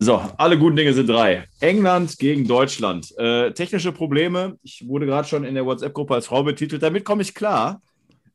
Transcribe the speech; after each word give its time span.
So, 0.00 0.22
alle 0.36 0.56
guten 0.56 0.76
Dinge 0.76 0.94
sind 0.94 1.08
drei. 1.08 1.48
England 1.58 2.20
gegen 2.20 2.46
Deutschland. 2.46 3.12
Äh, 3.18 3.52
technische 3.52 3.90
Probleme. 3.90 4.56
Ich 4.62 4.86
wurde 4.86 5.06
gerade 5.06 5.26
schon 5.26 5.42
in 5.42 5.56
der 5.56 5.66
WhatsApp-Gruppe 5.66 6.14
als 6.14 6.26
Frau 6.26 6.44
betitelt. 6.44 6.84
Damit 6.84 7.04
komme 7.04 7.22
ich 7.22 7.34
klar. 7.34 7.82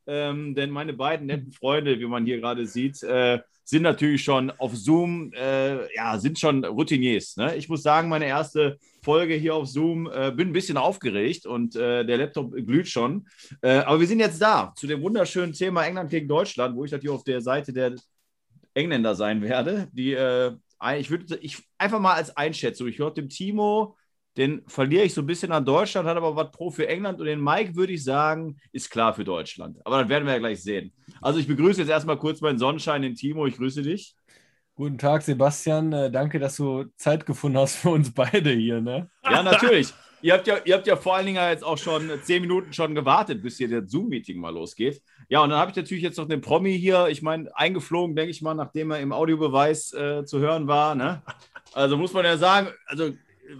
Ähm, 0.06 0.54
denn 0.54 0.68
meine 0.68 0.92
beiden 0.92 1.26
netten 1.26 1.52
Freunde, 1.52 1.98
wie 1.98 2.04
man 2.04 2.26
hier 2.26 2.38
gerade 2.38 2.66
sieht, 2.66 3.02
äh, 3.02 3.38
sind 3.64 3.80
natürlich 3.80 4.22
schon 4.22 4.50
auf 4.50 4.76
Zoom, 4.76 5.32
äh, 5.32 5.94
ja, 5.94 6.18
sind 6.18 6.38
schon 6.38 6.66
Routiniers. 6.66 7.38
Ne? 7.38 7.56
Ich 7.56 7.70
muss 7.70 7.82
sagen, 7.82 8.10
meine 8.10 8.26
erste 8.26 8.76
Folge 9.02 9.32
hier 9.32 9.54
auf 9.54 9.66
Zoom, 9.66 10.06
äh, 10.12 10.32
bin 10.32 10.48
ein 10.48 10.52
bisschen 10.52 10.76
aufgeregt 10.76 11.46
und 11.46 11.76
äh, 11.76 12.04
der 12.04 12.18
Laptop 12.18 12.52
glüht 12.52 12.88
schon. 12.88 13.26
Äh, 13.62 13.78
aber 13.78 14.00
wir 14.00 14.06
sind 14.06 14.20
jetzt 14.20 14.42
da 14.42 14.74
zu 14.76 14.86
dem 14.86 15.00
wunderschönen 15.00 15.54
Thema 15.54 15.86
England 15.86 16.10
gegen 16.10 16.28
Deutschland, 16.28 16.76
wo 16.76 16.84
ich 16.84 16.92
natürlich 16.92 17.16
auf 17.16 17.24
der 17.24 17.40
Seite 17.40 17.72
der 17.72 17.94
Engländer 18.74 19.14
sein 19.14 19.40
werde, 19.40 19.88
die 19.92 20.12
äh, 20.12 20.52
ich 20.92 21.10
würde 21.10 21.36
ich 21.40 21.62
einfach 21.78 22.00
mal 22.00 22.14
als 22.14 22.36
Einschätzung, 22.36 22.88
ich 22.88 22.98
höre 22.98 23.12
dem 23.12 23.28
Timo, 23.28 23.96
den 24.36 24.62
verliere 24.66 25.04
ich 25.04 25.14
so 25.14 25.22
ein 25.22 25.26
bisschen 25.26 25.52
an 25.52 25.64
Deutschland, 25.64 26.08
hat 26.08 26.16
aber 26.16 26.34
was 26.34 26.50
pro 26.50 26.70
für 26.70 26.88
England 26.88 27.20
und 27.20 27.26
den 27.26 27.42
Mike 27.42 27.76
würde 27.76 27.92
ich 27.92 28.02
sagen, 28.02 28.58
ist 28.72 28.90
klar 28.90 29.14
für 29.14 29.24
Deutschland. 29.24 29.78
Aber 29.84 30.00
das 30.00 30.08
werden 30.08 30.26
wir 30.26 30.32
ja 30.32 30.38
gleich 30.38 30.62
sehen. 30.62 30.92
Also 31.20 31.38
ich 31.38 31.46
begrüße 31.46 31.80
jetzt 31.80 31.90
erstmal 31.90 32.18
kurz 32.18 32.40
meinen 32.40 32.58
Sonnenschein, 32.58 33.02
den 33.02 33.14
Timo, 33.14 33.46
ich 33.46 33.56
grüße 33.56 33.82
dich. 33.82 34.16
Guten 34.74 34.98
Tag, 34.98 35.22
Sebastian. 35.22 35.92
Äh, 35.92 36.10
danke, 36.10 36.40
dass 36.40 36.56
du 36.56 36.86
Zeit 36.96 37.26
gefunden 37.26 37.58
hast 37.58 37.76
für 37.76 37.90
uns 37.90 38.12
beide 38.12 38.50
hier. 38.50 38.80
Ne? 38.80 39.08
Ja, 39.22 39.42
natürlich. 39.44 39.94
ihr, 40.20 40.34
habt 40.34 40.48
ja, 40.48 40.58
ihr 40.64 40.74
habt 40.74 40.86
ja 40.88 40.96
vor 40.96 41.14
allen 41.14 41.26
Dingen 41.26 41.48
jetzt 41.48 41.62
auch 41.62 41.78
schon 41.78 42.10
zehn 42.22 42.42
Minuten 42.42 42.72
schon 42.72 42.92
gewartet, 42.92 43.40
bis 43.40 43.56
hier 43.58 43.68
das 43.68 43.88
Zoom-Meeting 43.88 44.40
mal 44.40 44.52
losgeht. 44.52 45.00
Ja, 45.34 45.42
und 45.42 45.50
dann 45.50 45.58
habe 45.58 45.72
ich 45.72 45.76
natürlich 45.76 46.04
jetzt 46.04 46.16
noch 46.16 46.28
den 46.28 46.40
Promi 46.40 46.78
hier, 46.78 47.08
ich 47.08 47.20
meine, 47.20 47.50
eingeflogen, 47.56 48.14
denke 48.14 48.30
ich 48.30 48.40
mal, 48.40 48.54
nachdem 48.54 48.92
er 48.92 49.00
im 49.00 49.10
Audiobeweis 49.10 49.92
äh, 49.92 50.24
zu 50.24 50.38
hören 50.38 50.68
war. 50.68 50.94
Ne? 50.94 51.22
Also 51.72 51.96
muss 51.96 52.12
man 52.12 52.24
ja 52.24 52.36
sagen, 52.36 52.68
also 52.86 53.10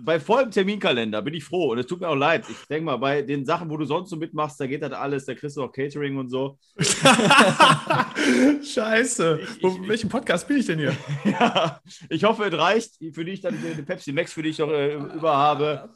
bei 0.04 0.20
vollem 0.20 0.52
Terminkalender 0.52 1.20
bin 1.20 1.34
ich 1.34 1.42
froh 1.42 1.72
und 1.72 1.78
es 1.78 1.88
tut 1.88 2.00
mir 2.00 2.08
auch 2.08 2.14
leid. 2.14 2.44
Ich 2.48 2.64
denke 2.68 2.84
mal, 2.84 2.98
bei 2.98 3.22
den 3.22 3.44
Sachen, 3.44 3.68
wo 3.70 3.76
du 3.76 3.86
sonst 3.86 4.10
so 4.10 4.16
mitmachst, 4.16 4.60
da 4.60 4.68
geht 4.68 4.82
das 4.82 4.92
alles, 4.92 5.24
da 5.24 5.34
kriegst 5.34 5.56
du 5.56 5.64
auch 5.64 5.72
Catering 5.72 6.16
und 6.16 6.28
so. 6.28 6.60
Scheiße. 8.62 9.40
Ich, 9.42 9.64
ich, 9.64 9.88
welchen 9.88 10.08
Podcast 10.08 10.46
bin 10.46 10.58
ich 10.58 10.66
denn 10.66 10.78
hier? 10.78 10.96
ja, 11.24 11.80
ich 12.08 12.22
hoffe, 12.22 12.44
es 12.44 12.56
reicht, 12.56 13.00
für 13.12 13.24
dich 13.24 13.40
dann 13.40 13.58
eine 13.58 13.82
Pepsi 13.82 14.12
Max, 14.12 14.32
für 14.32 14.44
die 14.44 14.50
ich 14.50 14.58
noch 14.58 14.70
äh, 14.70 14.94
über 14.94 15.36
habe. 15.36 15.88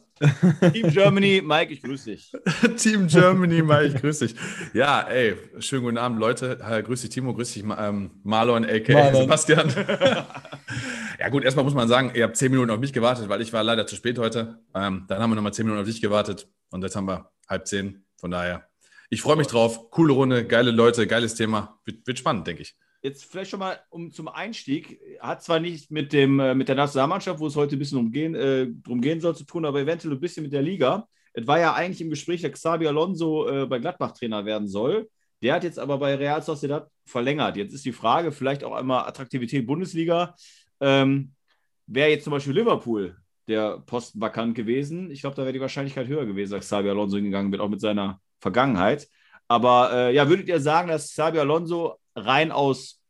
Team 0.72 0.90
Germany, 0.90 1.42
Mike, 1.44 1.72
ich 1.72 1.82
grüße 1.82 2.10
dich. 2.10 2.32
Team 2.76 3.06
Germany, 3.06 3.62
Mike, 3.62 3.86
ich 3.86 3.94
grüße 4.00 4.26
dich. 4.26 4.36
Ja, 4.72 5.02
ey, 5.02 5.36
schönen 5.58 5.84
guten 5.84 5.98
Abend, 5.98 6.18
Leute. 6.18 6.58
Grüß 6.58 7.02
dich, 7.02 7.10
Timo, 7.10 7.34
grüß 7.34 7.52
dich, 7.52 7.64
ähm, 7.78 8.10
Marlon, 8.22 8.64
a.k.a. 8.64 8.94
Marlon. 8.94 9.22
Sebastian. 9.22 9.68
ja 11.20 11.28
gut, 11.30 11.44
erstmal 11.44 11.64
muss 11.64 11.74
man 11.74 11.88
sagen, 11.88 12.12
ihr 12.14 12.24
habt 12.24 12.36
zehn 12.36 12.50
Minuten 12.50 12.70
auf 12.70 12.80
mich 12.80 12.92
gewartet, 12.92 13.28
weil 13.28 13.40
ich 13.40 13.52
war 13.52 13.62
leider 13.62 13.86
zu 13.86 13.96
spät 13.96 14.18
heute. 14.18 14.58
Ähm, 14.74 15.04
dann 15.08 15.22
haben 15.22 15.30
wir 15.30 15.36
nochmal 15.36 15.54
zehn 15.54 15.66
Minuten 15.66 15.82
auf 15.82 15.88
dich 15.88 16.00
gewartet 16.00 16.48
und 16.70 16.82
jetzt 16.82 16.96
haben 16.96 17.06
wir 17.06 17.30
halb 17.48 17.66
zehn. 17.66 18.04
Von 18.16 18.30
daher, 18.30 18.68
ich 19.10 19.22
freue 19.22 19.36
mich 19.36 19.46
drauf. 19.46 19.90
Coole 19.90 20.12
Runde, 20.12 20.44
geile 20.44 20.70
Leute, 20.70 21.06
geiles 21.06 21.34
Thema. 21.34 21.80
Wird, 21.84 22.06
wird 22.06 22.18
spannend, 22.18 22.46
denke 22.46 22.62
ich 22.62 22.76
jetzt 23.02 23.24
vielleicht 23.24 23.50
schon 23.50 23.60
mal 23.60 23.80
um 23.90 24.10
zum 24.10 24.28
Einstieg, 24.28 25.00
hat 25.20 25.42
zwar 25.42 25.60
nicht 25.60 25.90
mit, 25.90 26.12
dem, 26.12 26.40
äh, 26.40 26.54
mit 26.54 26.68
der 26.68 26.76
Nationalmannschaft, 26.76 27.40
wo 27.40 27.46
es 27.46 27.56
heute 27.56 27.76
ein 27.76 27.78
bisschen 27.78 27.98
umgehen, 27.98 28.34
äh, 28.34 28.68
drum 28.82 29.00
gehen 29.00 29.20
soll, 29.20 29.36
zu 29.36 29.44
tun, 29.44 29.64
aber 29.64 29.80
eventuell 29.80 30.14
ein 30.14 30.20
bisschen 30.20 30.42
mit 30.42 30.52
der 30.52 30.62
Liga. 30.62 31.06
Es 31.32 31.46
war 31.46 31.60
ja 31.60 31.74
eigentlich 31.74 32.00
im 32.00 32.10
Gespräch, 32.10 32.42
dass 32.42 32.52
Xabi 32.52 32.86
Alonso 32.86 33.48
äh, 33.48 33.66
bei 33.66 33.78
Gladbach 33.78 34.12
Trainer 34.12 34.44
werden 34.44 34.66
soll. 34.66 35.08
Der 35.40 35.54
hat 35.54 35.64
jetzt 35.64 35.78
aber 35.78 35.98
bei 35.98 36.16
Real 36.16 36.42
Sociedad 36.42 36.90
verlängert. 37.04 37.56
Jetzt 37.56 37.72
ist 37.72 37.84
die 37.84 37.92
Frage, 37.92 38.32
vielleicht 38.32 38.64
auch 38.64 38.72
einmal 38.74 39.06
Attraktivität 39.06 39.66
Bundesliga. 39.66 40.34
Ähm, 40.80 41.32
Wäre 41.86 42.10
jetzt 42.10 42.24
zum 42.24 42.32
Beispiel 42.32 42.52
Liverpool 42.52 43.16
der 43.46 43.78
Posten 43.78 44.20
vakant 44.20 44.54
gewesen. 44.54 45.10
Ich 45.10 45.22
glaube, 45.22 45.36
da 45.36 45.42
wäre 45.42 45.54
die 45.54 45.60
Wahrscheinlichkeit 45.60 46.06
höher 46.06 46.26
gewesen, 46.26 46.52
dass 46.52 46.66
Xabi 46.66 46.90
Alonso 46.90 47.16
hingegangen 47.16 47.50
wird, 47.50 47.62
auch 47.62 47.68
mit 47.68 47.80
seiner 47.80 48.20
Vergangenheit. 48.40 49.08
Aber 49.46 49.90
äh, 49.92 50.14
ja, 50.14 50.28
würdet 50.28 50.48
ihr 50.48 50.60
sagen, 50.60 50.88
dass 50.88 51.10
Xabi 51.12 51.38
Alonso 51.38 51.98
rein 52.26 52.52
aus, 52.52 53.00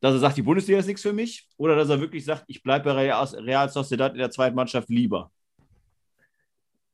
dass 0.00 0.14
er 0.14 0.18
sagt, 0.18 0.36
die 0.36 0.42
Bundesliga 0.42 0.78
ist 0.78 0.86
nichts 0.86 1.02
für 1.02 1.12
mich? 1.12 1.48
Oder 1.56 1.76
dass 1.76 1.88
er 1.88 2.00
wirklich 2.00 2.24
sagt, 2.24 2.44
ich 2.48 2.62
bleibe 2.62 2.92
bei 2.92 3.12
Real 3.12 3.68
Sociedad 3.68 4.12
in 4.12 4.18
der 4.18 4.30
zweiten 4.30 4.56
Mannschaft 4.56 4.88
lieber? 4.88 5.30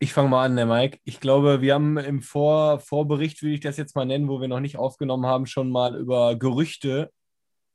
Ich 0.01 0.13
fange 0.13 0.29
mal 0.29 0.45
an, 0.45 0.57
der 0.57 0.67
Mike. 0.67 0.99
Ich 1.05 1.19
glaube, 1.19 1.61
wir 1.61 1.75
haben 1.75 1.97
im 1.97 2.23
Vor 2.23 2.79
Vorbericht, 2.79 3.43
würde 3.43 3.55
ich 3.55 3.61
das 3.61 3.77
jetzt 3.77 3.97
mal 3.97 4.05
nennen, 4.05 4.29
wo 4.29 4.41
wir 4.41 4.47
noch 4.47 4.61
nicht 4.61 4.77
aufgenommen 4.77 5.27
haben, 5.27 5.47
schon 5.47 5.71
mal 5.71 5.97
über 5.97 6.37
Gerüchte 6.37 7.11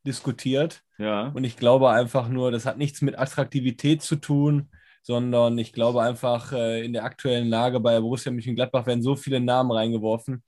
diskutiert. 0.06 0.84
Ja. 0.98 1.32
Und 1.34 1.44
ich 1.44 1.58
glaube 1.58 1.90
einfach 1.90 2.30
nur, 2.30 2.52
das 2.52 2.66
hat 2.66 2.78
nichts 2.78 3.02
mit 3.02 3.18
Attraktivität 3.18 4.02
zu 4.02 4.16
tun, 4.16 4.70
sondern 5.02 5.58
ich 5.58 5.74
glaube 5.74 6.02
einfach, 6.02 6.54
äh, 6.54 6.86
in 6.86 6.94
der 6.94 7.04
aktuellen 7.04 7.50
Lage 7.50 7.80
bei 7.80 8.00
Borussia 8.00 8.32
Mönchengladbach 8.32 8.86
werden 8.86 9.04
so 9.04 9.16
viele 9.16 9.40
Namen 9.40 9.72
reingeworfen, 9.72 10.44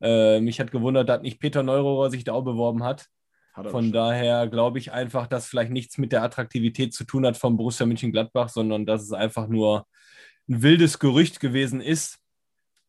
äh, 0.00 0.40
mich 0.40 0.60
hat 0.60 0.70
gewundert, 0.70 1.08
dass 1.08 1.22
nicht 1.22 1.40
Peter 1.40 1.62
Neurohrer 1.62 2.10
sich 2.10 2.24
da 2.24 2.32
auch 2.32 2.44
beworben 2.44 2.84
hat. 2.84 3.06
hat 3.52 3.70
Von 3.70 3.92
daher 3.92 4.46
glaube 4.48 4.78
ich 4.78 4.92
einfach, 4.92 5.26
dass 5.26 5.46
vielleicht 5.46 5.72
nichts 5.72 5.98
mit 5.98 6.12
der 6.12 6.22
Attraktivität 6.22 6.94
zu 6.94 7.04
tun 7.04 7.26
hat 7.26 7.36
von 7.36 7.56
Borussia 7.56 7.86
Mönchengladbach, 7.86 8.48
sondern 8.48 8.86
dass 8.86 9.02
es 9.02 9.12
einfach 9.12 9.48
nur 9.48 9.86
ein 10.48 10.62
wildes 10.62 10.98
Gerücht 10.98 11.40
gewesen 11.40 11.80
ist. 11.80 12.18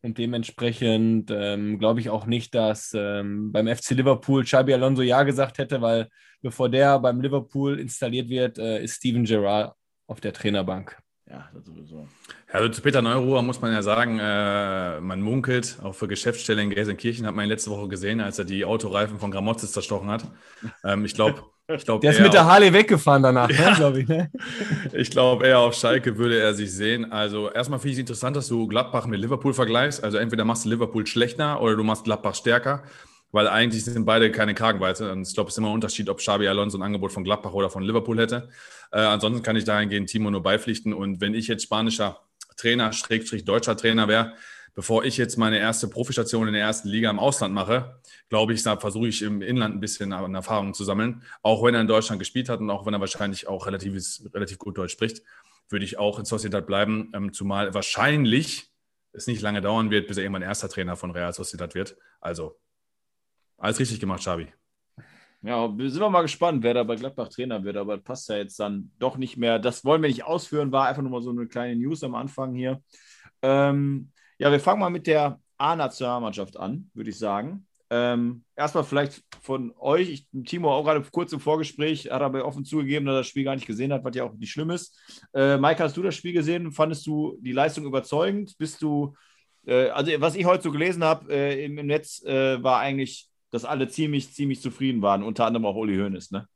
Und 0.02 0.18
dementsprechend 0.18 1.30
ähm, 1.30 1.78
glaube 1.78 2.00
ich 2.00 2.10
auch 2.10 2.26
nicht, 2.26 2.56
dass 2.56 2.94
ähm, 2.96 3.52
beim 3.52 3.68
FC 3.68 3.92
Liverpool 3.92 4.44
Xabi 4.44 4.74
Alonso 4.74 5.02
Ja 5.02 5.24
gesagt 5.24 5.58
hätte, 5.58 5.82
weil 5.82 6.08
bevor 6.42 6.70
der 6.70 7.00
beim 7.00 7.20
Liverpool 7.20 7.80
installiert 7.80 8.30
wird, 8.30 8.58
äh, 8.60 8.82
ist 8.82 8.96
Steven 8.96 9.26
Gerrard 9.26 9.76
auf 10.08 10.22
der 10.22 10.32
Trainerbank. 10.32 10.98
Ja, 11.30 11.48
das 11.54 11.64
sowieso. 11.66 12.08
Ja, 12.48 12.60
also 12.60 12.70
zu 12.70 12.82
Peter 12.82 13.02
Neuruhr 13.02 13.44
muss 13.44 13.62
man 13.62 13.72
ja 13.72 13.84
sagen, 13.84 14.20
äh, 14.20 15.00
man 15.00 15.22
munkelt, 15.22 15.78
auch 15.84 15.94
für 15.94 16.08
Geschäftsstelle 16.08 16.62
in 16.62 16.72
Gelsenkirchen 16.72 17.28
hat 17.28 17.36
man 17.36 17.46
ihn 17.46 17.50
letzte 17.50 17.70
Woche 17.70 17.88
gesehen, 17.88 18.20
als 18.20 18.40
er 18.40 18.46
die 18.46 18.66
Autoreifen 18.66 19.20
von 19.20 19.30
Gramozis 19.30 19.72
zerstochen 19.72 20.10
hat. 20.10 20.24
Ähm, 20.84 21.06
ich 21.06 21.14
glaube, 21.14 21.44
ich 21.68 21.86
glaub, 21.86 22.02
der 22.02 22.12
ist 22.12 22.20
mit 22.20 22.34
der 22.34 22.46
Harley 22.46 22.74
weggefahren 22.74 23.22
danach, 23.22 23.48
ne, 23.48 23.56
ja. 23.56 23.70
ne, 23.70 23.76
glaube 23.76 24.02
ich. 24.02 24.08
Ne? 24.08 24.32
Ich 24.94 25.12
glaube, 25.12 25.46
eher 25.46 25.60
auf 25.60 25.76
Schalke 25.76 26.18
würde 26.18 26.40
er 26.40 26.56
sich 26.56 26.74
sehen. 26.74 27.12
Also 27.12 27.52
erstmal 27.52 27.80
finde 27.80 27.92
ich 27.92 27.98
es 27.98 28.00
interessant, 28.00 28.36
dass 28.36 28.48
du 28.48 28.68
Gladbach 28.68 29.06
mit 29.06 29.20
Liverpool 29.20 29.54
vergleichst. 29.54 30.04
Also 30.04 30.18
entweder 30.18 30.46
machst 30.46 30.66
du 30.66 30.70
Liverpool 30.70 31.06
schlechter 31.06 31.62
oder 31.62 31.76
du 31.76 31.84
machst 31.84 32.06
Gladbach 32.06 32.34
stärker 32.34 32.82
weil 33.32 33.48
eigentlich 33.48 33.86
sind 33.86 34.06
beide 34.06 34.32
keine 34.32 34.54
Kragenweite. 34.54 35.12
Und 35.12 35.28
ich 35.28 35.34
glaube, 35.34 35.50
es 35.50 35.54
ist 35.54 35.58
immer 35.60 35.70
ein 35.70 35.76
Unterschied, 35.76 36.10
ob 36.10 36.18
Xabi 36.18 36.48
Alonso 36.48 36.78
ein 36.78 36.82
Angebot 36.82 37.12
von 37.12 37.24
Gladbach 37.24 37.54
oder 37.54 37.70
von 37.70 37.84
Liverpool 37.84 38.20
hätte. 38.20 38.50
Äh, 38.92 39.00
ansonsten 39.00 39.44
kann 39.44 39.56
ich 39.56 39.66
dahingehend 39.66 40.10
Timo 40.10 40.32
nur 40.32 40.42
beipflichten. 40.42 40.94
Und 40.94 41.22
wenn 41.22 41.34
ich 41.34 41.48
jetzt 41.48 41.64
spanischer 41.64 42.22
Trainer, 42.58 42.92
Schrägstrich 42.92 43.46
deutscher 43.46 43.78
Trainer 43.78 44.08
wäre, 44.08 44.34
bevor 44.76 45.04
ich 45.04 45.18
jetzt 45.18 45.38
meine 45.38 45.60
erste 45.60 45.88
Profistation 45.88 46.48
in 46.48 46.54
der 46.54 46.64
ersten 46.64 46.90
Liga 46.90 47.10
im 47.10 47.20
Ausland 47.20 47.54
mache, 47.54 48.00
glaube 48.30 48.54
ich, 48.54 48.62
versuche 48.62 49.08
ich 49.08 49.22
im 49.22 49.42
Inland 49.42 49.76
ein 49.76 49.80
bisschen 49.80 50.14
an 50.14 50.34
Erfahrungen 50.36 50.74
zu 50.74 50.84
sammeln. 50.84 51.24
Auch 51.42 51.64
wenn 51.64 51.76
er 51.76 51.82
in 51.82 51.88
Deutschland 51.88 52.20
gespielt 52.20 52.50
hat 52.50 52.60
und 52.60 52.70
auch 52.70 52.86
wenn 52.86 52.94
er 52.94 53.00
wahrscheinlich 53.00 53.48
auch 53.48 53.66
relativ, 53.66 53.94
relativ 54.34 54.58
gut 54.58 54.78
Deutsch 54.78 54.94
spricht, 54.94 55.22
würde 55.70 55.86
ich 55.86 55.98
auch 55.98 56.18
in 56.20 56.26
Sociedad 56.26 56.66
bleiben, 56.66 57.12
ähm, 57.14 57.34
zumal 57.34 57.74
wahrscheinlich 57.74 58.72
es 59.12 59.28
nicht 59.28 59.42
lange 59.42 59.62
dauern 59.62 59.92
wird, 59.92 60.08
bis 60.08 60.18
er 60.18 60.24
irgendwann 60.24 60.42
erster 60.44 60.70
Trainer 60.70 60.96
von 60.96 61.12
Real 61.12 61.34
Sociedad 61.34 61.76
wird. 61.76 61.98
Also 62.22 62.60
alles 63.60 63.80
richtig 63.80 64.00
gemacht, 64.00 64.22
Xavi. 64.22 64.48
Ja, 65.42 65.78
wir 65.78 65.90
sind 65.90 66.02
mal 66.12 66.22
gespannt, 66.22 66.64
wer 66.64 66.74
da 66.74 66.84
bei 66.84 66.96
Gladbach 66.96 67.30
Trainer 67.30 67.64
wird, 67.64 67.78
aber 67.78 67.98
passt 67.98 68.28
ja 68.28 68.36
jetzt 68.38 68.60
dann 68.60 68.92
doch 69.00 69.16
nicht 69.16 69.38
mehr. 69.38 69.58
Das 69.58 69.86
wollen 69.86 70.02
wir 70.02 70.10
nicht 70.10 70.26
ausführen, 70.26 70.72
war 70.72 70.88
einfach 70.88 71.02
nur 71.02 71.12
mal 71.12 71.22
so 71.22 71.30
eine 71.30 71.48
kleine 71.48 71.78
News 71.78 72.04
am 72.04 72.16
Anfang 72.16 72.54
hier. 72.54 72.82
Ähm, 73.42 74.12
ja, 74.38 74.52
wir 74.52 74.60
fangen 74.60 74.82
mal 74.82 74.90
mit 74.90 75.08
der 75.08 75.40
A-Nationalmannschaft 75.58 76.58
an, 76.58 76.90
würde 76.94 77.10
ich 77.10 77.18
sagen. 77.18 77.66
Ähm, 77.92 78.44
erstmal 78.56 78.84
vielleicht 78.84 79.24
von 79.42 79.74
euch, 79.80 80.10
ich, 80.10 80.28
Timo 80.46 80.72
auch 80.72 80.84
gerade 80.84 81.02
kurz 81.12 81.34
im 81.34 81.40
Vorgespräch, 81.40 82.12
hat 82.12 82.22
aber 82.22 82.46
offen 82.46 82.64
zugegeben, 82.64 83.06
dass 83.06 83.14
er 83.14 83.20
das 83.20 83.28
Spiel 83.28 83.46
gar 83.46 83.56
nicht 83.56 83.66
gesehen 83.66 83.92
hat, 83.92 84.04
was 84.04 84.16
ja 84.16 84.26
auch 84.26 84.34
nicht 84.34 84.52
schlimm 84.52 84.70
ist. 84.70 85.00
Äh, 85.34 85.58
Mike, 85.58 85.82
hast 85.82 85.98
du 85.98 86.04
das 86.04 86.16
Spiel 86.16 86.34
gesehen? 86.34 86.72
Fandest 86.72 87.08
du 87.08 87.38
die 87.42 87.54
Leistung 87.54 87.86
überzeugend? 87.86 88.56
Bist 88.58 88.82
du, 88.82 89.16
äh, 89.66 89.88
also 89.90 90.12
was 90.20 90.36
ich 90.36 90.46
heute 90.46 90.64
so 90.64 90.72
gelesen 90.72 91.04
habe 91.04 91.34
äh, 91.34 91.66
im, 91.66 91.78
im, 91.78 91.88
Netz, 91.88 92.22
äh, 92.26 92.62
war 92.62 92.80
eigentlich 92.80 93.29
dass 93.52 93.66
alle 93.66 93.88
ziemlich, 93.88 94.34
ziemlich 94.34 94.62
zufrieden 94.62 95.02
waren, 95.02 95.24
unter 95.24 95.46
anderem 95.46 95.66
auch 95.66 95.76
Uli 95.76 95.98
Hoeneß, 95.98 96.32
ne? 96.32 96.48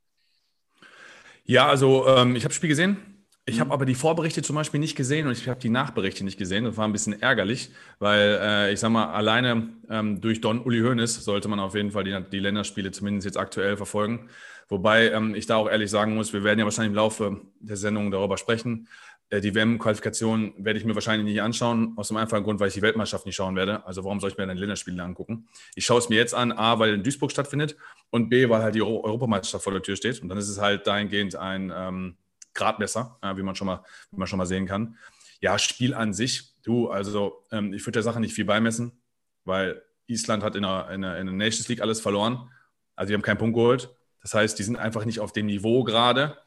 Ja, 1.45 1.67
also 1.67 2.07
ähm, 2.07 2.35
ich 2.35 2.43
habe 2.43 2.49
das 2.49 2.55
Spiel 2.55 2.69
gesehen. 2.69 2.97
Ich 3.45 3.59
habe 3.59 3.67
mhm. 3.67 3.73
aber 3.73 3.85
die 3.85 3.95
Vorberichte 3.95 4.41
zum 4.41 4.55
Beispiel 4.55 4.79
nicht 4.79 4.95
gesehen 4.95 5.27
und 5.27 5.33
ich 5.33 5.49
habe 5.49 5.59
die 5.59 5.69
Nachberichte 5.69 6.23
nicht 6.23 6.37
gesehen. 6.37 6.63
Das 6.63 6.77
war 6.77 6.85
ein 6.85 6.93
bisschen 6.93 7.21
ärgerlich, 7.21 7.71
weil 7.99 8.39
äh, 8.41 8.73
ich 8.73 8.79
sag 8.79 8.89
mal, 8.89 9.11
alleine 9.11 9.69
ähm, 9.89 10.21
durch 10.21 10.39
Don 10.39 10.61
Uli 10.61 10.79
Hoeneß 10.79 11.25
sollte 11.25 11.49
man 11.49 11.59
auf 11.59 11.75
jeden 11.75 11.91
Fall 11.91 12.05
die, 12.05 12.17
die 12.31 12.39
Länderspiele 12.39 12.91
zumindest 12.91 13.25
jetzt 13.25 13.37
aktuell 13.37 13.75
verfolgen. 13.75 14.29
Wobei 14.69 15.11
ähm, 15.11 15.35
ich 15.35 15.45
da 15.45 15.57
auch 15.57 15.69
ehrlich 15.69 15.91
sagen 15.91 16.15
muss, 16.15 16.31
wir 16.31 16.45
werden 16.45 16.59
ja 16.59 16.65
wahrscheinlich 16.65 16.91
im 16.91 16.95
Laufe 16.95 17.41
der 17.59 17.75
Sendung 17.75 18.11
darüber 18.11 18.37
sprechen. 18.37 18.87
Äh, 19.33 19.41
die 19.41 19.55
WM-Qualifikation 19.55 20.53
werde 20.57 20.77
ich 20.77 20.85
mir 20.85 20.93
wahrscheinlich 20.93 21.25
nicht 21.25 21.41
anschauen, 21.41 21.93
aus 21.95 22.09
dem 22.09 22.17
einfachen 22.17 22.43
Grund, 22.43 22.59
weil 22.59 22.67
ich 22.67 22.75
die 22.75 22.83
Weltmeisterschaft 22.83 23.25
nicht 23.25 23.35
schauen 23.35 23.55
werde. 23.55 23.85
Also 23.85 24.03
warum 24.03 24.19
soll 24.19 24.29
ich 24.29 24.37
mir 24.37 24.45
dann 24.45 24.57
Länderspiele 24.57 25.01
angucken? 25.01 25.47
Ich 25.75 25.85
schaue 25.85 25.97
es 25.97 26.09
mir 26.09 26.15
jetzt 26.15 26.35
an, 26.35 26.51
A, 26.51 26.77
weil 26.77 26.93
in 26.93 27.03
Duisburg 27.03 27.31
stattfindet 27.31 27.75
und 28.11 28.29
B, 28.29 28.47
weil 28.49 28.61
halt 28.61 28.75
die 28.75 28.83
Europameisterschaft 28.83 29.63
vor 29.63 29.73
der 29.73 29.81
Tür 29.81 29.95
steht. 29.95 30.21
Und 30.21 30.29
dann 30.29 30.37
ist 30.37 30.49
es 30.49 30.59
halt 30.59 30.85
dahingehend 30.85 31.35
ein, 31.35 31.71
ähm, 31.75 32.17
Gradmesser, 32.53 33.17
ja, 33.23 33.35
wie, 33.35 33.41
man 33.41 33.55
schon 33.55 33.65
mal, 33.65 33.83
wie 34.11 34.17
man 34.17 34.27
schon 34.27 34.37
mal 34.37 34.45
sehen 34.45 34.67
kann. 34.67 34.97
Ja, 35.41 35.57
Spiel 35.57 35.95
an 35.95 36.13
sich, 36.13 36.53
du, 36.61 36.89
also 36.89 37.43
ähm, 37.51 37.73
ich 37.73 37.81
würde 37.81 37.93
der 37.93 38.03
Sache 38.03 38.19
nicht 38.19 38.35
viel 38.35 38.45
beimessen, 38.45 38.91
weil 39.43 39.81
Island 40.05 40.43
hat 40.43 40.55
in 40.55 40.61
der, 40.61 40.89
in, 40.91 41.01
der, 41.01 41.17
in 41.17 41.25
der 41.25 41.35
Nations 41.35 41.67
League 41.67 41.81
alles 41.81 41.99
verloren. 41.99 42.51
Also 42.95 43.09
die 43.09 43.15
haben 43.15 43.23
keinen 43.23 43.39
Punkt 43.39 43.55
geholt. 43.55 43.89
Das 44.21 44.35
heißt, 44.35 44.59
die 44.59 44.63
sind 44.63 44.75
einfach 44.75 45.03
nicht 45.05 45.19
auf 45.19 45.33
dem 45.33 45.47
Niveau 45.47 45.83
gerade, 45.83 46.37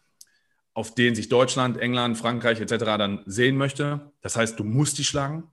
auf 0.76 0.94
den 0.94 1.14
sich 1.14 1.31
Deutschland, 1.31 1.78
England, 1.78 2.19
Frankreich 2.19 2.61
etc. 2.61 2.84
dann 2.84 3.23
sehen 3.25 3.56
möchte. 3.56 4.12
Das 4.20 4.37
heißt, 4.37 4.58
du 4.58 4.64
musst 4.64 4.99
die 4.99 5.05
schlagen. 5.05 5.44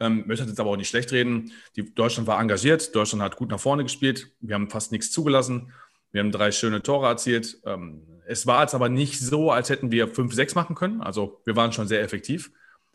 Ähm, 0.00 0.24
möchte 0.26 0.44
jetzt 0.44 0.58
aber 0.58 0.70
auch 0.70 0.76
nicht 0.76 0.88
schlecht 0.88 1.12
reden. 1.12 1.52
Die, 1.76 1.94
Deutschland 1.94 2.26
war 2.26 2.40
engagiert, 2.40 2.92
Deutschland 2.92 3.22
hat 3.22 3.36
gut 3.36 3.50
nach 3.50 3.60
vorne 3.60 3.84
gespielt. 3.84 4.32
Wir 4.40 4.56
haben 4.56 4.68
fast 4.68 4.90
nichts 4.90 5.12
zugelassen. 5.12 5.72
Wir 6.10 6.22
haben 6.22 6.32
drei 6.32 6.50
schöne 6.50 6.82
Tore 6.82 7.06
erzielt. 7.06 7.58
Ähm, 7.64 8.02
es 8.26 8.48
war 8.48 8.62
jetzt 8.62 8.74
aber 8.74 8.88
nicht 8.88 9.20
so, 9.20 9.52
als 9.52 9.70
hätten 9.70 9.92
wir 9.92 10.12
5-6 10.12 10.56
machen 10.56 10.74
können. 10.74 11.02
Also 11.02 11.40
wir 11.44 11.54
waren 11.54 11.72
schon 11.72 11.86
sehr 11.86 12.02
effektiv, 12.02 12.50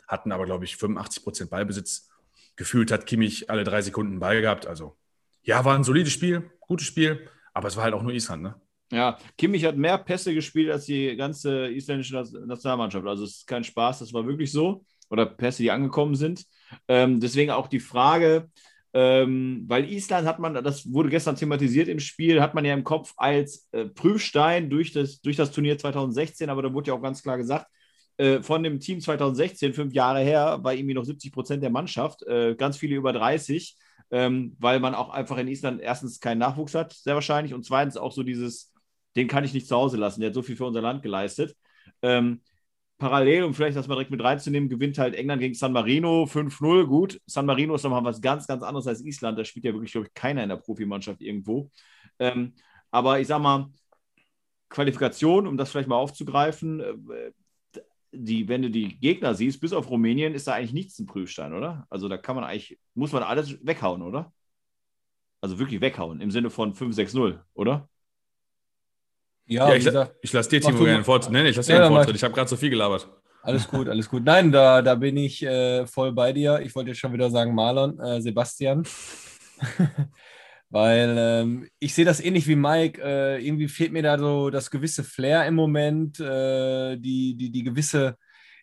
hatten 0.06 0.32
aber, 0.32 0.44
glaube 0.44 0.66
ich, 0.66 0.76
85 0.76 1.22
Prozent 1.22 1.50
Ballbesitz. 1.50 2.10
Gefühlt 2.56 2.92
hat 2.92 3.06
Kimmich 3.06 3.48
alle 3.48 3.64
drei 3.64 3.80
Sekunden 3.80 4.20
Ball 4.20 4.42
gehabt. 4.42 4.66
Also 4.66 4.98
ja, 5.44 5.64
war 5.64 5.76
ein 5.76 5.84
solides 5.84 6.12
Spiel, 6.12 6.50
gutes 6.60 6.86
Spiel, 6.86 7.26
aber 7.54 7.68
es 7.68 7.76
war 7.76 7.84
halt 7.84 7.94
auch 7.94 8.02
nur 8.02 8.12
Island, 8.12 8.42
ne? 8.42 8.60
Ja, 8.92 9.18
Kimmich 9.38 9.64
hat 9.64 9.76
mehr 9.76 9.98
Pässe 9.98 10.34
gespielt 10.34 10.70
als 10.70 10.86
die 10.86 11.14
ganze 11.16 11.68
isländische 11.68 12.14
Nationalmannschaft. 12.46 13.06
Also 13.06 13.24
es 13.24 13.38
ist 13.38 13.46
kein 13.46 13.62
Spaß, 13.62 14.00
das 14.00 14.12
war 14.12 14.26
wirklich 14.26 14.50
so. 14.50 14.84
Oder 15.10 15.26
Pässe, 15.26 15.62
die 15.62 15.70
angekommen 15.70 16.14
sind. 16.14 16.44
Ähm, 16.88 17.20
deswegen 17.20 17.50
auch 17.50 17.68
die 17.68 17.80
Frage, 17.80 18.48
ähm, 18.92 19.64
weil 19.68 19.90
Island 19.90 20.26
hat 20.26 20.38
man, 20.40 20.54
das 20.54 20.92
wurde 20.92 21.10
gestern 21.10 21.36
thematisiert 21.36 21.88
im 21.88 22.00
Spiel, 22.00 22.40
hat 22.40 22.54
man 22.54 22.64
ja 22.64 22.74
im 22.74 22.84
Kopf 22.84 23.14
als 23.16 23.68
äh, 23.72 23.84
Prüfstein 23.86 24.70
durch 24.70 24.92
das, 24.92 25.20
durch 25.20 25.36
das 25.36 25.52
Turnier 25.52 25.78
2016, 25.78 26.50
aber 26.50 26.62
da 26.62 26.72
wurde 26.72 26.88
ja 26.88 26.94
auch 26.94 27.02
ganz 27.02 27.22
klar 27.22 27.36
gesagt, 27.36 27.66
äh, 28.16 28.42
von 28.42 28.62
dem 28.62 28.80
Team 28.80 29.00
2016, 29.00 29.74
fünf 29.74 29.94
Jahre 29.94 30.20
her, 30.20 30.58
war 30.62 30.74
irgendwie 30.74 30.94
noch 30.94 31.04
70 31.04 31.32
Prozent 31.32 31.62
der 31.62 31.70
Mannschaft, 31.70 32.22
äh, 32.24 32.56
ganz 32.56 32.76
viele 32.76 32.96
über 32.96 33.12
30, 33.12 33.76
ähm, 34.10 34.56
weil 34.58 34.80
man 34.80 34.96
auch 34.96 35.10
einfach 35.10 35.38
in 35.38 35.48
Island 35.48 35.80
erstens 35.80 36.18
keinen 36.18 36.38
Nachwuchs 36.38 36.74
hat, 36.74 36.92
sehr 36.92 37.14
wahrscheinlich, 37.14 37.54
und 37.54 37.64
zweitens 37.64 37.96
auch 37.96 38.10
so 38.10 38.24
dieses, 38.24 38.72
den 39.16 39.28
kann 39.28 39.44
ich 39.44 39.54
nicht 39.54 39.66
zu 39.68 39.76
Hause 39.76 39.96
lassen, 39.96 40.20
der 40.20 40.28
hat 40.30 40.34
so 40.34 40.42
viel 40.42 40.56
für 40.56 40.66
unser 40.66 40.82
Land 40.82 41.02
geleistet. 41.02 41.56
Ähm, 42.02 42.40
parallel, 42.98 43.44
um 43.44 43.54
vielleicht 43.54 43.76
das 43.76 43.88
mal 43.88 43.94
direkt 43.94 44.10
mit 44.10 44.22
reinzunehmen, 44.22 44.68
gewinnt 44.68 44.98
halt 44.98 45.14
England 45.14 45.40
gegen 45.40 45.54
San 45.54 45.72
Marino 45.72 46.26
5-0. 46.26 46.86
Gut, 46.86 47.20
San 47.26 47.46
Marino 47.46 47.74
ist 47.74 47.82
nochmal 47.82 48.04
was 48.04 48.20
ganz, 48.20 48.46
ganz 48.46 48.62
anderes 48.62 48.86
als 48.86 49.04
Island. 49.04 49.38
Da 49.38 49.44
spielt 49.44 49.64
ja 49.64 49.72
wirklich, 49.72 49.92
glaube 49.92 50.06
ich, 50.08 50.14
keiner 50.14 50.42
in 50.42 50.48
der 50.48 50.56
Profimannschaft 50.56 51.20
irgendwo. 51.20 51.70
Ähm, 52.18 52.54
aber 52.90 53.20
ich 53.20 53.26
sag 53.26 53.40
mal, 53.40 53.70
Qualifikation, 54.68 55.46
um 55.46 55.56
das 55.56 55.70
vielleicht 55.70 55.88
mal 55.88 55.96
aufzugreifen, 55.96 56.80
äh, 56.80 57.32
die, 58.12 58.48
wenn 58.48 58.62
du 58.62 58.70
die 58.70 58.98
Gegner 58.98 59.34
siehst, 59.34 59.60
bis 59.60 59.72
auf 59.72 59.88
Rumänien, 59.90 60.34
ist 60.34 60.46
da 60.46 60.54
eigentlich 60.54 60.72
nichts 60.72 60.98
ein 60.98 61.06
Prüfstein, 61.06 61.54
oder? 61.54 61.86
Also 61.90 62.08
da 62.08 62.16
kann 62.16 62.36
man 62.36 62.44
eigentlich, 62.44 62.78
muss 62.94 63.12
man 63.12 63.22
alles 63.22 63.58
weghauen, 63.64 64.02
oder? 64.02 64.32
Also 65.40 65.58
wirklich 65.58 65.80
weghauen, 65.80 66.20
im 66.20 66.30
Sinne 66.30 66.50
von 66.50 66.74
5-6-0, 66.74 67.40
oder? 67.54 67.88
Ja, 69.50 69.68
ja 69.68 69.74
ich, 69.74 70.08
ich 70.22 70.32
lasse 70.32 70.48
dir, 70.48 70.60
Timo, 70.60 70.84
gerne 70.84 71.02
Vortritt. 71.02 71.32
Nee, 71.32 71.48
ich 71.48 71.56
lasse 71.56 71.72
dir 71.72 71.78
ja, 71.78 71.86
einen 71.86 71.94
Vortritt. 71.94 72.14
Ich 72.14 72.22
habe 72.22 72.32
gerade 72.32 72.48
so 72.48 72.56
viel 72.56 72.70
gelabert. 72.70 73.08
Alles 73.42 73.66
gut, 73.66 73.88
alles 73.88 74.08
gut. 74.08 74.22
Nein, 74.24 74.52
da, 74.52 74.80
da 74.80 74.94
bin 74.94 75.16
ich 75.16 75.42
äh, 75.42 75.86
voll 75.86 76.12
bei 76.12 76.32
dir. 76.32 76.60
Ich 76.60 76.74
wollte 76.76 76.90
jetzt 76.90 77.00
schon 77.00 77.12
wieder 77.12 77.30
sagen 77.30 77.52
Marlon, 77.54 77.98
äh, 77.98 78.20
Sebastian. 78.20 78.84
Weil 80.70 81.16
ähm, 81.18 81.68
ich 81.80 81.94
sehe 81.94 82.04
das 82.04 82.20
ähnlich 82.20 82.46
wie 82.46 82.54
Mike. 82.54 83.02
Äh, 83.02 83.44
irgendwie 83.44 83.66
fehlt 83.66 83.92
mir 83.92 84.04
da 84.04 84.18
so 84.18 84.50
das 84.50 84.70
gewisse 84.70 85.02
Flair 85.02 85.44
im 85.46 85.56
Moment, 85.56 86.20
äh, 86.20 86.96
die, 86.96 87.34
die, 87.34 87.50
die 87.50 87.64
gewisse 87.64 88.16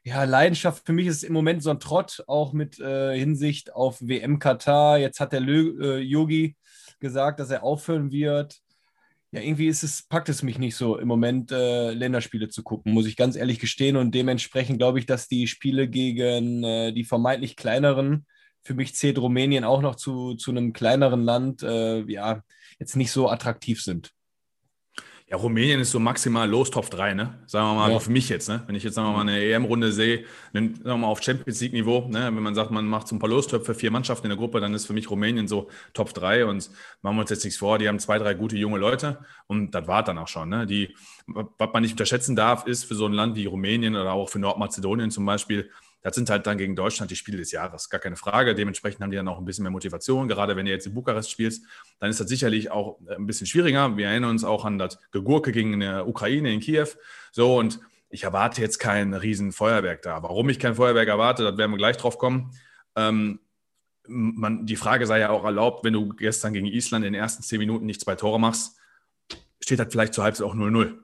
ja, 0.06 0.24
Leidenschaft. 0.24 0.86
Für 0.86 0.94
mich 0.94 1.08
ist 1.08 1.18
es 1.18 1.24
im 1.24 1.34
Moment 1.34 1.64
so 1.64 1.70
ein 1.70 1.82
Trott, 1.82 2.24
auch 2.28 2.54
mit 2.54 2.80
äh, 2.80 3.18
Hinsicht 3.18 3.74
auf 3.74 3.98
WM 4.00 4.40
Katar. 4.40 5.00
Jetzt 5.00 5.20
hat 5.20 5.34
der 5.34 5.42
äh, 5.42 5.98
Yogi 5.98 6.56
gesagt, 7.00 7.42
dass 7.42 7.50
er 7.50 7.64
aufhören 7.64 8.10
wird 8.10 8.62
ja, 9.38 9.44
irgendwie 9.44 9.68
ist 9.68 9.84
es, 9.84 10.04
packt 10.04 10.30
es 10.30 10.42
mich 10.42 10.58
nicht 10.58 10.76
so 10.76 10.98
im 10.98 11.08
Moment, 11.08 11.52
äh, 11.52 11.92
Länderspiele 11.92 12.50
zu 12.50 12.64
gucken, 12.64 12.94
muss 12.94 13.06
ich 13.06 13.16
ganz 13.16 13.36
ehrlich 13.36 13.60
gestehen. 13.60 13.96
Und 13.96 14.14
dementsprechend 14.16 14.80
glaube 14.80 15.00
ich, 15.00 15.06
dass 15.06 15.28
die 15.28 15.48
Spiele 15.48 15.88
gegen 15.88 16.64
äh, 16.64 16.92
die 16.92 17.04
vermeintlich 17.04 17.56
kleineren, 17.56 18.26
für 18.64 18.74
mich 18.74 18.96
zählt 18.96 19.18
Rumänien 19.20 19.64
auch 19.64 19.82
noch 19.82 19.96
zu, 19.96 20.36
zu 20.36 20.52
einem 20.52 20.74
kleineren 20.74 21.22
Land, 21.22 21.64
äh, 21.64 22.02
ja, 22.12 22.42
jetzt 22.80 22.96
nicht 22.96 23.12
so 23.12 23.30
attraktiv 23.30 23.82
sind. 23.82 24.12
Ja, 25.30 25.36
Rumänien 25.36 25.82
ist 25.82 25.92
so 25.92 26.00
maximal 26.00 26.50
los 26.50 26.72
Top 26.72 26.90
3, 26.90 27.14
ne? 27.14 27.38
Sagen 27.48 27.68
wir 27.68 27.74
mal, 27.74 27.92
ja. 27.92 28.00
für 28.00 28.12
mich 28.12 28.30
jetzt, 28.30 28.48
ne? 28.48 28.64
Wenn 28.66 28.76
ich 28.76 28.84
jetzt 28.84 28.96
sagen 28.96 29.10
wir 29.10 29.12
mal 29.12 29.22
eine 29.24 29.44
EM-Runde 29.44 29.92
sehe, 29.92 30.24
dann 30.54 30.76
sagen 30.76 30.86
wir 30.86 30.98
mal 30.98 31.08
auf 31.08 31.22
Champions 31.22 31.60
League-Niveau, 31.60 32.08
ne? 32.08 32.28
Wenn 32.34 32.42
man 32.42 32.56
sagt, 32.56 32.72
man 32.72 32.86
macht 32.88 33.10
so 33.10 33.16
ein 33.16 33.20
paar 33.20 33.30
Lostöpfe, 33.30 33.76
vier 33.76 33.92
Mannschaften 33.92 34.28
in 34.28 34.30
der 34.30 34.38
Gruppe, 34.38 34.62
dann 34.62 34.74
ist 34.74 34.86
für 34.86 34.94
mich 34.94 35.12
Rumänien 35.12 35.50
so 35.50 35.68
Top 35.94 36.14
3 36.14 36.46
und 36.46 36.70
machen 37.02 37.18
wir 37.18 37.22
uns 37.22 37.30
jetzt 37.30 37.44
nichts 37.44 37.60
vor, 37.60 37.78
die 37.78 37.90
haben 37.90 38.00
zwei, 38.00 38.18
drei 38.20 38.36
gute 38.36 38.56
junge 38.56 38.78
Leute 38.78 39.20
und 39.48 39.76
das 39.76 39.86
war 39.86 40.02
dann 40.02 40.18
auch 40.18 40.30
schon, 40.30 40.48
ne? 40.48 40.66
Die, 40.66 40.96
was 41.26 41.70
man 41.74 41.84
nicht 41.84 41.92
unterschätzen 41.92 42.38
darf, 42.38 42.66
ist 42.66 42.86
für 42.86 42.96
so 42.96 43.06
ein 43.06 43.12
Land 43.12 43.36
wie 43.36 43.48
Rumänien 43.48 43.98
oder 43.98 44.14
auch 44.14 44.30
für 44.30 44.40
Nordmazedonien 44.40 45.12
zum 45.12 45.26
Beispiel, 45.26 45.70
das 46.08 46.16
sind 46.16 46.30
halt 46.30 46.48
dann 46.48 46.58
gegen 46.58 46.74
Deutschland 46.74 47.12
die 47.12 47.18
Spiele 47.18 47.38
des 47.38 47.52
Jahres, 47.52 47.90
gar 47.90 48.00
keine 48.00 48.16
Frage. 48.16 48.56
Dementsprechend 48.56 49.02
haben 49.02 49.12
die 49.12 49.18
dann 49.18 49.28
auch 49.28 49.40
ein 49.40 49.44
bisschen 49.44 49.64
mehr 49.64 49.74
Motivation. 49.74 50.30
Gerade 50.30 50.56
wenn 50.56 50.66
du 50.66 50.72
jetzt 50.72 50.88
in 50.88 50.94
Bukarest 50.94 51.30
spielst, 51.30 51.66
dann 52.00 52.10
ist 52.10 52.22
das 52.22 52.30
sicherlich 52.30 52.72
auch 52.72 52.98
äh, 53.08 53.16
ein 53.16 53.28
bisschen 53.28 53.46
schwieriger. 53.46 53.98
Wir 53.98 54.08
erinnern 54.08 54.30
uns 54.30 54.46
auch 54.46 54.64
an 54.64 54.78
das 54.78 55.00
Gegurke 55.12 55.52
gegen 55.52 55.78
die 55.78 56.04
Ukraine 56.06 56.54
in 56.54 56.62
Kiew. 56.62 56.88
So, 57.34 57.58
und 57.58 57.82
ich 58.10 58.24
erwarte 58.24 58.62
jetzt 58.62 58.78
kein 58.78 59.14
riesen 59.14 59.52
Feuerwerk 59.52 60.02
da. 60.02 60.24
Warum 60.24 60.48
ich 60.48 60.60
kein 60.60 60.76
Feuerwerk 60.76 61.10
erwarte, 61.10 61.44
da 61.44 61.58
werden 61.58 61.72
wir 61.72 61.78
gleich 61.78 61.98
drauf 61.98 62.18
kommen. 62.18 62.52
Ähm, 62.96 63.42
man, 64.08 64.66
die 64.66 64.78
Frage 64.78 65.08
sei 65.08 65.20
ja 65.20 65.32
auch 65.32 65.44
erlaubt, 65.44 65.84
wenn 65.84 65.92
du 65.92 66.08
gestern 66.08 66.54
gegen 66.54 66.68
Island 66.68 67.04
in 67.04 67.12
den 67.12 67.22
ersten 67.22 67.44
zehn 67.44 67.60
Minuten 67.60 67.86
nicht 67.86 68.00
zwei 68.00 68.16
Tore 68.16 68.40
machst, 68.40 68.78
steht 69.60 69.80
halt 69.80 69.92
vielleicht 69.92 70.14
zur 70.14 70.24
Halbzeit 70.24 70.48
auch 70.48 70.56
0-0. 70.56 71.00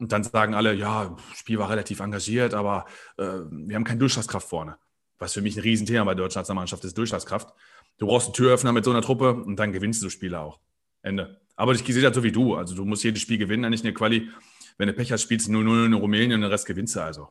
Und 0.00 0.12
dann 0.12 0.24
sagen 0.24 0.54
alle, 0.54 0.74
ja, 0.74 1.14
Spiel 1.34 1.58
war 1.58 1.68
relativ 1.68 2.00
engagiert, 2.00 2.54
aber 2.54 2.86
äh, 3.18 3.22
wir 3.50 3.76
haben 3.76 3.84
keine 3.84 3.98
Durchschlagskraft 4.00 4.48
vorne. 4.48 4.76
Was 5.18 5.34
für 5.34 5.42
mich 5.42 5.56
ein 5.56 5.62
Riesenthema 5.62 6.04
bei 6.04 6.14
der 6.14 6.24
deutschen 6.24 6.38
Nationalmannschaft 6.38 6.82
ist, 6.84 6.96
Durchschlagskraft. 6.96 7.52
Du 7.98 8.06
brauchst 8.06 8.28
einen 8.28 8.34
Türöffner 8.34 8.72
mit 8.72 8.84
so 8.84 8.90
einer 8.90 9.02
Truppe 9.02 9.34
und 9.34 9.56
dann 9.56 9.72
gewinnst 9.72 10.02
du 10.02 10.08
Spiele 10.08 10.40
auch. 10.40 10.58
Ende. 11.02 11.38
Aber 11.54 11.72
ich 11.72 11.84
sehe 11.84 12.00
das 12.00 12.14
so 12.14 12.22
wie 12.22 12.32
du. 12.32 12.54
Also 12.54 12.74
du 12.74 12.86
musst 12.86 13.04
jedes 13.04 13.20
Spiel 13.20 13.36
gewinnen, 13.36 13.66
eigentlich 13.66 13.84
eine 13.84 13.92
Quali. 13.92 14.30
Wenn 14.78 14.88
du 14.88 14.94
Pech 14.94 15.12
hast, 15.12 15.22
spielst 15.22 15.48
du 15.48 15.52
0-0 15.52 15.86
in 15.86 15.92
Rumänien 15.92 16.32
und 16.32 16.40
den 16.40 16.50
Rest 16.50 16.64
gewinnst 16.64 16.96
du 16.96 17.00
also. 17.00 17.28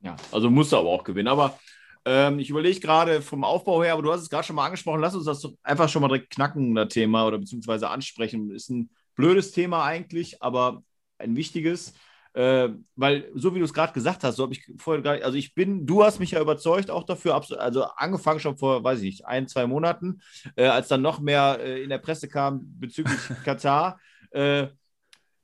Ja, 0.00 0.14
also 0.30 0.48
musst 0.48 0.70
du 0.70 0.76
aber 0.76 0.90
auch 0.90 1.02
gewinnen. 1.02 1.26
Aber 1.26 1.58
ähm, 2.04 2.38
ich 2.38 2.50
überlege 2.50 2.78
gerade 2.78 3.20
vom 3.20 3.42
Aufbau 3.42 3.82
her, 3.82 3.94
aber 3.94 4.02
du 4.02 4.12
hast 4.12 4.20
es 4.22 4.30
gerade 4.30 4.44
schon 4.44 4.54
mal 4.54 4.66
angesprochen, 4.66 5.00
lass 5.00 5.16
uns 5.16 5.24
das 5.24 5.44
einfach 5.64 5.88
schon 5.88 6.02
mal 6.02 6.08
direkt 6.08 6.30
knacken, 6.30 6.76
das 6.76 6.88
Thema, 6.88 7.26
oder 7.26 7.38
beziehungsweise 7.38 7.88
ansprechen. 7.88 8.52
Ist 8.52 8.70
ein 8.70 8.90
blödes 9.16 9.50
Thema 9.50 9.84
eigentlich, 9.84 10.40
aber 10.40 10.84
ein 11.18 11.36
wichtiges. 11.36 11.94
Äh, 12.34 12.70
weil, 12.96 13.30
so 13.34 13.54
wie 13.54 13.58
du 13.58 13.64
es 13.66 13.74
gerade 13.74 13.92
gesagt 13.92 14.24
hast, 14.24 14.36
so 14.36 14.44
habe 14.44 14.54
ich 14.54 14.64
vorher 14.78 15.02
gar 15.02 15.12
nicht, 15.14 15.24
also 15.24 15.36
ich 15.36 15.54
bin, 15.54 15.86
du 15.86 16.02
hast 16.02 16.18
mich 16.18 16.30
ja 16.30 16.40
überzeugt 16.40 16.90
auch 16.90 17.04
dafür, 17.04 17.34
also 17.58 17.84
angefangen 17.84 18.40
schon 18.40 18.56
vor, 18.56 18.82
weiß 18.82 19.00
ich 19.00 19.04
nicht, 19.04 19.26
ein, 19.26 19.48
zwei 19.48 19.66
Monaten, 19.66 20.22
äh, 20.56 20.64
als 20.66 20.88
dann 20.88 21.02
noch 21.02 21.20
mehr 21.20 21.58
äh, 21.60 21.82
in 21.82 21.90
der 21.90 21.98
Presse 21.98 22.28
kam 22.28 22.62
bezüglich 22.78 23.18
Katar, 23.44 24.00
äh, 24.30 24.68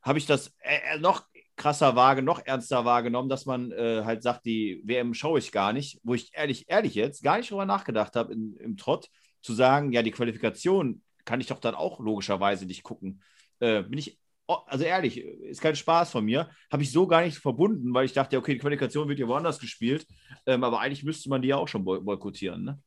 habe 0.01 0.19
ich 0.19 0.25
das 0.25 0.55
äh, 0.61 0.95
äh, 0.95 0.99
noch 0.99 1.25
krasser 1.57 1.95
wahrgenommen, 1.95 2.39
noch 2.39 2.47
ernster 2.47 2.85
wahrgenommen, 2.85 3.29
dass 3.29 3.45
man 3.45 3.73
halt 3.73 4.23
sagt, 4.23 4.47
die 4.47 4.81
WM 4.85 5.13
schaue 5.13 5.41
ich 5.41 5.51
gar 5.51 5.73
nicht, 5.73 5.99
wo 6.05 6.15
ich 6.15 6.31
ehrlich, 6.33 6.67
ehrlich 6.69 6.95
jetzt 6.95 7.21
gar 7.25 7.37
nicht 7.37 7.51
drüber 7.51 7.67
nachgedacht 7.67 8.15
habe 8.15 8.33
im 8.33 8.77
Trott, 8.77 9.09
zu 9.43 9.55
sagen, 9.55 9.91
ja, 9.91 10.05
die 10.05 10.13
Qualifikation 10.13 11.03
kann 11.25 11.41
ich 11.41 11.49
doch 11.49 11.59
dann 11.59 11.75
auch 11.75 11.99
logischerweise 11.99 12.65
nicht 12.65 12.85
gucken. 12.85 13.23
bin 13.59 13.99
ich 13.99 14.21
also 14.49 14.85
ehrlich, 14.85 15.19
ist 15.19 15.61
kein 15.61 15.77
Spaß 15.77 16.11
von 16.11 16.25
mir, 16.25 16.49
habe 16.73 16.83
ich 16.83 16.91
so 16.91 17.07
gar 17.07 17.23
nicht 17.23 17.39
verbunden, 17.39 17.93
weil 17.93 18.07
ich 18.07 18.13
dachte, 18.13 18.39
okay, 18.39 18.55
die 18.55 18.59
Qualifikation 18.59 19.09
wird 19.09 19.19
ja 19.19 19.29
woanders 19.29 19.59
gespielt, 19.59 20.07
ähm, 20.47 20.65
aber 20.65 20.81
eigentlich 20.81 21.05
müsste 21.05 21.29
man 21.29 21.43
die 21.43 21.49
ja 21.49 21.57
auch 21.57 21.69
schon 21.69 21.85
boykottieren, 21.85 22.65
ne? 22.65 22.79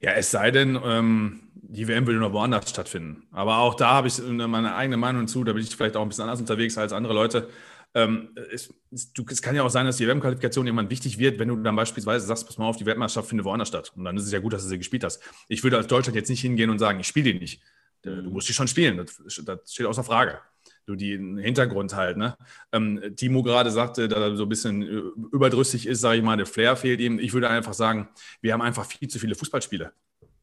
Ja, 0.00 0.12
es 0.12 0.32
sei 0.32 0.50
denn, 0.50 0.78
ähm, 0.84 1.42
die 1.54 1.86
WM 1.86 2.08
würde 2.08 2.18
noch 2.18 2.32
woanders 2.32 2.68
stattfinden. 2.68 3.22
Aber 3.30 3.58
auch 3.58 3.74
da 3.74 3.90
habe 3.90 4.08
ich 4.08 4.20
meine 4.20 4.74
eigene 4.74 4.96
Meinung 4.96 5.28
zu, 5.28 5.44
da 5.44 5.52
bin 5.52 5.62
ich 5.62 5.76
vielleicht 5.76 5.96
auch 5.96 6.02
ein 6.02 6.08
bisschen 6.08 6.24
anders 6.24 6.40
unterwegs 6.40 6.76
als 6.76 6.92
andere 6.92 7.14
Leute. 7.14 7.48
Ähm, 7.94 8.30
es, 8.50 8.74
es, 8.90 9.12
du, 9.12 9.24
es, 9.30 9.40
kann 9.40 9.54
ja 9.54 9.62
auch 9.62 9.70
sein, 9.70 9.86
dass 9.86 9.98
die 9.98 10.08
WM-Qualifikation 10.08 10.66
irgendwann 10.66 10.90
wichtig 10.90 11.18
wird, 11.18 11.38
wenn 11.38 11.46
du 11.46 11.56
dann 11.56 11.76
beispielsweise 11.76 12.26
sagst, 12.26 12.46
pass 12.46 12.58
mal 12.58 12.66
auf, 12.66 12.78
die 12.78 12.86
Weltmeisterschaft 12.86 13.28
findet 13.28 13.44
woanders 13.44 13.68
statt. 13.68 13.92
Und 13.94 14.04
dann 14.04 14.16
ist 14.16 14.24
es 14.24 14.32
ja 14.32 14.40
gut, 14.40 14.52
dass 14.52 14.64
du 14.64 14.68
sie 14.70 14.78
gespielt 14.78 15.04
hast. 15.04 15.22
Ich 15.46 15.62
würde 15.62 15.76
als 15.76 15.86
Deutschland 15.86 16.16
jetzt 16.16 16.30
nicht 16.30 16.40
hingehen 16.40 16.70
und 16.70 16.80
sagen, 16.80 16.98
ich 16.98 17.06
spiele 17.06 17.32
die 17.32 17.38
nicht. 17.38 17.62
Du 18.02 18.10
musst 18.30 18.48
die 18.48 18.54
schon 18.54 18.66
spielen, 18.66 18.96
das, 18.96 19.22
das 19.44 19.72
steht 19.72 19.86
außer 19.86 20.02
Frage 20.02 20.40
so 20.86 20.94
den 20.94 21.38
Hintergrund 21.38 21.94
halt. 21.94 22.16
Ne? 22.16 22.36
Ähm, 22.72 23.00
Timo 23.16 23.42
gerade 23.42 23.70
sagte, 23.70 24.08
dass 24.08 24.18
er 24.18 24.36
so 24.36 24.44
ein 24.44 24.48
bisschen 24.48 24.82
äh, 24.82 25.02
überdrüssig 25.32 25.86
ist, 25.86 26.00
sage 26.00 26.18
ich 26.18 26.24
mal, 26.24 26.36
der 26.36 26.46
Flair 26.46 26.76
fehlt 26.76 27.00
ihm. 27.00 27.18
Ich 27.18 27.32
würde 27.32 27.48
einfach 27.48 27.74
sagen, 27.74 28.08
wir 28.40 28.52
haben 28.52 28.62
einfach 28.62 28.84
viel 28.84 29.08
zu 29.08 29.18
viele 29.18 29.34
Fußballspiele. 29.34 29.92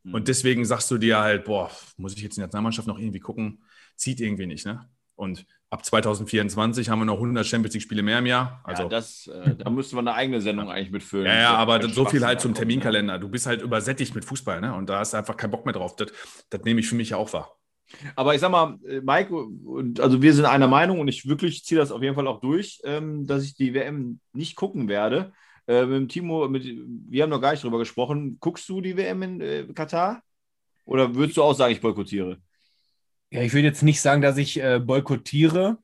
Mhm. 0.04 0.14
Und 0.14 0.28
deswegen 0.28 0.66
sagst 0.66 0.90
du 0.92 0.98
dir 0.98 1.20
halt, 1.20 1.46
boah, 1.46 1.72
muss 1.98 2.16
ich 2.16 2.22
jetzt 2.22 2.38
in 2.38 2.42
der 2.42 2.48
Nationalmannschaft 2.48 2.88
noch 2.88 3.00
irgendwie 3.00 3.20
gucken, 3.20 3.64
zieht 3.96 4.22
irgendwie 4.22 4.46
nicht. 4.46 4.66
Ne? 4.66 4.88
Und 5.16 5.46
ab 5.70 5.84
2024 5.84 6.90
haben 6.90 7.00
wir 7.00 7.06
noch 7.06 7.16
100 7.16 7.46
Champions 7.46 7.74
League-Spiele 7.74 8.02
mehr 8.02 8.20
im 8.20 8.26
Jahr. 8.26 8.62
Also, 8.64 8.84
ja, 8.84 8.90
das, 8.90 9.28
äh, 9.28 9.54
da 9.56 9.70
müsste 9.70 9.98
man 9.98 10.08
eine 10.08 10.16
eigene 10.16 10.40
Sendung 10.40 10.70
eigentlich 10.70 10.92
mitfüllen. 10.92 11.26
Ja, 11.26 11.36
ja, 11.36 11.54
aber 11.56 11.90
so 11.90 12.06
viel 12.06 12.26
halt 12.26 12.40
zum 12.40 12.54
Terminkalender. 12.54 13.20
Du 13.20 13.28
bist 13.28 13.46
halt 13.46 13.62
übersättigt 13.62 14.16
mit 14.16 14.24
Fußball, 14.24 14.62
ne? 14.62 14.74
Und 14.74 14.90
da 14.90 15.00
hast 15.00 15.12
du 15.12 15.18
einfach 15.18 15.36
keinen 15.36 15.52
Bock 15.52 15.66
mehr 15.66 15.74
drauf. 15.74 15.98
Das, 15.98 16.14
das 16.50 16.62
nehme 16.64 16.80
ich 16.80 16.88
für 16.88 16.96
mich 16.96 17.10
ja 17.10 17.18
auch 17.18 17.34
wahr. 17.34 17.59
Aber 18.16 18.36
ich 18.36 18.42
sag 18.42 18.52
mal, 18.52 18.78
äh, 18.88 19.02
Mike, 19.02 19.34
also 20.00 20.22
wir 20.22 20.34
sind 20.34 20.46
einer 20.46 20.68
Meinung 20.68 21.00
und 21.00 21.08
ich 21.08 21.28
wirklich 21.28 21.64
ziehe 21.64 21.80
das 21.80 21.92
auf 21.92 22.02
jeden 22.02 22.16
Fall 22.16 22.28
auch 22.28 22.40
durch, 22.40 22.82
ähm, 22.84 23.26
dass 23.26 23.44
ich 23.44 23.56
die 23.56 23.74
WM 23.74 24.20
nicht 24.34 24.56
gucken 24.56 24.88
werde. 24.88 25.34
Äh, 25.68 25.86
mit 25.86 26.12
Timo, 26.12 26.48
mit, 26.48 26.66
wir 26.66 27.24
haben 27.24 27.30
noch 27.30 27.42
gar 27.42 27.52
nicht 27.52 27.64
drüber 27.64 27.80
gesprochen. 27.80 28.38
Guckst 28.40 28.68
du 28.70 28.82
die 28.82 28.98
WM 28.98 29.22
in 29.24 29.42
äh, 29.42 29.66
Katar? 29.74 30.22
Oder 30.86 31.14
würdest 31.16 31.38
du 31.38 31.44
auch 31.44 31.54
sagen, 31.54 31.74
ich 31.74 31.82
boykottiere? 31.82 32.38
Ja, 33.32 33.42
ich 33.42 33.54
würde 33.54 33.68
jetzt 33.68 33.84
nicht 33.84 34.02
sagen, 34.02 34.24
dass 34.24 34.38
ich 34.38 34.60
boykottiere, 34.60 35.78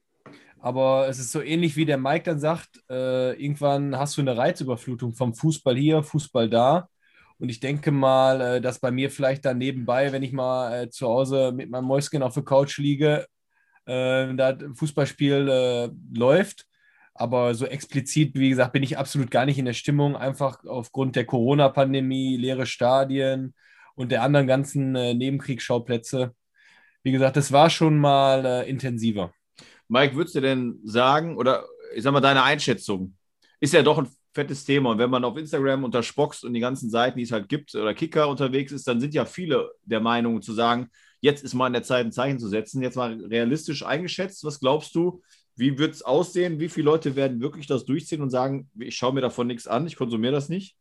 aber 0.66 1.08
es 1.08 1.20
ist 1.20 1.32
so 1.32 1.44
ähnlich 1.44 1.76
wie 1.76 1.86
der 1.86 2.00
Mike 2.00 2.24
dann 2.24 2.40
sagt, 2.40 2.84
äh, 2.90 3.40
irgendwann 3.40 3.96
hast 4.00 4.18
du 4.18 4.22
eine 4.22 4.36
Reizüberflutung 4.36 5.14
vom 5.14 5.36
Fußball 5.36 5.78
hier, 5.78 6.02
Fußball 6.02 6.50
da. 6.50 6.90
Und 7.38 7.50
ich 7.50 7.60
denke 7.60 7.92
mal, 7.92 8.42
äh, 8.42 8.62
dass 8.62 8.80
bei 8.80 8.92
mir 8.92 9.12
vielleicht 9.12 9.46
dann 9.46 9.58
nebenbei, 9.58 10.12
wenn 10.12 10.24
ich 10.24 10.32
mal 10.32 10.84
äh, 10.84 10.89
zu 10.89 11.08
Hause 11.08 11.51
mit 11.51 11.70
meinem 11.70 11.86
Mäuschen 11.86 12.24
auf 12.24 12.34
der 12.34 12.44
Couch 12.44 12.77
liege, 12.77 13.27
äh, 13.86 14.34
da 14.36 14.58
Fußballspiel 14.74 15.92
läuft. 16.13 16.65
Aber 17.13 17.56
so 17.56 17.65
explizit, 17.65 18.36
wie 18.36 18.50
gesagt, 18.50 18.74
bin 18.74 18.84
ich 18.84 18.98
absolut 18.98 19.32
gar 19.32 19.46
nicht 19.46 19.58
in 19.58 19.65
der 19.65 19.74
Stimmung, 19.74 20.18
einfach 20.18 20.63
aufgrund 20.65 21.15
der 21.15 21.25
Corona-Pandemie, 21.25 22.36
leere 22.36 22.65
Stadien 22.65 23.54
und 23.96 24.12
der 24.12 24.22
anderen 24.22 24.48
ganzen 24.48 24.92
Nebenkriegsschauplätze. 24.92 26.36
Wie 27.04 27.13
gesagt, 27.13 27.38
das 27.38 27.54
war 27.54 27.70
schon 27.70 27.98
mal 27.98 28.65
intensiver. 28.68 29.32
Mike, 29.88 30.15
würdest 30.15 30.36
du 30.36 30.42
denn 30.42 30.82
sagen, 30.84 31.38
oder 31.38 31.63
ich 31.96 32.04
sag 32.04 32.12
mal, 32.12 32.20
deine 32.20 32.44
Einschätzung, 32.44 33.15
ist 33.62 33.74
ja 33.74 33.82
doch 33.82 34.00
ein 34.00 34.10
fettes 34.36 34.65
Thema. 34.65 34.92
Und 34.92 34.98
wenn 35.00 35.10
man 35.10 35.24
auf 35.24 35.38
Instagram 35.38 35.86
unter 35.86 36.04
Spox 36.04 36.44
und 36.44 36.54
die 36.54 36.60
ganzen 36.60 36.89
Seiten, 36.89 37.18
die 37.18 37.24
es 37.24 37.32
halt 37.32 37.48
gibt, 37.50 37.74
oder 37.74 37.94
Kicker 37.94 38.27
unterwegs 38.27 38.72
ist, 38.72 38.88
dann 38.88 39.00
sind 39.00 39.13
ja 39.13 39.25
viele 39.25 39.72
der 39.86 40.01
Meinung 40.01 40.42
zu 40.42 40.54
sagen, 40.54 40.89
jetzt 41.22 41.44
ist 41.44 41.54
mal 41.54 41.68
in 41.68 41.74
der 41.74 41.84
Zeit, 41.84 42.06
ein 42.06 42.12
Zeichen 42.12 42.38
zu 42.38 42.50
setzen. 42.50 42.82
Jetzt 42.82 42.98
mal 42.98 43.20
realistisch 43.25 43.84
eingeschätzt, 43.84 44.44
was 44.44 44.60
glaubst 44.60 44.94
du, 44.94 45.24
wie 45.56 45.77
wird 45.77 45.94
es 45.94 46.01
aussehen? 46.01 46.60
Wie 46.60 46.68
viele 46.68 46.86
Leute 46.86 47.15
werden 47.15 47.39
wirklich 47.39 47.65
das 47.65 47.86
durchziehen 47.86 48.22
und 48.22 48.30
sagen, 48.30 48.70
ich 48.77 48.98
schaue 48.98 49.13
mir 49.13 49.22
davon 49.22 49.48
nichts 49.48 49.68
an, 49.68 49.88
ich 49.88 49.96
konsumiere 49.96 50.34
das 50.34 50.50
nicht? 50.50 50.75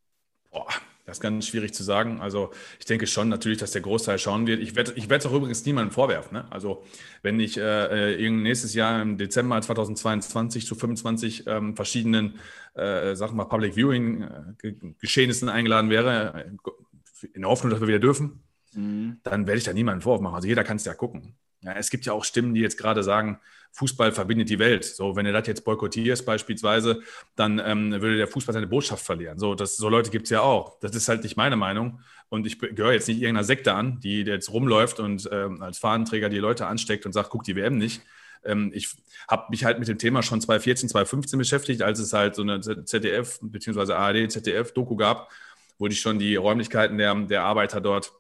Boah, 0.51 0.67
das 1.05 1.19
ist 1.19 1.21
ganz 1.21 1.47
schwierig 1.47 1.75
zu 1.75 1.83
sagen. 1.83 2.21
Also 2.21 2.51
ich 2.79 2.87
denke 2.87 3.07
schon 3.07 3.29
natürlich, 3.29 3.59
dass 3.59 3.73
der 3.73 3.83
Großteil 3.83 4.19
schauen 4.19 4.47
wird. 4.47 4.61
Ich 4.61 4.75
werde 4.75 4.93
ich 4.97 5.11
es 5.11 5.27
auch 5.27 5.33
übrigens 5.33 5.65
niemandem 5.67 5.93
vorwerfen. 5.93 6.39
Ne? 6.39 6.47
Also 6.51 6.83
wenn 7.23 7.39
ich 7.41 7.59
äh, 7.59 8.15
äh 8.15 8.31
nächstes 8.31 8.75
Jahr 8.75 9.03
im 9.03 9.19
Dezember 9.19 9.61
2022 9.61 10.67
zu 10.67 10.75
25 10.75 11.47
ähm, 11.47 11.77
verschiedenen, 11.77 12.39
äh, 12.75 13.15
sagen 13.15 13.37
wir 13.37 13.45
Public 13.45 13.75
Viewing 13.75 14.23
äh, 14.63 14.75
Geschehnissen 14.99 15.49
eingeladen 15.49 15.91
wäre, 15.91 16.47
äh, 16.47 17.29
in 17.33 17.43
der 17.43 17.51
Hoffnung, 17.51 17.71
dass 17.71 17.81
wir 17.81 17.89
wieder 17.89 17.99
dürfen, 17.99 18.43
mhm. 18.75 19.19
dann 19.23 19.47
werde 19.47 19.59
ich 19.59 19.65
da 19.65 19.73
niemanden 19.73 20.01
Vorwurf 20.01 20.23
machen. 20.23 20.37
Also 20.37 20.49
jeder 20.49 20.65
kann 20.65 20.77
es 20.77 20.85
ja 20.85 20.95
gucken. 20.95 21.35
Ja, 21.65 21.73
es 21.73 21.91
gibt 21.91 22.07
ja 22.07 22.13
auch 22.13 22.25
Stimmen, 22.25 22.55
die 22.55 22.61
jetzt 22.61 22.79
gerade 22.79 23.03
sagen, 23.03 23.41
Fußball 23.75 24.13
verbindet 24.13 24.51
die 24.51 24.61
Welt. 24.61 24.85
So, 24.85 25.17
wenn 25.17 25.25
du 25.25 25.33
das 25.33 25.47
jetzt 25.49 25.65
boykottierst 25.65 26.25
beispielsweise, 26.25 27.01
dann 27.35 27.59
ähm, 27.59 27.91
würde 27.91 28.17
der 28.17 28.29
Fußball 28.29 28.53
seine 28.53 28.69
Botschaft 28.69 29.05
verlieren. 29.05 29.39
So, 29.39 29.57
das, 29.57 29.77
so 29.77 29.89
Leute 29.89 30.11
gibt 30.11 30.25
es 30.25 30.31
ja 30.31 30.43
auch. 30.43 30.79
Das 30.79 30.95
ist 30.95 31.09
halt 31.09 31.25
nicht 31.25 31.37
meine 31.37 31.57
Meinung. 31.57 32.01
Und 32.29 32.47
ich 32.47 32.59
gehöre 32.61 32.93
jetzt 32.93 33.09
nicht 33.09 33.21
irgendeiner 33.21 33.45
Sekte 33.45 33.75
an, 33.75 33.99
die 34.01 34.23
jetzt 34.23 34.53
rumläuft 34.53 35.01
und 35.01 35.29
ähm, 35.33 35.61
als 35.61 35.79
Fahnenträger 35.79 36.29
die 36.29 36.39
Leute 36.39 36.67
ansteckt 36.67 37.05
und 37.05 37.13
sagt, 37.13 37.31
guck 37.31 37.43
die 37.43 37.57
WM 37.57 37.77
nicht. 37.77 38.03
Ähm, 38.45 38.71
ich 38.73 38.95
habe 39.29 39.47
mich 39.51 39.65
halt 39.65 39.81
mit 39.81 39.89
dem 39.89 39.99
Thema 39.99 40.23
schon 40.23 40.41
2014, 40.41 40.89
2015 40.91 41.39
beschäftigt, 41.39 41.83
als 41.83 41.99
es 41.99 42.13
halt 42.13 42.37
so 42.37 42.43
eine 42.43 42.61
ZDF 42.61 43.41
bzw. 43.43 43.93
ARD, 43.93 44.31
ZDF-Doku 44.31 44.95
gab, 44.97 45.31
wo 45.79 45.89
die 45.89 45.97
schon 45.97 46.21
die 46.21 46.37
Räumlichkeiten 46.37 46.97
der, 46.99 47.15
der 47.15 47.43
Arbeiter 47.43 47.81
dort 47.81 48.13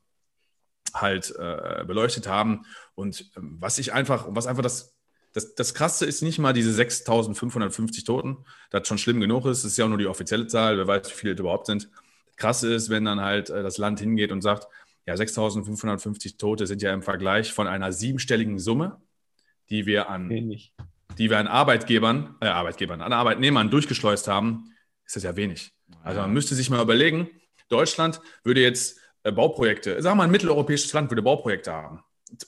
halt 0.94 1.34
äh, 1.38 1.84
beleuchtet 1.84 2.26
haben. 2.26 2.64
Und 2.94 3.30
ähm, 3.36 3.56
was 3.60 3.78
ich 3.78 3.92
einfach, 3.92 4.26
was 4.28 4.46
einfach 4.46 4.62
das, 4.62 4.94
das, 5.32 5.54
das 5.54 5.74
Krasse 5.74 6.06
ist 6.06 6.22
nicht 6.22 6.38
mal 6.38 6.52
diese 6.52 6.80
6.550 6.80 8.06
Toten, 8.06 8.44
das 8.70 8.86
schon 8.86 8.98
schlimm 8.98 9.20
genug 9.20 9.46
ist. 9.46 9.64
Das 9.64 9.72
ist 9.72 9.78
ja 9.78 9.84
auch 9.84 9.88
nur 9.88 9.98
die 9.98 10.06
offizielle 10.06 10.46
Zahl, 10.46 10.78
wer 10.78 10.86
weiß, 10.86 11.10
wie 11.10 11.14
viele 11.14 11.32
es 11.34 11.40
überhaupt 11.40 11.66
sind. 11.66 11.90
Das 12.26 12.36
Krasse 12.36 12.72
ist, 12.72 12.90
wenn 12.90 13.04
dann 13.04 13.20
halt 13.20 13.50
äh, 13.50 13.62
das 13.62 13.78
Land 13.78 14.00
hingeht 14.00 14.32
und 14.32 14.42
sagt, 14.42 14.68
ja, 15.06 15.14
6.550 15.14 16.38
Tote 16.38 16.66
sind 16.66 16.82
ja 16.82 16.92
im 16.94 17.02
Vergleich 17.02 17.52
von 17.52 17.66
einer 17.66 17.92
siebenstelligen 17.92 18.58
Summe, 18.58 19.00
die 19.70 19.86
wir 19.86 20.08
an, 20.08 20.28
wenig. 20.30 20.72
die 21.18 21.30
wir 21.30 21.38
an 21.38 21.46
Arbeitgebern, 21.46 22.36
äh, 22.40 22.46
Arbeitgebern, 22.46 23.02
an 23.02 23.12
Arbeitnehmern 23.12 23.70
durchgeschleust 23.70 24.28
haben, 24.28 24.72
ist 25.04 25.16
das 25.16 25.22
ja 25.24 25.36
wenig. 25.36 25.72
Also 26.02 26.20
man 26.20 26.32
müsste 26.32 26.54
sich 26.54 26.70
mal 26.70 26.82
überlegen, 26.82 27.28
Deutschland 27.68 28.20
würde 28.42 28.60
jetzt 28.60 28.98
äh, 29.24 29.32
Bauprojekte, 29.32 30.00
sagen 30.02 30.12
wir 30.12 30.18
mal, 30.18 30.24
ein 30.24 30.30
mitteleuropäisches 30.30 30.92
Land 30.92 31.10
würde 31.10 31.22
Bauprojekte 31.22 31.72
haben. 31.72 32.02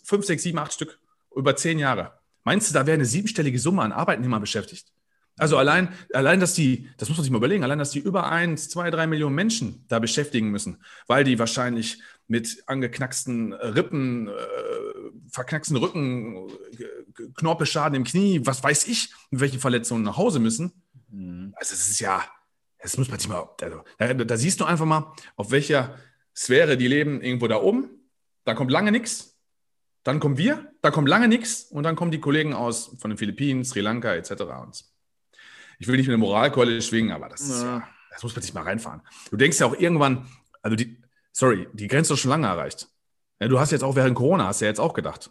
Fünf, 0.04 0.24
sechs, 0.24 0.42
sieben, 0.42 0.58
acht 0.58 0.72
Stück 0.72 0.98
über 1.34 1.56
zehn 1.56 1.78
Jahre. 1.78 2.18
Meinst 2.44 2.70
du, 2.70 2.74
da 2.74 2.86
wäre 2.86 2.94
eine 2.94 3.04
siebenstellige 3.04 3.58
Summe 3.58 3.82
an 3.82 3.92
Arbeitnehmern 3.92 4.40
beschäftigt? 4.40 4.92
Also 5.38 5.58
allein, 5.58 5.92
allein, 6.14 6.40
dass 6.40 6.54
die, 6.54 6.88
das 6.96 7.08
muss 7.08 7.18
man 7.18 7.24
sich 7.24 7.30
mal 7.30 7.36
überlegen, 7.38 7.62
allein, 7.62 7.78
dass 7.78 7.90
die 7.90 7.98
über 7.98 8.30
eins, 8.30 8.70
zwei, 8.70 8.90
drei 8.90 9.06
Millionen 9.06 9.34
Menschen 9.34 9.84
da 9.88 9.98
beschäftigen 9.98 10.50
müssen, 10.50 10.82
weil 11.08 11.24
die 11.24 11.38
wahrscheinlich 11.38 12.00
mit 12.26 12.62
angeknacksten 12.66 13.52
Rippen, 13.52 14.28
äh, 14.28 14.32
verknacksten 15.30 15.76
Rücken, 15.76 16.48
äh, 16.78 17.22
Knorpelschaden 17.34 17.96
im 17.96 18.04
Knie, 18.04 18.40
was 18.44 18.64
weiß 18.64 18.88
ich, 18.88 19.12
mit 19.30 19.40
welchen 19.40 19.60
Verletzungen 19.60 20.02
nach 20.04 20.16
Hause 20.16 20.38
müssen. 20.38 20.72
Mhm. 21.10 21.52
Also 21.56 21.74
es 21.74 21.90
ist 21.90 22.00
ja, 22.00 22.24
das 22.80 22.96
muss 22.96 23.10
man 23.10 23.18
sich 23.18 23.28
mal, 23.28 23.46
also, 23.60 23.82
da, 23.98 24.14
da 24.14 24.36
siehst 24.38 24.60
du 24.60 24.64
einfach 24.64 24.86
mal, 24.86 25.12
auf 25.36 25.50
welcher 25.50 25.98
Sphäre, 26.34 26.78
die 26.78 26.88
leben 26.88 27.20
irgendwo 27.20 27.46
da 27.46 27.56
oben, 27.56 27.90
da 28.44 28.54
kommt 28.54 28.70
lange 28.70 28.90
nichts, 28.90 29.35
dann 30.06 30.20
kommen 30.20 30.38
wir, 30.38 30.72
da 30.82 30.92
kommt 30.92 31.08
lange 31.08 31.26
nichts 31.26 31.64
und 31.64 31.82
dann 31.82 31.96
kommen 31.96 32.12
die 32.12 32.20
Kollegen 32.20 32.54
aus 32.54 32.96
von 32.98 33.10
den 33.10 33.18
Philippinen, 33.18 33.64
Sri 33.64 33.80
Lanka 33.80 34.14
etc. 34.14 34.30
Und 34.62 34.84
ich 35.80 35.88
will 35.88 35.96
nicht 35.96 36.06
mit 36.06 36.12
der 36.12 36.18
Moralkeule 36.18 36.80
schwingen, 36.80 37.10
aber 37.10 37.28
das, 37.28 37.48
ja, 37.62 37.82
das 38.10 38.22
muss 38.22 38.36
man 38.36 38.42
sich 38.42 38.54
mal 38.54 38.62
reinfahren. 38.62 39.02
Du 39.30 39.36
denkst 39.36 39.58
ja 39.58 39.66
auch 39.66 39.74
irgendwann, 39.74 40.28
also 40.62 40.76
die, 40.76 41.02
sorry, 41.32 41.66
die 41.72 41.88
Grenze 41.88 42.14
ist 42.14 42.20
schon 42.20 42.30
lange 42.30 42.46
erreicht. 42.46 42.86
Ja, 43.40 43.48
du 43.48 43.58
hast 43.58 43.72
jetzt 43.72 43.82
auch 43.82 43.96
während 43.96 44.14
Corona, 44.14 44.46
hast 44.46 44.60
ja 44.60 44.68
jetzt 44.68 44.78
auch 44.78 44.94
gedacht, 44.94 45.30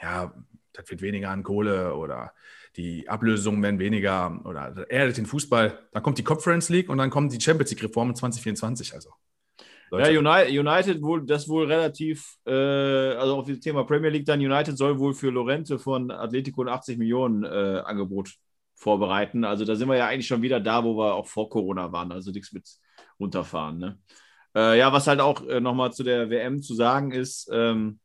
ja, 0.00 0.32
das 0.72 0.88
wird 0.88 1.02
weniger 1.02 1.30
an 1.30 1.42
Kohle 1.42 1.94
oder 1.96 2.32
die 2.76 3.08
Ablösungen 3.08 3.60
werden 3.64 3.80
weniger 3.80 4.40
oder 4.44 4.88
erdet 4.88 5.16
den 5.16 5.26
Fußball. 5.26 5.88
Dann 5.90 6.02
kommt 6.04 6.18
die 6.18 6.24
Conference 6.24 6.68
League 6.68 6.88
und 6.88 6.98
dann 6.98 7.10
kommt 7.10 7.32
die 7.32 7.40
Champions 7.40 7.70
League 7.70 7.82
Reform 7.82 8.14
2024. 8.14 8.94
Also 8.94 9.12
Leute. 9.90 10.12
Ja, 10.12 10.18
United, 10.18 10.58
United 10.58 11.02
wohl, 11.02 11.24
das 11.24 11.48
wohl 11.48 11.66
relativ, 11.66 12.36
äh, 12.46 12.52
also 12.52 13.36
auf 13.36 13.46
das 13.46 13.60
Thema 13.60 13.84
Premier 13.84 14.10
League 14.10 14.26
dann, 14.26 14.40
United 14.40 14.76
soll 14.76 14.98
wohl 14.98 15.14
für 15.14 15.30
Lorente 15.30 15.78
von 15.78 16.10
Atletico 16.10 16.62
ein 16.62 16.68
80 16.68 16.98
Millionen 16.98 17.44
äh, 17.44 17.82
Angebot 17.84 18.34
vorbereiten. 18.74 19.44
Also 19.44 19.64
da 19.64 19.74
sind 19.74 19.88
wir 19.88 19.96
ja 19.96 20.06
eigentlich 20.06 20.26
schon 20.26 20.42
wieder 20.42 20.60
da, 20.60 20.84
wo 20.84 20.96
wir 20.96 21.14
auch 21.14 21.26
vor 21.26 21.48
Corona 21.48 21.90
waren, 21.92 22.12
also 22.12 22.30
nichts 22.30 22.52
mit 22.52 22.68
runterfahren. 23.18 23.78
Ne? 23.78 23.98
Äh, 24.54 24.78
ja, 24.78 24.92
was 24.92 25.06
halt 25.06 25.20
auch 25.20 25.46
äh, 25.46 25.60
nochmal 25.60 25.92
zu 25.92 26.04
der 26.04 26.30
WM 26.30 26.62
zu 26.62 26.74
sagen 26.74 27.10
ist, 27.12 27.48
ähm, 27.52 27.98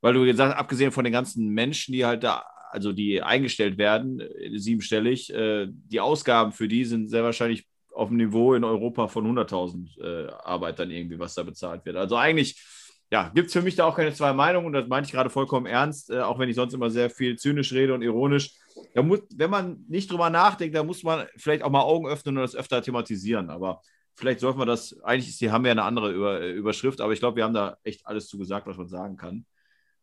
weil 0.00 0.14
du 0.14 0.24
gesagt 0.24 0.52
hast, 0.54 0.58
abgesehen 0.58 0.92
von 0.92 1.04
den 1.04 1.12
ganzen 1.12 1.48
Menschen, 1.48 1.92
die 1.92 2.04
halt 2.04 2.24
da, 2.24 2.44
also 2.70 2.92
die 2.92 3.22
eingestellt 3.22 3.78
werden, 3.78 4.20
äh, 4.20 4.58
siebenstellig, 4.58 5.32
äh, 5.32 5.66
die 5.68 6.00
Ausgaben 6.00 6.52
für 6.52 6.68
die 6.68 6.84
sind 6.84 7.08
sehr 7.08 7.22
wahrscheinlich 7.22 7.66
auf 7.96 8.08
dem 8.08 8.18
Niveau 8.18 8.54
in 8.54 8.62
Europa 8.62 9.08
von 9.08 9.26
100.000 9.26 10.00
äh, 10.00 10.30
Arbeitern 10.44 10.90
irgendwie, 10.90 11.18
was 11.18 11.34
da 11.34 11.42
bezahlt 11.42 11.84
wird. 11.86 11.96
Also 11.96 12.16
eigentlich, 12.16 12.62
ja, 13.10 13.30
gibt 13.34 13.46
es 13.46 13.54
für 13.54 13.62
mich 13.62 13.74
da 13.74 13.86
auch 13.86 13.96
keine 13.96 14.12
zwei 14.12 14.32
Meinungen 14.32 14.66
und 14.66 14.72
das 14.74 14.86
meine 14.86 15.06
ich 15.06 15.12
gerade 15.12 15.30
vollkommen 15.30 15.66
ernst, 15.66 16.10
äh, 16.10 16.20
auch 16.20 16.38
wenn 16.38 16.48
ich 16.48 16.56
sonst 16.56 16.74
immer 16.74 16.90
sehr 16.90 17.08
viel 17.08 17.38
zynisch 17.38 17.72
rede 17.72 17.94
und 17.94 18.02
ironisch. 18.02 18.52
Da 18.94 19.02
muss, 19.02 19.20
wenn 19.34 19.50
man 19.50 19.84
nicht 19.88 20.10
drüber 20.10 20.28
nachdenkt, 20.28 20.76
da 20.76 20.84
muss 20.84 21.02
man 21.02 21.26
vielleicht 21.36 21.62
auch 21.62 21.70
mal 21.70 21.80
Augen 21.80 22.06
öffnen 22.06 22.36
und 22.36 22.42
das 22.42 22.54
öfter 22.54 22.82
thematisieren. 22.82 23.48
Aber 23.48 23.80
vielleicht 24.14 24.40
sollten 24.40 24.58
wir 24.58 24.66
das, 24.66 25.00
eigentlich 25.02 25.28
ist, 25.28 25.40
die 25.40 25.50
haben 25.50 25.64
wir 25.64 25.68
ja 25.68 25.72
eine 25.72 25.84
andere 25.84 26.12
Über, 26.12 26.40
äh, 26.42 26.52
Überschrift, 26.52 27.00
aber 27.00 27.14
ich 27.14 27.20
glaube, 27.20 27.36
wir 27.36 27.44
haben 27.44 27.54
da 27.54 27.78
echt 27.82 28.06
alles 28.06 28.28
zu 28.28 28.36
gesagt, 28.36 28.66
was 28.66 28.76
man 28.76 28.88
sagen 28.88 29.16
kann. 29.16 29.46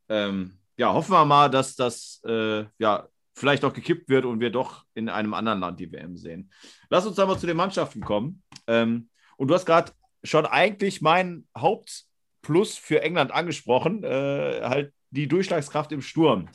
Ähm, 0.10 0.58
ja, 0.78 0.92
hoffen 0.92 1.12
wir 1.12 1.26
mal, 1.26 1.50
dass 1.50 1.76
das 1.76 2.22
äh, 2.26 2.66
ja, 2.80 3.08
vielleicht 3.34 3.66
auch 3.66 3.74
gekippt 3.74 4.10
wird 4.10 4.26
und 4.26 4.40
wir 4.40 4.52
doch 4.52 4.86
in 4.94 5.10
einem 5.10 5.34
anderen 5.34 5.60
Land 5.60 5.80
die 5.80 5.92
WM 5.92 6.18
sehen. 6.18 6.52
Lass 6.90 7.06
uns 7.06 7.20
aber 7.20 7.38
zu 7.38 7.48
den 7.48 7.58
Mannschaften 7.58 8.02
kommen. 8.02 8.44
Ähm, 8.68 9.10
und 9.38 9.48
du 9.48 9.54
hast 9.54 9.66
gerade 9.66 9.92
schon 10.24 10.46
eigentlich 10.46 11.02
mein 11.02 11.48
Hauptplus 11.58 12.78
für 12.78 13.02
England 13.02 13.32
angesprochen, 13.32 14.04
äh, 14.04 14.62
halt 14.64 14.94
die 15.10 15.28
Durchschlagskraft 15.28 15.92
im 15.92 16.02
Sturm. 16.02 16.50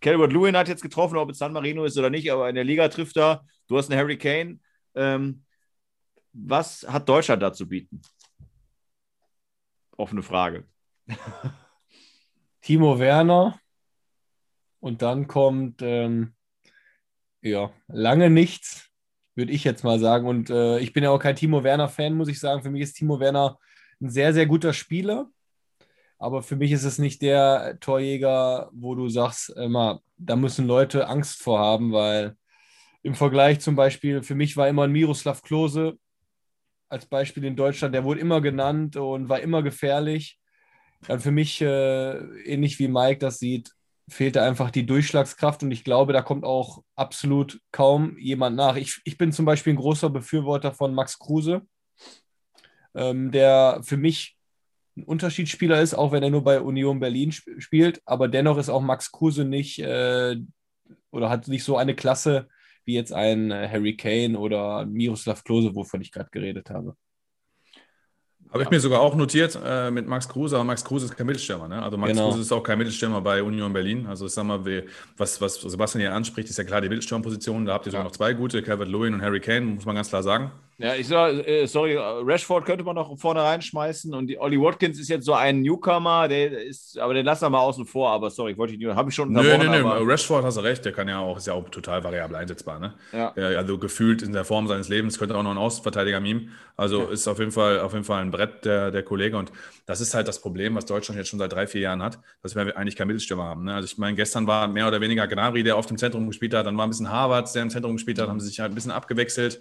Calvert 0.00 0.32
Lewin 0.32 0.56
hat 0.56 0.68
jetzt 0.68 0.82
getroffen, 0.82 1.16
ob 1.16 1.30
es 1.30 1.38
San 1.38 1.52
Marino 1.52 1.84
ist 1.84 1.96
oder 1.96 2.10
nicht, 2.10 2.30
aber 2.30 2.48
in 2.48 2.54
der 2.54 2.64
Liga 2.64 2.88
trifft 2.88 3.16
er. 3.16 3.44
Du 3.68 3.78
hast 3.78 3.90
einen 3.90 3.98
Harry 3.98 4.18
Kane. 4.18 4.58
Ähm, 4.94 5.44
was 6.32 6.84
hat 6.86 7.08
Deutschland 7.08 7.42
da 7.42 7.52
zu 7.52 7.68
bieten? 7.68 8.02
Offene 9.96 10.22
Frage. 10.22 10.66
Timo 12.60 12.98
Werner, 12.98 13.58
Und 14.84 15.00
dann 15.00 15.28
kommt, 15.28 15.80
ähm, 15.80 16.34
ja, 17.40 17.72
lange 17.88 18.28
nichts, 18.28 18.90
würde 19.34 19.50
ich 19.50 19.64
jetzt 19.64 19.82
mal 19.82 19.98
sagen. 19.98 20.26
Und 20.26 20.50
äh, 20.50 20.78
ich 20.78 20.92
bin 20.92 21.02
ja 21.02 21.08
auch 21.08 21.18
kein 21.18 21.36
Timo 21.36 21.64
Werner-Fan, 21.64 22.12
muss 22.12 22.28
ich 22.28 22.38
sagen. 22.38 22.62
Für 22.62 22.70
mich 22.70 22.82
ist 22.82 22.92
Timo 22.92 23.18
Werner 23.18 23.58
ein 23.98 24.10
sehr, 24.10 24.34
sehr 24.34 24.44
guter 24.44 24.74
Spieler. 24.74 25.30
Aber 26.18 26.42
für 26.42 26.56
mich 26.56 26.70
ist 26.70 26.84
es 26.84 26.98
nicht 26.98 27.22
der 27.22 27.78
Torjäger, 27.80 28.68
wo 28.74 28.94
du 28.94 29.08
sagst, 29.08 29.48
immer, 29.56 30.02
da 30.18 30.36
müssen 30.36 30.66
Leute 30.66 31.08
Angst 31.08 31.42
vor 31.42 31.60
haben, 31.60 31.90
weil 31.94 32.36
im 33.02 33.14
Vergleich 33.14 33.60
zum 33.60 33.76
Beispiel, 33.76 34.22
für 34.22 34.34
mich 34.34 34.54
war 34.58 34.68
immer 34.68 34.84
ein 34.84 34.92
Miroslav 34.92 35.40
Klose 35.40 35.98
als 36.90 37.06
Beispiel 37.06 37.44
in 37.44 37.56
Deutschland, 37.56 37.94
der 37.94 38.04
wurde 38.04 38.20
immer 38.20 38.42
genannt 38.42 38.96
und 38.96 39.30
war 39.30 39.40
immer 39.40 39.62
gefährlich. 39.62 40.38
Dann 41.08 41.20
für 41.20 41.30
mich, 41.30 41.62
äh, 41.62 42.18
ähnlich 42.44 42.78
wie 42.78 42.88
Mike 42.88 43.20
das 43.20 43.38
sieht, 43.38 43.73
fehlte 44.08 44.42
einfach 44.42 44.70
die 44.70 44.86
Durchschlagskraft 44.86 45.62
und 45.62 45.70
ich 45.70 45.84
glaube, 45.84 46.12
da 46.12 46.22
kommt 46.22 46.44
auch 46.44 46.82
absolut 46.94 47.60
kaum 47.72 48.18
jemand 48.18 48.56
nach. 48.56 48.76
Ich, 48.76 49.00
ich 49.04 49.16
bin 49.16 49.32
zum 49.32 49.44
Beispiel 49.44 49.72
ein 49.72 49.78
großer 49.78 50.10
Befürworter 50.10 50.72
von 50.72 50.94
Max 50.94 51.18
Kruse, 51.18 51.62
ähm, 52.94 53.30
der 53.30 53.80
für 53.82 53.96
mich 53.96 54.36
ein 54.96 55.04
Unterschiedsspieler 55.04 55.80
ist, 55.80 55.94
auch 55.94 56.12
wenn 56.12 56.22
er 56.22 56.30
nur 56.30 56.44
bei 56.44 56.60
Union 56.60 57.00
Berlin 57.00 57.30
sp 57.34 57.58
spielt, 57.58 58.02
aber 58.04 58.28
dennoch 58.28 58.58
ist 58.58 58.68
auch 58.68 58.82
Max 58.82 59.10
Kruse 59.10 59.44
nicht 59.44 59.78
äh, 59.80 60.36
oder 61.10 61.30
hat 61.30 61.48
nicht 61.48 61.64
so 61.64 61.76
eine 61.76 61.94
Klasse 61.94 62.48
wie 62.84 62.94
jetzt 62.94 63.12
ein 63.12 63.50
äh, 63.50 63.68
Harry 63.68 63.96
Kane 63.96 64.38
oder 64.38 64.84
Miroslav 64.86 65.42
Klose, 65.44 65.74
wovon 65.74 66.00
ich 66.00 66.12
gerade 66.12 66.30
geredet 66.30 66.70
habe. 66.70 66.96
Habe 68.54 68.62
ich 68.62 68.70
mir 68.70 68.78
sogar 68.78 69.00
auch 69.00 69.16
notiert 69.16 69.58
äh, 69.66 69.90
mit 69.90 70.06
Max 70.06 70.28
Kruse, 70.28 70.54
aber 70.54 70.64
Max 70.64 70.84
Kruse 70.84 71.06
ist 71.06 71.16
kein 71.16 71.26
Mittelstürmer. 71.26 71.66
Ne? 71.66 71.82
Also 71.82 71.98
Max 71.98 72.12
genau. 72.12 72.28
Kruse 72.28 72.42
ist 72.42 72.52
auch 72.52 72.62
kein 72.62 72.78
Mittelstürmer 72.78 73.20
bei 73.20 73.42
Union 73.42 73.72
Berlin. 73.72 74.06
Also 74.06 74.26
ich 74.26 74.32
sag 74.32 74.44
mal, 74.44 74.60
was, 75.16 75.40
was 75.40 75.54
Sebastian 75.56 76.02
hier 76.02 76.14
anspricht, 76.14 76.48
ist 76.48 76.56
ja 76.56 76.62
klar 76.62 76.80
die 76.80 76.88
Mittelstürmerposition. 76.88 77.66
Da 77.66 77.72
habt 77.72 77.86
ihr 77.86 77.90
sogar 77.90 78.04
noch 78.04 78.12
zwei 78.12 78.32
gute, 78.32 78.62
Calvert 78.62 78.88
Lewin 78.88 79.12
und 79.12 79.22
Harry 79.22 79.40
Kane, 79.40 79.62
muss 79.62 79.84
man 79.84 79.96
ganz 79.96 80.08
klar 80.08 80.22
sagen. 80.22 80.52
Ja, 80.78 80.94
ich 80.96 81.06
sag, 81.06 81.46
äh, 81.46 81.66
sorry, 81.66 81.96
Rashford 81.96 82.64
könnte 82.64 82.82
man 82.82 82.96
noch 82.96 83.16
vorne 83.16 83.42
reinschmeißen 83.42 84.12
und 84.12 84.26
die 84.26 84.38
Ollie 84.38 84.60
Watkins 84.60 84.98
ist 84.98 85.08
jetzt 85.08 85.24
so 85.24 85.32
ein 85.32 85.62
Newcomer, 85.62 86.26
der 86.26 86.64
ist, 86.64 86.98
aber 86.98 87.14
den 87.14 87.24
lassen 87.24 87.44
wir 87.44 87.50
mal 87.50 87.60
außen 87.60 87.86
vor, 87.86 88.10
aber 88.10 88.28
sorry, 88.30 88.52
ich 88.52 88.58
wollte 88.58 88.74
ihn, 88.74 88.94
habe 88.94 89.08
ich 89.08 89.14
schon 89.14 89.30
Nö, 89.30 89.56
nö, 89.56 89.68
nö, 89.68 89.82
Rashford 90.04 90.44
hast 90.44 90.56
du 90.56 90.62
recht, 90.62 90.84
der 90.84 90.92
kann 90.92 91.06
ja 91.06 91.20
auch, 91.20 91.36
ist 91.36 91.46
ja 91.46 91.52
auch 91.52 91.68
total 91.68 92.02
variabel 92.02 92.36
einsetzbar, 92.36 92.80
ne? 92.80 92.94
Ja. 93.12 93.32
Also 93.34 93.78
gefühlt 93.78 94.22
in 94.22 94.32
der 94.32 94.44
Form 94.44 94.66
seines 94.66 94.88
Lebens 94.88 95.18
könnte 95.18 95.36
auch 95.36 95.44
noch 95.44 95.52
ein 95.52 95.58
Außenverteidiger 95.58 96.18
meme. 96.18 96.48
Also 96.76 97.02
ja. 97.02 97.10
ist 97.10 97.28
auf 97.28 97.38
jeden 97.38 97.52
Fall, 97.52 97.78
auf 97.78 97.92
jeden 97.92 98.04
Fall 98.04 98.20
ein 98.20 98.32
Brett, 98.32 98.64
der, 98.64 98.90
der 98.90 99.04
Kollege 99.04 99.36
und 99.36 99.52
das 99.86 100.00
ist 100.00 100.12
halt 100.12 100.26
das 100.26 100.40
Problem, 100.40 100.74
was 100.74 100.86
Deutschland 100.86 101.18
jetzt 101.18 101.28
schon 101.28 101.38
seit 101.38 101.52
drei, 101.52 101.68
vier 101.68 101.82
Jahren 101.82 102.02
hat, 102.02 102.18
dass 102.42 102.56
wir 102.56 102.76
eigentlich 102.76 102.96
keinen 102.96 103.08
Mittelstürmer 103.08 103.44
haben. 103.44 103.64
Ne? 103.64 103.74
Also 103.74 103.86
ich 103.86 103.96
meine, 103.96 104.16
gestern 104.16 104.48
war 104.48 104.66
mehr 104.66 104.88
oder 104.88 105.00
weniger 105.00 105.28
Gnabry, 105.28 105.62
der 105.62 105.76
auf 105.76 105.86
dem 105.86 105.98
Zentrum 105.98 106.26
gespielt 106.26 106.52
hat, 106.52 106.66
dann 106.66 106.76
war 106.76 106.84
ein 106.84 106.90
bisschen 106.90 107.10
Harvards, 107.10 107.52
der 107.52 107.62
im 107.62 107.70
Zentrum 107.70 107.92
gespielt 107.92 108.18
hat, 108.18 108.28
haben 108.28 108.40
sie 108.40 108.48
sich 108.48 108.58
halt 108.58 108.72
ein 108.72 108.74
bisschen 108.74 108.90
abgewechselt 108.90 109.60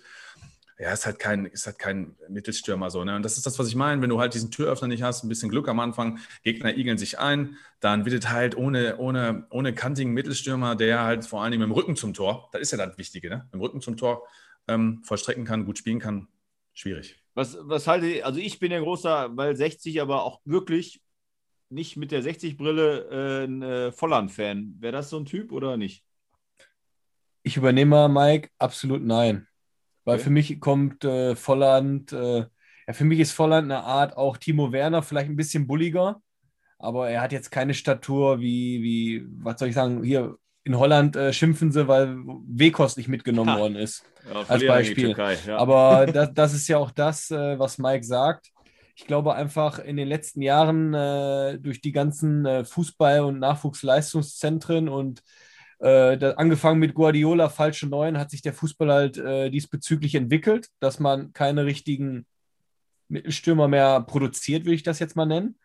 ja, 0.79 0.91
ist 0.91 1.05
halt 1.05 1.19
kein, 1.19 1.45
ist 1.45 1.65
halt 1.65 1.79
kein 1.79 2.15
Mittelstürmer 2.29 2.89
so. 2.89 3.03
Ne? 3.03 3.15
Und 3.15 3.23
das 3.23 3.37
ist 3.37 3.45
das, 3.45 3.59
was 3.59 3.67
ich 3.67 3.75
meine. 3.75 4.01
Wenn 4.01 4.09
du 4.09 4.19
halt 4.19 4.33
diesen 4.33 4.51
Türöffner 4.51 4.87
nicht 4.87 5.03
hast, 5.03 5.23
ein 5.23 5.29
bisschen 5.29 5.49
Glück 5.49 5.67
am 5.67 5.79
Anfang, 5.79 6.19
Gegner 6.43 6.75
igeln 6.75 6.97
sich 6.97 7.19
ein, 7.19 7.57
dann 7.79 8.05
wird 8.05 8.23
es 8.23 8.29
halt 8.29 8.57
ohne, 8.57 8.97
ohne, 8.97 9.45
ohne 9.49 9.73
kantigen 9.73 10.13
Mittelstürmer, 10.13 10.75
der 10.75 11.03
halt 11.03 11.25
vor 11.25 11.41
allen 11.41 11.51
Dingen 11.51 11.61
mit 11.61 11.69
dem 11.69 11.79
Rücken 11.79 11.95
zum 11.95 12.13
Tor, 12.13 12.49
das 12.51 12.61
ist 12.61 12.71
ja 12.71 12.85
das 12.85 12.97
Wichtige, 12.97 13.29
ne? 13.29 13.43
Mit 13.45 13.53
dem 13.53 13.61
Rücken 13.61 13.81
zum 13.81 13.97
Tor 13.97 14.27
ähm, 14.67 15.01
vollstrecken 15.03 15.45
kann, 15.45 15.65
gut 15.65 15.77
spielen 15.77 15.99
kann, 15.99 16.27
schwierig. 16.73 17.19
Was, 17.35 17.57
was 17.61 17.87
halte 17.87 18.07
ich, 18.07 18.25
also 18.25 18.39
ich 18.39 18.59
bin 18.59 18.71
ja 18.71 18.79
großer, 18.79 19.35
weil 19.35 19.55
60 19.55 20.01
aber 20.01 20.23
auch 20.23 20.41
wirklich 20.45 21.01
nicht 21.69 21.97
mit 21.97 22.11
der 22.11 22.23
60-Brille 22.23 23.09
äh, 23.09 23.45
ein 23.45 23.61
äh, 23.61 23.91
Volland-Fan. 23.91 24.75
Wäre 24.79 24.93
das 24.93 25.09
so 25.09 25.17
ein 25.17 25.25
Typ 25.25 25.51
oder 25.51 25.75
nicht? 25.75 26.03
Ich 27.41 27.57
übernehme 27.57 28.07
mal, 28.07 28.07
Mike, 28.07 28.49
absolut 28.59 29.01
nein. 29.01 29.47
Weil 30.05 30.15
okay. 30.15 30.23
für 30.25 30.29
mich 30.29 30.59
kommt 30.59 31.05
äh, 31.05 31.35
Volland, 31.35 32.11
äh, 32.11 32.45
ja, 32.87 32.93
für 32.93 33.05
mich 33.05 33.19
ist 33.19 33.31
Volland 33.31 33.71
eine 33.71 33.83
Art 33.83 34.17
auch 34.17 34.37
Timo 34.37 34.71
Werner, 34.71 35.01
vielleicht 35.01 35.29
ein 35.29 35.35
bisschen 35.35 35.67
bulliger, 35.67 36.21
aber 36.77 37.09
er 37.09 37.21
hat 37.21 37.31
jetzt 37.31 37.51
keine 37.51 37.73
Statur 37.73 38.39
wie, 38.39 38.83
wie 38.83 39.25
was 39.39 39.59
soll 39.59 39.69
ich 39.69 39.75
sagen, 39.75 40.03
hier 40.03 40.37
in 40.65 40.77
Holland 40.77 41.15
äh, 41.15 41.33
schimpfen 41.33 41.71
sie, 41.71 41.87
weil 41.87 42.15
Wehkost 42.47 42.97
nicht 42.97 43.09
mitgenommen 43.09 43.49
ja. 43.49 43.59
worden 43.59 43.75
ist. 43.75 44.03
Ja, 44.31 44.43
als 44.47 44.65
Beispiel. 44.65 45.07
Türkei, 45.07 45.37
ja. 45.45 45.57
Aber 45.57 46.05
das, 46.13 46.33
das, 46.33 46.53
ist 46.53 46.67
ja 46.67 46.77
auch 46.77 46.91
das, 46.91 47.31
äh, 47.31 47.59
was 47.59 47.77
Mike 47.77 48.05
sagt. 48.05 48.51
Ich 48.95 49.07
glaube 49.07 49.33
einfach 49.33 49.79
in 49.79 49.97
den 49.97 50.07
letzten 50.07 50.41
Jahren 50.41 50.93
äh, 50.93 51.57
durch 51.59 51.81
die 51.81 51.91
ganzen 51.91 52.45
äh, 52.45 52.63
Fußball- 52.63 53.21
und 53.21 53.39
Nachwuchsleistungszentren 53.39 54.87
und 54.87 55.23
äh, 55.79 56.33
angefangen 56.35 56.79
mit 56.79 56.93
Guardiola, 56.93 57.49
falsche 57.49 57.87
Neun, 57.87 58.17
hat 58.17 58.31
sich 58.31 58.41
der 58.41 58.53
Fußball 58.53 58.91
halt 58.91 59.17
äh, 59.17 59.49
diesbezüglich 59.49 60.15
entwickelt, 60.15 60.69
dass 60.79 60.99
man 60.99 61.33
keine 61.33 61.65
richtigen 61.65 62.25
Mittelstürmer 63.09 63.67
mehr 63.67 64.01
produziert, 64.01 64.65
will 64.65 64.73
ich 64.73 64.83
das 64.83 64.99
jetzt 64.99 65.15
mal 65.15 65.25
nennen. 65.25 65.57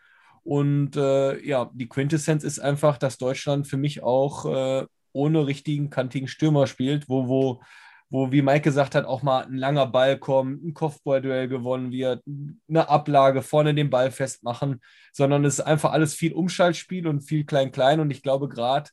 Und 0.45 0.97
äh, 0.97 1.45
ja, 1.45 1.71
die 1.75 1.89
Quintessenz 1.89 2.45
ist 2.45 2.59
einfach, 2.59 2.99
dass 2.99 3.19
Deutschland 3.19 3.67
für 3.67 3.77
mich 3.77 4.03
auch 4.03 4.47
äh, 4.47 4.87
ohne 5.13 5.47
richtigen, 5.47 5.91
kantigen 5.91 6.29
Stürmer 6.29 6.67
spielt, 6.67 7.09
wo, 7.09 7.29
wo, 7.29 7.63
wo, 8.11 8.33
wie 8.33 8.43
Mike 8.43 8.63
gesagt 8.63 8.95
hat, 8.95 9.05
auch 9.05 9.23
mal 9.23 9.45
ein 9.45 9.57
langer 9.57 9.87
Ball 9.87 10.19
kommt, 10.19 10.65
ein 10.65 10.75
Kopfballduell 10.75 11.49
gewonnen 11.49 11.93
wird, 11.93 12.23
eine 12.69 12.89
Ablage, 12.89 13.43
vorne 13.43 13.75
den 13.75 13.91
Ball 13.91 14.11
festmachen, 14.11 14.81
sondern 15.13 15.45
es 15.45 15.59
ist 15.59 15.67
einfach 15.67 15.93
alles 15.93 16.15
viel 16.15 16.33
Umschaltspiel 16.33 17.07
und 17.07 17.21
viel 17.21 17.45
klein-klein. 17.45 18.01
Und 18.01 18.11
ich 18.11 18.23
glaube, 18.23 18.49
gerade 18.49 18.91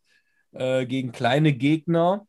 äh, 0.56 0.86
gegen 0.86 1.12
kleine 1.12 1.54
Gegner, 1.54 2.26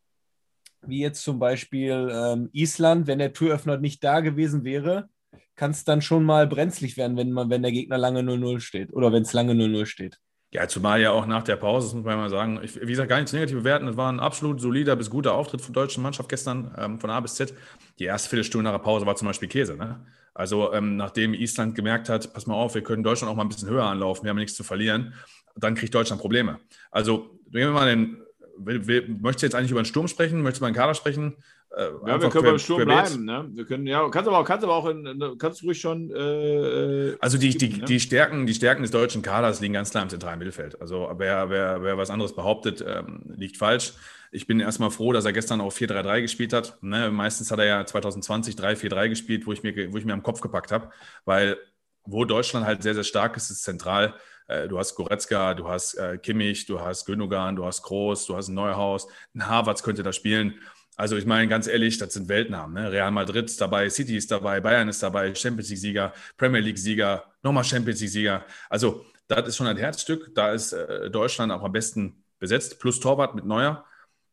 wie 0.85 0.99
jetzt 0.99 1.23
zum 1.23 1.39
Beispiel 1.39 2.09
ähm, 2.11 2.49
Island, 2.53 3.07
wenn 3.07 3.19
der 3.19 3.33
Türöffner 3.33 3.77
nicht 3.77 4.03
da 4.03 4.19
gewesen 4.19 4.63
wäre, 4.63 5.09
kann 5.55 5.71
es 5.71 5.83
dann 5.83 6.01
schon 6.01 6.23
mal 6.23 6.47
brenzlig 6.47 6.97
werden, 6.97 7.17
wenn, 7.17 7.31
man, 7.31 7.49
wenn 7.49 7.63
der 7.63 7.71
Gegner 7.71 7.97
lange 7.97 8.21
0-0 8.21 8.59
steht 8.59 8.93
oder 8.93 9.11
wenn 9.11 9.23
es 9.23 9.33
lange 9.33 9.53
0-0 9.53 9.85
steht. 9.85 10.19
Ja, 10.51 10.67
zumal 10.67 11.01
ja 11.01 11.11
auch 11.11 11.25
nach 11.25 11.43
der 11.43 11.57
Pause, 11.57 11.87
das 11.87 11.93
muss 11.93 12.05
man 12.05 12.17
mal 12.17 12.29
sagen, 12.29 12.59
ich, 12.63 12.79
wie 12.79 12.85
gesagt, 12.85 13.09
gar 13.09 13.17
nichts 13.17 13.33
negativ 13.33 13.57
bewerten. 13.57 13.87
Es 13.87 13.97
war 13.97 14.09
ein 14.09 14.21
absolut 14.21 14.61
solider 14.61 14.95
bis 14.95 15.09
guter 15.09 15.33
Auftritt 15.33 15.61
von 15.61 15.73
der 15.73 15.83
deutschen 15.83 16.01
Mannschaft 16.01 16.29
gestern 16.29 16.73
ähm, 16.77 16.99
von 17.01 17.09
A 17.09 17.19
bis 17.19 17.35
Z. 17.35 17.53
Die 17.99 18.05
erste 18.05 18.29
Viertelstunde 18.29 18.63
nach 18.63 18.77
der 18.77 18.83
Pause 18.83 19.05
war 19.05 19.15
zum 19.17 19.27
Beispiel 19.27 19.49
Käse. 19.49 19.75
Ne? 19.75 20.05
Also, 20.33 20.71
ähm, 20.71 20.95
nachdem 20.95 21.33
Island 21.33 21.75
gemerkt 21.75 22.07
hat, 22.07 22.33
pass 22.33 22.47
mal 22.47 22.55
auf, 22.55 22.75
wir 22.75 22.83
können 22.83 23.03
Deutschland 23.03 23.29
auch 23.29 23.35
mal 23.35 23.43
ein 23.43 23.49
bisschen 23.49 23.69
höher 23.69 23.83
anlaufen, 23.83 24.23
wir 24.23 24.29
haben 24.29 24.37
nichts 24.37 24.55
zu 24.55 24.63
verlieren, 24.63 25.13
dann 25.57 25.75
kriegt 25.75 25.93
Deutschland 25.93 26.21
Probleme. 26.21 26.59
Also, 26.91 27.39
nehmen 27.51 27.67
wir 27.67 27.79
mal 27.79 27.87
den, 27.87 28.17
will, 28.57 28.87
will, 28.87 29.17
möchtest 29.21 29.43
du 29.43 29.45
jetzt 29.47 29.55
eigentlich 29.55 29.71
über 29.71 29.81
den 29.81 29.85
Sturm 29.85 30.07
sprechen? 30.07 30.41
Möchtest 30.41 30.61
du 30.61 30.65
über 30.65 30.71
den 30.71 30.75
Kader 30.75 30.93
sprechen? 30.93 31.35
Äh, 31.75 31.89
ja, 32.07 32.21
wir 32.21 32.29
können 32.29 32.45
beim 32.45 32.59
Sturm 32.59 32.85
bleiben. 32.85 33.25
Ne? 33.25 33.49
Wir 33.53 33.65
können, 33.65 33.85
ja, 33.85 34.07
kannst 34.09 34.27
aber, 34.27 34.43
kannst 34.43 34.63
aber 34.63 34.75
auch 34.75 34.87
in, 34.87 35.35
kannst 35.37 35.63
ruhig 35.63 35.79
schon. 35.79 36.09
Äh, 36.11 37.11
äh 37.11 37.17
also 37.19 37.37
die, 37.37 37.49
die, 37.49 37.79
ne? 37.79 37.85
die, 37.85 37.99
Stärken, 37.99 38.47
die 38.47 38.53
Stärken 38.53 38.81
des 38.81 38.91
deutschen 38.91 39.21
Kaders 39.21 39.59
liegen 39.59 39.73
ganz 39.73 39.91
klar 39.91 40.03
im 40.03 40.09
zentralen 40.09 40.39
Mittelfeld. 40.39 40.79
Also 40.81 41.11
wer, 41.17 41.49
wer, 41.49 41.83
wer 41.83 41.97
was 41.97 42.09
anderes 42.09 42.35
behauptet, 42.35 42.83
ähm, 42.87 43.21
liegt 43.35 43.57
falsch. 43.57 43.93
Ich 44.31 44.47
bin 44.47 44.59
erstmal 44.59 44.91
froh, 44.91 45.13
dass 45.13 45.25
er 45.25 45.33
gestern 45.33 45.61
auch 45.61 45.71
4-3-3 45.71 46.21
gespielt 46.21 46.53
hat. 46.53 46.77
Ne? 46.81 47.11
Meistens 47.11 47.51
hat 47.51 47.59
er 47.59 47.65
ja 47.65 47.85
2020 47.85 48.55
3-4-3 48.55 49.09
gespielt, 49.09 49.45
wo 49.45 49.53
ich 49.53 49.63
mir, 49.63 49.93
wo 49.93 49.97
ich 49.97 50.05
mir 50.05 50.13
am 50.13 50.23
Kopf 50.23 50.41
gepackt 50.41 50.71
habe, 50.71 50.89
weil 51.25 51.57
wo 52.03 52.25
Deutschland 52.25 52.65
halt 52.65 52.83
sehr, 52.83 52.93
sehr 52.93 53.03
stark 53.03 53.35
ist, 53.37 53.49
ist 53.49 53.63
zentral 53.63 54.15
du 54.47 54.79
hast 54.79 54.95
Goretzka, 54.95 55.53
du 55.53 55.67
hast 55.67 55.95
äh, 55.95 56.17
Kimmich, 56.17 56.65
du 56.65 56.79
hast 56.79 57.05
Gündogan, 57.05 57.55
du 57.55 57.65
hast 57.65 57.81
Groß, 57.83 58.25
du 58.25 58.35
hast 58.35 58.47
ein 58.47 58.55
Neuhaus, 58.55 59.07
ein 59.35 59.47
Harvards 59.47 59.83
könnte 59.83 60.03
da 60.03 60.13
spielen. 60.13 60.59
Also 60.95 61.15
ich 61.15 61.25
meine, 61.25 61.47
ganz 61.47 61.67
ehrlich, 61.67 61.99
das 61.99 62.13
sind 62.13 62.27
Weltnamen. 62.27 62.73
Ne? 62.73 62.91
Real 62.91 63.11
Madrid 63.11 63.45
ist 63.45 63.61
dabei, 63.61 63.89
City 63.89 64.17
ist 64.17 64.31
dabei, 64.31 64.59
Bayern 64.59 64.89
ist 64.89 65.03
dabei, 65.03 65.33
Champions 65.35 65.69
League-Sieger, 65.69 66.11
Premier 66.37 66.61
League-Sieger, 66.61 67.23
nochmal 67.43 67.63
Champions 67.63 68.01
League-Sieger. 68.01 68.45
Also 68.67 69.05
das 69.27 69.47
ist 69.47 69.57
schon 69.57 69.67
ein 69.67 69.77
Herzstück. 69.77 70.33
Da 70.33 70.53
ist 70.53 70.73
äh, 70.73 71.09
Deutschland 71.11 71.51
auch 71.51 71.63
am 71.63 71.71
besten 71.71 72.23
besetzt, 72.39 72.79
plus 72.79 72.99
Torwart 72.99 73.35
mit 73.35 73.45
Neuer. 73.45 73.85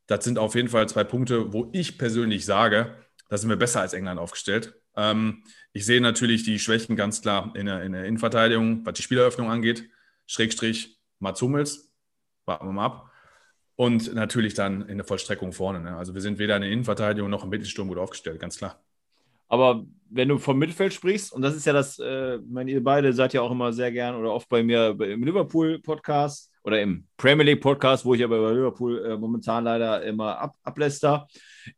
Das 0.07 0.25
sind 0.25 0.39
auf 0.39 0.55
jeden 0.55 0.69
Fall 0.69 0.89
zwei 0.89 1.05
Punkte, 1.05 1.53
wo 1.53 1.69
ich 1.73 1.99
persönlich 1.99 2.45
sage, 2.45 2.97
da 3.29 3.37
sind 3.37 3.49
wir 3.49 3.57
besser 3.57 3.81
als 3.81 3.93
England 3.93 4.21
aufgestellt. 4.21 4.75
Ähm, 4.97 5.45
ich 5.73 5.85
sehe 5.85 6.01
natürlich 6.01 6.45
die 6.45 6.59
Schwächen 6.59 6.97
ganz 6.97 7.23
klar 7.23 7.53
in 7.57 7.67
der, 7.67 7.83
in 7.83 7.93
der 7.93 8.05
Innenverteidigung, 8.05 8.87
was 8.87 8.95
die 8.95 9.03
Spieleröffnung 9.03 9.51
angeht. 9.51 9.89
Schrägstrich 10.27 10.99
Mats 11.19 11.41
Hummels, 11.43 11.93
warten 12.45 12.67
wir 12.67 12.73
mal 12.73 12.87
ab. 12.87 13.11
Und 13.77 14.15
natürlich 14.15 14.55
dann 14.55 14.83
in 14.83 14.99
der 14.99 15.07
Vollstreckung 15.07 15.53
vorne. 15.53 15.81
Ne? 15.81 15.97
Also 15.97 16.15
wir 16.15 16.21
sind 16.21 16.39
weder 16.39 16.57
in 16.57 16.63
der 16.63 16.71
Innenverteidigung 16.71 17.29
noch 17.29 17.43
im 17.43 17.51
Mittelsturm 17.51 17.89
gut 17.89 17.99
aufgestellt, 17.99 18.41
ganz 18.41 18.57
klar. 18.57 18.81
Aber 19.49 19.85
wenn 20.11 20.29
du 20.29 20.39
vom 20.39 20.59
Mittelfeld 20.59 20.95
sprichst, 20.95 21.33
und 21.33 21.43
das 21.43 21.55
ist 21.55 21.67
ja 21.67 21.73
das, 21.73 21.99
äh, 21.99 22.39
meine, 22.49 22.71
ihr 22.71 22.83
beide 22.83 23.13
seid 23.13 23.33
ja 23.35 23.43
auch 23.43 23.51
immer 23.51 23.73
sehr 23.73 23.91
gern 23.91 24.15
oder 24.15 24.33
oft 24.33 24.49
bei 24.49 24.63
mir 24.63 24.97
im 25.01 25.25
Liverpool-Podcast 25.25 26.53
oder 26.63 26.81
im 26.81 27.07
Premier 27.17 27.45
League-Podcast, 27.45 28.05
wo 28.05 28.15
ich 28.15 28.25
aber 28.25 28.39
über 28.39 28.53
Liverpool 28.53 29.05
äh, 29.05 29.17
momentan 29.17 29.65
leider 29.65 30.03
immer 30.05 30.39
ab, 30.39 30.57
abläster. 30.63 31.27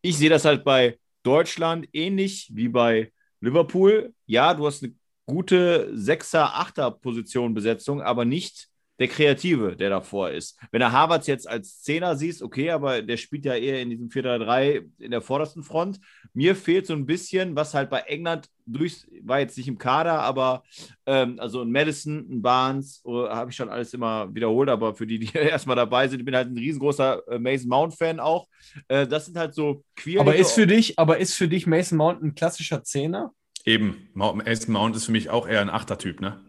Ich 0.00 0.16
sehe 0.18 0.30
das 0.30 0.44
halt 0.44 0.64
bei 0.64 0.98
Deutschland 1.22 1.88
ähnlich 1.92 2.50
wie 2.54 2.68
bei 2.68 3.12
Liverpool. 3.40 4.14
Ja, 4.26 4.54
du 4.54 4.66
hast 4.66 4.84
eine 4.84 4.94
gute 5.26 5.90
Sechser-, 5.94 6.54
Achter-Position 6.54 7.54
Besetzung, 7.54 8.00
aber 8.00 8.24
nicht 8.24 8.68
der 8.98 9.08
Kreative, 9.08 9.76
der 9.76 9.90
davor 9.90 10.30
ist. 10.30 10.58
Wenn 10.70 10.80
er 10.80 10.92
Harvards 10.92 11.26
jetzt 11.26 11.48
als 11.48 11.82
Zehner 11.82 12.16
siehst, 12.16 12.42
okay, 12.42 12.70
aber 12.70 13.02
der 13.02 13.16
spielt 13.16 13.44
ja 13.44 13.54
eher 13.54 13.82
in 13.82 13.90
diesem 13.90 14.08
4-3-3 14.08 14.88
in 14.98 15.10
der 15.10 15.20
vordersten 15.20 15.62
Front. 15.62 16.00
Mir 16.32 16.56
fehlt 16.56 16.86
so 16.86 16.94
ein 16.94 17.04
bisschen, 17.04 17.56
was 17.56 17.74
halt 17.74 17.90
bei 17.90 18.00
England 18.00 18.48
durch, 18.64 19.06
war 19.22 19.38
jetzt 19.40 19.56
nicht 19.58 19.68
im 19.68 19.78
Kader, 19.78 20.20
aber 20.20 20.62
ähm, 21.04 21.38
also 21.38 21.60
ein 21.60 21.70
Madison, 21.70 22.26
ein 22.30 22.42
Barnes, 22.42 23.02
oh, 23.04 23.28
habe 23.28 23.50
ich 23.50 23.56
schon 23.56 23.68
alles 23.68 23.92
immer 23.92 24.34
wiederholt, 24.34 24.70
aber 24.70 24.94
für 24.94 25.06
die, 25.06 25.18
die 25.18 25.32
erstmal 25.34 25.76
dabei 25.76 26.08
sind, 26.08 26.20
ich 26.20 26.24
bin 26.24 26.34
halt 26.34 26.48
ein 26.48 26.58
riesengroßer 26.58 27.22
äh, 27.28 27.38
Mason 27.38 27.68
Mount-Fan 27.68 28.18
auch. 28.18 28.48
Äh, 28.88 29.06
das 29.06 29.26
sind 29.26 29.36
halt 29.36 29.54
so 29.54 29.84
queer. 29.94 30.20
Aber 30.20 30.34
ist 30.34 30.52
für 30.52 30.66
dich, 30.66 30.98
aber 30.98 31.18
ist 31.18 31.34
für 31.34 31.48
dich 31.48 31.66
Mason 31.66 31.98
Mount 31.98 32.22
ein 32.22 32.34
klassischer 32.34 32.82
Zehner? 32.82 33.32
Eben, 33.66 34.08
Mason 34.14 34.72
Mount 34.72 34.96
ist 34.96 35.06
für 35.06 35.12
mich 35.12 35.28
auch 35.28 35.46
eher 35.46 35.60
ein 35.60 35.70
Achtertyp, 35.70 36.20
ne? 36.20 36.40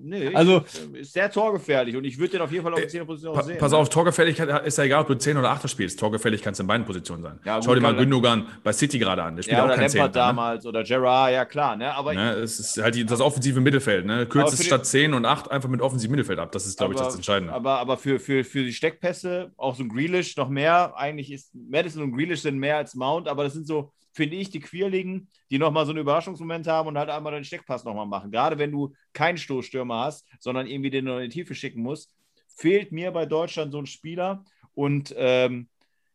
Nee, 0.00 0.32
also, 0.32 0.62
ist 0.92 1.12
sehr 1.12 1.28
torgefährlich 1.28 1.96
und 1.96 2.04
ich 2.04 2.18
würde 2.18 2.32
den 2.32 2.40
auf 2.40 2.52
jeden 2.52 2.62
Fall 2.62 2.72
auf 2.72 2.86
10 2.86 3.04
Position 3.04 3.34
pa 3.34 3.42
sehen. 3.42 3.58
Pass 3.58 3.72
ne? 3.72 3.78
auf, 3.78 3.88
Torgefälligkeit 3.88 4.64
ist 4.64 4.78
ja 4.78 4.84
egal, 4.84 5.02
ob 5.02 5.08
du 5.08 5.14
10 5.14 5.36
oder 5.36 5.50
8 5.50 5.68
spielst. 5.68 5.98
Torgefällig 5.98 6.40
kannst 6.40 6.60
du 6.60 6.62
in 6.62 6.68
beiden 6.68 6.86
Positionen 6.86 7.22
sein. 7.24 7.40
Ja, 7.44 7.60
Schau 7.60 7.74
dir 7.74 7.80
mal 7.80 7.96
Gündogan 7.96 8.46
bei 8.62 8.72
City 8.72 9.00
gerade 9.00 9.24
an. 9.24 9.34
Der 9.34 9.42
spielt 9.42 9.58
ja, 9.58 9.64
auch 9.64 9.74
kein 9.74 9.88
10. 9.88 10.02
Ne? 10.02 10.10
damals 10.10 10.64
oder 10.66 10.84
Gerard, 10.84 11.32
ja 11.32 11.44
klar. 11.44 11.74
Ne? 11.74 11.92
Aber 11.92 12.14
ne, 12.14 12.34
es 12.34 12.60
ist 12.60 12.80
halt 12.80 12.94
die, 12.94 13.04
das 13.04 13.20
offensive 13.20 13.60
Mittelfeld. 13.60 14.06
Ne? 14.06 14.26
Kürzt 14.26 14.54
es 14.54 14.64
statt 14.64 14.86
10 14.86 15.14
und 15.14 15.24
8 15.24 15.50
einfach 15.50 15.68
mit 15.68 15.80
offensivem 15.80 16.12
Mittelfeld 16.12 16.38
ab. 16.38 16.52
Das 16.52 16.64
ist, 16.64 16.78
glaube 16.78 16.94
ich, 16.94 17.00
das 17.00 17.16
Entscheidende. 17.16 17.52
Aber, 17.52 17.80
aber 17.80 17.96
für, 17.96 18.20
für, 18.20 18.44
für 18.44 18.62
die 18.62 18.72
Steckpässe, 18.72 19.50
auch 19.56 19.74
so 19.74 19.82
ein 19.82 19.88
Grealish 19.88 20.36
noch 20.36 20.48
mehr. 20.48 20.92
Eigentlich 20.96 21.32
ist 21.32 21.52
Madison 21.54 22.04
und 22.04 22.16
Grealish 22.16 22.42
sind 22.42 22.56
mehr 22.56 22.76
als 22.76 22.94
Mount, 22.94 23.26
aber 23.26 23.42
das 23.42 23.54
sind 23.54 23.66
so 23.66 23.90
finde 24.18 24.34
ich, 24.34 24.50
die 24.50 24.58
Queerligen, 24.58 25.28
die 25.48 25.60
nochmal 25.60 25.86
so 25.86 25.92
einen 25.92 26.00
Überraschungsmoment 26.00 26.66
haben 26.66 26.88
und 26.88 26.98
halt 26.98 27.08
einmal 27.08 27.32
den 27.34 27.44
Steckpass 27.44 27.84
nochmal 27.84 28.04
machen. 28.04 28.32
Gerade 28.32 28.58
wenn 28.58 28.72
du 28.72 28.92
keinen 29.12 29.38
Stoßstürmer 29.38 30.06
hast, 30.06 30.26
sondern 30.40 30.66
irgendwie 30.66 30.90
den 30.90 31.06
in 31.06 31.20
die 31.20 31.28
Tiefe 31.28 31.54
schicken 31.54 31.82
musst, 31.82 32.12
fehlt 32.48 32.90
mir 32.90 33.12
bei 33.12 33.26
Deutschland 33.26 33.70
so 33.70 33.78
ein 33.78 33.86
Spieler. 33.86 34.44
Und 34.74 35.14
ähm, 35.16 35.68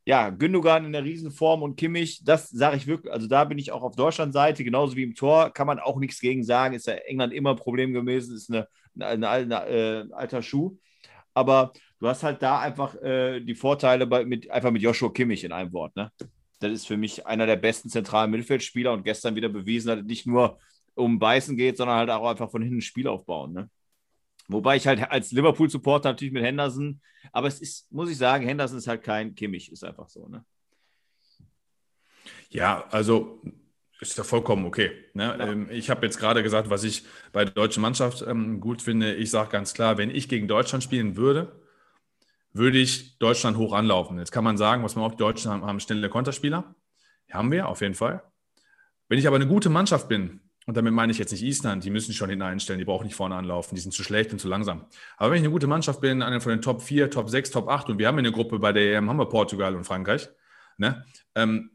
ja, 0.03 0.31
Gündogan 0.31 0.83
in 0.83 0.91
der 0.91 1.05
Riesenform 1.05 1.61
und 1.61 1.77
Kimmich, 1.77 2.25
das 2.25 2.49
sage 2.49 2.75
ich 2.75 2.87
wirklich, 2.87 3.13
also 3.13 3.27
da 3.27 3.45
bin 3.45 3.57
ich 3.57 3.71
auch 3.71 3.83
auf 3.83 3.95
Deutschland-Seite, 3.95 4.65
genauso 4.65 4.97
wie 4.97 5.03
im 5.03 5.15
Tor, 5.15 5.53
kann 5.53 5.67
man 5.67 5.79
auch 5.79 5.97
nichts 5.97 6.19
gegen 6.19 6.43
sagen, 6.43 6.75
ist 6.75 6.87
ja 6.87 6.95
England 6.95 7.31
immer 7.31 7.51
ein 7.51 7.55
Problem 7.55 7.93
gewesen, 7.93 8.35
ist 8.35 8.51
eine, 8.51 8.67
eine 8.99 9.65
äh, 9.69 10.05
alter 10.11 10.41
Schuh. 10.41 10.77
Aber 11.33 11.71
du 11.99 12.09
hast 12.09 12.21
halt 12.23 12.41
da 12.41 12.59
einfach 12.59 13.01
äh, 13.01 13.39
die 13.39 13.55
Vorteile 13.55 14.07
bei, 14.07 14.25
mit, 14.25 14.51
einfach 14.51 14.71
mit 14.71 14.81
Joshua 14.81 15.09
Kimmich 15.09 15.45
in 15.45 15.53
einem 15.53 15.71
Wort, 15.71 15.95
ne? 15.95 16.11
Das 16.63 16.71
ist 16.71 16.87
für 16.87 16.97
mich 16.97 17.25
einer 17.25 17.45
der 17.45 17.55
besten 17.55 17.89
zentralen 17.89 18.31
Mittelfeldspieler 18.31 18.93
und 18.93 19.03
gestern 19.03 19.35
wieder 19.35 19.49
bewiesen 19.49 19.91
hat, 19.91 20.05
nicht 20.05 20.25
nur 20.25 20.59
um 20.95 21.19
Beißen 21.19 21.57
geht, 21.57 21.77
sondern 21.77 21.97
halt 21.97 22.09
auch 22.09 22.29
einfach 22.29 22.49
von 22.49 22.61
hinten 22.61 22.77
ein 22.77 22.81
Spiel 22.81 23.07
aufbauen. 23.07 23.53
Ne? 23.53 23.69
Wobei 24.47 24.75
ich 24.75 24.87
halt 24.87 25.09
als 25.09 25.31
Liverpool-Supporter 25.31 26.09
natürlich 26.09 26.33
mit 26.33 26.43
Henderson, 26.43 27.01
aber 27.31 27.47
es 27.47 27.61
ist, 27.61 27.91
muss 27.91 28.09
ich 28.09 28.17
sagen, 28.17 28.45
Henderson 28.45 28.77
ist 28.77 28.87
halt 28.87 29.03
kein 29.03 29.35
Kimmich, 29.35 29.71
ist 29.71 29.83
einfach 29.83 30.09
so. 30.09 30.27
Ne? 30.27 30.43
Ja, 32.49 32.85
also 32.91 33.41
ist 33.99 34.17
ja 34.17 34.23
vollkommen 34.23 34.65
okay. 34.65 34.91
Ne? 35.13 35.23
Ja. 35.23 35.47
Ähm, 35.47 35.69
ich 35.71 35.89
habe 35.89 36.05
jetzt 36.05 36.17
gerade 36.17 36.43
gesagt, 36.43 36.69
was 36.69 36.83
ich 36.83 37.03
bei 37.31 37.45
der 37.45 37.53
deutschen 37.53 37.81
Mannschaft 37.81 38.23
ähm, 38.27 38.59
gut 38.59 38.81
finde. 38.81 39.15
Ich 39.15 39.31
sage 39.31 39.49
ganz 39.49 39.73
klar, 39.73 39.97
wenn 39.97 40.09
ich 40.09 40.27
gegen 40.27 40.47
Deutschland 40.47 40.83
spielen 40.83 41.15
würde, 41.15 41.62
würde 42.53 42.77
ich 42.77 43.17
Deutschland 43.17 43.57
hoch 43.57 43.73
anlaufen. 43.73 44.17
Jetzt 44.19 44.31
kann 44.31 44.43
man 44.43 44.57
sagen, 44.57 44.83
was 44.83 44.95
man 44.95 45.05
auch, 45.05 45.11
die 45.11 45.17
Deutschen 45.17 45.51
haben, 45.51 45.65
haben 45.65 45.79
schnelle 45.79 46.09
Konterspieler. 46.09 46.75
Haben 47.31 47.51
wir, 47.51 47.67
auf 47.67 47.81
jeden 47.81 47.95
Fall. 47.95 48.23
Wenn 49.09 49.17
ich 49.17 49.27
aber 49.27 49.37
eine 49.37 49.47
gute 49.47 49.69
Mannschaft 49.69 50.07
bin, 50.07 50.39
und 50.65 50.77
damit 50.77 50.93
meine 50.93 51.11
ich 51.11 51.17
jetzt 51.17 51.31
nicht 51.31 51.43
Island, 51.43 51.83
die 51.83 51.89
müssen 51.89 52.13
schon 52.13 52.29
hinten 52.29 52.43
einstellen, 52.43 52.79
die 52.79 52.85
brauchen 52.85 53.05
nicht 53.05 53.15
vorne 53.15 53.35
anlaufen, 53.35 53.75
die 53.75 53.81
sind 53.81 53.91
zu 53.91 54.03
schlecht 54.03 54.31
und 54.31 54.39
zu 54.39 54.47
langsam. 54.47 54.85
Aber 55.17 55.31
wenn 55.31 55.37
ich 55.37 55.43
eine 55.43 55.51
gute 55.51 55.67
Mannschaft 55.67 55.99
bin, 55.99 56.21
eine 56.21 56.39
von 56.39 56.51
den 56.51 56.61
Top 56.61 56.81
4, 56.81 57.09
Top 57.09 57.29
6, 57.29 57.51
Top 57.51 57.67
8, 57.67 57.89
und 57.89 57.97
wir 57.97 58.07
haben 58.07 58.17
eine 58.17 58.31
Gruppe 58.31 58.59
bei 58.59 58.71
der 58.71 58.95
EM, 58.95 59.09
haben 59.09 59.17
wir 59.17 59.25
Portugal 59.25 59.75
und 59.75 59.83
Frankreich, 59.83 60.29
ne? 60.77 61.05
Ähm, 61.35 61.71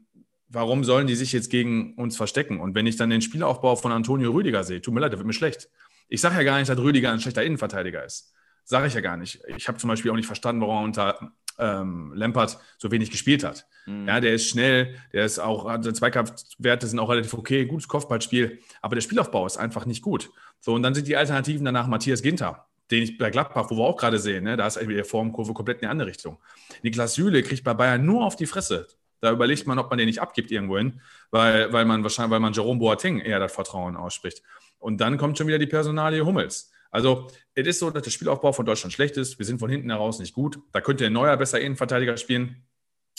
warum 0.47 0.83
sollen 0.83 1.05
die 1.05 1.15
sich 1.15 1.31
jetzt 1.31 1.49
gegen 1.49 1.93
uns 1.95 2.17
verstecken? 2.17 2.59
Und 2.59 2.73
wenn 2.73 2.87
ich 2.87 2.95
dann 2.95 3.11
den 3.11 3.21
Spielaufbau 3.21 3.75
von 3.75 3.91
Antonio 3.91 4.31
Rüdiger 4.31 4.63
sehe, 4.63 4.81
tut 4.81 4.93
mir 4.93 5.01
leid, 5.01 5.11
der 5.11 5.19
wird 5.19 5.27
mir 5.27 5.33
schlecht. 5.33 5.69
Ich 6.07 6.21
sage 6.21 6.35
ja 6.35 6.43
gar 6.43 6.57
nicht, 6.57 6.69
dass 6.69 6.79
Rüdiger 6.79 7.11
ein 7.11 7.19
schlechter 7.19 7.43
Innenverteidiger 7.43 8.03
ist. 8.03 8.33
Sage 8.69 8.85
ich 8.85 8.93
ja 8.93 9.01
gar 9.01 9.17
nicht. 9.17 9.41
Ich 9.57 9.67
habe 9.67 9.79
zum 9.79 9.87
Beispiel 9.87 10.11
auch 10.11 10.15
nicht 10.15 10.27
verstanden, 10.27 10.61
warum 10.61 10.75
er 10.75 10.83
unter 10.83 11.31
ähm, 11.57 12.13
Lampard 12.13 12.59
so 12.77 12.91
wenig 12.91 13.09
gespielt 13.09 13.43
hat. 13.43 13.65
Mhm. 13.87 14.07
Ja, 14.07 14.19
der 14.19 14.35
ist 14.35 14.47
schnell, 14.47 14.93
der 15.11 15.25
ist 15.25 15.39
auch, 15.39 15.65
also 15.65 15.91
Zweikampfwerte 15.91 16.85
sind 16.85 16.99
auch 16.99 17.09
relativ 17.09 17.33
okay, 17.33 17.65
gutes 17.65 17.87
Kopfballspiel, 17.87 18.59
aber 18.83 18.93
der 18.93 19.01
Spielaufbau 19.01 19.47
ist 19.47 19.57
einfach 19.57 19.87
nicht 19.87 20.03
gut. 20.03 20.29
So, 20.59 20.75
und 20.75 20.83
dann 20.83 20.93
sind 20.93 21.07
die 21.07 21.17
Alternativen 21.17 21.65
danach 21.65 21.87
Matthias 21.87 22.21
Ginter, 22.21 22.67
den 22.91 23.01
ich 23.01 23.17
bei 23.17 23.31
Gladbach, 23.31 23.71
wo 23.71 23.77
wir 23.77 23.85
auch 23.85 23.97
gerade 23.97 24.19
sehen, 24.19 24.43
ne, 24.43 24.55
da 24.55 24.67
ist 24.67 24.79
die 24.79 25.03
Formkurve 25.03 25.55
komplett 25.55 25.79
in 25.79 25.85
eine 25.85 25.91
andere 25.93 26.09
Richtung. 26.09 26.37
Niklas 26.83 27.15
Süle 27.15 27.41
kriegt 27.41 27.63
bei 27.63 27.73
Bayern 27.73 28.05
nur 28.05 28.23
auf 28.23 28.35
die 28.35 28.45
Fresse. 28.45 28.85
Da 29.19 29.31
überlegt 29.31 29.65
man, 29.65 29.79
ob 29.79 29.89
man 29.89 29.97
den 29.97 30.05
nicht 30.05 30.21
abgibt 30.21 30.51
irgendwohin, 30.51 31.01
weil, 31.31 31.73
weil 31.73 31.85
man 31.85 32.03
wahrscheinlich, 32.03 32.29
weil 32.29 32.39
man 32.39 32.53
Jerome 32.53 32.79
Boateng 32.79 33.19
eher 33.19 33.39
das 33.39 33.51
Vertrauen 33.51 33.97
ausspricht. 33.97 34.43
Und 34.77 35.01
dann 35.01 35.17
kommt 35.17 35.39
schon 35.39 35.47
wieder 35.47 35.57
die 35.57 35.65
Personalie 35.65 36.23
Hummels. 36.23 36.71
Also, 36.91 37.27
es 37.53 37.67
ist 37.67 37.79
so, 37.79 37.89
dass 37.89 38.03
der 38.03 38.11
Spielaufbau 38.11 38.51
von 38.51 38.65
Deutschland 38.65 38.93
schlecht 38.93 39.17
ist. 39.17 39.37
Wir 39.37 39.45
sind 39.45 39.59
von 39.59 39.69
hinten 39.69 39.89
heraus 39.89 40.19
nicht 40.19 40.33
gut. 40.33 40.59
Da 40.71 40.81
könnte 40.81 41.05
ein 41.05 41.13
neuer 41.13 41.37
besser 41.37 41.59
Innenverteidiger 41.59 42.17
spielen, 42.17 42.63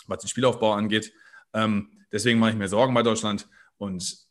was 0.07 0.21
den 0.21 0.29
Spielaufbau 0.29 0.73
angeht. 0.73 1.13
Ähm, 1.53 1.91
deswegen 2.13 2.39
mache 2.39 2.51
ich 2.51 2.57
mir 2.57 2.69
Sorgen 2.69 2.95
bei 2.95 3.03
Deutschland. 3.03 3.49
Und 3.79 4.29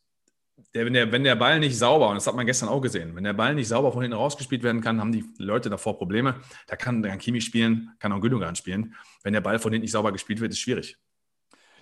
der, 0.74 0.86
wenn, 0.86 0.94
der, 0.94 1.12
wenn 1.12 1.24
der 1.24 1.36
Ball 1.36 1.60
nicht 1.60 1.78
sauber, 1.78 2.10
und 2.10 2.16
das 2.16 2.28
hat 2.28 2.36
man 2.36 2.46
gestern 2.46 2.70
auch 2.70 2.82
gesehen, 2.82 3.16
wenn 3.16 3.24
der 3.24 3.34
Ball 3.34 3.56
nicht 3.56 3.68
sauber 3.68 3.92
von 3.92 4.02
hinten 4.02 4.18
rausgespielt 4.18 4.64
werden 4.64 4.82
kann, 4.82 5.00
haben 5.00 5.12
die 5.12 5.26
Leute 5.38 5.70
davor 5.70 5.98
Probleme. 5.98 6.42
Da 6.68 6.76
kann, 6.76 7.02
dann 7.02 7.18
Kimi 7.18 7.42
spielen, 7.42 7.92
kann 8.00 8.12
auch 8.12 8.22
Gündogan 8.22 8.56
spielen. 8.56 8.96
Wenn 9.24 9.34
der 9.34 9.42
Ball 9.42 9.60
von 9.60 9.72
hinten 9.72 9.84
nicht 9.84 9.92
sauber 9.92 10.12
gespielt 10.12 10.42
wird, 10.42 10.52
ist 10.52 10.60
schwierig. 10.60 10.98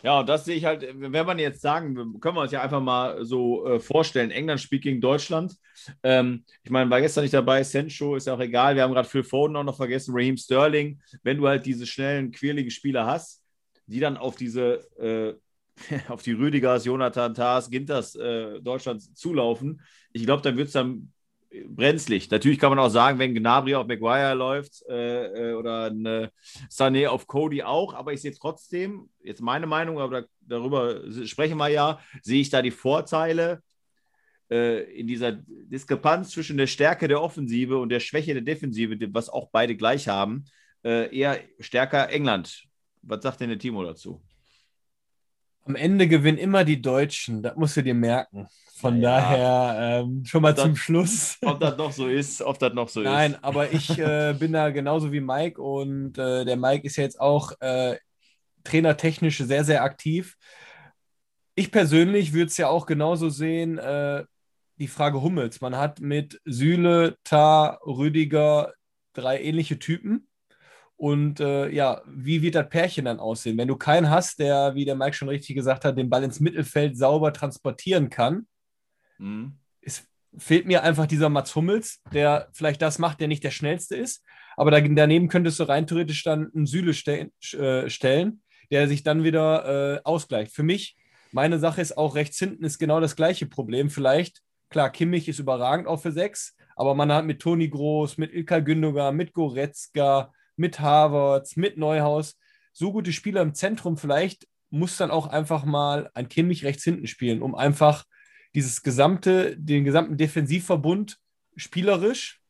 Ja, 0.03 0.23
das 0.23 0.45
sehe 0.45 0.55
ich 0.55 0.65
halt, 0.65 0.87
wenn 0.93 1.25
man 1.25 1.39
jetzt 1.39 1.61
sagen, 1.61 1.95
können 2.19 2.35
wir 2.35 2.41
uns 2.41 2.51
ja 2.51 2.61
einfach 2.61 2.81
mal 2.81 3.25
so 3.25 3.65
äh, 3.65 3.79
vorstellen, 3.79 4.31
England 4.31 4.61
spielt 4.61 4.83
gegen 4.83 5.01
Deutschland. 5.01 5.55
Ähm, 6.03 6.45
ich 6.63 6.69
meine, 6.69 6.89
war 6.89 7.01
gestern 7.01 7.23
nicht 7.23 7.33
dabei, 7.33 7.63
Sancho 7.63 8.15
ist 8.15 8.27
ja 8.27 8.35
auch 8.35 8.39
egal, 8.39 8.75
wir 8.75 8.83
haben 8.83 8.93
gerade 8.93 9.09
Phil 9.09 9.23
Foden 9.23 9.55
auch 9.55 9.63
noch 9.63 9.75
vergessen, 9.75 10.13
Raheem 10.13 10.37
Sterling. 10.37 11.01
Wenn 11.23 11.37
du 11.37 11.47
halt 11.47 11.65
diese 11.65 11.87
schnellen, 11.87 12.31
quirligen 12.31 12.69
Spieler 12.71 13.05
hast, 13.05 13.41
die 13.87 13.99
dann 13.99 14.17
auf 14.17 14.35
diese, 14.35 14.87
äh, 14.99 15.33
auf 16.09 16.21
die 16.21 16.33
Rüdigers, 16.33 16.85
Jonathan 16.85 17.33
Tars, 17.33 17.69
Ginters 17.69 18.15
äh, 18.15 18.61
Deutschlands 18.61 19.13
zulaufen, 19.15 19.81
ich 20.13 20.25
glaube, 20.25 20.43
dann 20.43 20.57
wird 20.57 20.67
es 20.67 20.73
dann 20.73 21.11
brenzlig. 21.67 22.29
Natürlich 22.29 22.59
kann 22.59 22.69
man 22.69 22.79
auch 22.79 22.89
sagen, 22.89 23.19
wenn 23.19 23.33
Gnabry 23.33 23.75
auf 23.75 23.87
Maguire 23.87 24.33
läuft 24.33 24.83
äh, 24.89 25.51
äh 25.51 25.53
oder 25.53 25.85
ein 25.91 26.29
Sané 26.69 27.07
auf 27.07 27.27
Cody 27.27 27.63
auch, 27.63 27.93
aber 27.93 28.13
ich 28.13 28.21
sehe 28.21 28.33
trotzdem, 28.33 29.09
jetzt 29.21 29.41
meine 29.41 29.67
Meinung, 29.67 29.99
aber 29.99 30.25
darüber 30.41 31.01
sprechen 31.25 31.57
wir 31.57 31.69
ja, 31.69 31.99
sehe 32.21 32.41
ich 32.41 32.49
da 32.49 32.61
die 32.61 32.71
Vorteile 32.71 33.61
äh, 34.49 34.83
in 34.99 35.07
dieser 35.07 35.33
Diskrepanz 35.33 36.31
zwischen 36.31 36.57
der 36.57 36.67
Stärke 36.67 37.07
der 37.07 37.21
Offensive 37.21 37.77
und 37.77 37.89
der 37.89 37.99
Schwäche 37.99 38.33
der 38.33 38.43
Defensive, 38.43 38.97
was 39.13 39.29
auch 39.29 39.49
beide 39.51 39.75
gleich 39.75 40.07
haben, 40.07 40.45
äh, 40.83 41.15
eher 41.15 41.39
stärker 41.59 42.09
England. 42.09 42.63
Was 43.01 43.23
sagt 43.23 43.41
denn 43.41 43.49
der 43.49 43.59
Timo 43.59 43.83
dazu? 43.83 44.21
Am 45.67 45.75
Ende 45.75 46.07
gewinnen 46.07 46.37
immer 46.37 46.63
die 46.63 46.81
Deutschen, 46.81 47.43
das 47.43 47.55
musst 47.55 47.75
du 47.75 47.83
dir 47.83 47.93
merken. 47.93 48.47
Von 48.75 49.01
ja, 49.01 49.19
daher 49.19 50.01
ähm, 50.03 50.23
schon 50.23 50.41
mal 50.43 50.55
zum 50.55 50.75
Schluss. 50.75 51.37
Ob 51.43 51.59
das 51.59 51.77
noch 51.77 51.91
so 51.91 52.07
ist, 52.07 52.41
ob 52.41 52.59
das 52.59 52.73
noch 52.73 52.89
so 52.89 53.01
Nein, 53.01 53.31
ist. 53.31 53.41
Nein, 53.41 53.43
aber 53.43 53.71
ich 53.71 53.97
äh, 53.97 54.35
bin 54.37 54.53
da 54.53 54.69
genauso 54.69 55.11
wie 55.11 55.19
Mike 55.19 55.61
und 55.61 56.17
äh, 56.17 56.45
der 56.45 56.57
Mike 56.57 56.85
ist 56.85 56.95
ja 56.95 57.03
jetzt 57.03 57.19
auch 57.19 57.53
äh, 57.59 57.97
trainertechnisch 58.63 59.39
sehr, 59.39 59.63
sehr 59.63 59.83
aktiv. 59.83 60.37
Ich 61.55 61.71
persönlich 61.71 62.33
würde 62.33 62.45
es 62.45 62.57
ja 62.57 62.67
auch 62.69 62.85
genauso 62.85 63.29
sehen, 63.29 63.79
äh, 63.79 64.23
die 64.77 64.87
Frage 64.87 65.21
Hummels. 65.21 65.59
Man 65.59 65.75
hat 65.75 65.99
mit 65.99 66.39
Süle, 66.45 67.17
Tar, 67.23 67.79
Rüdiger 67.85 68.73
drei 69.13 69.41
ähnliche 69.41 69.79
Typen. 69.79 70.27
Und 70.97 71.39
äh, 71.39 71.69
ja, 71.69 72.01
wie 72.07 72.41
wird 72.41 72.55
das 72.55 72.69
Pärchen 72.69 73.05
dann 73.05 73.19
aussehen? 73.19 73.57
Wenn 73.57 73.67
du 73.67 73.75
keinen 73.75 74.09
hast, 74.09 74.39
der, 74.39 74.73
wie 74.75 74.83
der 74.83 74.95
Mike 74.95 75.13
schon 75.13 75.29
richtig 75.29 75.55
gesagt 75.55 75.85
hat, 75.85 75.97
den 75.97 76.09
Ball 76.09 76.23
ins 76.23 76.39
Mittelfeld 76.39 76.97
sauber 76.97 77.31
transportieren 77.33 78.09
kann, 78.09 78.47
Mhm. 79.17 79.53
Es 79.81 80.07
fehlt 80.37 80.65
mir 80.65 80.83
einfach 80.83 81.07
dieser 81.07 81.29
Mats 81.29 81.55
Hummels, 81.55 82.01
der 82.13 82.49
vielleicht 82.53 82.81
das 82.81 82.99
macht, 82.99 83.19
der 83.19 83.27
nicht 83.27 83.43
der 83.43 83.51
schnellste 83.51 83.95
ist. 83.95 84.23
Aber 84.55 84.71
daneben 84.71 85.27
könntest 85.27 85.59
du 85.59 85.63
rein 85.63 85.87
theoretisch 85.87 86.23
dann 86.23 86.51
einen 86.53 86.65
Süle 86.65 86.93
ste 86.93 87.31
äh, 87.53 87.89
stellen, 87.89 88.41
der 88.71 88.87
sich 88.87 89.03
dann 89.03 89.23
wieder 89.23 89.97
äh, 89.97 90.01
ausgleicht. 90.03 90.51
Für 90.53 90.63
mich, 90.63 90.95
meine 91.31 91.59
Sache 91.59 91.81
ist 91.81 91.97
auch 91.97 92.15
rechts 92.15 92.39
hinten 92.39 92.63
ist 92.63 92.79
genau 92.79 92.99
das 92.99 93.15
gleiche 93.15 93.45
Problem. 93.45 93.89
Vielleicht, 93.89 94.41
klar, 94.69 94.89
Kimmich 94.89 95.27
ist 95.27 95.39
überragend 95.39 95.87
auch 95.87 96.01
für 96.01 96.11
sechs, 96.11 96.55
aber 96.75 96.95
man 96.95 97.11
hat 97.11 97.25
mit 97.25 97.39
Toni 97.39 97.69
Groß, 97.69 98.17
mit 98.17 98.33
Ilkay 98.33 98.61
Gündogan, 98.61 99.15
mit 99.15 99.33
Goretzka, 99.33 100.33
mit 100.57 100.79
Havertz, 100.79 101.55
mit 101.55 101.77
Neuhaus 101.77 102.37
so 102.73 102.91
gute 102.91 103.11
Spieler 103.11 103.41
im 103.41 103.53
Zentrum. 103.53 103.97
Vielleicht 103.97 104.47
muss 104.69 104.97
dann 104.97 105.11
auch 105.11 105.27
einfach 105.27 105.65
mal 105.65 106.11
ein 106.13 106.29
Kimmich 106.29 106.63
rechts 106.63 106.83
hinten 106.83 107.07
spielen, 107.07 107.41
um 107.41 107.55
einfach 107.55 108.05
dieses 108.53 108.83
gesamte, 108.83 109.57
den 109.57 109.83
gesamten 109.83 110.17
Defensivverbund 110.17 111.17
spielerisch 111.55 112.41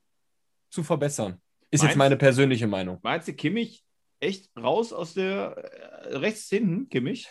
zu 0.70 0.84
verbessern. 0.84 1.42
Ist 1.70 1.82
meinst, 1.82 1.92
jetzt 1.92 1.98
meine 1.98 2.18
persönliche 2.18 2.68
Meinung. 2.68 3.00
Meinst 3.04 3.28
du, 3.28 3.34
Kimmich 3.34 3.84
echt 4.20 4.50
raus 4.58 4.94
aus 4.94 5.14
der 5.14 5.58
äh, 5.58 6.18
rechts 6.18 6.50
hinten, 6.50 6.90
Kimmich? 6.90 7.28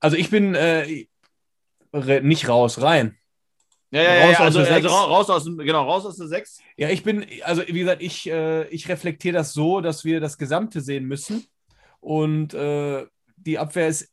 Also 0.00 0.16
ich 0.16 0.30
bin 0.30 0.54
äh, 0.54 1.06
nicht 1.92 2.48
raus, 2.48 2.80
rein. 2.80 3.16
Ja, 3.92 4.02
ja, 4.02 4.24
raus 4.26 4.32
ja, 4.32 4.46
aus 4.46 4.56
also, 4.56 4.72
also 4.72 4.88
raus 4.88 5.30
aus 5.30 5.44
genau, 5.44 5.82
raus 5.82 6.06
aus 6.06 6.16
der 6.16 6.28
6. 6.28 6.60
Ja, 6.76 6.90
ich 6.90 7.02
bin, 7.02 7.26
also 7.42 7.62
wie 7.66 7.80
gesagt, 7.80 8.02
ich, 8.02 8.30
äh, 8.30 8.68
ich 8.68 8.88
reflektiere 8.88 9.34
das 9.34 9.52
so, 9.52 9.80
dass 9.80 10.04
wir 10.04 10.20
das 10.20 10.38
Gesamte 10.38 10.80
sehen 10.80 11.06
müssen. 11.06 11.46
Und 11.98 12.54
äh, 12.54 13.04
die 13.36 13.58
Abwehr 13.58 13.88
ist 13.88 14.08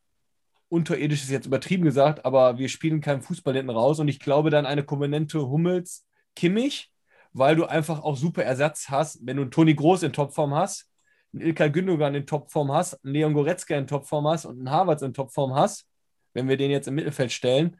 unterirdisch, 0.69 1.21
ist 1.23 1.29
jetzt 1.29 1.45
übertrieben 1.45 1.83
gesagt, 1.83 2.25
aber 2.25 2.57
wir 2.57 2.69
spielen 2.69 3.01
keinen 3.01 3.21
Fußball 3.21 3.53
hinten 3.53 3.69
raus. 3.69 3.99
Und 3.99 4.07
ich 4.07 4.19
glaube 4.19 4.49
dann 4.49 4.65
eine 4.65 4.83
Komponente 4.83 5.47
Hummels, 5.47 6.05
Kimmich, 6.35 6.91
weil 7.33 7.55
du 7.55 7.65
einfach 7.65 8.03
auch 8.03 8.17
super 8.17 8.43
Ersatz 8.43 8.89
hast, 8.89 9.19
wenn 9.25 9.37
du 9.37 9.43
einen 9.43 9.51
Toni 9.51 9.75
Groß 9.75 10.03
in 10.03 10.13
Topform 10.13 10.55
hast, 10.55 10.89
einen 11.33 11.43
Ilkay 11.43 11.69
Gündogan 11.69 12.15
in 12.15 12.25
Topform 12.25 12.71
hast, 12.71 13.03
einen 13.03 13.13
Leon 13.13 13.33
Goretzka 13.33 13.75
in 13.75 13.85
Topform 13.85 14.27
hast 14.27 14.45
und 14.45 14.57
einen 14.57 14.71
Harvards 14.71 15.03
in 15.03 15.13
Topform 15.13 15.53
hast, 15.53 15.87
wenn 16.33 16.49
wir 16.49 16.57
den 16.57 16.71
jetzt 16.71 16.87
im 16.87 16.95
Mittelfeld 16.95 17.31
stellen, 17.31 17.77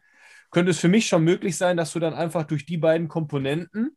könnte 0.52 0.72
es 0.72 0.80
für 0.80 0.88
mich 0.88 1.08
schon 1.08 1.24
möglich 1.24 1.58
sein, 1.58 1.78
dass 1.78 1.94
du 1.94 2.00
dann 2.00 2.14
einfach 2.14 2.44
durch 2.44 2.66
die 2.66 2.78
beiden 2.78 3.08
Komponenten 3.08 3.96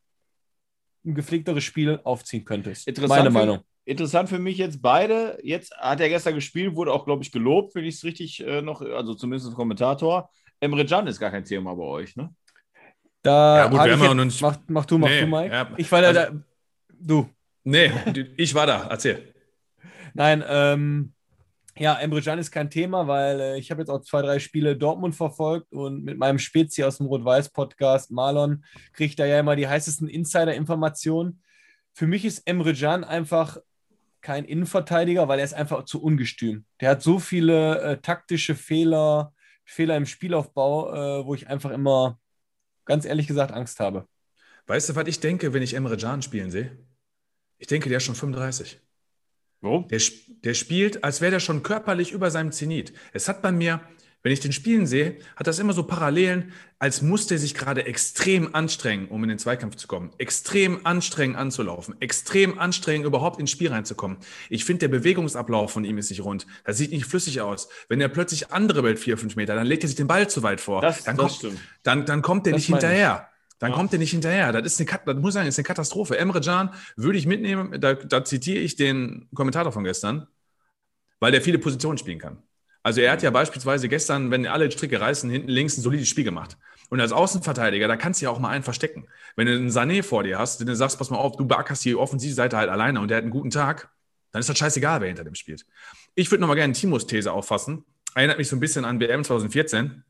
ein 1.05 1.15
gepflegteres 1.15 1.63
Spiel 1.63 1.99
aufziehen 2.03 2.45
könntest. 2.45 2.87
Meine 3.07 3.25
für, 3.25 3.31
Meinung. 3.31 3.59
Interessant 3.85 4.29
für 4.29 4.39
mich 4.39 4.57
jetzt 4.57 4.81
beide. 4.81 5.39
Jetzt 5.43 5.75
hat 5.77 5.99
er 5.99 6.09
gestern 6.09 6.35
gespielt, 6.35 6.75
wurde 6.75 6.93
auch, 6.93 7.05
glaube 7.05 7.23
ich, 7.23 7.31
gelobt, 7.31 7.73
wenn 7.73 7.85
ich 7.85 7.95
es 7.95 8.03
richtig 8.03 8.45
äh, 8.45 8.61
noch, 8.61 8.81
also 8.81 9.15
zumindest 9.15 9.47
als 9.47 9.55
Kommentator. 9.55 10.29
Emre 10.59 10.85
Can 10.85 11.07
ist 11.07 11.19
gar 11.19 11.31
kein 11.31 11.43
Thema 11.43 11.75
bei 11.75 11.83
euch, 11.83 12.15
ne? 12.15 12.33
Da 13.23 13.57
ja, 13.57 13.67
gut, 13.67 13.83
wir 13.83 14.09
haben 14.09 14.19
jetzt, 14.19 14.25
nicht... 14.25 14.41
mach, 14.41 14.57
mach 14.67 14.85
du, 14.85 14.97
mach 14.97 15.07
nee, 15.07 15.21
du, 15.21 15.27
Mike. 15.27 15.53
Ja, 15.53 15.71
ich 15.77 15.91
war 15.91 16.03
also, 16.03 16.19
da, 16.19 16.31
du. 16.99 17.29
Nee, 17.63 17.91
ich 18.37 18.53
war 18.53 18.65
da, 18.65 18.87
erzähl. 18.87 19.33
Nein, 20.13 20.43
ähm, 20.47 21.13
ja, 21.77 21.95
Emre 21.95 22.21
Can 22.21 22.39
ist 22.39 22.51
kein 22.51 22.69
Thema, 22.69 23.07
weil 23.07 23.39
äh, 23.39 23.57
ich 23.57 23.71
habe 23.71 23.81
jetzt 23.81 23.89
auch 23.89 24.01
zwei, 24.01 24.21
drei 24.21 24.39
Spiele 24.39 24.75
Dortmund 24.75 25.15
verfolgt 25.15 25.71
und 25.73 26.03
mit 26.03 26.17
meinem 26.17 26.39
Spezi 26.39 26.83
aus 26.83 26.97
dem 26.97 27.07
Rot-Weiß-Podcast, 27.07 28.11
Marlon, 28.11 28.63
kriege 28.93 29.09
ich 29.09 29.15
da 29.15 29.25
ja 29.25 29.39
immer 29.39 29.55
die 29.55 29.67
heißesten 29.67 30.07
Insider-Informationen. 30.07 31.41
Für 31.93 32.07
mich 32.07 32.25
ist 32.25 32.39
Emre 32.45 32.73
Can 32.73 33.03
einfach 33.03 33.57
kein 34.21 34.45
Innenverteidiger, 34.45 35.27
weil 35.27 35.39
er 35.39 35.45
ist 35.45 35.53
einfach 35.53 35.85
zu 35.85 36.01
ungestüm. 36.01 36.65
Der 36.79 36.91
hat 36.91 37.01
so 37.01 37.19
viele 37.19 37.81
äh, 37.81 37.97
taktische 37.97 38.55
Fehler, 38.55 39.33
Fehler 39.65 39.97
im 39.97 40.05
Spielaufbau, 40.05 40.93
äh, 40.93 41.25
wo 41.25 41.33
ich 41.33 41.47
einfach 41.47 41.71
immer, 41.71 42.19
ganz 42.85 43.05
ehrlich 43.05 43.27
gesagt, 43.27 43.51
Angst 43.51 43.79
habe. 43.79 44.07
Weißt 44.67 44.89
du, 44.89 44.95
was 44.95 45.07
ich 45.07 45.19
denke, 45.19 45.53
wenn 45.53 45.63
ich 45.63 45.73
Emre 45.73 45.97
Can 45.97 46.21
spielen 46.21 46.51
sehe? 46.51 46.77
Ich 47.57 47.67
denke, 47.67 47.89
der 47.89 47.97
ist 47.97 48.03
schon 48.03 48.15
35. 48.15 48.79
Warum? 49.61 49.87
Der, 49.87 50.01
der 50.43 50.53
spielt, 50.53 51.03
als 51.03 51.21
wäre 51.21 51.31
der 51.31 51.39
schon 51.39 51.63
körperlich 51.63 52.11
über 52.11 52.31
seinem 52.31 52.51
Zenit. 52.51 52.93
Es 53.13 53.27
hat 53.27 53.41
bei 53.41 53.51
mir, 53.51 53.79
wenn 54.23 54.31
ich 54.31 54.39
den 54.39 54.51
spielen 54.51 54.85
sehe, 54.85 55.17
hat 55.35 55.47
das 55.47 55.59
immer 55.59 55.73
so 55.73 55.83
Parallelen, 55.83 56.51
als 56.79 57.01
musste 57.01 57.35
er 57.35 57.39
sich 57.39 57.53
gerade 57.53 57.85
extrem 57.85 58.53
anstrengen, 58.53 59.07
um 59.07 59.23
in 59.23 59.29
den 59.29 59.39
Zweikampf 59.39 59.75
zu 59.75 59.87
kommen. 59.87 60.11
Extrem 60.17 60.85
anstrengend 60.85 61.37
anzulaufen. 61.37 61.95
Extrem 62.01 62.57
anstrengend, 62.59 63.05
überhaupt 63.05 63.39
ins 63.39 63.51
Spiel 63.51 63.69
reinzukommen. 63.69 64.17
Ich 64.49 64.65
finde, 64.65 64.79
der 64.79 64.87
Bewegungsablauf 64.89 65.71
von 65.71 65.85
ihm 65.85 65.97
ist 65.97 66.09
nicht 66.09 66.23
rund. 66.23 66.47
Das 66.63 66.77
sieht 66.77 66.91
nicht 66.91 67.05
flüssig 67.05 67.41
aus. 67.41 67.69
Wenn 67.87 68.01
er 68.01 68.09
plötzlich 68.09 68.51
andere 68.51 68.83
Welt 68.83 68.99
vier, 68.99 69.17
fünf 69.17 69.35
Meter, 69.35 69.55
dann 69.55 69.67
legt 69.67 69.83
er 69.83 69.87
sich 69.87 69.97
den 69.97 70.07
Ball 70.07 70.29
zu 70.29 70.43
weit 70.43 70.61
vor. 70.61 70.81
Das, 70.81 71.03
dann, 71.03 71.17
das 71.17 71.39
kommt, 71.39 71.57
dann, 71.83 72.05
dann 72.05 72.21
kommt 72.21 72.47
er 72.47 72.53
nicht 72.53 72.65
hinterher. 72.65 73.30
Dann 73.61 73.71
ja. 73.71 73.77
kommt 73.77 73.93
er 73.93 73.99
nicht 73.99 74.09
hinterher. 74.09 74.51
Das 74.51 74.65
ist 74.65 74.81
eine, 74.81 74.99
das 75.05 75.15
muss 75.17 75.29
ich 75.29 75.33
sagen, 75.35 75.47
ist 75.47 75.59
eine 75.59 75.63
Katastrophe. 75.63 76.17
Emre 76.17 76.41
Can 76.41 76.71
würde 76.95 77.19
ich 77.19 77.27
mitnehmen, 77.27 77.79
da, 77.79 77.93
da 77.93 78.25
zitiere 78.25 78.57
ich 78.57 78.75
den 78.75 79.29
Kommentator 79.35 79.71
von 79.71 79.83
gestern, 79.83 80.25
weil 81.19 81.31
der 81.31 81.43
viele 81.43 81.59
Positionen 81.59 81.99
spielen 81.99 82.17
kann. 82.17 82.41
Also 82.81 83.01
er 83.01 83.11
hat 83.11 83.21
ja 83.21 83.29
beispielsweise 83.29 83.87
gestern, 83.87 84.31
wenn 84.31 84.47
alle 84.47 84.71
Stricke 84.71 84.99
reißen, 84.99 85.29
hinten 85.29 85.49
links 85.49 85.77
ein 85.77 85.81
solides 85.81 86.09
Spiel 86.09 86.23
gemacht. 86.23 86.57
Und 86.89 87.01
als 87.01 87.11
Außenverteidiger, 87.11 87.87
da 87.87 87.97
kannst 87.97 88.19
du 88.19 88.25
ja 88.25 88.31
auch 88.31 88.39
mal 88.39 88.49
einen 88.49 88.63
verstecken. 88.63 89.07
Wenn 89.35 89.45
du 89.45 89.53
einen 89.53 89.69
Sané 89.69 90.01
vor 90.01 90.23
dir 90.23 90.39
hast, 90.39 90.59
den 90.59 90.65
du 90.65 90.75
sagst, 90.75 90.97
pass 90.97 91.11
mal 91.11 91.19
auf, 91.19 91.37
du 91.37 91.45
beackerst 91.45 91.85
die 91.85 91.93
Offensivseite 91.93 92.57
halt 92.57 92.69
alleine 92.71 92.99
und 92.99 93.09
der 93.09 93.17
hat 93.17 93.23
einen 93.23 93.31
guten 93.31 93.51
Tag, 93.51 93.91
dann 94.31 94.39
ist 94.39 94.49
das 94.49 94.57
scheißegal, 94.57 95.01
wer 95.01 95.07
hinter 95.07 95.23
dem 95.23 95.35
spielt. 95.35 95.67
Ich 96.15 96.31
würde 96.31 96.41
nochmal 96.41 96.57
gerne 96.57 96.73
Timos 96.73 97.05
These 97.05 97.31
auffassen. 97.31 97.85
Erinnert 98.15 98.39
mich 98.39 98.49
so 98.49 98.55
ein 98.55 98.59
bisschen 98.59 98.85
an 98.85 98.99
WM 98.99 99.23
2014. 99.23 100.03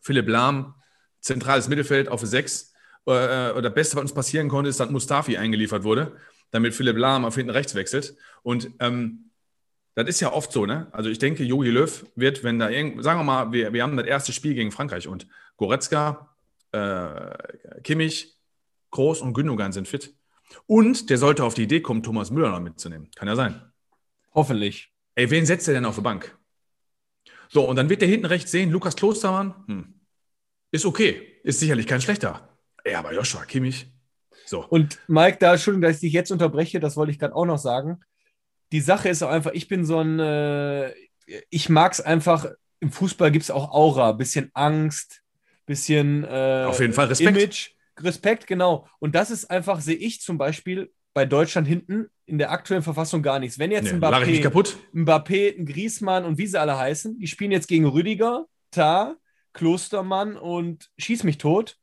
Philipp 0.00 0.28
Lahm, 0.28 0.74
zentrales 1.20 1.68
Mittelfeld 1.68 2.08
auf 2.08 2.20
6, 2.20 2.62
äh, 2.62 2.71
oder 3.04 3.62
das 3.62 3.74
Beste, 3.74 3.96
was 3.96 4.02
uns 4.02 4.14
passieren 4.14 4.48
konnte, 4.48 4.70
ist, 4.70 4.80
dass 4.80 4.90
Mustafi 4.90 5.36
eingeliefert 5.36 5.84
wurde, 5.84 6.16
damit 6.50 6.74
Philipp 6.74 6.96
Lahm 6.96 7.24
auf 7.24 7.34
hinten 7.34 7.50
rechts 7.50 7.74
wechselt. 7.74 8.16
Und 8.42 8.70
ähm, 8.78 9.30
das 9.94 10.08
ist 10.08 10.20
ja 10.20 10.32
oft 10.32 10.52
so, 10.52 10.66
ne? 10.66 10.86
Also 10.92 11.10
ich 11.10 11.18
denke, 11.18 11.44
Jogi 11.44 11.70
Löw 11.70 12.06
wird, 12.14 12.44
wenn 12.44 12.58
da 12.58 12.70
irgend, 12.70 13.02
sagen 13.02 13.20
wir 13.20 13.24
mal, 13.24 13.52
wir, 13.52 13.72
wir 13.72 13.82
haben 13.82 13.96
das 13.96 14.06
erste 14.06 14.32
Spiel 14.32 14.54
gegen 14.54 14.72
Frankreich 14.72 15.06
und 15.08 15.26
Goretzka, 15.56 16.34
äh, 16.72 17.80
Kimmich, 17.82 18.38
Groß 18.90 19.20
und 19.20 19.34
Gündogan 19.34 19.72
sind 19.72 19.88
fit. 19.88 20.14
Und 20.66 21.10
der 21.10 21.18
sollte 21.18 21.44
auf 21.44 21.54
die 21.54 21.64
Idee 21.64 21.80
kommen, 21.80 22.02
Thomas 22.02 22.30
Müller 22.30 22.50
noch 22.50 22.60
mitzunehmen. 22.60 23.10
Kann 23.14 23.28
ja 23.28 23.36
sein. 23.36 23.60
Hoffentlich. 24.34 24.92
Ey, 25.14 25.30
wen 25.30 25.44
setzt 25.44 25.68
er 25.68 25.74
denn 25.74 25.84
auf 25.84 25.96
die 25.96 26.02
Bank? 26.02 26.36
So, 27.48 27.68
und 27.68 27.76
dann 27.76 27.90
wird 27.90 28.00
der 28.00 28.08
hinten 28.08 28.26
rechts 28.26 28.50
sehen, 28.50 28.70
Lukas 28.70 28.96
Klostermann, 28.96 29.54
hm, 29.66 29.94
ist 30.70 30.86
okay, 30.86 31.40
ist 31.42 31.60
sicherlich 31.60 31.86
kein 31.86 32.00
schlechter. 32.00 32.51
Ja, 32.86 32.98
aber 32.98 33.12
Joshua 33.12 33.44
Kimmich. 33.44 33.90
So. 34.46 34.66
Und 34.66 34.98
Mike, 35.08 35.38
da, 35.40 35.52
Entschuldigung, 35.52 35.82
dass 35.82 35.96
ich 35.96 36.00
dich 36.00 36.12
jetzt 36.12 36.30
unterbreche, 36.30 36.80
das 36.80 36.96
wollte 36.96 37.12
ich 37.12 37.18
gerade 37.18 37.34
auch 37.34 37.46
noch 37.46 37.58
sagen. 37.58 38.00
Die 38.72 38.80
Sache 38.80 39.08
ist 39.08 39.22
auch 39.22 39.30
einfach, 39.30 39.52
ich 39.52 39.68
bin 39.68 39.84
so 39.84 40.00
ein, 40.00 40.18
äh, 40.18 40.92
ich 41.50 41.68
mag 41.68 41.92
es 41.92 42.00
einfach, 42.00 42.46
im 42.80 42.90
Fußball 42.90 43.30
gibt 43.30 43.44
es 43.44 43.50
auch 43.50 43.70
Aura, 43.70 44.12
bisschen 44.12 44.50
Angst, 44.54 45.22
bisschen 45.66 46.24
äh, 46.24 46.64
Auf 46.66 46.80
jeden 46.80 46.92
Fall 46.92 47.06
Respekt. 47.06 47.36
Image. 47.36 47.70
Respekt, 48.00 48.46
genau. 48.46 48.88
Und 48.98 49.14
das 49.14 49.30
ist 49.30 49.50
einfach, 49.50 49.80
sehe 49.80 49.96
ich 49.96 50.20
zum 50.20 50.38
Beispiel 50.38 50.90
bei 51.14 51.26
Deutschland 51.26 51.68
hinten 51.68 52.08
in 52.26 52.38
der 52.38 52.50
aktuellen 52.50 52.82
Verfassung 52.82 53.22
gar 53.22 53.38
nichts. 53.38 53.58
Wenn 53.58 53.70
jetzt 53.70 53.84
nee, 53.84 53.90
ein 53.90 54.00
Mbappé, 54.00 54.74
Mbappé, 54.94 55.58
ein 55.58 55.66
Griesmann 55.66 56.24
und 56.24 56.38
wie 56.38 56.46
sie 56.46 56.58
alle 56.58 56.78
heißen, 56.78 57.18
die 57.18 57.26
spielen 57.26 57.52
jetzt 57.52 57.68
gegen 57.68 57.86
Rüdiger, 57.86 58.46
Tar, 58.70 59.16
Klostermann 59.52 60.36
und 60.36 60.90
Schieß 60.98 61.24
mich 61.24 61.38
tot. 61.38 61.76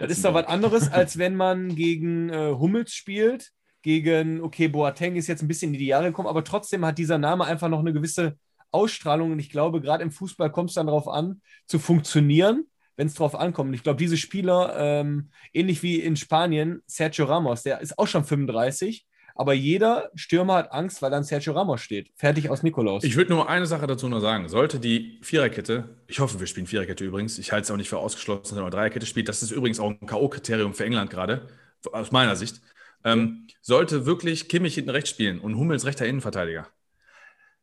Das 0.00 0.10
ist 0.10 0.24
doch 0.24 0.32
was 0.32 0.46
anderes, 0.46 0.88
als 0.92 1.18
wenn 1.18 1.36
man 1.36 1.74
gegen 1.74 2.30
äh, 2.30 2.54
Hummels 2.58 2.92
spielt, 2.94 3.50
gegen, 3.82 4.40
okay, 4.40 4.68
Boateng 4.68 5.16
ist 5.16 5.26
jetzt 5.26 5.42
ein 5.42 5.48
bisschen 5.48 5.74
in 5.74 5.78
die 5.78 5.86
Jahre 5.86 6.06
gekommen, 6.06 6.28
aber 6.28 6.42
trotzdem 6.42 6.84
hat 6.84 6.98
dieser 6.98 7.18
Name 7.18 7.44
einfach 7.44 7.68
noch 7.68 7.80
eine 7.80 7.92
gewisse 7.92 8.36
Ausstrahlung 8.70 9.32
und 9.32 9.38
ich 9.38 9.50
glaube, 9.50 9.80
gerade 9.80 10.02
im 10.02 10.10
Fußball 10.10 10.50
kommt 10.50 10.70
es 10.70 10.74
dann 10.74 10.86
darauf 10.86 11.06
an, 11.06 11.42
zu 11.66 11.78
funktionieren, 11.78 12.64
wenn 12.96 13.08
es 13.08 13.14
darauf 13.14 13.34
ankommt. 13.34 13.68
Und 13.68 13.74
ich 13.74 13.82
glaube, 13.82 13.98
diese 13.98 14.16
Spieler, 14.16 14.74
ähm, 14.78 15.30
ähnlich 15.52 15.82
wie 15.82 16.00
in 16.00 16.16
Spanien, 16.16 16.82
Sergio 16.86 17.26
Ramos, 17.26 17.62
der 17.62 17.80
ist 17.80 17.98
auch 17.98 18.06
schon 18.06 18.24
35, 18.24 19.06
aber 19.40 19.54
jeder 19.54 20.10
Stürmer 20.14 20.56
hat 20.56 20.70
Angst, 20.70 21.00
weil 21.00 21.10
dann 21.10 21.24
Sergio 21.24 21.54
Ramos 21.54 21.80
steht. 21.80 22.10
Fertig 22.14 22.50
aus 22.50 22.62
Nikolaus. 22.62 23.04
Ich 23.04 23.16
würde 23.16 23.32
nur 23.32 23.48
eine 23.48 23.64
Sache 23.64 23.86
dazu 23.86 24.06
noch 24.06 24.20
sagen. 24.20 24.46
Sollte 24.50 24.78
die 24.78 25.18
Viererkette, 25.22 25.96
ich 26.08 26.20
hoffe, 26.20 26.40
wir 26.40 26.46
spielen 26.46 26.66
Viererkette 26.66 27.06
übrigens, 27.06 27.38
ich 27.38 27.50
halte 27.50 27.64
es 27.64 27.70
auch 27.70 27.78
nicht 27.78 27.88
für 27.88 27.96
ausgeschlossen, 27.96 28.54
wenn 28.56 28.64
man 28.64 28.70
Dreierkette 28.70 29.06
spielt. 29.06 29.30
Das 29.30 29.42
ist 29.42 29.50
übrigens 29.50 29.80
auch 29.80 29.88
ein 29.88 30.06
K.O.-Kriterium 30.06 30.74
für 30.74 30.84
England 30.84 31.08
gerade, 31.08 31.48
aus 31.90 32.12
meiner 32.12 32.36
Sicht. 32.36 32.60
Ähm, 33.02 33.46
sollte 33.62 34.04
wirklich 34.04 34.50
Kimmich 34.50 34.74
hinten 34.74 34.90
rechts 34.90 35.08
spielen 35.08 35.40
und 35.40 35.56
Hummels 35.56 35.86
rechter 35.86 36.04
Innenverteidiger, 36.04 36.66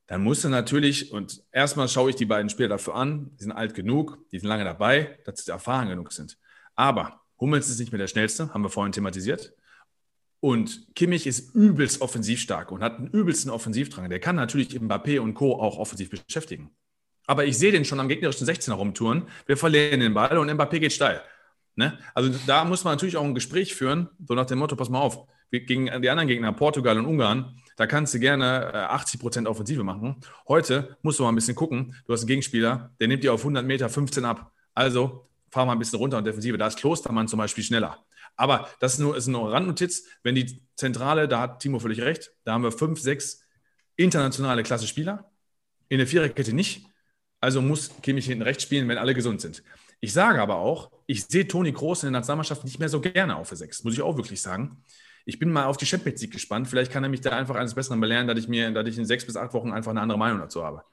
dann 0.08 0.24
musst 0.24 0.46
du 0.46 0.50
natürlich, 0.50 1.12
und 1.12 1.44
erstmal 1.52 1.90
schaue 1.90 2.10
ich 2.10 2.16
die 2.16 2.26
beiden 2.26 2.50
Spieler 2.50 2.70
dafür 2.70 2.96
an, 2.96 3.30
die 3.38 3.44
sind 3.44 3.52
alt 3.52 3.76
genug, 3.76 4.18
die 4.32 4.40
sind 4.40 4.48
lange 4.48 4.64
dabei, 4.64 5.20
dass 5.26 5.46
sie 5.46 5.52
erfahren 5.52 5.90
genug 5.90 6.12
sind. 6.12 6.40
Aber 6.76 7.22
Hummels 7.40 7.70
ist 7.70 7.80
nicht 7.80 7.92
mehr 7.92 8.00
der 8.00 8.08
Schnellste, 8.08 8.52
haben 8.52 8.64
wir 8.64 8.70
vorhin 8.70 8.94
thematisiert. 8.94 9.54
Und 10.48 10.96
Kimmich 10.96 11.28
ist 11.28 11.54
übelst 11.56 12.00
offensiv 12.00 12.40
stark 12.40 12.72
und 12.72 12.82
hat 12.82 13.00
einen 13.00 13.10
übelsten 13.10 13.52
Offensivdrang. 13.52 14.10
Der 14.10 14.22
kann 14.22 14.38
natürlich 14.38 14.70
Mbappé 14.70 15.20
und 15.20 15.34
Co. 15.34 15.60
auch 15.60 15.78
offensiv 15.78 16.10
beschäftigen. 16.10 16.70
Aber 17.26 17.44
ich 17.44 17.58
sehe 17.58 17.74
den 17.74 17.84
schon 17.84 18.00
am 18.00 18.08
gegnerischen 18.08 18.48
16er 18.48 18.72
rumtouren. 18.72 19.24
Wir 19.46 19.58
verlieren 19.58 20.00
den 20.00 20.14
Ball 20.14 20.38
und 20.38 20.50
Mbappé 20.50 20.80
geht 20.80 20.94
steil. 20.94 21.22
Ne? 21.76 22.00
Also 22.14 22.34
da 22.48 22.64
muss 22.64 22.86
man 22.86 22.94
natürlich 22.94 23.18
auch 23.18 23.26
ein 23.26 23.36
Gespräch 23.36 23.76
führen, 23.76 24.08
so 24.26 24.36
nach 24.36 24.46
dem 24.46 24.60
Motto, 24.60 24.78
pass 24.78 24.88
mal 24.88 25.02
auf, 25.02 25.28
gegen 25.52 25.88
die 26.02 26.10
anderen 26.10 26.30
Gegner, 26.30 26.54
Portugal 26.54 26.98
und 26.98 27.08
Ungarn, 27.08 27.62
da 27.76 27.86
kannst 27.86 28.14
du 28.14 28.20
gerne 28.20 28.90
80 28.90 29.20
äh, 29.20 29.22
Prozent 29.22 29.48
Offensive 29.50 29.84
machen. 29.84 30.16
Heute 30.48 30.96
musst 31.02 31.20
du 31.20 31.24
mal 31.24 31.30
ein 31.30 31.36
bisschen 31.36 31.56
gucken. 31.56 31.94
Du 32.06 32.14
hast 32.14 32.22
einen 32.22 32.30
Gegenspieler, 32.30 32.92
der 33.02 33.10
nimmt 33.10 33.22
dir 33.22 33.34
auf 33.34 33.42
100 33.42 33.66
Meter 33.66 33.90
15 33.90 34.24
ab. 34.24 34.54
Also 34.74 35.28
fahr 35.52 35.66
mal 35.66 35.74
ein 35.74 35.80
bisschen 35.80 36.00
runter 36.00 36.20
und 36.20 36.26
Defensive. 36.26 36.58
Da 36.58 36.68
ist 36.68 36.78
Klostermann 36.78 37.28
zum 37.28 37.38
Beispiel 37.38 37.66
schneller. 37.66 37.98
Aber 38.38 38.70
das 38.80 38.94
ist 38.94 39.00
nur, 39.00 39.18
ist 39.18 39.28
nur 39.28 39.52
Randnotiz. 39.52 40.06
Wenn 40.24 40.36
die 40.36 40.64
Zentrale, 40.76 41.28
da 41.28 41.42
hat 41.42 41.60
Timo 41.60 41.80
völlig 41.80 42.02
recht, 42.02 42.32
da 42.44 42.54
haben 42.54 42.64
wir 42.64 42.72
fünf, 42.72 43.02
sechs 43.02 43.42
internationale 43.96 44.64
Klasse 44.64 44.88
Spieler. 44.88 45.30
In 45.90 45.98
der 45.98 46.08
Viererkette 46.08 46.54
nicht. 46.54 46.86
Also 47.40 47.62
muss 47.62 47.92
Kimmich 48.02 48.26
hinten 48.26 48.44
rechts 48.44 48.64
spielen, 48.64 48.88
wenn 48.88 48.98
alle 48.98 49.14
gesund 49.14 49.42
sind. 49.42 49.64
Ich 50.00 50.14
sage 50.14 50.42
aber 50.42 50.58
auch, 50.58 50.92
ich 51.08 51.26
sehe 51.26 51.48
Toni 51.48 51.72
Groß 51.72 52.04
in 52.04 52.08
der 52.08 52.20
Nationalmannschaft 52.20 52.64
nicht 52.64 52.80
mehr 52.80 52.90
so 52.90 53.02
gerne 53.02 53.36
auf 53.36 53.50
der 53.50 53.58
Sechs, 53.58 53.84
muss 53.84 53.94
ich 53.94 54.02
auch 54.02 54.16
wirklich 54.18 54.42
sagen. 54.42 54.84
ich 55.26 55.40
bin 55.40 55.52
mal 55.52 55.66
auf 55.66 55.78
die 55.78 55.86
Champions 55.86 56.22
League 56.22 56.32
gespannt. 56.32 56.68
Vielleicht 56.68 56.92
kann 56.92 57.04
er 57.04 57.10
mich 57.10 57.22
da 57.22 57.32
einfach 57.32 57.56
eines 57.56 57.76
Besseren 57.76 58.00
belehren, 58.00 58.28
dass 58.28 58.40
ich 58.40 58.48
mir, 58.48 58.72
dass 58.72 58.88
ich 58.88 58.98
in 58.98 59.06
sechs 59.06 59.26
bis 59.26 59.36
acht 59.36 59.54
Wochen 59.54 59.72
einfach 59.72 59.92
eine 59.92 60.02
andere 60.02 60.18
Meinung 60.18 60.40
dazu 60.40 60.64
habe. 60.64 60.84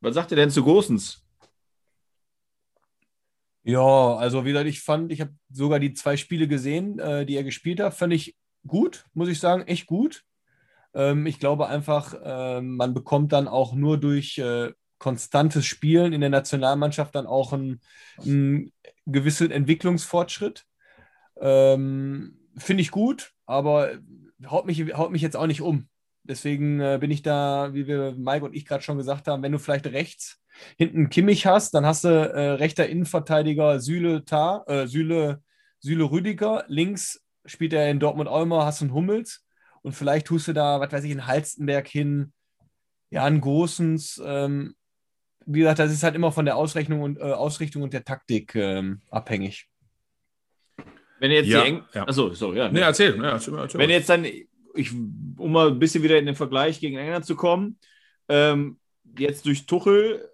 Was 0.00 0.14
sagt 0.14 0.30
ihr 0.30 0.36
denn 0.36 0.50
zu 0.50 0.62
Gosens? 0.64 1.23
Ja, 3.64 4.16
also 4.16 4.44
wie 4.44 4.50
gesagt, 4.50 4.68
ich 4.68 4.80
fand, 4.80 5.10
ich 5.10 5.22
habe 5.22 5.32
sogar 5.50 5.80
die 5.80 5.94
zwei 5.94 6.16
Spiele 6.16 6.46
gesehen, 6.46 6.98
äh, 6.98 7.24
die 7.24 7.36
er 7.36 7.44
gespielt 7.44 7.80
hat, 7.80 7.94
fand 7.94 8.12
ich 8.12 8.36
gut, 8.66 9.06
muss 9.14 9.28
ich 9.28 9.40
sagen, 9.40 9.62
echt 9.66 9.86
gut. 9.86 10.22
Ähm, 10.94 11.26
ich 11.26 11.38
glaube 11.38 11.66
einfach, 11.66 12.14
äh, 12.14 12.60
man 12.60 12.92
bekommt 12.92 13.32
dann 13.32 13.48
auch 13.48 13.74
nur 13.74 13.98
durch 13.98 14.36
äh, 14.38 14.72
konstantes 14.98 15.64
Spielen 15.64 16.12
in 16.12 16.20
der 16.20 16.30
Nationalmannschaft 16.30 17.14
dann 17.14 17.26
auch 17.26 17.52
einen, 17.54 17.80
einen 18.18 18.70
gewissen 19.06 19.50
Entwicklungsfortschritt. 19.50 20.64
Ähm, 21.40 22.38
Finde 22.56 22.82
ich 22.82 22.90
gut, 22.90 23.32
aber 23.46 23.92
haut 24.46 24.66
mich, 24.66 24.80
haut 24.94 25.10
mich 25.10 25.22
jetzt 25.22 25.36
auch 25.36 25.46
nicht 25.46 25.62
um. 25.62 25.88
Deswegen 26.24 26.80
äh, 26.80 26.98
bin 27.00 27.10
ich 27.10 27.22
da, 27.22 27.74
wie 27.74 27.86
wir 27.86 28.12
Mike 28.16 28.44
und 28.44 28.54
ich 28.54 28.64
gerade 28.64 28.82
schon 28.82 28.96
gesagt 28.96 29.28
haben, 29.28 29.42
wenn 29.42 29.52
du 29.52 29.58
vielleicht 29.58 29.86
rechts 29.86 30.40
hinten 30.78 31.10
Kimmich 31.10 31.46
hast, 31.46 31.74
dann 31.74 31.84
hast 31.84 32.04
du 32.04 32.08
äh, 32.08 32.50
rechter 32.52 32.88
Innenverteidiger 32.88 33.80
Süle 33.80 34.24
Tar, 34.24 34.64
äh, 34.68 34.86
Süle, 34.86 35.42
Süle 35.80 36.04
Rüdiger, 36.04 36.64
links 36.68 37.22
spielt 37.44 37.72
er 37.74 37.90
in 37.90 38.00
Dortmund 38.00 38.28
auch 38.28 38.42
immer, 38.42 38.64
hast 38.64 38.80
du 38.80 38.86
einen 38.86 38.94
Hummels 38.94 39.44
und 39.82 39.92
vielleicht 39.92 40.26
tust 40.26 40.48
du 40.48 40.52
da, 40.54 40.80
was 40.80 40.92
weiß 40.92 41.04
ich, 41.04 41.10
einen 41.10 41.26
Halstenberg 41.26 41.86
hin, 41.86 42.32
ja, 43.10 43.24
einen 43.24 43.40
Großens. 43.40 44.22
Ähm, 44.24 44.74
wie 45.46 45.58
gesagt, 45.60 45.78
das 45.78 45.92
ist 45.92 46.02
halt 46.02 46.14
immer 46.14 46.32
von 46.32 46.46
der 46.46 46.56
Ausrechnung 46.56 47.02
und, 47.02 47.18
äh, 47.18 47.22
Ausrichtung 47.22 47.82
und 47.82 47.92
der 47.92 48.04
Taktik 48.04 48.54
ähm, 48.54 49.02
abhängig. 49.10 49.68
Wenn 51.20 51.30
jetzt 51.30 51.48
ja, 51.48 51.62
die 51.62 51.68
Eng 51.68 51.84
ja. 51.92 52.08
Achso, 52.08 52.32
so, 52.32 52.54
ja. 52.54 52.70
Nee, 52.70 52.80
erzähl. 52.80 53.16
Ja, 53.16 53.32
erzähl, 53.32 53.54
erzähl 53.54 53.80
Wenn 53.80 53.90
jetzt 53.90 54.08
dann, 54.08 54.26
ich, 54.74 54.92
um 54.92 55.52
mal 55.52 55.68
ein 55.68 55.78
bisschen 55.78 56.02
wieder 56.02 56.18
in 56.18 56.26
den 56.26 56.34
Vergleich 56.34 56.80
gegen 56.80 56.96
England 56.96 57.24
zu 57.24 57.36
kommen, 57.36 57.78
ähm, 58.28 58.78
jetzt 59.16 59.46
durch 59.46 59.66
Tuchel 59.66 60.28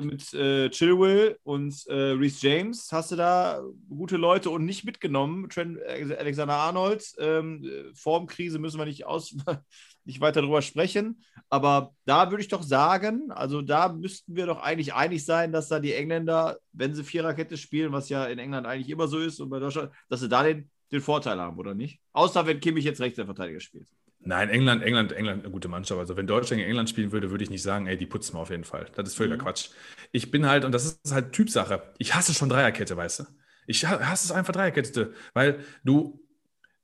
mit 0.00 0.32
äh, 0.32 0.70
Chilwell 0.70 1.38
und 1.42 1.86
äh, 1.88 2.12
Reese 2.12 2.46
James 2.46 2.88
hast 2.92 3.12
du 3.12 3.16
da 3.16 3.62
gute 3.88 4.16
Leute 4.16 4.50
und 4.50 4.64
nicht 4.64 4.84
mitgenommen. 4.84 5.48
Trent 5.50 5.78
Alexander 5.82 6.54
Arnold, 6.54 7.04
ähm, 7.18 7.64
Formkrise 7.94 8.58
müssen 8.58 8.78
wir 8.78 8.86
nicht, 8.86 9.04
aus, 9.04 9.34
nicht 10.04 10.20
weiter 10.20 10.40
drüber 10.40 10.62
sprechen. 10.62 11.22
Aber 11.50 11.94
da 12.04 12.30
würde 12.30 12.42
ich 12.42 12.48
doch 12.48 12.62
sagen, 12.62 13.30
also 13.30 13.60
da 13.60 13.92
müssten 13.92 14.34
wir 14.34 14.46
doch 14.46 14.62
eigentlich 14.62 14.94
einig 14.94 15.24
sein, 15.24 15.52
dass 15.52 15.68
da 15.68 15.78
die 15.78 15.92
Engländer, 15.92 16.58
wenn 16.72 16.94
sie 16.94 17.04
Viererkette 17.04 17.56
spielen, 17.56 17.92
was 17.92 18.08
ja 18.08 18.24
in 18.26 18.38
England 18.38 18.66
eigentlich 18.66 18.90
immer 18.90 19.08
so 19.08 19.18
ist 19.18 19.40
und 19.40 19.50
bei 19.50 19.58
Deutschland, 19.58 19.92
dass 20.08 20.20
sie 20.20 20.28
da 20.28 20.42
den, 20.42 20.70
den 20.92 21.00
Vorteil 21.00 21.40
haben, 21.40 21.58
oder 21.58 21.74
nicht? 21.74 22.00
Außer 22.12 22.46
wenn 22.46 22.60
Kimmich 22.60 22.84
jetzt 22.84 23.00
rechter 23.00 23.24
Verteidiger 23.24 23.60
spielt. 23.60 23.88
Nein, 24.24 24.50
England, 24.50 24.82
England, 24.82 25.12
England, 25.12 25.42
eine 25.42 25.52
gute 25.52 25.68
Mannschaft. 25.68 25.98
Also 25.98 26.16
wenn 26.16 26.26
Deutschland 26.26 26.60
gegen 26.60 26.68
England 26.68 26.88
spielen 26.88 27.10
würde, 27.10 27.30
würde 27.30 27.42
ich 27.42 27.50
nicht 27.50 27.62
sagen, 27.62 27.86
ey, 27.86 27.96
die 27.96 28.06
putzen 28.06 28.34
wir 28.36 28.40
auf 28.40 28.50
jeden 28.50 28.64
Fall. 28.64 28.86
Das 28.94 29.08
ist 29.08 29.16
völliger 29.16 29.36
mhm. 29.36 29.42
Quatsch. 29.42 29.70
Ich 30.12 30.30
bin 30.30 30.46
halt, 30.46 30.64
und 30.64 30.72
das 30.72 31.00
ist 31.02 31.12
halt 31.12 31.32
Typsache. 31.32 31.82
Ich 31.98 32.14
hasse 32.14 32.32
schon 32.32 32.48
Dreierkette, 32.48 32.96
weißt 32.96 33.20
du? 33.20 33.24
Ich 33.66 33.84
hasse 33.86 34.26
es 34.26 34.32
einfach 34.32 34.52
Dreierkette, 34.52 35.12
weil 35.34 35.60
du, 35.84 36.20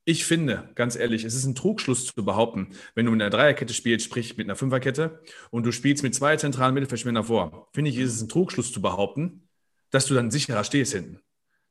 ich 0.03 0.25
finde, 0.25 0.69
ganz 0.75 0.95
ehrlich, 0.95 1.23
es 1.23 1.35
ist 1.35 1.45
ein 1.45 1.55
Trugschluss 1.55 2.05
zu 2.05 2.25
behaupten, 2.25 2.69
wenn 2.95 3.05
du 3.05 3.11
mit 3.11 3.21
einer 3.21 3.29
Dreierkette 3.29 3.73
spielst, 3.73 4.05
sprich 4.05 4.37
mit 4.37 4.47
einer 4.47 4.55
Fünferkette, 4.55 5.21
und 5.49 5.65
du 5.65 5.71
spielst 5.71 6.03
mit 6.03 6.15
zwei 6.15 6.35
zentralen 6.35 6.73
Mittelfeldspielern 6.73 7.15
davor, 7.15 7.69
finde 7.73 7.91
ich, 7.91 7.97
ist 7.97 8.15
es 8.15 8.21
ein 8.21 8.29
Trugschluss 8.29 8.71
zu 8.71 8.81
behaupten, 8.81 9.47
dass 9.91 10.05
du 10.05 10.13
dann 10.13 10.31
sicherer 10.31 10.63
stehst 10.63 10.93
hinten. 10.93 11.19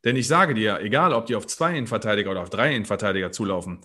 Denn 0.08 0.16
ich 0.16 0.26
sage 0.26 0.54
dir, 0.54 0.80
egal 0.80 1.12
ob 1.12 1.26
die 1.26 1.36
auf 1.36 1.46
zwei 1.46 1.72
Innenverteidiger 1.72 2.30
oder 2.30 2.40
auf 2.40 2.48
drei 2.48 2.74
Innenverteidiger 2.74 3.30
zulaufen, 3.30 3.82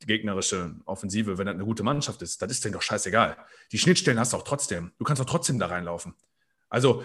die 0.00 0.06
gegnerische 0.06 0.76
Offensive, 0.84 1.38
wenn 1.38 1.46
das 1.46 1.56
eine 1.56 1.64
gute 1.64 1.82
Mannschaft 1.82 2.22
ist, 2.22 2.40
das 2.40 2.52
ist 2.52 2.64
denen 2.64 2.74
doch 2.74 2.82
scheißegal. 2.82 3.36
Die 3.72 3.78
Schnittstellen 3.80 4.20
hast 4.20 4.32
du 4.32 4.36
auch 4.36 4.44
trotzdem. 4.44 4.92
Du 5.00 5.04
kannst 5.04 5.20
auch 5.20 5.26
trotzdem 5.26 5.58
da 5.58 5.66
reinlaufen. 5.66 6.14
Also 6.68 7.02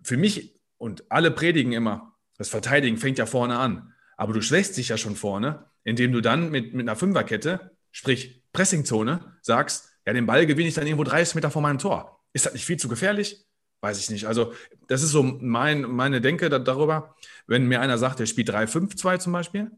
für 0.00 0.16
mich 0.16 0.60
und 0.76 1.10
alle 1.10 1.32
predigen 1.32 1.72
immer, 1.72 2.14
das 2.36 2.48
Verteidigen 2.48 2.98
fängt 2.98 3.18
ja 3.18 3.26
vorne 3.26 3.58
an. 3.58 3.92
Aber 4.16 4.32
du 4.32 4.42
schwächst 4.42 4.76
dich 4.76 4.90
ja 4.90 4.96
schon 4.96 5.16
vorne, 5.16 5.66
indem 5.82 6.12
du 6.12 6.20
dann 6.20 6.52
mit, 6.52 6.74
mit 6.74 6.88
einer 6.88 6.94
Fünferkette, 6.94 7.72
sprich 7.90 8.44
Pressingzone, 8.52 9.38
sagst, 9.42 9.90
ja, 10.06 10.12
den 10.12 10.26
Ball 10.26 10.46
gewinne 10.46 10.68
ich 10.68 10.74
dann 10.74 10.86
irgendwo 10.86 11.02
30 11.02 11.34
Meter 11.34 11.50
vor 11.50 11.62
meinem 11.62 11.78
Tor. 11.80 12.24
Ist 12.32 12.46
das 12.46 12.52
nicht 12.52 12.64
viel 12.64 12.76
zu 12.76 12.88
gefährlich? 12.88 13.44
Weiß 13.80 13.98
ich 14.00 14.10
nicht. 14.10 14.26
Also, 14.26 14.52
das 14.88 15.02
ist 15.02 15.10
so 15.10 15.22
mein, 15.22 15.82
meine 15.82 16.20
Denke 16.20 16.48
darüber. 16.50 17.14
Wenn 17.46 17.66
mir 17.66 17.80
einer 17.80 17.98
sagt, 17.98 18.18
der 18.18 18.26
spielt 18.26 18.50
3-5-2 18.50 19.18
zum 19.18 19.32
Beispiel, 19.32 19.70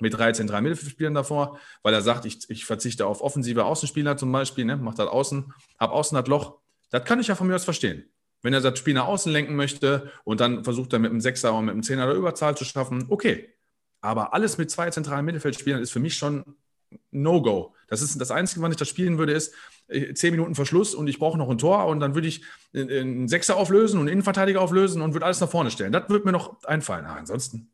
mit 0.00 0.14
drei 0.14 0.32
zentralen 0.32 0.64
Mittelfeldspielern 0.64 1.14
davor, 1.14 1.58
weil 1.82 1.94
er 1.94 2.02
sagt, 2.02 2.24
ich, 2.24 2.50
ich 2.50 2.64
verzichte 2.64 3.06
auf 3.06 3.20
offensive 3.20 3.64
Außenspieler 3.64 4.16
zum 4.16 4.32
Beispiel, 4.32 4.64
ne, 4.64 4.76
macht 4.76 4.98
das 4.98 5.08
Außen, 5.08 5.52
hab 5.78 5.90
Außen 5.90 6.18
hat 6.18 6.28
Loch. 6.28 6.58
Das 6.90 7.04
kann 7.04 7.20
ich 7.20 7.28
ja 7.28 7.34
von 7.34 7.46
mir 7.46 7.54
aus 7.54 7.64
verstehen. 7.64 8.04
Wenn 8.42 8.52
er 8.52 8.60
das 8.60 8.78
Spiel 8.78 8.94
nach 8.94 9.06
außen 9.06 9.32
lenken 9.32 9.56
möchte 9.56 10.10
und 10.24 10.40
dann 10.40 10.64
versucht 10.64 10.92
er 10.92 10.98
mit 10.98 11.10
einem 11.10 11.20
Sechser 11.20 11.54
und 11.54 11.66
mit 11.66 11.72
einem 11.72 11.82
Zehner 11.82 12.06
der 12.06 12.16
Überzahl 12.16 12.56
zu 12.56 12.64
schaffen, 12.64 13.06
okay. 13.08 13.48
Aber 14.00 14.34
alles 14.34 14.58
mit 14.58 14.70
zwei 14.70 14.90
zentralen 14.90 15.24
Mittelfeldspielern 15.24 15.80
ist 15.80 15.92
für 15.92 16.00
mich 16.00 16.16
schon 16.16 16.44
No-Go. 17.14 17.74
Das 17.88 18.02
ist 18.02 18.20
das 18.20 18.30
Einzige, 18.30 18.60
wann 18.62 18.70
ich 18.70 18.76
das 18.76 18.88
spielen 18.88 19.18
würde, 19.18 19.32
ist 19.32 19.54
äh, 19.88 20.14
zehn 20.14 20.32
Minuten 20.32 20.54
Verschluss 20.54 20.94
und 20.94 21.06
ich 21.08 21.18
brauche 21.18 21.38
noch 21.38 21.48
ein 21.48 21.58
Tor 21.58 21.86
und 21.86 22.00
dann 22.00 22.14
würde 22.14 22.28
ich 22.28 22.42
einen 22.74 23.28
Sechser 23.28 23.56
auflösen 23.56 23.96
und 23.96 24.02
einen 24.06 24.12
Innenverteidiger 24.12 24.60
auflösen 24.60 25.02
und 25.02 25.12
würde 25.12 25.26
alles 25.26 25.40
nach 25.40 25.50
vorne 25.50 25.70
stellen. 25.70 25.92
Das 25.92 26.08
würde 26.08 26.24
mir 26.24 26.32
noch 26.32 26.62
einfallen. 26.64 27.04
Aber 27.06 27.18
ansonsten. 27.18 27.70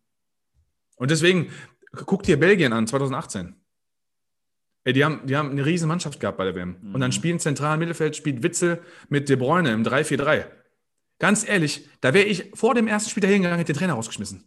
Und 0.96 1.10
deswegen, 1.10 1.50
Guck 1.92 2.22
dir 2.22 2.38
Belgien 2.38 2.72
an, 2.72 2.86
2018. 2.86 3.56
Ey, 4.84 4.92
die 4.92 5.04
haben, 5.04 5.26
die 5.26 5.36
haben 5.36 5.50
eine 5.50 5.66
riesen 5.66 5.88
Mannschaft 5.88 6.20
gehabt 6.20 6.38
bei 6.38 6.44
der 6.44 6.54
WM. 6.54 6.76
Mhm. 6.80 6.94
Und 6.94 7.00
dann 7.00 7.12
spielen 7.12 7.38
zentral 7.38 7.76
Mittelfeld, 7.76 8.16
spielt 8.16 8.42
Witzel 8.42 8.82
mit 9.08 9.28
De 9.28 9.36
Bruyne 9.36 9.72
im 9.72 9.82
3-4-3. 9.82 10.46
Ganz 11.18 11.46
ehrlich, 11.46 11.88
da 12.00 12.14
wäre 12.14 12.26
ich 12.26 12.50
vor 12.54 12.74
dem 12.74 12.88
ersten 12.88 13.10
Spiel 13.10 13.20
dahin 13.20 13.42
gegangen, 13.42 13.58
hätte 13.58 13.72
den 13.72 13.78
Trainer 13.78 13.94
rausgeschmissen. 13.94 14.44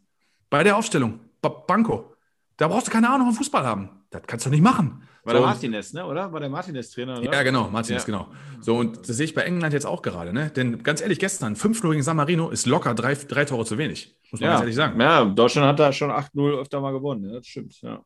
Bei 0.50 0.64
der 0.64 0.78
Aufstellung, 0.78 1.20
Banco. 1.42 2.16
Da 2.58 2.68
brauchst 2.68 2.88
du 2.88 2.92
keine 2.92 3.10
Ahnung 3.10 3.28
vom 3.28 3.36
Fußball 3.36 3.64
haben. 3.64 4.03
Das 4.14 4.22
kannst 4.28 4.46
du 4.46 4.50
nicht 4.50 4.62
machen. 4.62 5.04
War 5.24 5.34
so, 5.34 5.40
der 5.40 5.48
Martinez, 5.48 5.94
ne? 5.94 6.06
oder? 6.06 6.32
War 6.32 6.40
der 6.40 6.50
Martinez-Trainer, 6.50 7.20
oder? 7.20 7.34
Ja, 7.34 7.44
genau, 7.44 7.70
Martinez, 7.70 8.04
ja. 8.04 8.06
genau. 8.06 8.28
So, 8.60 8.76
und 8.76 9.08
das 9.08 9.18
sehe 9.18 9.26
ich 9.26 9.34
bei 9.34 9.44
England 9.44 9.74
jetzt 9.74 9.86
auch 9.86 10.02
gerade, 10.02 10.34
ne? 10.34 10.50
Denn 10.50 10.84
ganz 10.84 11.02
ehrlich, 11.02 11.18
gestern 11.18 11.56
5-0 11.56 11.92
gegen 11.92 12.04
San 12.04 12.18
Marino 12.18 12.50
ist 12.50 12.66
locker 12.66 12.94
drei, 12.94 13.16
drei 13.16 13.46
Tore 13.46 13.66
zu 13.66 13.78
wenig. 13.78 14.16
Muss 14.32 14.42
man 14.42 14.48
ja. 14.48 14.54
ganz 14.54 14.62
ehrlich 14.62 14.76
sagen. 14.76 15.00
Ja, 15.00 15.24
Deutschland 15.24 15.68
hat 15.68 15.80
da 15.80 15.94
schon 15.94 16.12
8-0 16.12 16.60
öfter 16.60 16.82
mal 16.82 16.92
gewonnen, 16.92 17.30
ja, 17.30 17.36
das 17.38 17.48
stimmt, 17.48 17.82
ja. 17.82 18.04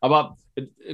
Aber 0.00 0.36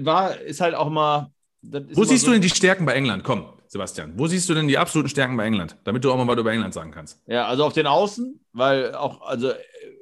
war, 0.00 0.40
ist 0.40 0.60
halt 0.60 0.74
auch 0.74 0.90
mal. 0.90 1.30
Wo 1.62 2.04
siehst 2.04 2.24
so 2.24 2.28
du 2.28 2.32
denn 2.32 2.42
die 2.42 2.50
Stärken 2.50 2.86
bei 2.86 2.94
England? 2.94 3.24
Komm, 3.24 3.46
Sebastian. 3.72 4.12
Wo 4.18 4.26
siehst 4.26 4.46
du 4.50 4.54
denn 4.54 4.68
die 4.68 4.76
absoluten 4.76 5.08
Stärken 5.08 5.34
bei 5.34 5.46
England? 5.46 5.78
Damit 5.84 6.04
du 6.04 6.12
auch 6.12 6.18
mal 6.18 6.26
was 6.26 6.38
über 6.38 6.52
England 6.52 6.74
sagen 6.74 6.90
kannst. 6.90 7.22
Ja, 7.26 7.46
also 7.46 7.64
auf 7.64 7.72
den 7.72 7.86
Außen, 7.86 8.38
weil 8.52 8.94
auch, 8.94 9.22
also 9.22 9.52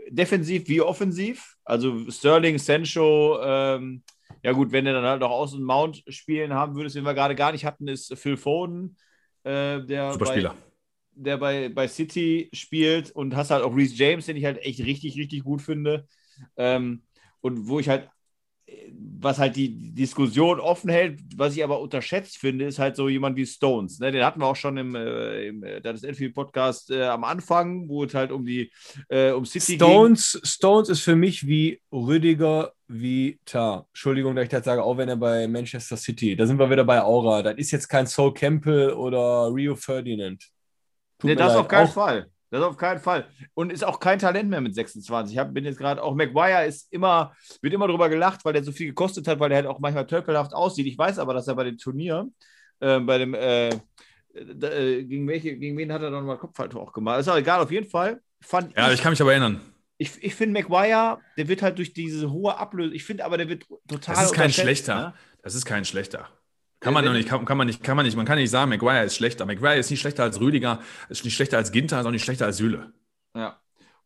defensiv 0.08 0.66
wie 0.66 0.80
offensiv. 0.80 1.56
Also 1.64 2.10
Sterling, 2.10 2.58
Sancho, 2.58 3.38
ähm, 3.40 4.02
ja 4.42 4.50
gut, 4.50 4.72
wenn 4.72 4.86
er 4.86 4.94
dann 4.94 5.04
halt 5.04 5.22
auch 5.22 5.30
außen 5.30 5.62
Mount 5.62 6.02
spielen 6.08 6.52
haben 6.52 6.74
würdest, 6.74 6.96
den 6.96 7.04
wir 7.04 7.14
gerade 7.14 7.36
gar 7.36 7.52
nicht 7.52 7.64
hatten, 7.64 7.86
ist 7.86 8.12
Phil 8.18 8.36
Foden, 8.36 8.96
äh, 9.44 9.80
der, 9.84 10.18
bei, 10.18 10.50
der 11.12 11.36
bei, 11.38 11.68
bei 11.68 11.86
City 11.86 12.50
spielt 12.52 13.12
und 13.12 13.36
hast 13.36 13.52
halt 13.52 13.62
auch 13.62 13.76
Reese 13.76 13.94
James, 13.94 14.26
den 14.26 14.36
ich 14.36 14.46
halt 14.46 14.58
echt 14.64 14.80
richtig, 14.80 15.16
richtig 15.16 15.44
gut 15.44 15.62
finde. 15.62 16.08
Ähm, 16.56 17.04
und 17.40 17.68
wo 17.68 17.78
ich 17.78 17.88
halt 17.88 18.08
was 19.22 19.38
halt 19.38 19.56
die 19.56 19.92
Diskussion 19.94 20.60
offen 20.60 20.90
hält, 20.90 21.20
was 21.36 21.56
ich 21.56 21.62
aber 21.62 21.80
unterschätzt 21.80 22.38
finde, 22.38 22.64
ist 22.64 22.78
halt 22.78 22.96
so 22.96 23.08
jemand 23.08 23.36
wie 23.36 23.46
Stones. 23.46 23.98
Ne? 23.98 24.10
Den 24.12 24.24
hatten 24.24 24.40
wir 24.40 24.46
auch 24.46 24.56
schon 24.56 24.76
im, 24.76 24.94
äh, 24.94 25.48
im 25.48 25.62
äh, 25.62 25.80
das 25.80 26.02
Enfield 26.02 26.34
Podcast 26.34 26.90
äh, 26.90 27.04
am 27.04 27.24
Anfang, 27.24 27.88
wo 27.88 28.04
es 28.04 28.14
halt 28.14 28.32
um 28.32 28.44
die 28.44 28.72
äh, 29.08 29.32
um 29.32 29.44
City 29.44 29.76
Stones, 29.76 30.32
ging. 30.32 30.44
Stones 30.44 30.88
ist 30.88 31.00
für 31.00 31.16
mich 31.16 31.46
wie 31.46 31.80
Rüdiger 31.92 32.72
wie 32.88 33.38
Tar. 33.44 33.86
Entschuldigung, 33.90 34.34
dass 34.34 34.44
ich 34.44 34.50
das 34.50 34.64
sage, 34.64 34.82
auch 34.82 34.96
wenn 34.96 35.08
er 35.08 35.16
bei 35.16 35.46
Manchester 35.46 35.96
City. 35.96 36.34
Da 36.34 36.46
sind 36.46 36.58
wir 36.58 36.70
wieder 36.70 36.84
bei 36.84 37.02
Aura. 37.02 37.42
Das 37.42 37.56
ist 37.56 37.70
jetzt 37.70 37.88
kein 37.88 38.06
Soul 38.06 38.34
Campbell 38.34 38.90
oder 38.92 39.52
Rio 39.54 39.76
Ferdinand. 39.76 40.42
Tut 41.18 41.28
nee, 41.28 41.34
das 41.34 41.52
leid. 41.52 41.58
auf 41.58 41.68
keinen 41.68 41.86
auch, 41.88 41.92
Fall. 41.92 42.30
Das 42.50 42.62
auf 42.62 42.76
keinen 42.76 42.98
Fall. 42.98 43.28
Und 43.54 43.72
ist 43.72 43.84
auch 43.84 44.00
kein 44.00 44.18
Talent 44.18 44.50
mehr 44.50 44.60
mit 44.60 44.74
26. 44.74 45.34
Ich 45.34 45.38
hab, 45.38 45.54
bin 45.54 45.64
jetzt 45.64 45.78
gerade, 45.78 46.02
auch 46.02 46.14
Maguire 46.14 46.66
ist 46.66 46.92
immer, 46.92 47.34
wird 47.62 47.72
immer 47.72 47.86
drüber 47.86 48.08
gelacht, 48.08 48.44
weil 48.44 48.52
der 48.52 48.64
so 48.64 48.72
viel 48.72 48.88
gekostet 48.88 49.28
hat, 49.28 49.38
weil 49.38 49.52
er 49.52 49.58
halt 49.58 49.66
auch 49.66 49.78
manchmal 49.78 50.06
tölpelhaft 50.06 50.52
aussieht. 50.52 50.86
Ich 50.86 50.98
weiß 50.98 51.20
aber, 51.20 51.32
dass 51.32 51.46
er 51.46 51.54
bei 51.54 51.64
dem 51.64 51.78
Turnier, 51.78 52.28
äh, 52.80 52.98
bei 52.98 53.18
dem, 53.18 53.34
äh, 53.34 53.68
äh, 53.68 55.04
gegen, 55.04 55.28
welche, 55.28 55.56
gegen 55.56 55.78
wen 55.78 55.92
hat 55.92 56.02
er 56.02 56.10
dann 56.10 56.26
mal 56.26 56.38
Kopfhaltung 56.38 56.80
auch 56.80 56.92
gemacht? 56.92 57.20
Ist 57.20 57.28
auch 57.28 57.36
egal, 57.36 57.60
auf 57.60 57.70
jeden 57.70 57.88
Fall. 57.88 58.20
Fand 58.40 58.76
ja, 58.76 58.88
ich, 58.88 58.94
ich 58.94 59.02
kann 59.02 59.12
mich 59.12 59.20
aber 59.20 59.32
erinnern. 59.32 59.60
Ich, 59.96 60.12
ich 60.22 60.34
finde 60.34 60.60
Maguire, 60.60 61.18
der 61.36 61.46
wird 61.46 61.62
halt 61.62 61.78
durch 61.78 61.92
diese 61.92 62.32
hohe 62.32 62.56
Ablösung, 62.56 62.94
ich 62.94 63.04
finde 63.04 63.24
aber, 63.24 63.36
der 63.36 63.48
wird 63.48 63.66
total. 63.86 64.14
Das 64.14 64.24
ist 64.24 64.32
kein 64.32 64.52
schlechter. 64.52 64.94
Ne? 64.94 65.14
Das 65.42 65.54
ist 65.54 65.66
kein 65.66 65.84
schlechter. 65.84 66.28
Kann 66.80 66.94
man, 66.94 67.12
nicht, 67.12 67.28
kann, 67.28 67.44
kann, 67.44 67.58
man 67.58 67.66
nicht, 67.66 67.82
kann 67.82 67.96
man 67.96 68.06
nicht, 68.06 68.16
man 68.16 68.24
kann 68.24 68.38
nicht 68.38 68.50
sagen, 68.50 68.70
Maguire 68.70 69.04
ist 69.04 69.14
schlechter. 69.14 69.44
Maguire 69.44 69.76
ist 69.76 69.90
nicht 69.90 70.00
schlechter 70.00 70.22
als 70.22 70.40
Rüdiger, 70.40 70.80
ist 71.10 71.24
nicht 71.24 71.34
schlechter 71.34 71.58
als 71.58 71.72
Ginter, 71.72 72.00
ist 72.00 72.06
auch 72.06 72.10
nicht 72.10 72.24
schlechter 72.24 72.46
als 72.46 72.56
Süle. 72.56 72.92
Ja. 73.36 73.59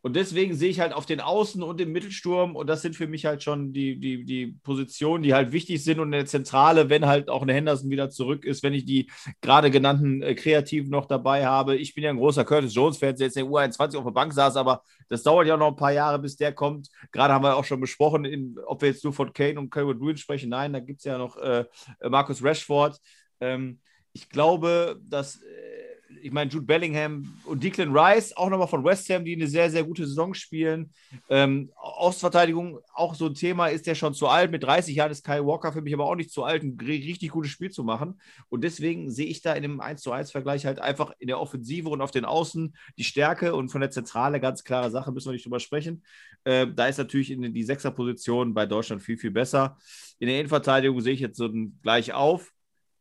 Und 0.05 0.15
deswegen 0.15 0.53
sehe 0.53 0.69
ich 0.69 0.79
halt 0.79 0.93
auf 0.93 1.07
den 1.07 1.19
Außen 1.19 1.63
und 1.63 1.81
im 1.81 1.91
Mittelsturm, 1.91 2.55
und 2.55 2.67
das 2.67 2.83
sind 2.83 2.95
für 2.95 3.07
mich 3.07 3.25
halt 3.25 3.41
schon 3.41 3.73
die, 3.73 3.99
die, 3.99 4.23
die 4.23 4.55
Positionen, 4.61 5.23
die 5.23 5.33
halt 5.33 5.51
wichtig 5.51 5.83
sind 5.83 5.99
und 5.99 6.09
in 6.09 6.11
der 6.11 6.27
Zentrale, 6.27 6.91
wenn 6.91 7.07
halt 7.07 7.27
auch 7.27 7.41
eine 7.41 7.55
Henderson 7.55 7.89
wieder 7.89 8.11
zurück 8.11 8.45
ist, 8.45 8.61
wenn 8.61 8.75
ich 8.75 8.85
die 8.85 9.09
gerade 9.41 9.71
genannten 9.71 10.21
äh, 10.21 10.35
Kreativen 10.35 10.91
noch 10.91 11.07
dabei 11.07 11.47
habe. 11.47 11.75
Ich 11.75 11.95
bin 11.95 12.03
ja 12.03 12.11
ein 12.11 12.17
großer 12.17 12.45
Curtis 12.45 12.75
Jones-Fan, 12.75 13.15
der 13.15 13.25
jetzt 13.25 13.35
in 13.35 13.45
der 13.45 13.51
U21 13.51 13.97
auf 13.97 14.03
der 14.03 14.11
Bank 14.11 14.31
saß, 14.31 14.57
aber 14.57 14.83
das 15.09 15.23
dauert 15.23 15.47
ja 15.47 15.57
noch 15.57 15.69
ein 15.69 15.75
paar 15.75 15.91
Jahre, 15.91 16.19
bis 16.19 16.35
der 16.35 16.53
kommt. 16.53 16.87
Gerade 17.11 17.33
haben 17.33 17.43
wir 17.43 17.55
auch 17.55 17.65
schon 17.65 17.81
besprochen, 17.81 18.25
in, 18.25 18.59
ob 18.63 18.83
wir 18.83 18.89
jetzt 18.89 19.03
nur 19.03 19.13
von 19.13 19.33
Kane 19.33 19.59
und 19.59 19.71
Calvin 19.71 19.97
Green 19.97 20.17
sprechen. 20.17 20.51
Nein, 20.51 20.71
da 20.71 20.81
gibt 20.81 20.99
es 20.99 21.05
ja 21.05 21.17
noch 21.17 21.35
äh, 21.37 21.65
Markus 22.07 22.43
Rashford. 22.43 23.01
Ähm, 23.39 23.79
ich 24.13 24.29
glaube, 24.29 25.01
dass. 25.09 25.37
Äh, 25.37 25.84
ich 26.21 26.31
meine, 26.31 26.49
Jude 26.49 26.65
Bellingham 26.65 27.37
und 27.45 27.63
Declan 27.63 27.95
Rice, 27.95 28.35
auch 28.35 28.49
nochmal 28.49 28.67
von 28.67 28.83
West 28.83 29.09
Ham, 29.09 29.25
die 29.25 29.35
eine 29.35 29.47
sehr, 29.47 29.69
sehr 29.69 29.83
gute 29.83 30.05
Saison 30.05 30.33
spielen. 30.33 30.91
Ähm, 31.29 31.71
Ostverteidigung, 31.75 32.79
auch 32.93 33.15
so 33.15 33.27
ein 33.27 33.33
Thema, 33.33 33.67
ist 33.67 33.87
der 33.87 33.95
schon 33.95 34.13
zu 34.13 34.27
alt. 34.27 34.51
Mit 34.51 34.63
30 34.63 34.95
Jahren 34.95 35.11
ist 35.11 35.25
Kyle 35.25 35.45
Walker 35.45 35.71
für 35.71 35.81
mich 35.81 35.93
aber 35.93 36.05
auch 36.05 36.15
nicht 36.15 36.31
zu 36.31 36.43
alt, 36.43 36.63
ein 36.63 36.77
richtig 36.79 37.29
gutes 37.29 37.51
Spiel 37.51 37.69
zu 37.69 37.83
machen. 37.83 38.19
Und 38.49 38.63
deswegen 38.63 39.11
sehe 39.11 39.27
ich 39.27 39.41
da 39.41 39.53
in 39.53 39.61
dem 39.61 39.79
1 39.79 40.01
zu 40.01 40.11
1 40.11 40.31
Vergleich 40.31 40.65
halt 40.65 40.79
einfach 40.79 41.13
in 41.19 41.27
der 41.27 41.39
Offensive 41.39 41.89
und 41.89 42.01
auf 42.01 42.11
den 42.11 42.25
Außen 42.25 42.75
die 42.97 43.03
Stärke 43.03 43.55
und 43.55 43.69
von 43.69 43.81
der 43.81 43.91
Zentrale 43.91 44.39
ganz 44.39 44.63
klare 44.63 44.91
Sache, 44.91 45.11
müssen 45.11 45.27
wir 45.29 45.33
nicht 45.33 45.45
drüber 45.45 45.59
sprechen. 45.59 46.03
Äh, 46.43 46.67
da 46.73 46.87
ist 46.87 46.97
natürlich 46.97 47.31
in 47.31 47.53
die 47.53 47.63
Sechserposition 47.63 48.53
bei 48.53 48.65
Deutschland 48.65 49.01
viel, 49.01 49.17
viel 49.17 49.31
besser. 49.31 49.77
In 50.19 50.27
der 50.27 50.39
Innenverteidigung 50.39 51.01
sehe 51.01 51.13
ich 51.13 51.19
jetzt 51.19 51.37
so 51.37 51.45
ein 51.45 51.79
gleich 51.81 52.13
auf. 52.13 52.54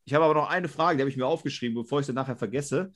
Ich 0.05 0.15
habe 0.15 0.25
aber 0.25 0.35
noch 0.35 0.49
eine 0.49 0.69
Frage, 0.69 0.97
die 0.97 1.03
habe 1.03 1.11
ich 1.11 1.17
mir 1.17 1.27
aufgeschrieben, 1.27 1.75
bevor 1.75 2.01
ich 2.01 2.07
sie 2.07 2.13
nachher 2.13 2.37
vergesse. 2.37 2.93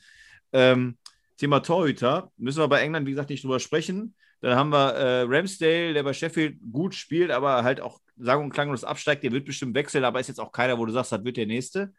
Ähm, 0.53 0.99
Thema 1.37 1.61
Torhüter, 1.61 2.33
müssen 2.37 2.59
wir 2.59 2.69
bei 2.69 2.81
England, 2.81 3.07
wie 3.07 3.13
gesagt, 3.13 3.31
nicht 3.31 3.45
drüber 3.45 3.61
sprechen. 3.61 4.15
Dann 4.41 4.57
haben 4.57 4.71
wir 4.71 4.95
äh, 4.95 5.23
Ramsdale, 5.23 5.95
der 5.95 6.03
bei 6.03 6.13
Sheffield 6.13 6.59
gut 6.73 6.95
spielt, 6.95 7.31
aber 7.31 7.65
halt 7.65 7.81
auch 7.81 8.01
sagen 8.17 8.45
und 8.45 8.51
klanglos 8.51 8.85
absteigt. 8.85 9.23
Der 9.23 9.33
wird 9.33 9.45
bestimmt 9.45 9.75
wechseln, 9.75 10.05
aber 10.05 10.21
ist 10.21 10.29
jetzt 10.29 10.41
auch 10.41 10.53
keiner, 10.53 10.79
wo 10.79 10.87
du 10.87 10.93
sagst, 10.93 11.13
das 11.13 11.25
wird 11.25 11.37
der 11.37 11.47
nächste. 11.47 11.93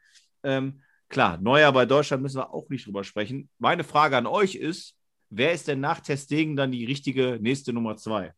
Ähm, 0.43 0.81
klar, 1.09 1.37
Neuer 1.37 1.71
bei 1.71 1.85
Deutschland 1.85 2.23
müssen 2.23 2.37
wir 2.37 2.53
auch 2.53 2.69
nicht 2.69 2.85
drüber 2.85 3.03
sprechen. 3.03 3.49
Meine 3.57 3.83
Frage 3.83 4.17
an 4.17 4.25
euch 4.25 4.55
ist: 4.55 4.95
Wer 5.29 5.53
ist 5.53 5.67
denn 5.67 5.79
nach 5.79 5.99
Testegen 5.99 6.55
dann 6.55 6.71
die 6.71 6.85
richtige 6.85 7.39
nächste 7.41 7.73
Nummer 7.73 7.97
zwei? 7.97 8.33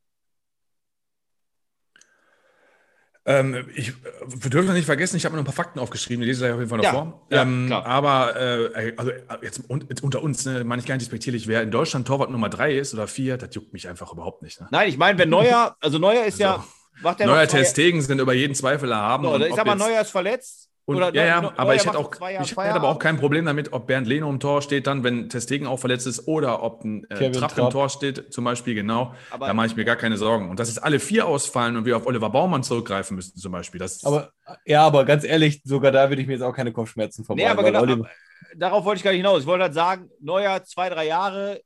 Ähm, 3.23 3.67
ich, 3.75 3.93
wir 4.25 4.49
dürfen 4.49 4.73
nicht 4.73 4.85
vergessen, 4.85 5.15
ich 5.15 5.25
habe 5.25 5.35
mir 5.35 5.41
noch 5.41 5.43
ein 5.43 5.53
paar 5.53 5.65
Fakten 5.65 5.79
aufgeschrieben, 5.79 6.21
die 6.21 6.27
lese 6.27 6.47
ich 6.47 6.53
auf 6.53 6.57
jeden 6.57 6.69
Fall 6.69 6.79
noch 6.79 6.85
ja, 6.85 6.91
vor. 6.91 7.27
Ja, 7.29 7.43
ähm, 7.43 7.71
aber 7.71 8.35
äh, 8.35 8.93
also 8.97 9.11
jetzt, 9.43 9.61
jetzt, 9.89 10.03
unter 10.03 10.23
uns, 10.23 10.45
ne, 10.45 10.63
meine 10.63 10.81
ich 10.81 10.87
gar 10.87 10.95
nicht 10.95 11.03
respektierlich, 11.03 11.47
wer 11.47 11.61
in 11.61 11.69
Deutschland 11.69 12.07
Torwart 12.07 12.31
Nummer 12.31 12.49
drei 12.49 12.75
ist 12.75 12.95
oder 12.95 13.07
vier, 13.07 13.37
das 13.37 13.53
juckt 13.53 13.73
mich 13.73 13.87
einfach 13.87 14.11
überhaupt 14.11 14.41
nicht. 14.41 14.59
Ne? 14.59 14.67
Nein, 14.71 14.89
ich 14.89 14.97
meine, 14.97 15.19
wenn 15.19 15.29
Neuer, 15.29 15.75
also 15.79 15.99
Neuer 15.99 16.25
ist 16.25 16.41
also, 16.41 16.61
ja. 16.61 16.65
Macht 17.01 17.19
Neuer 17.19 17.47
Testegen 17.47 18.01
sind 18.01 18.19
über 18.19 18.33
jeden 18.33 18.55
Zweifel 18.55 18.91
erhaben. 18.91 19.23
So, 19.23 19.37
ich 19.37 19.55
sag 19.55 19.65
mal, 19.65 19.75
Neuer 19.75 20.01
ist 20.01 20.11
verletzt. 20.11 20.70
Und, 20.85 20.97
Oder 20.97 21.13
ja, 21.13 21.25
ja, 21.25 21.53
aber 21.57 21.75
ich 21.75 21.85
hätte 21.85 21.97
auch 21.97 22.11
ich 22.41 22.51
hätte 22.51 22.73
aber 22.73 22.89
auch 22.89 22.97
kein 22.97 23.17
Problem 23.17 23.45
damit, 23.45 23.71
ob 23.71 23.85
Bernd 23.85 24.07
Leno 24.07 24.29
im 24.29 24.39
Tor 24.39 24.63
steht, 24.63 24.87
dann, 24.87 25.03
wenn 25.03 25.29
Testegen 25.29 25.67
auch 25.67 25.77
verletzt 25.77 26.07
ist, 26.07 26.27
oder 26.27 26.63
ob 26.63 26.83
ein 26.83 27.03
äh, 27.09 27.31
Trapp, 27.31 27.53
Trapp, 27.53 27.57
im 27.65 27.69
Tor 27.69 27.89
steht, 27.89 28.33
zum 28.33 28.43
Beispiel, 28.43 28.73
genau. 28.73 29.13
Aber 29.29 29.45
da 29.45 29.53
mache 29.53 29.67
ich 29.67 29.75
mir 29.75 29.85
gar 29.85 29.95
keine 29.95 30.17
Sorgen. 30.17 30.49
Und 30.49 30.59
dass 30.59 30.69
jetzt 30.69 30.83
alle 30.83 30.99
vier 30.99 31.27
ausfallen 31.27 31.77
und 31.77 31.85
wir 31.85 31.97
auf 31.97 32.07
Oliver 32.07 32.31
Baumann 32.31 32.63
zurückgreifen 32.63 33.15
müssten, 33.15 33.39
zum 33.39 33.51
Beispiel. 33.51 33.79
Das 33.79 34.03
aber 34.03 34.31
ja, 34.65 34.85
aber 34.85 35.05
ganz 35.05 35.23
ehrlich, 35.23 35.61
sogar 35.63 35.91
da 35.91 36.09
würde 36.09 36.21
ich 36.21 36.27
mir 36.27 36.33
jetzt 36.33 36.43
auch 36.43 36.55
keine 36.55 36.71
Kopfschmerzen 36.71 37.23
vorbei. 37.23 37.43
Nee, 37.43 37.49
aber 37.49 37.63
genau, 37.63 37.83
aber 37.83 38.09
darauf 38.55 38.83
wollte 38.83 38.97
ich 38.97 39.03
gar 39.03 39.11
nicht 39.11 39.19
hinaus. 39.19 39.41
Ich 39.41 39.47
wollte 39.47 39.65
halt 39.65 39.73
sagen, 39.73 40.09
neuer 40.19 40.63
zwei, 40.63 40.89
drei 40.89 41.05
Jahre 41.05 41.61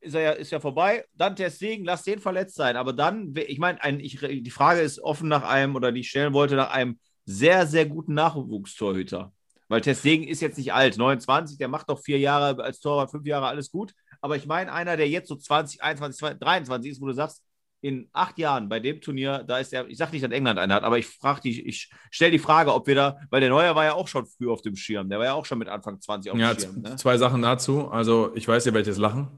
ist 0.00 0.14
er 0.14 0.20
ja, 0.20 0.30
ist 0.32 0.52
ja 0.52 0.60
vorbei. 0.60 1.04
Dann 1.14 1.36
Testegen, 1.36 1.84
lass 1.84 2.02
den 2.02 2.20
verletzt 2.20 2.56
sein. 2.56 2.76
Aber 2.76 2.92
dann, 2.92 3.34
ich 3.36 3.58
meine, 3.58 3.78
die 3.98 4.50
Frage 4.50 4.80
ist 4.80 5.00
offen 5.00 5.28
nach 5.28 5.42
einem, 5.42 5.76
oder 5.76 5.92
die 5.92 6.00
ich 6.00 6.10
stellen 6.10 6.32
wollte, 6.32 6.56
nach 6.56 6.70
einem 6.70 6.98
sehr, 7.30 7.66
sehr 7.66 7.86
guten 7.86 8.14
Nachwuchstorhüter. 8.14 9.32
Weil 9.68 9.80
Testegen 9.80 10.26
ist 10.26 10.40
jetzt 10.40 10.58
nicht 10.58 10.72
alt, 10.72 10.98
29, 10.98 11.56
der 11.56 11.68
macht 11.68 11.88
doch 11.88 12.00
vier 12.02 12.18
Jahre 12.18 12.62
als 12.62 12.80
Torwart, 12.80 13.10
fünf 13.10 13.24
Jahre, 13.24 13.46
alles 13.46 13.70
gut. 13.70 13.94
Aber 14.20 14.36
ich 14.36 14.46
meine, 14.46 14.72
einer, 14.72 14.96
der 14.96 15.08
jetzt 15.08 15.28
so 15.28 15.36
20, 15.36 15.82
21, 15.82 16.38
23 16.38 16.90
ist, 16.90 17.00
wo 17.00 17.06
du 17.06 17.12
sagst, 17.12 17.42
in 17.82 18.08
acht 18.12 18.38
Jahren 18.38 18.68
bei 18.68 18.78
dem 18.78 19.00
Turnier, 19.00 19.44
da 19.46 19.58
ist 19.58 19.72
er, 19.72 19.88
ich 19.88 19.96
sage 19.96 20.12
nicht, 20.12 20.24
dass 20.24 20.30
England 20.30 20.58
einen 20.58 20.72
hat, 20.72 20.82
aber 20.82 20.98
ich 20.98 21.06
frage 21.06 21.42
dich, 21.42 21.64
ich 21.64 21.88
stelle 22.10 22.32
die 22.32 22.38
Frage, 22.38 22.74
ob 22.74 22.86
wir 22.86 22.94
da, 22.94 23.18
weil 23.30 23.40
der 23.40 23.48
Neuer 23.48 23.74
war 23.74 23.84
ja 23.84 23.94
auch 23.94 24.08
schon 24.08 24.26
früh 24.26 24.50
auf 24.50 24.60
dem 24.60 24.76
Schirm, 24.76 25.08
der 25.08 25.18
war 25.18 25.26
ja 25.26 25.32
auch 25.34 25.46
schon 25.46 25.58
mit 25.58 25.68
Anfang 25.68 25.98
20 25.98 26.32
auf 26.32 26.38
ja, 26.38 26.52
dem 26.52 26.60
Schirm. 26.60 26.82
Ne? 26.82 26.96
Zwei 26.96 27.16
Sachen 27.16 27.40
dazu. 27.40 27.88
Also, 27.88 28.32
ich 28.34 28.46
weiß, 28.46 28.66
ihr 28.66 28.74
werdet 28.74 28.88
jetzt 28.88 28.98
lachen. 28.98 29.28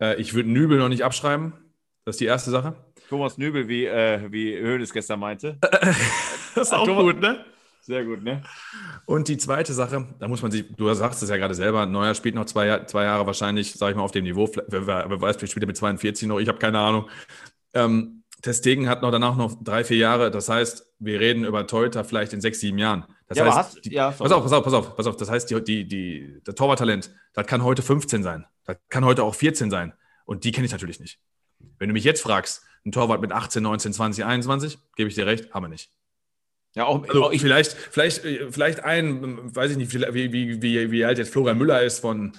Äh, 0.00 0.20
ich 0.20 0.34
würde 0.34 0.50
Nübel 0.50 0.78
noch 0.78 0.88
nicht 0.88 1.04
abschreiben. 1.04 1.52
Das 2.04 2.14
ist 2.14 2.20
die 2.20 2.26
erste 2.26 2.50
Sache. 2.50 2.74
Thomas 3.08 3.38
Nübel, 3.38 3.68
wie, 3.68 3.86
äh, 3.86 4.30
wie 4.30 4.56
Hönes 4.56 4.92
gestern 4.92 5.20
meinte. 5.20 5.58
das 6.54 6.68
ist 6.68 6.72
auch 6.72 6.86
Thomas, 6.86 7.04
gut, 7.04 7.20
ne? 7.20 7.44
Sehr 7.82 8.04
gut, 8.04 8.22
ne? 8.22 8.42
Und 9.06 9.28
die 9.28 9.36
zweite 9.36 9.72
Sache, 9.72 10.06
da 10.18 10.28
muss 10.28 10.42
man 10.42 10.50
sich, 10.50 10.64
du 10.76 10.92
sagst 10.94 11.22
es 11.22 11.28
ja 11.28 11.36
gerade 11.36 11.54
selber, 11.54 11.86
Neuer 11.86 12.14
spielt 12.14 12.34
noch 12.34 12.44
zwei, 12.44 12.84
zwei 12.84 13.04
Jahre 13.04 13.26
wahrscheinlich, 13.26 13.72
sage 13.72 13.92
ich 13.92 13.96
mal, 13.96 14.04
auf 14.04 14.12
dem 14.12 14.24
Niveau. 14.24 14.48
Wer, 14.68 14.86
wer 14.86 15.20
weiß, 15.20 15.36
vielleicht 15.36 15.52
spielt 15.52 15.64
er 15.64 15.68
mit 15.68 15.76
42 15.76 16.28
noch, 16.28 16.38
ich 16.38 16.48
habe 16.48 16.58
keine 16.58 16.78
Ahnung. 16.78 17.08
Ähm, 17.74 18.20
Testegen 18.42 18.88
hat 18.88 19.02
noch 19.02 19.10
danach 19.10 19.36
noch 19.36 19.62
drei, 19.62 19.84
vier 19.84 19.98
Jahre. 19.98 20.30
Das 20.30 20.48
heißt, 20.48 20.94
wir 20.98 21.20
reden 21.20 21.44
über 21.44 21.66
Teuter 21.66 22.04
vielleicht 22.04 22.32
in 22.32 22.40
sechs, 22.40 22.60
sieben 22.60 22.78
Jahren. 22.78 23.04
Das 23.26 23.38
ja, 23.38 23.44
heißt, 23.44 23.56
hast, 23.56 23.84
die, 23.84 23.92
ja, 23.92 24.10
pass 24.10 24.32
auf, 24.32 24.42
pass 24.42 24.52
auf, 24.52 24.64
pass 24.64 24.72
auf, 24.72 24.96
pass 24.96 25.06
auf. 25.06 25.16
Das 25.16 25.30
heißt, 25.30 25.50
die, 25.50 25.62
die, 25.62 25.86
die, 25.86 26.40
der 26.46 26.54
Torwarttalent, 26.54 27.14
das 27.34 27.46
kann 27.46 27.62
heute 27.62 27.82
15 27.82 28.22
sein. 28.22 28.46
Das 28.64 28.76
kann 28.88 29.04
heute 29.04 29.24
auch 29.24 29.34
14 29.34 29.70
sein. 29.70 29.92
Und 30.24 30.44
die 30.44 30.52
kenne 30.52 30.66
ich 30.66 30.72
natürlich 30.72 31.00
nicht. 31.00 31.18
Wenn 31.78 31.88
du 31.88 31.92
mich 31.92 32.04
jetzt 32.04 32.22
fragst, 32.22 32.64
ein 32.84 32.92
Torwart 32.92 33.20
mit 33.20 33.32
18, 33.32 33.62
19, 33.62 33.92
20, 33.92 34.24
21, 34.24 34.78
gebe 34.96 35.08
ich 35.08 35.14
dir 35.14 35.26
recht, 35.26 35.52
haben 35.52 35.64
wir 35.64 35.68
nicht. 35.68 35.90
Ja, 36.74 36.86
auch, 36.86 37.02
also 37.08 37.24
auch 37.24 37.32
ich, 37.32 37.40
vielleicht, 37.40 37.72
vielleicht, 37.72 38.20
vielleicht 38.50 38.84
ein, 38.84 39.54
weiß 39.54 39.72
ich 39.72 39.76
nicht, 39.76 39.92
wie, 39.92 40.32
wie, 40.32 40.62
wie, 40.62 40.90
wie 40.90 41.04
alt 41.04 41.18
jetzt 41.18 41.32
Florian 41.32 41.58
Müller 41.58 41.82
ist 41.82 41.98
von, 41.98 42.32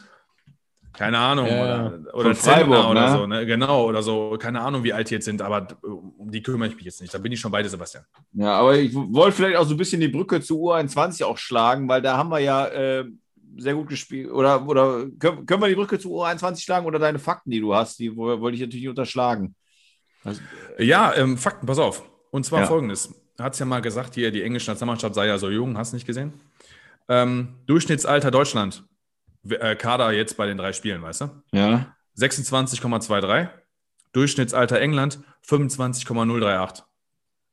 keine 0.94 1.18
Ahnung, 1.18 1.48
ja, 1.48 1.88
oder, 1.88 2.16
oder 2.16 2.36
Freiburg, 2.36 2.90
oder 2.90 3.10
ne? 3.10 3.18
so, 3.18 3.28
ne? 3.28 3.46
Genau, 3.46 3.86
oder 3.86 4.04
so, 4.04 4.38
keine 4.40 4.62
Ahnung, 4.62 4.84
wie 4.84 4.94
alt 4.94 5.10
die 5.10 5.16
jetzt 5.16 5.26
sind, 5.26 5.42
aber 5.42 5.68
um 5.82 6.30
die 6.32 6.42
kümmere 6.42 6.70
ich 6.70 6.76
mich 6.76 6.86
jetzt 6.86 7.02
nicht. 7.02 7.14
Da 7.14 7.18
bin 7.18 7.32
ich 7.32 7.40
schon 7.40 7.52
beide, 7.52 7.70
Sebastian. 7.70 8.06
Ja, 8.34 8.54
aber 8.60 8.78
ich 8.78 8.94
wollte 8.94 9.38
vielleicht 9.38 9.58
auch 9.58 9.66
so 9.66 9.74
ein 9.74 9.78
bisschen 9.78 10.02
die 10.02 10.10
Brücke 10.10 10.42
zu 10.42 10.70
U21 10.70 11.24
auch 11.24 11.38
schlagen, 11.38 11.88
weil 11.88 12.02
da 12.02 12.18
haben 12.18 12.30
wir 12.30 12.40
ja 12.40 12.68
äh, 12.68 13.06
sehr 13.58 13.74
gut 13.74 13.90
gespielt. 13.90 14.32
Oder, 14.32 14.66
oder 14.68 15.06
können, 15.20 15.46
können 15.46 15.62
wir 15.62 15.68
die 15.68 15.76
Brücke 15.76 16.00
zu 16.00 16.10
U21 16.10 16.64
schlagen 16.64 16.86
oder 16.86 17.00
deine 17.00 17.20
Fakten, 17.20 17.52
die 17.52 17.60
du 17.60 17.74
hast? 17.74 18.00
Die 18.00 18.16
wollte 18.16 18.56
ich 18.56 18.62
natürlich 18.62 18.84
nicht 18.84 18.90
unterschlagen. 18.90 19.56
Also, 20.24 20.42
ja, 20.78 21.14
ähm, 21.16 21.38
Fakten, 21.38 21.66
pass 21.66 21.80
auf. 21.80 22.04
Und 22.32 22.46
zwar 22.46 22.62
ja. 22.62 22.66
folgendes: 22.68 23.14
Hat 23.40 23.54
es 23.54 23.60
ja 23.60 23.66
mal 23.66 23.82
gesagt, 23.82 24.16
hier, 24.16 24.32
die 24.32 24.44
englische 24.44 24.70
Nationalmannschaft 24.70 25.16
sei 25.16 25.28
ja 25.28 25.38
so 25.38 25.50
jung, 25.50 25.78
hast 25.78 25.92
du 25.92 25.96
nicht 25.96 26.06
gesehen? 26.06 26.34
Ähm, 27.10 27.56
Durchschnittsalter 27.66 28.32
Deutschland, 28.32 28.84
äh, 29.50 29.76
Kader 29.76 30.12
jetzt 30.12 30.38
bei 30.38 30.46
den 30.46 30.58
drei 30.58 30.74
Spielen, 30.74 31.02
weißt 31.02 31.22
du? 31.22 31.30
Ja. 31.52 31.96
26,23. 32.18 33.50
Durchschnittsalter 34.14 34.80
England 34.80 35.20
25,038. 35.42 36.84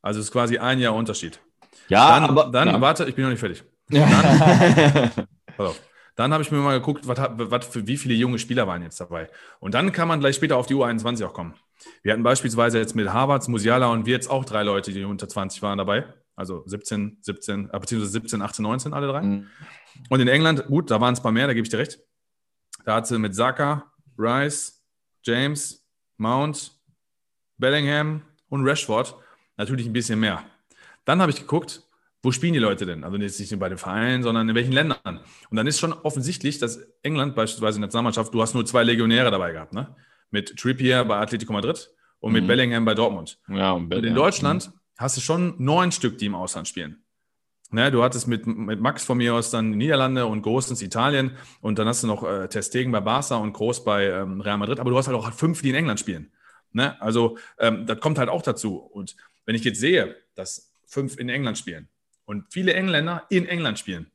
Also 0.03 0.21
ist 0.21 0.33
quasi 0.33 0.59
ein 0.59 0.79
Jahr 0.79 0.95
Unterschied. 0.95 1.41
Ja, 1.89 2.21
dann, 2.21 2.31
aber 2.31 2.51
dann, 2.51 2.69
ja. 2.69 2.81
warte, 2.81 3.09
ich 3.09 3.15
bin 3.15 3.25
noch 3.25 3.31
nicht 3.31 3.41
fertig. 3.41 3.65
Ja. 3.91 4.07
Dann, 4.07 5.11
pass 5.57 5.67
auf. 5.67 5.81
Dann 6.19 6.33
habe 6.33 6.43
ich 6.43 6.51
mir 6.51 6.59
mal 6.59 6.81
geguckt, 6.81 7.07
was, 7.07 7.17
was 7.17 7.67
für 7.67 7.87
wie 7.87 7.97
viele 7.97 8.13
junge 8.13 8.41
Spieler 8.41 8.67
waren 8.67 8.83
jetzt 8.83 8.99
dabei. 9.01 9.31
Und 9.61 9.75
dann 9.75 9.93
kann 9.93 10.09
man 10.09 10.19
gleich 10.19 10.35
später 10.35 10.57
auf 10.57 10.67
die 10.67 10.75
U21 10.75 11.25
auch 11.25 11.33
kommen. 11.33 11.55
Wir 12.03 12.13
hatten 12.13 12.25
beispielsweise 12.25 12.81
jetzt 12.81 12.97
mit 12.97 13.13
Harvards, 13.13 13.47
Musiala 13.47 13.87
und 13.87 14.05
wir 14.05 14.15
jetzt 14.15 14.29
auch 14.29 14.45
drei 14.45 14.65
Leute, 14.65 14.93
die 14.93 15.05
unter 15.05 15.29
20 15.29 15.63
waren 15.63 15.79
dabei. 15.79 16.13
Also 16.35 16.65
17, 16.67 17.19
17, 17.21 17.71
äh, 17.73 17.79
beziehungsweise 17.79 18.11
17, 18.11 18.43
18, 18.43 18.65
19 18.65 18.95
alle 18.95 19.07
drei. 19.07 19.23
Mhm. 19.23 19.47
Und 20.09 20.19
in 20.19 20.27
England, 20.27 20.67
gut, 20.67 20.91
da 20.91 21.01
waren 21.01 21.15
es 21.15 21.21
ein 21.21 21.23
paar 21.23 21.31
mehr, 21.31 21.47
da 21.47 21.55
gebe 21.55 21.65
ich 21.65 21.71
dir 21.71 21.79
recht. 21.79 22.01
Da 22.85 22.97
hat 22.97 23.07
sie 23.07 23.17
mit 23.21 23.37
Saka, 23.37 23.93
Rice, 24.19 24.85
James, 25.23 25.87
Mount, 26.17 26.73
Bellingham 27.59 28.23
und 28.49 28.67
Rashford 28.67 29.15
natürlich 29.57 29.87
ein 29.87 29.93
bisschen 29.93 30.19
mehr. 30.19 30.43
Dann 31.05 31.23
habe 31.23 31.31
ich 31.31 31.39
geguckt, 31.39 31.88
wo 32.23 32.33
spielen 32.33 32.53
die 32.53 32.59
Leute 32.59 32.85
denn? 32.85 33.05
Also 33.05 33.17
jetzt 33.17 33.39
nicht 33.39 33.51
nur 33.53 33.61
bei 33.61 33.69
den 33.69 33.79
Vereinen, 33.79 34.23
sondern 34.23 34.49
in 34.49 34.55
welchen 34.55 34.73
Ländern. 34.73 35.21
Und 35.51 35.57
dann 35.57 35.67
ist 35.67 35.79
schon 35.79 35.93
offensichtlich, 35.93 36.59
dass 36.59 36.81
England 37.03 37.35
beispielsweise 37.35 37.77
in 37.77 37.83
der 37.83 37.87
Nationalmannschaft, 37.87 38.35
du 38.35 38.43
hast 38.43 38.55
nur 38.55 38.67
zwei 38.67 38.83
Legionäre 38.83 39.31
dabei 39.31 39.53
gehabt, 39.53 39.73
ne? 39.73 39.95
Mit 40.31 40.57
Trippier 40.57 41.05
bei 41.05 41.17
Atletico 41.17 41.53
Madrid 41.53 41.91
und 42.21 42.33
mhm. 42.33 42.39
mit 42.39 42.47
Bellingham 42.49 42.85
bei 42.85 42.95
Dortmund. 42.95 43.39
Ja, 43.49 43.73
und, 43.73 43.95
und 43.95 44.05
in 44.05 44.15
Deutschland 44.15 44.69
mhm. 44.69 44.73
hast 44.99 45.17
du 45.17 45.21
schon 45.21 45.55
neun 45.59 45.93
Stück, 45.93 46.19
die 46.19 46.27
im 46.27 46.35
Ausland 46.35 46.69
spielen. 46.69 47.03
Ne, 47.71 47.91
du 47.91 48.03
hattest 48.03 48.27
mit, 48.27 48.47
mit 48.47 48.81
Max 48.81 49.05
von 49.05 49.19
mir 49.19 49.35
aus 49.35 49.51
dann 49.51 49.73
Niederlande 49.73 50.25
und 50.25 50.41
Großens 50.41 50.81
Italien 50.81 51.37
und 51.61 51.79
dann 51.79 51.87
hast 51.87 52.03
du 52.03 52.07
noch 52.07 52.25
äh, 52.25 52.49
Testegen 52.49 52.91
bei 52.93 53.01
Barca 53.01 53.37
und 53.37 53.53
Groß 53.53 53.85
bei 53.85 54.07
ähm, 54.07 54.41
Real 54.41 54.57
Madrid, 54.57 54.81
aber 54.81 54.89
du 54.89 54.97
hast 54.97 55.07
halt 55.07 55.19
auch 55.19 55.31
fünf, 55.35 55.61
die 55.61 55.69
in 55.69 55.75
England 55.75 56.01
spielen. 56.01 56.33
Ne? 56.73 57.01
Also 57.03 57.37
ähm, 57.59 57.85
das 57.85 58.01
kommt 58.01 58.19
halt 58.19 58.31
auch 58.31 58.41
dazu. 58.41 58.77
Und 58.79 59.17
wenn 59.45 59.55
ich 59.55 59.65
jetzt 59.65 59.81
sehe, 59.81 60.17
dass 60.35 60.73
fünf 60.87 61.19
in 61.19 61.29
England 61.29 61.59
spielen, 61.59 61.91
und 62.29 62.45
viele 62.53 62.75
Engländer 62.75 63.25
in 63.31 63.47
England 63.47 63.79
spielen. 63.79 64.11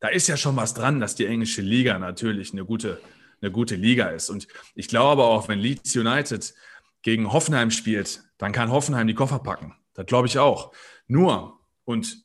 Da 0.00 0.08
ist 0.08 0.26
ja 0.26 0.36
schon 0.36 0.56
was 0.56 0.74
dran, 0.74 0.98
dass 0.98 1.14
die 1.14 1.26
englische 1.26 1.62
Liga 1.62 1.96
natürlich 1.96 2.52
eine 2.52 2.64
gute, 2.64 3.00
eine 3.40 3.52
gute 3.52 3.76
Liga 3.76 4.08
ist. 4.08 4.30
Und 4.30 4.48
ich 4.74 4.88
glaube 4.88 5.22
auch, 5.22 5.46
wenn 5.46 5.60
Leeds 5.60 5.94
United 5.94 6.54
gegen 7.02 7.32
Hoffenheim 7.32 7.70
spielt, 7.70 8.24
dann 8.36 8.50
kann 8.50 8.72
Hoffenheim 8.72 9.06
die 9.06 9.14
Koffer 9.14 9.38
packen. 9.38 9.76
Das 9.94 10.06
glaube 10.06 10.26
ich 10.26 10.40
auch. 10.40 10.74
Nur, 11.06 11.60
und 11.84 12.24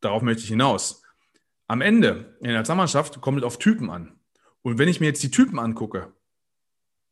darauf 0.00 0.22
möchte 0.22 0.42
ich 0.42 0.48
hinaus, 0.48 1.04
am 1.68 1.80
Ende 1.80 2.36
in 2.40 2.48
der 2.48 2.58
Nationalmannschaft 2.58 3.20
kommt 3.20 3.38
es 3.38 3.44
auf 3.44 3.60
Typen 3.60 3.90
an. 3.90 4.18
Und 4.62 4.78
wenn 4.78 4.88
ich 4.88 4.98
mir 4.98 5.06
jetzt 5.06 5.22
die 5.22 5.30
Typen 5.30 5.60
angucke, 5.60 6.12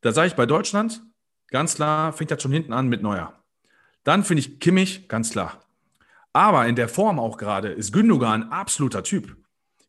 da 0.00 0.10
sage 0.10 0.26
ich 0.26 0.34
bei 0.34 0.46
Deutschland, 0.46 1.00
ganz 1.46 1.76
klar, 1.76 2.12
fängt 2.12 2.32
das 2.32 2.42
schon 2.42 2.50
hinten 2.52 2.72
an 2.72 2.88
mit 2.88 3.02
Neuer. 3.02 3.40
Dann 4.02 4.24
finde 4.24 4.40
ich 4.40 4.58
Kimmich, 4.58 5.06
ganz 5.06 5.30
klar. 5.30 5.61
Aber 6.32 6.66
in 6.66 6.76
der 6.76 6.88
Form 6.88 7.18
auch 7.18 7.36
gerade 7.36 7.68
ist 7.68 7.92
Gündogan 7.92 8.44
ein 8.44 8.52
absoluter 8.52 9.02
Typ. 9.02 9.36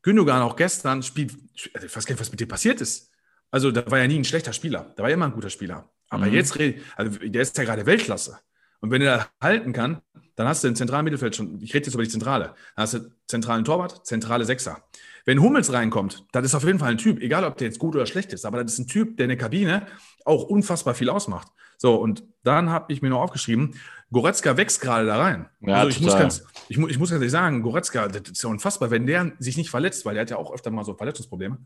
Gündogan 0.02 0.42
auch 0.42 0.56
gestern 0.56 1.02
spielt, 1.02 1.32
also 1.74 1.88
ich 1.88 1.96
weiß 1.96 2.06
gar 2.06 2.14
nicht, 2.14 2.22
was 2.22 2.32
mit 2.32 2.40
dem 2.40 2.48
passiert 2.48 2.82
ist. 2.82 3.10
Also, 3.52 3.72
da 3.72 3.90
war 3.90 4.00
ja 4.00 4.08
nie 4.08 4.18
ein 4.18 4.26
schlechter 4.26 4.52
Spieler. 4.52 4.92
Da 4.96 5.04
war 5.04 5.10
ja 5.10 5.16
immer 5.16 5.26
ein 5.26 5.34
guter 5.34 5.50
Spieler. 5.50 5.90
Aber 6.10 6.26
mhm. 6.26 6.34
jetzt, 6.34 6.58
also 6.96 7.20
der 7.20 7.42
ist 7.42 7.58
ja 7.58 7.64
gerade 7.64 7.86
Weltklasse. 7.86 8.40
Und 8.82 8.92
wenn 8.92 9.02
er 9.02 9.30
halten 9.40 9.72
kann, 9.72 10.02
dann 10.36 10.48
hast 10.48 10.64
du 10.64 10.68
im 10.68 10.76
zentralen 10.76 11.06
Mittelfeld 11.06 11.36
schon, 11.36 11.62
ich 11.62 11.74
rede 11.74 11.86
jetzt 11.86 11.94
über 11.94 12.04
die 12.04 12.10
Zentrale, 12.10 12.54
dann 12.76 12.84
hast 12.84 12.96
du 12.96 13.12
zentralen 13.28 13.64
Torwart, 13.64 14.06
zentrale 14.06 14.44
Sechser. 14.46 14.84
Wenn 15.26 15.42
Hummels 15.42 15.72
reinkommt, 15.72 16.26
das 16.32 16.46
ist 16.46 16.56
auf 16.56 16.66
jeden 16.66 16.80
Fall 16.80 16.92
ein 16.92 16.98
Typ, 16.98 17.22
egal 17.22 17.46
ob 17.46 17.58
der 17.58 17.68
jetzt 17.68 17.80
gut 17.80 17.96
oder 17.96 18.06
schlecht 18.06 18.34
ist, 18.34 18.46
aber 18.46 18.62
das 18.62 18.74
ist 18.74 18.80
ein 18.80 18.88
Typ, 18.88 19.16
der 19.18 19.26
in 19.26 19.30
der 19.30 19.38
Kabine 19.38 19.88
auch 20.26 20.44
unfassbar 20.44 20.96
viel 20.96 21.10
ausmacht. 21.10 21.48
So, 21.84 21.96
und 21.96 22.24
dann 22.44 22.70
habe 22.70 22.94
ich 22.94 23.02
mir 23.02 23.10
noch 23.10 23.20
aufgeschrieben, 23.20 23.76
Goretzka 24.10 24.56
wächst 24.56 24.80
gerade 24.80 25.06
da 25.06 25.18
rein. 25.18 25.50
Ja, 25.60 25.82
also 25.82 25.90
ich 25.90 26.00
muss, 26.00 26.14
ganz, 26.14 26.46
ich, 26.70 26.78
ich 26.78 26.98
muss 26.98 27.10
ganz 27.10 27.20
ehrlich 27.20 27.32
sagen, 27.32 27.62
Goretzka, 27.62 28.08
das 28.08 28.22
ist 28.32 28.42
ja 28.42 28.50
unfassbar, 28.50 28.90
wenn 28.90 29.06
der 29.06 29.34
sich 29.40 29.58
nicht 29.58 29.70
verletzt, 29.70 30.06
weil 30.06 30.14
der 30.14 30.22
hat 30.22 30.30
ja 30.30 30.38
auch 30.38 30.54
öfter 30.54 30.72
mal 30.72 30.86
so 30.86 30.94
Verletzungsprobleme, 30.94 31.58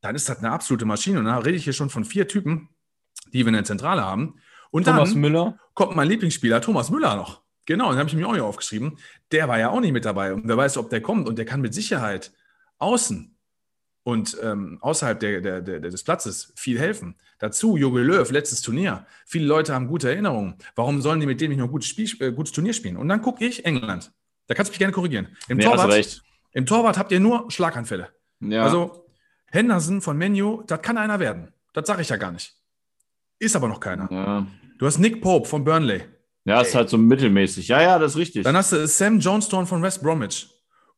dann 0.00 0.14
ist 0.14 0.30
das 0.30 0.38
eine 0.38 0.50
absolute 0.50 0.86
Maschine. 0.86 1.18
Und 1.18 1.26
da 1.26 1.36
rede 1.36 1.58
ich 1.58 1.64
hier 1.64 1.74
schon 1.74 1.90
von 1.90 2.06
vier 2.06 2.26
Typen, 2.26 2.70
die 3.34 3.40
wir 3.40 3.48
in 3.48 3.52
der 3.52 3.64
Zentrale 3.64 4.02
haben. 4.02 4.36
Und 4.70 4.84
Thomas 4.84 5.10
dann 5.10 5.20
Müller. 5.20 5.58
kommt 5.74 5.94
mein 5.94 6.08
Lieblingsspieler, 6.08 6.62
Thomas 6.62 6.88
Müller 6.88 7.14
noch. 7.14 7.42
Genau, 7.66 7.90
den 7.90 7.98
habe 7.98 8.08
ich 8.08 8.16
mir 8.16 8.26
auch 8.26 8.32
hier 8.32 8.46
aufgeschrieben. 8.46 8.96
Der 9.30 9.46
war 9.46 9.58
ja 9.58 9.68
auch 9.68 9.80
nicht 9.80 9.92
mit 9.92 10.06
dabei. 10.06 10.32
Und 10.32 10.48
wer 10.48 10.56
weiß, 10.56 10.78
ob 10.78 10.88
der 10.88 11.02
kommt. 11.02 11.28
Und 11.28 11.36
der 11.36 11.44
kann 11.44 11.60
mit 11.60 11.74
Sicherheit 11.74 12.32
außen 12.78 13.35
und 14.06 14.38
ähm, 14.40 14.78
außerhalb 14.82 15.18
der, 15.18 15.40
der, 15.40 15.60
der, 15.60 15.80
des 15.80 16.04
Platzes 16.04 16.52
viel 16.54 16.78
helfen. 16.78 17.16
Dazu 17.40 17.76
Jogi 17.76 18.02
Löw, 18.02 18.30
letztes 18.30 18.62
Turnier. 18.62 19.04
Viele 19.26 19.46
Leute 19.46 19.74
haben 19.74 19.88
gute 19.88 20.08
Erinnerungen. 20.08 20.54
Warum 20.76 21.02
sollen 21.02 21.18
die 21.18 21.26
mit 21.26 21.40
dem 21.40 21.48
nicht 21.48 21.58
noch 21.58 21.66
ein 21.66 21.72
gutes, 21.72 21.88
Spiel, 21.88 22.08
äh, 22.20 22.30
gutes 22.30 22.52
Turnier 22.52 22.72
spielen? 22.72 22.96
Und 22.96 23.08
dann 23.08 23.20
gucke 23.20 23.44
ich 23.44 23.64
England. 23.64 24.12
Da 24.46 24.54
kannst 24.54 24.70
du 24.70 24.72
mich 24.74 24.78
gerne 24.78 24.92
korrigieren. 24.92 25.26
Im, 25.48 25.56
nee, 25.56 25.64
Torwart, 25.64 26.22
Im 26.52 26.66
Torwart 26.66 26.98
habt 26.98 27.10
ihr 27.10 27.18
nur 27.18 27.50
Schlaganfälle. 27.50 28.10
Ja. 28.38 28.62
Also 28.62 29.08
Henderson 29.50 30.00
von 30.00 30.16
Menu, 30.16 30.62
das 30.68 30.82
kann 30.82 30.98
einer 30.98 31.18
werden. 31.18 31.48
Das 31.72 31.88
sage 31.88 32.02
ich 32.02 32.08
ja 32.08 32.16
gar 32.16 32.30
nicht. 32.30 32.54
Ist 33.40 33.56
aber 33.56 33.66
noch 33.66 33.80
keiner. 33.80 34.08
Ja. 34.12 34.46
Du 34.78 34.86
hast 34.86 35.00
Nick 35.00 35.20
Pope 35.20 35.48
von 35.48 35.64
Burnley. 35.64 36.02
Ja, 36.44 36.60
ist 36.60 36.76
halt 36.76 36.90
so 36.90 36.96
mittelmäßig. 36.96 37.66
Ja, 37.66 37.82
ja, 37.82 37.98
das 37.98 38.12
ist 38.12 38.18
richtig. 38.18 38.44
Dann 38.44 38.56
hast 38.56 38.70
du 38.70 38.86
Sam 38.86 39.18
Johnstone 39.18 39.66
von 39.66 39.82
West 39.82 40.00
Bromwich. 40.00 40.48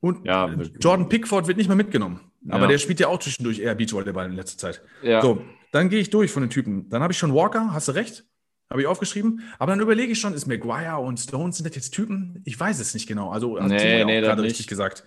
Und 0.01 0.27
ja, 0.27 0.55
Jordan 0.79 1.09
Pickford 1.09 1.47
wird 1.47 1.57
nicht 1.57 1.69
mehr 1.69 1.77
mitgenommen. 1.77 2.28
Aber 2.49 2.63
ja. 2.63 2.67
der 2.69 2.79
spielt 2.79 3.01
ja 3.01 3.09
auch 3.09 3.19
zwischendurch 3.19 3.59
eher 3.59 3.75
Beachvolleyball 3.75 4.27
in 4.27 4.37
letzter 4.37 4.59
Zeit. 4.59 4.83
Ja. 5.03 5.21
So, 5.23 5.43
dann 5.73 5.89
gehe 5.89 6.01
ich 6.01 6.11
durch 6.11 6.31
von 6.31 6.43
den 6.43 6.51
Typen. 6.51 6.89
Dann 6.89 7.03
habe 7.03 7.13
ich 7.13 7.19
schon 7.19 7.35
Walker, 7.35 7.73
hast 7.73 7.89
du 7.89 7.93
recht? 7.93 8.25
Habe 8.71 8.83
ich 8.83 8.87
aufgeschrieben. 8.87 9.43
Aber 9.59 9.73
dann 9.73 9.81
überlege 9.81 10.13
ich 10.13 10.21
schon, 10.21 10.35
ist 10.35 10.47
Maguire 10.47 10.99
und 10.99 11.19
Stones, 11.19 11.57
sind 11.57 11.69
das 11.69 11.75
jetzt 11.75 11.91
Typen? 11.91 12.43
Ich 12.45 12.59
weiß 12.59 12.79
es 12.81 12.95
nicht 12.95 13.07
genau. 13.07 13.31
Also, 13.31 13.59
hast 13.59 13.71
nee, 13.71 14.05
nee, 14.05 14.21
gerade 14.21 14.43
richtig 14.43 14.67
gesagt. 14.67 15.05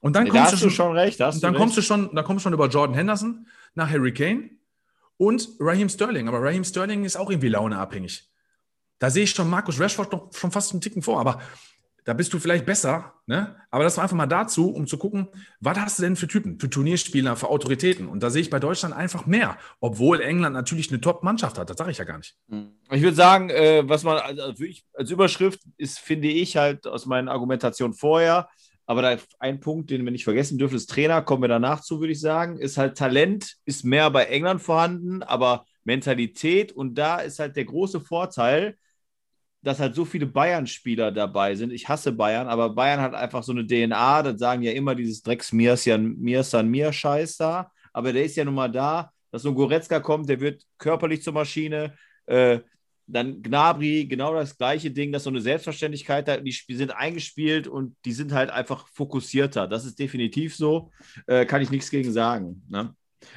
Und 0.00 0.16
dann 0.16 0.24
nee, 0.24 0.30
kommst 0.30 0.52
da 0.52 0.56
du 0.56 0.62
schon, 0.62 0.70
schon 0.70 0.96
recht. 0.96 1.20
dann 1.20 1.30
recht. 1.30 1.54
kommst 1.54 1.76
du 1.76 1.82
schon, 1.82 2.14
dann 2.14 2.24
kommst 2.24 2.44
du 2.44 2.48
schon 2.48 2.54
über 2.54 2.68
Jordan 2.68 2.94
Henderson 2.94 3.46
nach 3.74 3.88
Harry 3.88 4.12
Kane 4.12 4.50
und 5.16 5.48
Raheem 5.60 5.88
Sterling. 5.88 6.26
Aber 6.26 6.42
Raheem 6.42 6.64
Sterling 6.64 7.04
ist 7.04 7.16
auch 7.16 7.30
irgendwie 7.30 7.48
launeabhängig. 7.48 8.28
Da 8.98 9.10
sehe 9.10 9.24
ich 9.24 9.30
schon 9.30 9.48
Markus 9.48 9.78
Rashford 9.78 10.12
noch 10.12 10.32
schon 10.32 10.50
fast 10.50 10.72
einen 10.72 10.80
Ticken 10.80 11.02
vor. 11.02 11.20
Aber 11.20 11.40
da 12.04 12.14
bist 12.14 12.32
du 12.32 12.38
vielleicht 12.38 12.66
besser. 12.66 13.14
Ne? 13.26 13.56
Aber 13.70 13.84
das 13.84 13.96
war 13.96 14.04
einfach 14.04 14.16
mal 14.16 14.26
dazu, 14.26 14.70
um 14.70 14.86
zu 14.86 14.98
gucken, 14.98 15.28
was 15.60 15.78
hast 15.78 15.98
du 15.98 16.02
denn 16.02 16.16
für 16.16 16.26
Typen, 16.26 16.58
für 16.58 16.68
Turnierspieler, 16.68 17.36
für 17.36 17.48
Autoritäten? 17.48 18.08
Und 18.08 18.22
da 18.22 18.30
sehe 18.30 18.42
ich 18.42 18.50
bei 18.50 18.58
Deutschland 18.58 18.94
einfach 18.94 19.26
mehr, 19.26 19.56
obwohl 19.80 20.20
England 20.20 20.54
natürlich 20.54 20.90
eine 20.90 21.00
Top-Mannschaft 21.00 21.58
hat. 21.58 21.70
Das 21.70 21.76
sage 21.76 21.92
ich 21.92 21.98
ja 21.98 22.04
gar 22.04 22.18
nicht. 22.18 22.36
Ich 22.90 23.02
würde 23.02 23.16
sagen, 23.16 23.50
äh, 23.50 23.82
was 23.86 24.02
man 24.02 24.18
also 24.18 24.52
als 24.94 25.10
Überschrift 25.10 25.60
ist, 25.76 25.98
finde 25.98 26.28
ich 26.28 26.56
halt 26.56 26.86
aus 26.86 27.06
meinen 27.06 27.28
Argumentationen 27.28 27.94
vorher, 27.94 28.48
aber 28.86 29.02
da 29.02 29.16
ein 29.38 29.60
Punkt, 29.60 29.90
den 29.90 30.04
wir 30.04 30.10
nicht 30.10 30.24
vergessen 30.24 30.58
dürfen, 30.58 30.76
ist 30.76 30.90
Trainer, 30.90 31.22
kommen 31.22 31.42
wir 31.42 31.48
danach 31.48 31.82
zu, 31.82 32.00
würde 32.00 32.12
ich 32.12 32.20
sagen, 32.20 32.58
ist 32.58 32.78
halt 32.78 32.98
Talent, 32.98 33.56
ist 33.64 33.84
mehr 33.84 34.10
bei 34.10 34.24
England 34.24 34.60
vorhanden, 34.60 35.22
aber 35.22 35.64
Mentalität 35.84 36.72
und 36.72 36.96
da 36.96 37.18
ist 37.18 37.38
halt 37.38 37.56
der 37.56 37.64
große 37.64 38.00
Vorteil, 38.00 38.76
dass 39.62 39.78
halt 39.78 39.94
so 39.94 40.04
viele 40.04 40.26
Bayern-Spieler 40.26 41.12
dabei 41.12 41.54
sind. 41.54 41.72
Ich 41.72 41.88
hasse 41.88 42.12
Bayern, 42.12 42.48
aber 42.48 42.70
Bayern 42.70 43.00
hat 43.00 43.14
einfach 43.14 43.42
so 43.44 43.52
eine 43.52 43.66
DNA, 43.66 44.22
das 44.22 44.38
sagen 44.40 44.62
ja 44.62 44.72
immer 44.72 44.94
dieses 44.94 45.22
Drecks 45.22 45.52
Mirsan 45.52 46.68
Mir 46.68 46.92
Scheiß 46.92 47.36
da, 47.36 47.70
aber 47.92 48.12
der 48.12 48.24
ist 48.24 48.36
ja 48.36 48.44
nun 48.44 48.54
mal 48.54 48.70
da, 48.70 49.12
dass 49.30 49.42
so 49.42 49.50
ein 49.50 49.54
Goretzka 49.54 50.00
kommt, 50.00 50.28
der 50.28 50.40
wird 50.40 50.62
körperlich 50.78 51.22
zur 51.22 51.32
Maschine, 51.32 51.94
äh, 52.26 52.58
dann 53.06 53.42
Gnabry, 53.42 54.06
genau 54.06 54.34
das 54.34 54.56
gleiche 54.56 54.90
Ding, 54.90 55.12
dass 55.12 55.24
so 55.24 55.30
eine 55.30 55.40
Selbstverständlichkeit 55.40 56.28
da, 56.28 56.36
die 56.38 56.52
sind 56.74 56.90
eingespielt 56.90 57.68
und 57.68 57.94
die 58.04 58.12
sind 58.12 58.32
halt 58.32 58.50
einfach 58.50 58.86
fokussierter. 58.88 59.66
Das 59.68 59.84
ist 59.84 59.98
definitiv 59.98 60.56
so, 60.56 60.90
äh, 61.26 61.44
kann 61.44 61.62
ich 61.62 61.70
nichts 61.70 61.90
gegen 61.90 62.12
sagen. 62.12 62.62
Ne? 62.68 62.94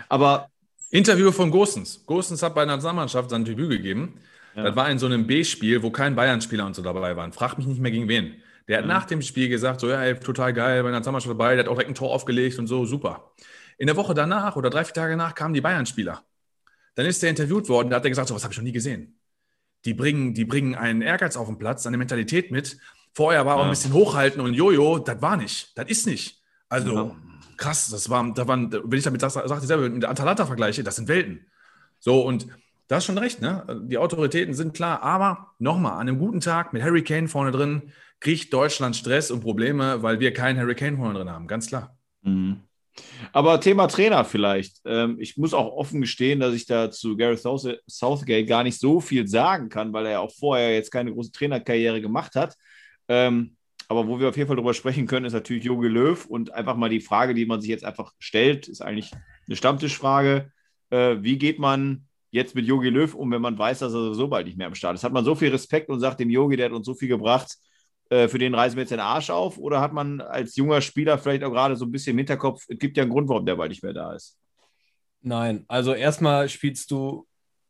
Aber 0.08 0.50
Interview 0.92 1.32
von 1.32 1.52
Gosens. 1.52 2.06
Gosens 2.06 2.42
hat 2.42 2.56
bei 2.56 2.62
einer 2.62 2.74
Nationalmannschaft 2.74 3.30
sein 3.30 3.44
Debüt 3.44 3.70
gegeben 3.70 4.20
ja. 4.56 4.64
Das 4.64 4.76
war 4.76 4.90
in 4.90 5.00
so 5.00 5.06
einem 5.06 5.28
B-Spiel, 5.28 5.84
wo 5.84 5.92
kein 5.92 6.16
Bayern-Spieler 6.16 6.66
und 6.66 6.76
so 6.76 6.82
dabei 6.82 7.16
waren. 7.16 7.34
Frag 7.34 7.58
mich 7.58 7.68
nicht 7.68 7.82
mehr 7.82 7.92
gegen 7.92 8.08
wen. 8.08 8.36
Der 8.68 8.78
hat 8.78 8.86
mhm. 8.86 8.90
nach 8.90 9.06
dem 9.06 9.22
Spiel 9.22 9.50
gesagt, 9.50 9.82
so, 9.82 9.90
ja, 9.90 10.02
ey, 10.02 10.16
total 10.20 10.54
geil, 10.54 10.82
bei 10.82 10.90
einer 10.90 10.98
Nationalmannschaft 10.98 11.32
dabei, 11.32 11.56
der 11.56 11.66
hat 11.66 11.70
auch 11.70 11.76
direkt 11.76 11.92
ein 11.92 11.96
Tor 11.96 12.12
aufgelegt 12.12 12.58
und 12.58 12.68
so, 12.68 12.86
super. 12.86 13.32
In 13.78 13.88
der 13.88 13.96
Woche 13.96 14.14
danach 14.14 14.56
oder 14.56 14.70
drei, 14.70 14.86
vier 14.86 14.94
Tage 14.94 15.18
nach 15.18 15.36
kamen 15.36 15.54
die 15.54 15.62
Bayern-Spieler. 15.62 16.24
Dann 16.96 17.06
ist 17.06 17.22
der 17.22 17.30
interviewt 17.30 17.68
worden, 17.68 17.90
da 17.90 17.98
hat 17.98 18.06
er 18.06 18.10
gesagt, 18.10 18.30
so 18.30 18.36
was 18.36 18.44
habe 18.44 18.54
ich 18.54 18.58
noch 18.58 18.64
nie 18.64 18.72
gesehen. 18.72 19.20
Die 19.84 19.94
bringen, 19.94 20.34
die 20.34 20.46
bringen 20.46 20.74
einen 20.74 21.02
Ehrgeiz 21.02 21.36
auf 21.36 21.48
den 21.48 21.58
Platz, 21.58 21.86
eine 21.86 21.98
Mentalität 21.98 22.52
mit. 22.52 22.78
Vorher 23.14 23.46
war 23.46 23.58
auch 23.58 23.66
ein 23.66 23.70
bisschen 23.70 23.94
hochhalten 23.94 24.42
und 24.42 24.54
Jojo, 24.54 25.00
das 25.00 25.22
war 25.22 25.38
nicht. 25.38 25.78
Das 25.78 25.88
ist 25.88 26.08
nicht. 26.08 26.42
Also 26.70 26.96
ja. 26.96 27.16
krass, 27.58 27.90
das 27.90 28.10
war, 28.10 28.34
da 28.34 28.48
waren, 28.48 28.72
wenn 28.72 28.98
ich 28.98 29.04
damit 29.04 29.22
sage, 29.22 29.48
sag 29.48 29.60
ich 29.60 29.68
selber, 29.68 29.90
mit 29.90 30.02
der 30.02 30.10
Atalanta 30.10 30.46
vergleiche, 30.46 30.84
das 30.84 30.96
sind 30.96 31.08
Welten. 31.08 31.46
So, 32.00 32.26
und 32.26 32.48
da 32.88 32.98
hast 32.98 33.06
schon 33.06 33.18
recht, 33.18 33.42
ne? 33.42 33.84
Die 33.88 33.98
Autoritäten 33.98 34.54
sind 34.54 34.74
klar, 34.74 35.02
aber 35.02 35.52
nochmal, 35.60 35.94
an 35.94 36.02
einem 36.08 36.20
guten 36.20 36.40
Tag 36.40 36.74
mit 36.74 36.84
Harry 36.84 37.04
Kane 37.04 37.28
vorne 37.28 37.52
drin 37.52 37.92
kriegt 38.20 38.54
Deutschland 38.54 38.96
Stress 38.96 39.32
und 39.32 39.42
Probleme, 39.42 40.02
weil 40.02 40.20
wir 40.20 40.34
keinen 40.34 40.60
Harry 40.60 40.76
Kane 40.76 40.98
vorne 40.98 41.14
drin 41.16 41.30
haben, 41.30 41.48
ganz 41.48 41.68
klar. 41.68 41.98
Mhm. 42.22 42.62
Aber 43.34 43.60
Thema 43.60 43.88
Trainer 43.88 44.24
vielleicht. 44.24 44.82
Ähm, 44.86 45.18
ich 45.20 45.38
muss 45.38 45.54
auch 45.54 45.74
offen 45.74 46.00
gestehen, 46.02 46.40
dass 46.40 46.54
ich 46.54 46.66
da 46.66 46.92
zu 46.92 47.18
Gareth 47.18 47.42
Southgate 47.88 48.48
gar 48.48 48.64
nicht 48.64 48.80
so 48.80 49.02
viel 49.02 49.28
sagen 49.28 49.70
kann, 49.70 49.92
weil 49.92 50.06
er 50.06 50.12
ja 50.14 50.20
auch 50.20 50.34
vorher 50.34 50.74
jetzt 50.74 50.92
keine 50.92 51.12
große 51.12 51.32
Trainerkarriere 51.32 52.02
gemacht 52.02 52.36
hat. 52.36 52.56
Ähm, 53.08 53.58
aber 53.88 54.08
wo 54.08 54.20
wir 54.20 54.30
auf 54.30 54.38
jeden 54.38 54.48
Fall 54.48 54.56
drüber 54.56 54.74
sprechen 54.74 55.08
können, 55.08 55.26
ist 55.26 55.34
natürlich 55.34 55.64
Jogi 55.64 55.88
Löw 55.88 56.26
und 56.26 56.54
einfach 56.54 56.76
mal 56.76 56.90
die 56.90 57.02
Frage, 57.02 57.34
die 57.34 57.46
man 57.46 57.62
sich 57.62 57.70
jetzt 57.70 57.86
einfach 57.86 58.14
stellt, 58.18 58.68
ist 58.68 58.82
eigentlich 58.82 59.12
eine 59.46 59.56
Stammtischfrage. 59.56 60.52
Äh, 60.90 61.18
wie 61.20 61.38
geht 61.38 61.60
man 61.60 62.08
jetzt 62.36 62.54
mit 62.54 62.66
Yogi 62.66 62.90
Löw 62.90 63.16
um, 63.16 63.32
wenn 63.32 63.42
man 63.42 63.58
weiß, 63.58 63.80
dass 63.80 63.94
er 63.94 64.14
so 64.14 64.28
bald 64.28 64.46
nicht 64.46 64.58
mehr 64.58 64.68
am 64.68 64.76
Start 64.76 64.96
ist? 64.96 65.04
Hat 65.04 65.14
man 65.14 65.26
so 65.26 65.34
viel 65.34 65.50
Respekt 65.50 65.90
und 65.90 66.00
sagt 66.00 66.20
dem 66.20 66.30
Yogi, 66.30 66.58
der 66.58 66.68
hat 66.68 66.74
uns 66.74 66.86
so 66.86 66.94
viel 66.94 67.08
gebracht, 67.08 67.56
äh, 68.10 68.28
für 68.28 68.38
den 68.38 68.54
reisen 68.54 68.76
wir 68.76 68.84
jetzt 68.84 68.92
den 68.92 69.00
Arsch 69.00 69.30
auf? 69.30 69.58
Oder 69.58 69.82
hat 69.82 69.94
man 69.94 70.22
als 70.22 70.56
junger 70.56 70.82
Spieler 70.82 71.18
vielleicht 71.18 71.44
auch 71.44 71.52
gerade 71.52 71.76
so 71.76 71.86
ein 71.86 71.92
bisschen 71.92 72.12
im 72.12 72.18
Hinterkopf, 72.20 72.64
es 72.68 72.78
gibt 72.78 72.98
ja 72.98 73.04
einen 73.04 73.12
Grund, 73.12 73.30
warum 73.30 73.46
der 73.46 73.56
bald 73.56 73.70
nicht 73.70 73.84
mehr 73.84 73.94
da 73.94 74.14
ist? 74.14 74.38
Nein, 75.22 75.64
also 75.68 75.94
erstmal 75.94 76.50
spielst 76.50 76.92
du, 76.92 77.26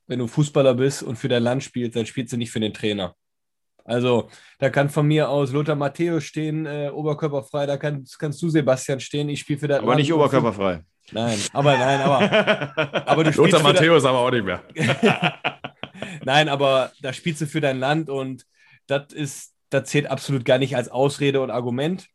wenn 0.07 0.20
du 0.20 0.28
Fußballer 0.28 0.74
bist 0.74 1.03
und 1.03 1.16
für 1.16 1.30
dein 1.30 1.43
Land 1.43 1.63
spielst, 1.63 1.95
dann 1.95 2.05
spielst 2.05 2.34
du 2.34 2.38
nicht 2.38 2.51
für 2.51 2.59
den 2.59 2.74
Trainer. 2.74 3.16
Also, 3.86 4.30
da 4.57 4.72
kann 4.72 4.89
von 4.89 5.07
mir 5.07 5.30
aus 5.30 5.51
Lothar 5.51 5.76
Matthäus 5.76 6.24
stehen, 6.24 6.66
äh, 6.66 6.89
oberkörperfrei, 6.91 7.68
da 7.68 7.78
kann, 7.78 8.03
kannst 8.18 8.41
du, 8.41 8.49
Sebastian, 8.49 8.99
stehen. 8.99 9.30
Ich 9.30 9.41
spiele 9.41 9.59
für 9.59 9.68
das 9.68 9.78
Aber 9.78 9.89
Land 9.89 9.99
nicht 9.99 10.11
oberkörperfrei. 10.11 10.84
Nein, 11.11 11.39
aber 11.53 11.77
nein, 11.77 12.01
aber, 12.01 12.77
aber 13.07 13.23
du 13.23 13.31
spielst. 13.31 13.51
Lothar 13.51 13.63
Matthäus 13.63 14.05
aber 14.05 14.19
auch 14.19 14.31
nicht 14.31 14.45
mehr. 14.45 14.63
nein, 16.23 16.49
aber 16.49 16.91
da 17.01 17.13
spielst 17.13 17.41
du 17.41 17.47
für 17.47 17.61
dein 17.61 17.79
Land 17.79 18.09
und 18.09 18.45
das 18.87 19.13
ist, 19.13 19.53
das 19.69 19.89
zählt 19.89 20.07
absolut 20.07 20.45
gar 20.45 20.57
nicht 20.57 20.75
als 20.75 20.89
Ausrede 20.89 21.41
und 21.41 21.51
Argument. 21.51 22.07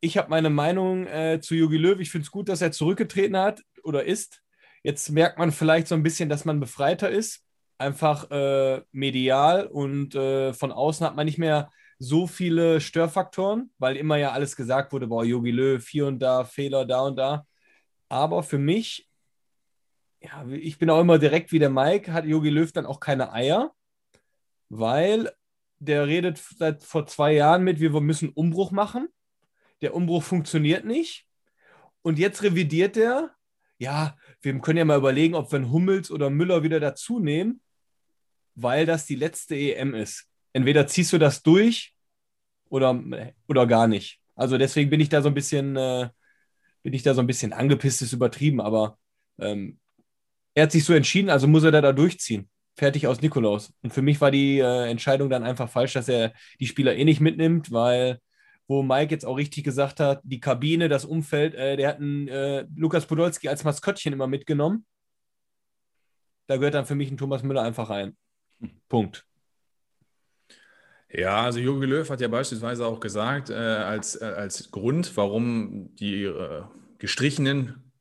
Ich 0.00 0.16
habe 0.16 0.30
meine 0.30 0.50
Meinung 0.50 1.06
äh, 1.06 1.40
zu 1.40 1.54
Jogi 1.54 1.76
Löw. 1.76 2.00
Ich 2.00 2.10
finde 2.10 2.24
es 2.24 2.32
gut, 2.32 2.48
dass 2.48 2.60
er 2.60 2.72
zurückgetreten 2.72 3.36
hat 3.36 3.62
oder 3.84 4.04
ist. 4.04 4.42
Jetzt 4.82 5.10
merkt 5.10 5.38
man 5.38 5.52
vielleicht 5.52 5.86
so 5.86 5.94
ein 5.94 6.02
bisschen, 6.02 6.28
dass 6.28 6.44
man 6.44 6.58
befreiter 6.58 7.08
ist. 7.08 7.44
Einfach 7.78 8.30
äh, 8.30 8.82
medial 8.90 9.66
und 9.66 10.14
äh, 10.14 10.52
von 10.54 10.72
außen 10.72 11.06
hat 11.06 11.14
man 11.14 11.26
nicht 11.26 11.38
mehr 11.38 11.70
so 11.98 12.26
viele 12.26 12.80
Störfaktoren, 12.80 13.70
weil 13.78 13.96
immer 13.96 14.16
ja 14.16 14.32
alles 14.32 14.56
gesagt 14.56 14.92
wurde, 14.92 15.06
boah, 15.06 15.24
Jogi 15.24 15.52
Löw, 15.52 15.88
hier 15.88 16.06
und 16.06 16.18
da, 16.18 16.44
Fehler 16.44 16.84
da 16.84 17.02
und 17.02 17.16
da. 17.16 17.46
Aber 18.12 18.42
für 18.42 18.58
mich 18.58 19.08
ja, 20.22 20.46
ich 20.50 20.78
bin 20.78 20.90
auch 20.90 21.00
immer 21.00 21.18
direkt 21.18 21.52
wie 21.52 21.58
der 21.58 21.70
Mike, 21.70 22.12
hat 22.12 22.24
Jogi 22.24 22.50
Löw 22.50 22.70
dann 22.70 22.86
auch 22.86 23.00
keine 23.00 23.32
Eier, 23.32 23.74
weil 24.68 25.32
der 25.78 26.06
redet 26.06 26.38
seit 26.38 26.84
vor 26.84 27.06
zwei 27.06 27.32
Jahren 27.32 27.64
mit, 27.64 27.80
wir 27.80 27.90
müssen 28.00 28.28
Umbruch 28.28 28.70
machen. 28.70 29.08
Der 29.80 29.94
Umbruch 29.94 30.22
funktioniert 30.22 30.84
nicht. 30.84 31.26
Und 32.02 32.18
jetzt 32.18 32.42
revidiert 32.44 32.96
er, 32.96 33.34
ja, 33.78 34.16
wir 34.40 34.56
können 34.60 34.78
ja 34.78 34.84
mal 34.84 34.98
überlegen, 34.98 35.34
ob 35.34 35.50
wir 35.50 35.56
einen 35.56 35.72
Hummels 35.72 36.10
oder 36.10 36.30
Müller 36.30 36.62
wieder 36.62 36.78
dazu 36.78 37.18
nehmen, 37.18 37.60
weil 38.54 38.86
das 38.86 39.06
die 39.06 39.16
letzte 39.16 39.56
EM 39.56 39.94
ist. 39.94 40.28
Entweder 40.52 40.86
ziehst 40.86 41.12
du 41.12 41.18
das 41.18 41.42
durch 41.42 41.94
oder, 42.68 43.02
oder 43.48 43.66
gar 43.66 43.88
nicht. 43.88 44.20
Also 44.36 44.56
deswegen 44.56 44.90
bin 44.90 45.00
ich 45.00 45.08
da 45.08 45.20
so 45.20 45.28
ein 45.28 45.34
bisschen, 45.34 45.76
äh, 45.76 46.10
bin 46.82 46.92
ich 46.92 47.02
da 47.02 47.14
so 47.14 47.20
ein 47.20 47.26
bisschen 47.26 47.52
angepisst, 47.52 48.02
ist 48.02 48.12
übertrieben, 48.12 48.60
aber 48.60 48.98
ähm, 49.38 49.78
er 50.54 50.64
hat 50.64 50.72
sich 50.72 50.84
so 50.84 50.92
entschieden, 50.92 51.30
also 51.30 51.46
muss 51.48 51.64
er 51.64 51.70
da, 51.70 51.80
da 51.80 51.92
durchziehen. 51.92 52.48
Fertig 52.76 53.06
aus 53.06 53.20
Nikolaus. 53.20 53.72
Und 53.82 53.92
für 53.92 54.02
mich 54.02 54.20
war 54.20 54.30
die 54.30 54.58
äh, 54.58 54.90
Entscheidung 54.90 55.28
dann 55.30 55.44
einfach 55.44 55.68
falsch, 55.68 55.92
dass 55.92 56.08
er 56.08 56.32
die 56.58 56.66
Spieler 56.66 56.96
eh 56.96 57.04
nicht 57.04 57.20
mitnimmt, 57.20 57.70
weil, 57.70 58.18
wo 58.66 58.82
Mike 58.82 59.12
jetzt 59.12 59.26
auch 59.26 59.36
richtig 59.36 59.64
gesagt 59.64 60.00
hat, 60.00 60.20
die 60.24 60.40
Kabine, 60.40 60.88
das 60.88 61.04
Umfeld, 61.04 61.54
äh, 61.54 61.76
der 61.76 61.88
hat 61.88 61.96
einen 61.98 62.28
äh, 62.28 62.66
Lukas 62.74 63.06
Podolski 63.06 63.48
als 63.48 63.64
Maskottchen 63.64 64.12
immer 64.12 64.26
mitgenommen. 64.26 64.86
Da 66.46 66.56
gehört 66.56 66.74
dann 66.74 66.86
für 66.86 66.94
mich 66.94 67.10
ein 67.10 67.16
Thomas 67.16 67.42
Müller 67.42 67.62
einfach 67.62 67.90
rein. 67.90 68.16
Punkt. 68.88 69.26
Ja, 71.12 71.42
also 71.42 71.58
Jogi 71.58 71.86
Löw 71.86 72.08
hat 72.08 72.20
ja 72.20 72.28
beispielsweise 72.28 72.86
auch 72.86 72.98
gesagt, 72.98 73.50
äh, 73.50 73.54
als, 73.54 74.20
äh, 74.20 74.24
als 74.24 74.70
Grund, 74.70 75.14
warum 75.16 75.94
die 75.96 76.24
äh, 76.24 76.62
gestrichenen 76.98 77.92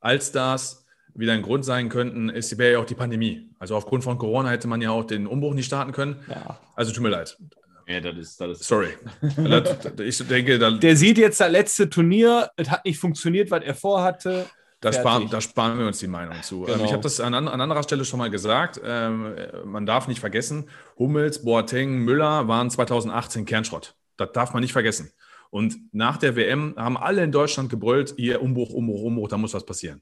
Allstars 0.00 0.84
wieder 1.14 1.32
ein 1.32 1.42
Grund 1.42 1.64
sein 1.64 1.88
könnten, 1.88 2.28
ist, 2.28 2.58
wäre 2.58 2.72
ja 2.72 2.78
auch 2.80 2.86
die 2.86 2.94
Pandemie. 2.94 3.50
Also 3.58 3.76
aufgrund 3.76 4.04
von 4.04 4.18
Corona 4.18 4.50
hätte 4.50 4.68
man 4.68 4.80
ja 4.80 4.90
auch 4.90 5.04
den 5.04 5.26
Umbruch 5.26 5.54
nicht 5.54 5.66
starten 5.66 5.92
können. 5.92 6.16
Ja. 6.28 6.58
Also 6.74 6.92
tut 6.92 7.02
mir 7.02 7.10
leid. 7.10 7.38
Ja, 7.86 8.00
das 8.00 8.16
ist, 8.16 8.40
das 8.40 8.60
ist 8.60 8.68
Sorry. 8.68 8.90
ich 9.98 10.18
denke, 10.26 10.58
der 10.58 10.96
sieht 10.96 11.16
jetzt 11.16 11.40
das 11.40 11.50
letzte 11.50 11.88
Turnier, 11.88 12.50
es 12.56 12.70
hat 12.70 12.84
nicht 12.84 12.98
funktioniert, 12.98 13.50
was 13.50 13.64
er 13.64 13.74
vorhatte. 13.74 14.46
Da 14.80 14.92
sparen, 14.92 15.28
da 15.28 15.40
sparen 15.40 15.78
wir 15.78 15.86
uns 15.86 15.98
die 15.98 16.06
Meinung 16.06 16.40
zu. 16.42 16.62
Genau. 16.62 16.84
ich 16.84 16.92
habe 16.92 17.02
das 17.02 17.18
an, 17.18 17.34
an, 17.34 17.48
anderer 17.48 17.82
Stelle 17.82 18.04
schon 18.04 18.18
mal 18.18 18.30
gesagt. 18.30 18.80
Ähm, 18.84 19.34
man 19.64 19.86
darf 19.86 20.06
nicht 20.06 20.20
vergessen, 20.20 20.68
Hummels, 20.96 21.42
Boateng, 21.42 21.98
Müller 21.98 22.46
waren 22.46 22.70
2018 22.70 23.44
Kernschrott. 23.44 23.96
Das 24.16 24.30
darf 24.32 24.52
man 24.52 24.62
nicht 24.62 24.72
vergessen. 24.72 25.10
Und 25.50 25.76
nach 25.92 26.16
der 26.16 26.36
WM 26.36 26.74
haben 26.76 26.96
alle 26.96 27.24
in 27.24 27.32
Deutschland 27.32 27.70
gebrüllt, 27.70 28.14
hier 28.16 28.40
Umbruch, 28.40 28.70
Umbruch, 28.70 29.02
Umbruch, 29.02 29.28
da 29.28 29.36
muss 29.36 29.54
was 29.54 29.66
passieren. 29.66 30.00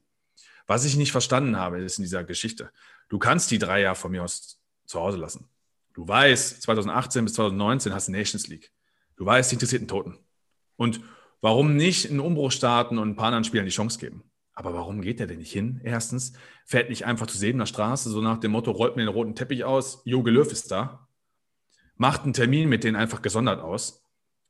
Was 0.66 0.84
ich 0.84 0.96
nicht 0.96 1.12
verstanden 1.12 1.56
habe, 1.56 1.78
ist 1.78 1.98
in 1.98 2.02
dieser 2.02 2.24
Geschichte, 2.24 2.70
du 3.08 3.18
kannst 3.18 3.50
die 3.50 3.58
drei 3.58 3.82
Jahre 3.82 3.94
von 3.94 4.10
mir 4.10 4.24
aus 4.24 4.60
zu 4.84 5.00
Hause 5.00 5.16
lassen. 5.16 5.48
Du 5.94 6.06
weißt, 6.06 6.62
2018 6.62 7.24
bis 7.24 7.34
2019 7.34 7.94
hast 7.94 8.08
du 8.08 8.12
Nations 8.12 8.48
League. 8.48 8.72
Du 9.16 9.24
weißt, 9.24 9.50
die 9.50 9.54
interessierten 9.54 9.88
Toten. 9.88 10.18
Und 10.76 11.00
warum 11.40 11.76
nicht 11.76 12.10
einen 12.10 12.20
Umbruch 12.20 12.52
starten 12.52 12.98
und 12.98 13.08
ein 13.08 13.16
paar 13.16 13.28
anderen 13.28 13.44
Spielern 13.44 13.64
die 13.64 13.72
Chance 13.72 13.98
geben? 13.98 14.24
Aber 14.56 14.72
warum 14.72 15.02
geht 15.02 15.20
er 15.20 15.26
denn 15.26 15.38
nicht 15.38 15.52
hin? 15.52 15.80
Erstens, 15.84 16.32
fährt 16.64 16.88
nicht 16.88 17.04
einfach 17.04 17.26
zu 17.26 17.36
Sebener 17.36 17.66
Straße, 17.66 18.08
so 18.08 18.22
nach 18.22 18.38
dem 18.38 18.52
Motto, 18.52 18.70
rollt 18.70 18.96
mir 18.96 19.02
den 19.04 19.12
roten 19.12 19.34
Teppich 19.34 19.64
aus, 19.64 20.00
Joge 20.06 20.30
Löw 20.30 20.50
ist 20.50 20.72
da. 20.72 21.06
Macht 21.96 22.24
einen 22.24 22.32
Termin 22.32 22.68
mit 22.68 22.82
denen 22.82 22.96
einfach 22.96 23.20
gesondert 23.20 23.60
aus. 23.60 24.02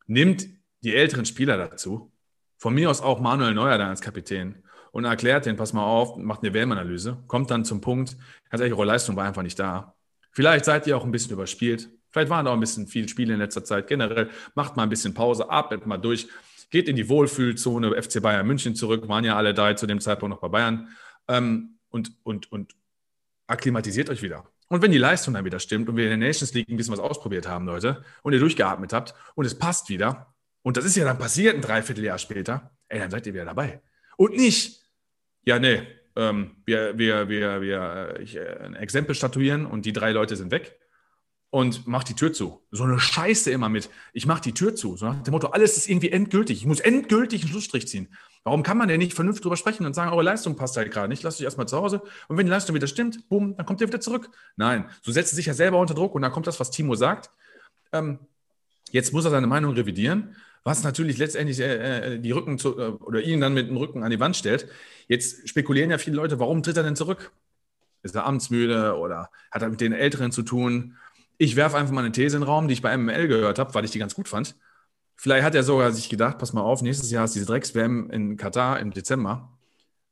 Nimmt 0.07 0.47
die 0.83 0.95
älteren 0.95 1.27
Spieler 1.27 1.59
dazu. 1.59 2.13
Von 2.57 2.75
mir 2.75 2.89
aus 2.89 3.03
auch 3.03 3.21
Manuel 3.21 3.53
Neuer 3.53 3.79
dann 3.79 3.91
als 3.91 4.01
Kapitän 4.01 4.63
und 4.93 5.05
erklärt 5.05 5.45
den, 5.45 5.57
pass 5.57 5.73
mal 5.73 5.85
auf, 5.85 6.17
macht 6.17 6.43
eine 6.43 6.55
WM-Analyse, 6.55 7.25
kommt 7.27 7.51
dann 7.51 7.65
zum 7.65 7.81
Punkt, 7.81 8.17
ganz 8.49 8.61
ehrlich, 8.61 8.75
eure 8.75 8.87
Leistung 8.87 9.17
war 9.17 9.27
einfach 9.27 9.43
nicht 9.43 9.59
da. 9.59 9.97
Vielleicht 10.31 10.65
seid 10.67 10.87
ihr 10.87 10.97
auch 10.97 11.05
ein 11.05 11.11
bisschen 11.11 11.33
überspielt. 11.33 11.91
Vielleicht 12.11 12.31
waren 12.31 12.45
da 12.45 12.53
auch 12.53 12.57
ein 12.57 12.61
bisschen 12.61 12.87
viele 12.87 13.09
Spiele 13.09 13.35
in 13.35 13.41
letzter 13.41 13.65
Zeit. 13.65 13.89
Generell 13.89 14.31
macht 14.55 14.77
mal 14.77 14.85
ein 14.85 14.89
bisschen 14.89 15.15
Pause, 15.15 15.51
atmet 15.51 15.85
mal 15.85 15.99
durch, 15.99 16.29
geht 16.71 16.89
in 16.89 16.97
die 16.97 17.09
Wohlfühlzone, 17.09 18.01
FC 18.01 18.21
Bayern 18.21 18.47
München 18.47 18.75
zurück, 18.75 19.09
waren 19.09 19.25
ja 19.25 19.37
alle 19.37 19.55
drei 19.55 19.75
zu 19.75 19.87
dem 19.87 20.01
Zeitpunkt 20.01 20.35
noch 20.35 20.41
bei 20.41 20.49
Bayern 20.49 20.89
ähm, 21.29 21.79
und, 21.89 22.13
und, 22.23 22.51
und 22.51 22.75
akklimatisiert 23.47 24.11
euch 24.11 24.23
wieder. 24.23 24.45
Und 24.69 24.83
wenn 24.83 24.91
die 24.91 24.99
Leistung 24.99 25.35
dann 25.35 25.45
wieder 25.45 25.61
stimmt 25.61 25.89
und 25.89 25.97
wir 25.97 26.05
in 26.05 26.21
der 26.21 26.29
Nations 26.29 26.53
League 26.55 26.69
ein 26.69 26.77
bisschen 26.77 26.93
was 26.93 27.01
ausprobiert 27.01 27.49
haben, 27.49 27.67
Leute, 27.67 28.03
und 28.23 28.33
ihr 28.33 28.41
durchgeatmet 28.41 28.93
habt 28.93 29.15
und 29.35 29.45
es 29.45 29.57
passt 29.57 29.89
wieder, 29.89 30.35
und 30.63 30.77
das 30.77 30.85
ist 30.85 30.97
ja 30.97 31.05
dann 31.05 31.19
passiert 31.19 31.55
ein 31.55 31.63
Dreivierteljahr 31.63 32.19
später, 32.19 32.77
ey, 32.89 32.99
dann 32.99 33.11
seid 33.11 33.27
ihr 33.27 33.35
wieder 33.35 33.45
dabei. 33.45 33.81
Und 34.17 34.35
nicht, 34.35 34.83
ja, 35.45 35.61
nee, 35.61 35.87
ähm, 36.17 36.57
wir, 36.65 36.99
wir, 36.99 37.29
wir, 37.29 37.61
wir 37.61 38.15
äh, 38.17 38.23
ich, 38.23 38.37
äh, 38.37 38.59
ein 38.65 38.75
Exempel 38.75 39.15
statuieren 39.15 39.67
und 39.67 39.87
die 39.87 39.93
drei 39.93 40.11
Leute 40.11 40.35
sind 40.35 40.51
weg, 40.51 40.81
und 41.57 41.87
mach 41.87 42.05
die 42.05 42.13
Tür 42.13 42.35
zu. 42.35 42.61
So 42.71 42.85
eine 42.85 42.99
Scheiße 42.99 43.51
immer 43.51 43.71
mit, 43.71 43.89
ich 44.13 44.27
mach 44.27 44.41
die 44.41 44.53
Tür 44.53 44.75
zu. 44.75 44.99
So 44.99 45.07
nach 45.07 45.23
dem 45.23 45.33
Motto, 45.33 45.47
alles 45.47 45.79
ist 45.79 45.89
irgendwie 45.89 46.13
endgültig. 46.13 46.59
Ich 46.59 46.67
muss 46.67 46.81
endgültig 46.81 47.41
einen 47.41 47.51
Schlussstrich 47.51 47.89
ziehen. 47.89 48.09
Warum 48.45 48.63
kann 48.63 48.77
man 48.77 48.89
denn 48.89 48.99
nicht 48.99 49.15
vernünftig 49.15 49.43
drüber 49.43 49.57
sprechen 49.57 49.87
und 49.87 49.95
sagen, 49.95 50.13
eure 50.13 50.23
Leistung 50.23 50.57
passt 50.57 50.77
halt 50.77 50.93
gerade 50.93 51.09
nicht, 51.09 51.23
lasst 51.23 51.41
euch 51.41 51.45
erstmal 51.45 51.67
zu 51.67 51.79
Hause. 51.79 52.03
Und 52.29 52.37
wenn 52.37 52.45
die 52.45 52.51
Leistung 52.51 52.77
wieder 52.77 52.87
stimmt, 52.87 53.27
boom, 53.31 53.57
dann 53.57 53.65
kommt 53.65 53.81
ihr 53.81 53.87
wieder 53.87 54.03
zurück. 54.03 54.29
Nein, 54.57 54.85
so 55.01 55.13
setzt 55.13 55.33
er 55.33 55.37
sich 55.37 55.47
ja 55.47 55.55
selber 55.55 55.79
unter 55.79 55.95
Druck 55.95 56.15
und 56.15 56.21
dann 56.21 56.31
kommt 56.31 56.47
das, 56.47 56.61
was 56.61 56.71
Timo 56.71 56.95
sagt. 56.95 57.31
Ähm, 57.91 58.19
jetzt 58.91 59.15
muss 59.15 59.25
er 59.25 59.31
seine 59.31 59.47
Meinung 59.47 59.73
revidieren, 59.73 60.37
was 60.63 60.85
natürlich 60.85 61.17
letztendlich 61.17 61.59
äh, 61.61 62.17
äh 62.17 62.19
die 62.19 62.33
Rücken 62.33 62.59
zu, 62.59 62.79
äh, 62.79 62.89
oder 62.91 63.23
ihn 63.23 63.41
dann 63.41 63.55
mit 63.55 63.71
dem 63.71 63.79
Rücken 63.79 64.03
an 64.03 64.11
die 64.11 64.21
Wand 64.21 64.37
stellt. 64.37 64.69
Jetzt 65.09 65.49
spekulieren 65.49 65.91
ja 65.91 65.97
viele 65.97 66.17
Leute, 66.17 66.39
warum 66.39 66.63
tritt 66.63 66.77
er 66.77 66.83
denn 66.83 66.97
zurück? 66.97 67.33
Ist 68.03 68.15
er 68.15 68.27
amtsmüde 68.27 68.99
oder 68.99 69.31
hat 69.51 69.63
er 69.63 69.71
mit 69.71 69.81
den 69.81 69.95
Älteren 69.95 70.33
zu 70.33 70.43
tun? 70.43 70.99
Ich 71.39 71.57
werfe 71.57 71.77
einfach 71.77 71.93
mal 71.93 72.01
eine 72.01 72.13
These 72.13 72.37
in 72.37 72.43
den 72.43 72.49
Raum, 72.49 72.69
die 72.69 72.75
ich 72.75 72.83
bei 72.83 72.97
MML 72.97 73.29
gehört 73.29 73.59
habe, 73.59 73.75
weil 73.75 73.85
ich 73.85 73.91
die 73.91 73.99
ganz 73.99 74.15
gut 74.15 74.29
fand. 74.29 74.57
Vielleicht 75.17 75.45
hat 75.45 75.55
er 75.55 75.63
sogar 75.63 75.93
sich 75.93 76.09
gedacht, 76.09 76.39
pass 76.39 76.53
mal 76.53 76.61
auf, 76.63 76.83
nächstes 76.83 77.11
Jahr 77.11 77.25
ist 77.25 77.35
diese 77.35 77.47
Drecks-WM 77.47 78.11
in 78.11 78.37
Katar 78.37 78.81
im 78.81 78.93
Dezember. 78.93 79.59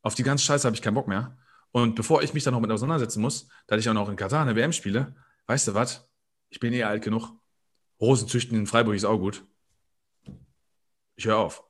Auf 0.01 0.15
die 0.15 0.23
ganze 0.23 0.43
Scheiße 0.45 0.65
habe 0.67 0.75
ich 0.75 0.81
keinen 0.81 0.95
Bock 0.95 1.07
mehr. 1.07 1.37
Und 1.71 1.95
bevor 1.95 2.23
ich 2.23 2.33
mich 2.33 2.43
dann 2.43 2.53
noch 2.53 2.61
mit 2.61 2.71
auseinandersetzen 2.71 3.21
muss, 3.21 3.47
da 3.67 3.75
ich 3.77 3.87
auch 3.89 3.93
noch 3.93 4.09
in 4.09 4.15
Katar 4.15 4.41
eine 4.41 4.55
WM 4.55 4.71
spiele, 4.71 5.15
weißt 5.47 5.67
du 5.67 5.73
was? 5.73 6.09
Ich 6.49 6.59
bin 6.59 6.73
eh 6.73 6.83
alt 6.83 7.03
genug. 7.03 7.31
Rosenzüchten 7.99 8.57
in 8.57 8.67
Freiburg 8.67 8.95
ist 8.95 9.05
auch 9.05 9.17
gut. 9.17 9.43
Ich 11.15 11.25
höre 11.25 11.37
auf. 11.37 11.63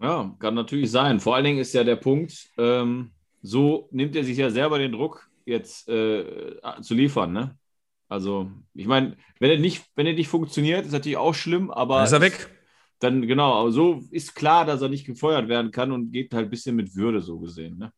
Ja, 0.00 0.34
kann 0.38 0.54
natürlich 0.54 0.90
sein. 0.90 1.18
Vor 1.20 1.34
allen 1.34 1.44
Dingen 1.44 1.58
ist 1.58 1.74
ja 1.74 1.82
der 1.82 1.96
Punkt, 1.96 2.50
ähm, 2.56 3.10
so 3.42 3.88
nimmt 3.90 4.14
er 4.16 4.24
sich 4.24 4.36
ja 4.36 4.50
selber 4.50 4.78
den 4.78 4.92
Druck 4.92 5.27
jetzt 5.48 5.88
äh, 5.88 6.60
zu 6.80 6.94
liefern. 6.94 7.32
Ne? 7.32 7.58
Also, 8.08 8.50
ich 8.74 8.86
meine, 8.86 9.16
wenn 9.40 9.50
er 9.50 9.58
nicht, 9.58 9.84
wenn 9.94 10.06
er 10.06 10.14
nicht 10.14 10.28
funktioniert, 10.28 10.86
ist 10.86 10.92
natürlich 10.92 11.18
auch 11.18 11.34
schlimm, 11.34 11.70
aber. 11.70 11.96
Dann 11.96 12.04
ist 12.04 12.12
er 12.12 12.20
weg. 12.20 12.50
Dann, 13.00 13.26
genau, 13.26 13.54
aber 13.54 13.70
so 13.70 14.02
ist 14.10 14.34
klar, 14.34 14.64
dass 14.64 14.82
er 14.82 14.88
nicht 14.88 15.06
gefeuert 15.06 15.48
werden 15.48 15.70
kann 15.70 15.92
und 15.92 16.10
geht 16.10 16.34
halt 16.34 16.46
ein 16.46 16.50
bisschen 16.50 16.74
mit 16.74 16.96
Würde, 16.96 17.20
so 17.20 17.38
gesehen. 17.38 17.78
Ne? 17.78 17.92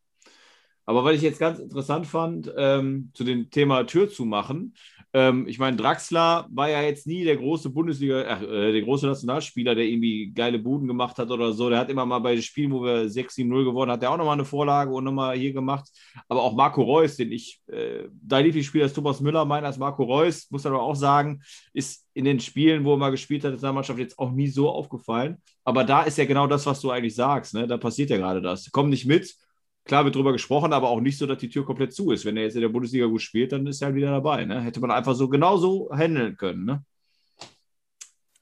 Aber 0.91 1.05
was 1.05 1.14
ich 1.14 1.22
jetzt 1.22 1.38
ganz 1.38 1.61
interessant 1.61 2.05
fand, 2.05 2.53
ähm, 2.57 3.12
zu 3.14 3.22
dem 3.22 3.49
Thema 3.49 3.84
Tür 3.84 4.11
zu 4.11 4.24
machen, 4.24 4.74
ähm, 5.12 5.47
ich 5.47 5.61
meine, 5.61 5.76
Draxler 5.76 6.49
war 6.51 6.68
ja 6.68 6.82
jetzt 6.82 7.07
nie 7.07 7.22
der 7.22 7.36
große 7.36 7.70
Bundesliga, 7.70 8.22
äh, 8.22 8.72
der 8.72 8.82
große 8.82 9.07
Nationalspieler, 9.07 9.76
der 9.76 9.84
irgendwie 9.84 10.32
geile 10.32 10.59
Buden 10.59 10.88
gemacht 10.88 11.16
hat 11.18 11.30
oder 11.30 11.53
so. 11.53 11.70
Der 11.70 11.78
hat 11.78 11.91
immer 11.91 12.07
mal 12.07 12.18
bei 12.18 12.34
den 12.34 12.43
Spielen, 12.43 12.72
wo 12.72 12.82
wir 12.82 13.09
6-7-0 13.09 13.66
gewonnen 13.66 13.93
hat, 13.93 14.03
der 14.03 14.11
auch 14.11 14.16
nochmal 14.16 14.34
eine 14.34 14.45
Vorlage 14.45 14.91
und 14.91 15.05
nochmal 15.05 15.38
hier 15.38 15.53
gemacht. 15.53 15.88
Aber 16.28 16.43
auch 16.43 16.57
Marco 16.57 16.82
Reus, 16.82 17.14
den 17.14 17.30
ich, 17.30 17.61
äh, 17.68 18.09
dein 18.20 18.47
Lieblingsspieler 18.47 18.86
ist 18.86 18.95
Thomas 18.95 19.20
Müller, 19.20 19.45
meiner 19.45 19.68
als 19.68 19.78
Marco 19.78 20.03
Reus, 20.03 20.49
muss 20.51 20.66
aber 20.66 20.82
auch 20.82 20.97
sagen, 20.97 21.41
ist 21.72 22.05
in 22.14 22.24
den 22.24 22.41
Spielen, 22.41 22.84
wo 22.84 22.95
er 22.95 22.99
mal 22.99 23.11
gespielt 23.11 23.45
hat, 23.45 23.55
in 23.55 23.61
der 23.61 23.72
Mannschaft 23.72 24.01
jetzt 24.01 24.18
auch 24.18 24.32
nie 24.32 24.49
so 24.49 24.68
aufgefallen. 24.68 25.36
Aber 25.62 25.84
da 25.84 26.03
ist 26.03 26.18
ja 26.18 26.24
genau 26.24 26.49
das, 26.49 26.66
was 26.66 26.80
du 26.80 26.91
eigentlich 26.91 27.14
sagst. 27.14 27.55
Ne? 27.55 27.68
Da 27.68 27.76
passiert 27.76 28.11
ja 28.11 28.16
gerade 28.16 28.43
das. 28.43 28.72
Komm 28.72 28.91
nicht 28.91 29.07
mit 29.07 29.36
klar 29.85 30.05
wird 30.05 30.14
drüber 30.14 30.33
gesprochen, 30.33 30.72
aber 30.72 30.89
auch 30.89 31.01
nicht 31.01 31.18
so, 31.18 31.26
dass 31.26 31.39
die 31.39 31.49
Tür 31.49 31.64
komplett 31.64 31.93
zu 31.93 32.11
ist. 32.11 32.24
Wenn 32.24 32.37
er 32.37 32.45
jetzt 32.45 32.55
in 32.55 32.62
der 32.62 32.68
Bundesliga 32.68 33.07
gut 33.07 33.22
spielt, 33.22 33.53
dann 33.53 33.66
ist 33.66 33.83
er 33.83 33.87
halt 33.87 33.97
wieder 33.97 34.11
dabei. 34.11 34.45
Ne? 34.45 34.61
Hätte 34.61 34.81
man 34.81 34.91
einfach 34.91 35.14
so 35.14 35.28
genauso 35.28 35.91
handeln 35.93 36.37
können. 36.37 36.64
Ne? 36.64 36.85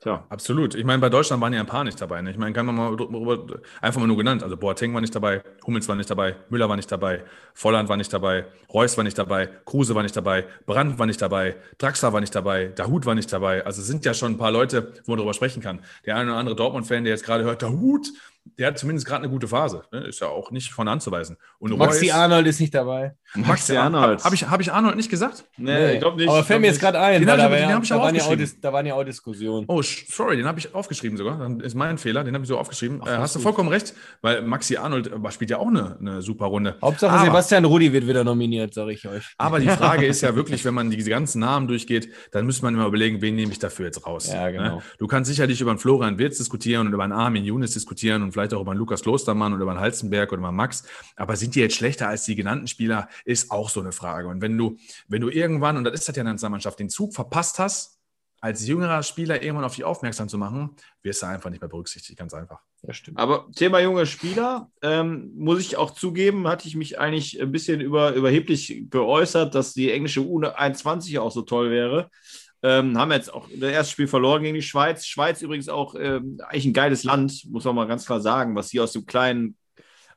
Tja. 0.01 0.25
Absolut. 0.29 0.77
Ich 0.77 0.85
meine, 0.85 1.01
bei 1.01 1.09
Deutschland 1.09 1.43
waren 1.43 1.53
ja 1.53 1.59
ein 1.59 1.67
paar 1.67 1.83
nicht 1.83 2.01
dabei. 2.01 2.23
Ne? 2.23 2.31
Ich 2.31 2.39
meine, 2.39 2.53
kann 2.53 2.67
man 2.67 2.77
mal 2.77 3.61
einfach 3.81 4.01
mal 4.01 4.07
nur 4.07 4.17
genannt. 4.17 4.45
Also 4.45 4.57
Boateng 4.57 4.95
war 4.95 5.01
nicht 5.01 5.13
dabei, 5.13 5.43
Hummels 5.67 5.89
war 5.89 5.97
nicht 5.97 6.09
dabei, 6.09 6.37
Müller 6.51 6.69
war 6.69 6.77
nicht 6.77 6.93
dabei, 6.93 7.25
Volland 7.53 7.89
war 7.89 7.97
nicht 7.97 8.13
dabei, 8.13 8.47
Reus 8.73 8.97
war 8.97 9.03
nicht 9.03 9.19
dabei, 9.19 9.49
Kruse 9.65 9.97
war 9.97 10.05
nicht 10.05 10.15
dabei, 10.17 10.47
Brandt 10.67 11.01
war 11.01 11.07
nicht 11.07 11.21
dabei, 11.21 11.57
Draxler 11.79 12.13
war 12.13 12.21
nicht 12.21 12.33
dabei, 12.33 12.69
Dahut 12.69 13.07
war 13.07 13.17
nicht 13.17 13.33
dabei. 13.33 13.67
Also 13.67 13.83
sind 13.83 14.05
ja 14.05 14.15
schon 14.15 14.35
ein 14.35 14.39
paar 14.39 14.53
Leute, 14.53 14.93
wo 15.05 15.13
man 15.13 15.19
darüber 15.19 15.35
sprechen 15.35 15.61
kann. 15.65 15.81
Der 16.07 16.15
eine 16.15 16.31
oder 16.31 16.39
andere 16.39 16.55
Dortmund-Fan, 16.55 17.03
der 17.03 17.15
jetzt 17.15 17.25
gerade 17.25 17.43
hört, 17.43 17.63
Dahut, 17.63 18.09
der 18.57 18.69
hat 18.69 18.79
zumindest 18.79 19.07
gerade 19.07 19.25
eine 19.25 19.33
gute 19.33 19.49
Phase. 19.49 19.83
Ne? 19.93 20.07
Ist 20.07 20.21
ja 20.21 20.29
auch 20.29 20.51
nicht 20.51 20.73
von 20.73 20.89
anzuweisen. 20.89 21.37
Und 21.59 21.77
Maxi 21.77 22.09
Reus, 22.09 22.17
Arnold 22.17 22.47
ist 22.47 22.61
nicht 22.61 22.75
dabei. 22.75 23.17
Maxi 23.35 23.77
Arnold. 23.77 24.25
Habe 24.25 24.35
ich, 24.35 24.49
hab 24.49 24.61
ich 24.61 24.73
Arnold 24.73 24.97
nicht 24.97 25.11
gesagt? 25.11 25.45
Nee, 25.57 25.73
nee. 25.73 25.93
ich 25.95 26.01
glaube 26.01 26.17
nicht. 26.17 26.29
Aber 26.29 26.43
fällt 26.45 26.61
mir 26.61 26.69
jetzt 26.69 26.81
gerade 26.81 26.99
ein, 26.99 27.21
den 27.21 27.23
ich, 27.23 27.27
da, 27.29 27.37
den 27.37 27.83
ich 27.83 27.89
da, 27.89 27.99
waren 28.01 28.15
ja 28.15 28.23
auch, 28.23 28.49
da 28.61 28.73
waren 28.73 28.87
ja 28.87 28.95
auch 28.95 29.05
Diskussionen. 29.05 29.67
Oh, 29.69 29.83
sorry, 29.83 30.37
den 30.37 30.47
habe 30.47 30.59
ich 30.59 30.75
aufgeschrieben 30.75 31.19
sogar. 31.19 31.39
Dann 31.39 31.61
ist 31.61 31.75
mein 31.75 31.99
Fehler, 31.99 32.25
den 32.25 32.35
habe 32.35 32.45
ich 32.45 32.49
so 32.49 32.59
aufgeschrieben. 32.59 33.01
Ach, 33.03 33.07
äh, 33.07 33.19
hast 33.19 33.35
du 33.35 33.41
vollkommen 33.41 33.69
recht, 33.69 33.95
weil 34.23 34.43
Maxi 34.43 34.77
Arnold 34.77 35.13
äh, 35.13 35.31
spielt 35.31 35.51
ja 35.51 35.59
auch 35.59 35.69
eine, 35.69 35.99
eine 36.01 36.23
super 36.23 36.47
Runde. 36.47 36.77
Hauptsache 36.81 37.13
aber, 37.13 37.27
Sebastian 37.27 37.65
Rudi 37.67 37.93
wird 37.93 38.07
wieder 38.07 38.25
nominiert, 38.25 38.73
sage 38.73 38.93
ich 38.93 39.07
euch. 39.07 39.35
Aber 39.37 39.61
die 39.61 39.69
Frage 39.69 40.07
ist 40.07 40.23
ja 40.23 40.35
wirklich, 40.35 40.65
wenn 40.65 40.75
man 40.75 40.91
diese 40.91 41.11
ganzen 41.11 41.41
Namen 41.41 41.69
durchgeht, 41.69 42.09
dann 42.33 42.47
müsste 42.47 42.65
man 42.65 42.75
immer 42.75 42.87
überlegen, 42.87 43.21
wen 43.21 43.35
nehme 43.37 43.53
ich 43.53 43.59
dafür 43.59 43.87
jetzt 43.87 44.07
raus. 44.07 44.29
Ja, 44.33 44.51
genau. 44.51 44.77
Ne? 44.77 44.83
Du 44.99 45.07
kannst 45.07 45.29
sicherlich 45.29 45.61
über 45.61 45.71
einen 45.71 45.79
Florian 45.79 46.19
Wirz 46.19 46.39
diskutieren 46.39 46.87
und 46.87 46.95
über 46.95 47.05
einen 47.05 47.13
Armin 47.13 47.45
Younes 47.45 47.75
diskutieren 47.75 48.23
und 48.23 48.33
vielleicht 48.33 48.55
auch 48.55 48.63
über 48.63 48.71
einen 48.71 48.81
Lukas 48.81 49.03
Klostermann 49.03 49.53
und 49.53 49.61
über 49.61 49.71
einen 49.71 49.81
Halzenberg 49.81 50.33
oder 50.33 50.39
über 50.39 50.49
einen 50.49 50.57
Max. 50.57 50.85
Aber 51.17 51.37
sind 51.37 51.55
die 51.55 51.61
jetzt 51.61 51.77
schlechter 51.77 52.09
als 52.09 52.25
die 52.25 52.35
genannten 52.35 52.67
Spieler, 52.67 53.09
ist 53.25 53.51
auch 53.51 53.71
so 53.71 53.81
eine 53.81 53.93
Frage. 53.93 54.29
Und 54.29 54.41
wenn 54.41 54.57
du, 54.57 54.77
wenn 55.09 55.21
du 55.21 55.29
irgendwann, 55.29 55.77
und 55.77 55.85
das 55.85 55.95
ist 55.95 56.09
das 56.09 56.17
ja 56.17 56.23
in 56.23 56.27
der 56.27 56.35
Nationalmannschaft, 56.35 56.79
den 56.79 56.91
Zug 56.91 57.15
verpasst 57.15 57.59
hast, 57.59 57.99
als 58.41 58.67
jüngerer 58.67 59.03
Spieler 59.03 59.43
irgendwann 59.43 59.65
auf 59.65 59.75
dich 59.75 59.85
aufmerksam 59.85 60.29
zu 60.29 60.39
machen, 60.39 60.77
wirst 61.03 61.23
du 61.23 61.27
einfach 61.27 61.51
nicht 61.51 61.61
mehr 61.61 61.69
berücksichtigt, 61.69 62.19
ganz 62.19 62.35
einfach. 62.35 62.61
Ja, 62.83 62.93
stimmt. 62.93 63.19
Aber 63.19 63.51
Thema 63.55 63.81
junger 63.81 64.07
Spieler, 64.07 64.71
ähm, 64.83 65.33
muss 65.37 65.61
ich 65.61 65.77
auch 65.77 65.91
zugeben, 65.91 66.47
hatte 66.47 66.69
ich 66.69 66.77
mich 66.77 67.01
eigentlich 67.01 67.41
ein 67.41 67.51
bisschen 67.51 67.81
über, 67.81 68.13
überheblich 68.15 68.85
geäußert, 68.91 69.55
dass 69.55 69.75
die 69.75 69.91
englische 69.91 70.21
U21 70.21 71.19
auch 71.19 71.33
so 71.33 71.43
toll 71.43 71.71
wäre. 71.71 72.11
Ähm, 72.63 72.99
haben 72.99 73.13
jetzt 73.13 73.33
auch 73.33 73.49
das 73.49 73.71
erste 73.71 73.93
Spiel 73.93 74.09
verloren 74.09 74.43
gegen 74.43 74.55
die 74.55 74.63
Schweiz. 74.63 75.07
Schweiz 75.07 75.43
übrigens 75.43 75.69
auch 75.69 75.95
ähm, 75.97 76.41
eigentlich 76.47 76.67
ein 76.67 76.73
geiles 76.73 77.05
Land, 77.05 77.45
muss 77.51 77.65
man 77.65 77.75
mal 77.75 77.87
ganz 77.87 78.07
klar 78.07 78.21
sagen, 78.21 78.55
was 78.57 78.69
sie 78.69 78.81
aus 78.81 78.93
dem 78.93 79.07
kleinen 79.07 79.57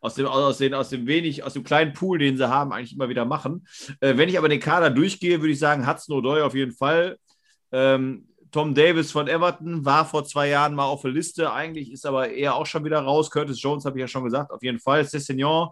aus 0.01 0.15
dem, 0.15 0.25
aus, 0.25 0.57
den, 0.57 0.73
aus 0.73 0.89
dem 0.89 1.07
wenig, 1.07 1.43
aus 1.43 1.53
dem 1.53 1.63
kleinen 1.63 1.93
Pool, 1.93 2.17
den 2.19 2.35
sie 2.35 2.49
haben, 2.49 2.73
eigentlich 2.73 2.93
immer 2.93 3.07
wieder 3.07 3.25
machen. 3.25 3.65
Äh, 4.01 4.17
wenn 4.17 4.29
ich 4.29 4.37
aber 4.37 4.49
den 4.49 4.59
Kader 4.59 4.89
durchgehe, 4.89 5.39
würde 5.39 5.53
ich 5.53 5.59
sagen, 5.59 5.87
Hudson 5.87 6.17
O'Doy 6.17 6.41
auf 6.41 6.55
jeden 6.55 6.73
Fall. 6.73 7.17
Ähm, 7.71 8.27
Tom 8.51 8.73
Davis 8.73 9.11
von 9.11 9.29
Everton 9.29 9.85
war 9.85 10.05
vor 10.05 10.25
zwei 10.25 10.49
Jahren 10.49 10.75
mal 10.75 10.83
auf 10.83 11.03
der 11.03 11.11
Liste. 11.11 11.53
Eigentlich 11.53 11.89
ist 11.89 12.05
aber 12.05 12.31
eher 12.31 12.55
auch 12.55 12.65
schon 12.65 12.83
wieder 12.83 12.99
raus. 12.99 13.31
Curtis 13.31 13.61
Jones 13.61 13.85
habe 13.85 13.97
ich 13.97 14.01
ja 14.01 14.07
schon 14.09 14.25
gesagt. 14.25 14.51
Auf 14.51 14.61
jeden 14.61 14.79
Fall. 14.79 15.05
Cessignon, 15.05 15.69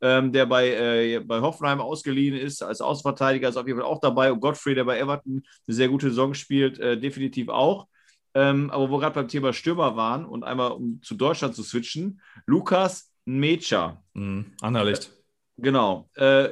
ähm, 0.00 0.32
der 0.32 0.46
bei, 0.46 0.70
äh, 0.70 1.20
bei 1.20 1.42
Hoffenheim 1.42 1.82
ausgeliehen 1.82 2.34
ist, 2.34 2.62
als 2.62 2.80
Außenverteidiger, 2.80 3.50
ist 3.50 3.58
auf 3.58 3.66
jeden 3.66 3.80
Fall 3.80 3.88
auch 3.88 4.00
dabei. 4.00 4.32
Und 4.32 4.40
Godfrey, 4.40 4.74
der 4.74 4.84
bei 4.84 4.98
Everton 4.98 5.42
eine 5.66 5.74
sehr 5.76 5.88
gute 5.88 6.08
Saison 6.08 6.32
spielt, 6.32 6.78
äh, 6.78 6.98
definitiv 6.98 7.50
auch. 7.50 7.86
Ähm, 8.34 8.70
aber 8.70 8.88
wo 8.88 8.94
wir 8.94 9.00
gerade 9.00 9.14
beim 9.14 9.28
Thema 9.28 9.52
Stürmer 9.52 9.94
waren 9.96 10.24
und 10.24 10.42
einmal 10.42 10.72
um 10.72 11.02
zu 11.02 11.14
Deutschland 11.14 11.54
zu 11.54 11.62
switchen, 11.62 12.22
Lukas 12.46 13.11
Mecha. 13.24 14.02
Mhm. 14.14 14.52
Anderlicht. 14.60 15.12
Genau. 15.58 16.08
Äh, 16.14 16.48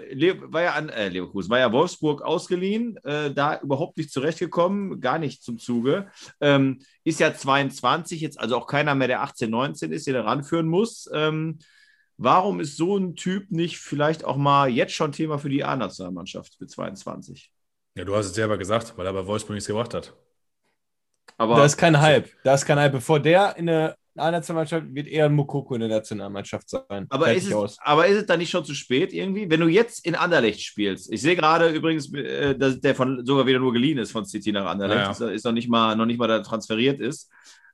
war 0.53 0.63
ja 0.63 0.75
an 0.75 0.89
äh, 0.91 1.09
Leverkusen, 1.09 1.51
war 1.51 1.59
ja 1.59 1.73
Wolfsburg 1.73 2.23
ausgeliehen, 2.23 2.97
äh, 2.99 3.33
da 3.33 3.59
überhaupt 3.61 3.97
nicht 3.97 4.13
zurechtgekommen, 4.13 5.01
gar 5.01 5.19
nicht 5.19 5.43
zum 5.43 5.59
Zuge. 5.59 6.11
Ähm, 6.41 6.81
ist 7.03 7.19
ja 7.19 7.35
22, 7.35 8.21
jetzt 8.21 8.39
also 8.39 8.57
auch 8.57 8.67
keiner 8.67 8.95
mehr, 8.95 9.09
der 9.09 9.23
18, 9.23 9.51
19 9.51 9.93
ist, 9.93 10.07
den 10.07 10.15
er 10.15 10.27
ranführen 10.27 10.69
muss. 10.69 11.09
Ähm, 11.13 11.59
warum 12.19 12.61
ist 12.61 12.77
so 12.77 12.97
ein 12.99 13.17
Typ 13.17 13.51
nicht 13.51 13.79
vielleicht 13.79 14.25
auch 14.25 14.37
mal 14.37 14.69
jetzt 14.69 14.93
schon 14.93 15.13
Thema 15.13 15.39
für 15.39 15.49
die 15.49 15.65
A-Nationalmannschaft 15.65 16.55
für 16.57 16.67
22? 16.67 17.51
Ja, 17.97 18.05
du 18.05 18.15
hast 18.15 18.27
es 18.27 18.35
selber 18.35 18.59
gesagt, 18.59 18.93
weil 18.97 19.07
er 19.07 19.13
bei 19.13 19.27
Wolfsburg 19.27 19.55
nichts 19.55 19.67
gebracht 19.67 19.95
hat. 19.95 20.15
Aber 21.39 21.57
da 21.57 21.65
ist 21.65 21.79
kein 21.79 22.01
Hype. 22.01 22.29
Da 22.45 22.55
ist 22.55 22.67
kein 22.67 22.79
Hype. 22.79 22.93
Bevor 22.93 23.19
der 23.19 23.57
in 23.57 23.67
der 23.67 23.97
A-Nationalmannschaft 24.21 24.95
wird 24.95 25.09
eher 25.09 25.27
ein 25.27 25.35
Mokoko 25.35 25.75
in 25.75 25.81
der 25.81 25.89
Nationalmannschaft 25.89 26.69
sein. 26.69 27.07
Aber 27.09 27.33
ist, 27.33 27.51
es, 27.51 27.79
aber 27.81 28.07
ist 28.07 28.19
es 28.19 28.27
dann 28.27 28.39
nicht 28.39 28.51
schon 28.51 28.65
zu 28.65 28.75
spät 28.75 29.13
irgendwie? 29.13 29.51
Wenn 29.51 29.61
du 29.61 29.69
jetzt 29.69 30.05
in 30.07 30.15
Anderlecht 30.15 30.61
spielst, 30.63 31.13
ich 31.13 31.23
sehe 31.23 31.37
gerade 31.37 31.69
übrigens, 31.69 32.13
äh, 32.15 32.57
dass 32.57 32.81
der 32.81 32.95
von 32.95 33.25
sogar 33.25 33.47
wieder 33.47 33.59
nur 33.59 33.73
geliehen 33.73 33.99
ist 33.99 34.13
von 34.13 34.25
City 34.25 34.53
nach 34.53 34.67
Anderlecht, 34.67 35.21
ja. 35.21 35.29
ist, 35.29 35.45
noch 35.45 35.53
nicht 35.53 35.69
mal 35.69 35.97
noch 35.97 36.07
nicht 36.07 36.19
mal 36.19 36.29
da 36.29 36.41
transferiert 36.41 37.01
ist. 37.01 37.31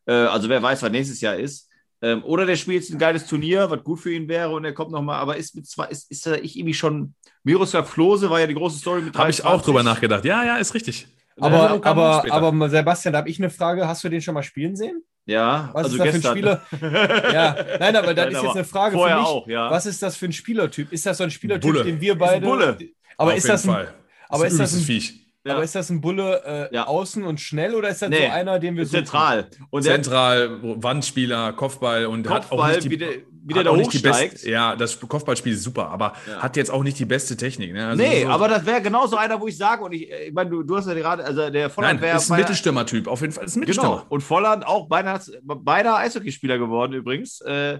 Äh, 0.06 0.12
also 0.12 0.48
wer 0.48 0.62
weiß, 0.62 0.82
was 0.82 0.90
nächstes 0.90 1.20
Jahr 1.20 1.36
ist. 1.36 1.68
Ähm, 2.02 2.22
oder 2.24 2.44
der 2.44 2.56
spielt 2.56 2.82
jetzt 2.82 2.92
ein 2.92 2.98
geiles 2.98 3.26
Turnier, 3.26 3.70
was 3.70 3.82
gut 3.82 4.00
für 4.00 4.12
ihn 4.12 4.28
wäre 4.28 4.50
und 4.50 4.64
er 4.64 4.74
kommt 4.74 4.92
nochmal, 4.92 5.18
aber 5.18 5.36
ist 5.36 5.54
mit 5.54 5.66
zwei, 5.66 5.86
ist, 5.86 6.10
ist 6.10 6.26
ich 6.26 6.56
irgendwie 6.58 6.74
schon. 6.74 7.14
Miroslav 7.42 7.92
Klose 7.92 8.28
war 8.28 8.40
ja 8.40 8.46
die 8.46 8.54
große 8.54 8.78
Story 8.78 9.02
mit 9.02 9.16
Habe 9.16 9.30
ich 9.30 9.44
auch 9.44 9.62
drüber 9.62 9.82
nachgedacht. 9.82 10.24
Ja, 10.24 10.44
ja, 10.44 10.56
ist 10.56 10.74
richtig. 10.74 11.08
Aber, 11.38 11.84
aber, 11.84 12.24
aber 12.30 12.68
Sebastian, 12.68 13.12
da 13.12 13.18
habe 13.18 13.28
ich 13.28 13.38
eine 13.38 13.50
Frage. 13.50 13.86
Hast 13.86 14.02
du 14.04 14.08
den 14.08 14.22
schon 14.22 14.34
mal 14.34 14.42
spielen 14.42 14.74
sehen? 14.74 15.02
Ja, 15.26 15.70
was 15.72 15.86
also 15.86 15.96
ist 15.96 16.04
das 16.04 16.12
gestern. 16.14 16.38
für 16.38 16.50
ein 16.50 16.60
Spieler? 16.70 17.32
ja, 17.32 17.56
nein, 17.80 17.96
aber 17.96 18.14
das 18.14 18.32
ist 18.32 18.42
jetzt 18.42 18.54
eine 18.54 18.64
Frage 18.64 18.96
für 18.96 19.04
mich. 19.04 19.14
Auch, 19.14 19.46
ja. 19.48 19.70
Was 19.70 19.84
ist 19.86 20.02
das 20.02 20.16
für 20.16 20.26
ein 20.26 20.32
Spielertyp? 20.32 20.92
Ist 20.92 21.04
das 21.04 21.18
so 21.18 21.24
ein 21.24 21.30
Spielertyp, 21.30 21.72
Bulle. 21.72 21.84
den 21.84 22.00
wir 22.00 22.16
beide. 22.16 22.36
Ist 22.36 22.42
ein 22.42 22.48
Bulle. 22.48 22.78
Aber 23.18 23.32
Auf 23.32 23.36
ist 23.36 23.48
das 23.48 23.64
ein, 23.64 23.74
Fall. 23.74 23.94
aber 24.28 24.46
ist 24.46 24.58
das 24.58 24.74
ein, 24.74 24.82
Viech. 24.82 25.26
Ja. 25.44 25.54
Aber 25.54 25.64
ist 25.64 25.74
das 25.74 25.90
ein 25.90 26.00
Bulle 26.00 26.68
äh, 26.70 26.74
ja. 26.74 26.86
außen 26.86 27.24
und 27.24 27.40
schnell 27.40 27.74
oder 27.74 27.88
ist 27.88 28.02
das 28.02 28.10
nee, 28.10 28.26
so 28.26 28.32
einer, 28.32 28.58
den 28.58 28.76
wir 28.76 28.84
so 28.84 28.96
zentral 28.96 29.48
und 29.70 29.82
zentral 29.82 30.58
Wandspieler 30.60 31.52
Kopfball 31.52 32.06
und 32.06 32.26
Kopfball, 32.26 32.58
hat 32.58 32.70
auch 32.70 32.74
nicht 32.74 32.84
die, 32.84 32.90
wie 32.90 32.98
der, 32.98 33.10
wie 33.46 33.54
der 33.54 33.64
da 33.64 33.70
hochsteigt. 33.70 34.44
ja, 34.44 34.74
das 34.74 34.98
Kopfballspiel 34.98 35.52
ist 35.52 35.62
super, 35.62 35.88
aber 35.88 36.14
ja. 36.26 36.42
hat 36.42 36.56
jetzt 36.56 36.70
auch 36.70 36.82
nicht 36.82 36.98
die 36.98 37.04
beste 37.04 37.36
Technik. 37.36 37.72
Ne? 37.72 37.86
Also 37.86 38.02
nee, 38.02 38.24
so 38.24 38.28
aber 38.28 38.48
das 38.48 38.66
wäre 38.66 38.82
genauso 38.82 39.16
einer, 39.16 39.40
wo 39.40 39.46
ich 39.46 39.56
sage 39.56 39.84
und 39.84 39.92
ich, 39.92 40.10
ich 40.10 40.32
meine, 40.32 40.50
du, 40.50 40.62
du 40.62 40.76
hast 40.76 40.88
ja 40.88 40.94
gerade, 40.94 41.24
also 41.24 41.48
der 41.48 41.70
Volland 41.70 42.00
wäre 42.00 42.16
ist 42.16 42.30
ein 42.30 42.38
Mittelstürmer-Typ, 42.40 43.06
auf 43.06 43.20
jeden 43.20 43.32
Fall 43.32 43.44
ist 43.44 43.56
ein 43.56 43.60
Mittelstürmer. 43.60 43.98
Genau. 43.98 44.06
Und 44.08 44.22
Volland 44.22 44.66
auch 44.66 44.88
beinahe, 44.88 45.20
beinahe 45.42 45.96
Eishockeyspieler 45.98 46.58
geworden 46.58 46.92
übrigens, 46.92 47.40
äh, 47.42 47.78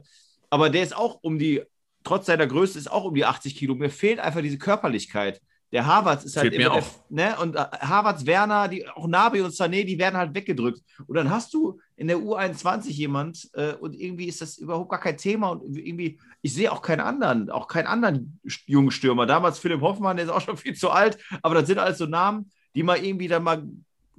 aber 0.50 0.70
der 0.70 0.84
ist 0.84 0.96
auch 0.96 1.18
um 1.22 1.38
die 1.38 1.62
trotz 2.06 2.26
seiner 2.26 2.46
Größe 2.46 2.78
ist 2.78 2.90
auch 2.90 3.04
um 3.04 3.14
die 3.14 3.24
80 3.24 3.56
Kilo. 3.56 3.74
Mir 3.74 3.90
fehlt 3.90 4.20
einfach 4.20 4.40
diese 4.40 4.58
Körperlichkeit. 4.58 5.40
Der 5.76 5.84
Harvards 5.84 6.24
ist 6.24 6.38
halt 6.38 6.48
Fehlt 6.48 6.62
immer, 6.62 6.76
mir 6.76 6.80
auch. 6.80 7.10
ne? 7.10 7.36
Und 7.38 7.54
äh, 7.54 7.66
Harvards, 7.80 8.24
Werner, 8.24 8.66
die, 8.66 8.88
auch 8.88 9.06
Nabi 9.06 9.42
und 9.42 9.50
Sané, 9.50 9.84
die 9.84 9.98
werden 9.98 10.16
halt 10.16 10.34
weggedrückt. 10.34 10.80
Und 11.06 11.16
dann 11.16 11.28
hast 11.28 11.52
du 11.52 11.78
in 11.96 12.08
der 12.08 12.16
U21 12.16 12.92
jemand 12.92 13.50
äh, 13.52 13.74
und 13.74 13.94
irgendwie 13.94 14.24
ist 14.24 14.40
das 14.40 14.56
überhaupt 14.56 14.90
gar 14.90 15.00
kein 15.00 15.18
Thema 15.18 15.50
und 15.50 15.76
irgendwie, 15.76 16.18
ich 16.40 16.54
sehe 16.54 16.72
auch 16.72 16.80
keinen 16.80 17.00
anderen, 17.00 17.50
auch 17.50 17.68
keinen 17.68 17.88
anderen 17.88 18.40
jungen 18.64 18.90
Stürmer. 18.90 19.26
Damals 19.26 19.58
Philipp 19.58 19.82
Hoffmann, 19.82 20.16
der 20.16 20.24
ist 20.24 20.32
auch 20.32 20.40
schon 20.40 20.56
viel 20.56 20.72
zu 20.72 20.88
alt, 20.88 21.18
aber 21.42 21.56
das 21.56 21.66
sind 21.66 21.78
alles 21.78 21.98
so 21.98 22.06
Namen, 22.06 22.50
die 22.74 22.82
mal 22.82 22.96
irgendwie 22.96 23.28
dann 23.28 23.42
mal 23.42 23.62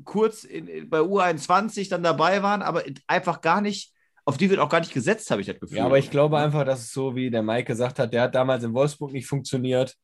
kurz 0.04 0.44
in, 0.44 0.68
in, 0.68 0.88
bei 0.92 1.00
U21 1.00 1.90
dann 1.90 2.04
dabei 2.04 2.44
waren, 2.44 2.62
aber 2.62 2.84
einfach 3.08 3.42
gar 3.42 3.62
nicht 3.62 3.96
auf 4.26 4.38
die 4.38 4.50
wird 4.50 4.60
auch 4.60 4.70
gar 4.70 4.82
nicht 4.82 4.94
gesetzt, 4.94 5.32
habe 5.32 5.40
ich 5.40 5.48
das 5.48 5.58
Gefühl. 5.58 5.78
Ja, 5.78 5.86
aber 5.86 5.98
ich 5.98 6.12
glaube 6.12 6.38
einfach, 6.38 6.66
dass 6.66 6.82
es 6.82 6.92
so, 6.92 7.16
wie 7.16 7.32
der 7.32 7.42
Mike 7.42 7.64
gesagt 7.64 7.98
hat, 7.98 8.12
der 8.12 8.24
hat 8.24 8.36
damals 8.36 8.62
in 8.64 8.74
Wolfsburg 8.74 9.14
nicht 9.14 9.26
funktioniert. 9.26 9.96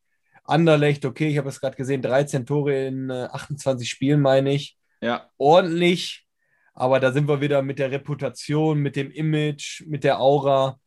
Anderlecht, 0.43 1.05
okay, 1.05 1.29
ich 1.29 1.37
habe 1.37 1.49
es 1.49 1.59
gerade 1.59 1.75
gesehen, 1.75 2.01
13 2.01 2.45
Tore 2.45 2.87
in 2.87 3.09
äh, 3.09 3.27
28 3.31 3.89
Spielen, 3.89 4.21
meine 4.21 4.53
ich. 4.53 4.77
Ja. 5.01 5.29
Ordentlich, 5.37 6.25
aber 6.73 6.99
da 6.99 7.11
sind 7.11 7.27
wir 7.27 7.41
wieder 7.41 7.61
mit 7.61 7.79
der 7.79 7.91
Reputation, 7.91 8.79
mit 8.79 8.95
dem 8.95 9.11
Image, 9.11 9.83
mit 9.87 10.03
der 10.03 10.19
Aura. 10.19 10.79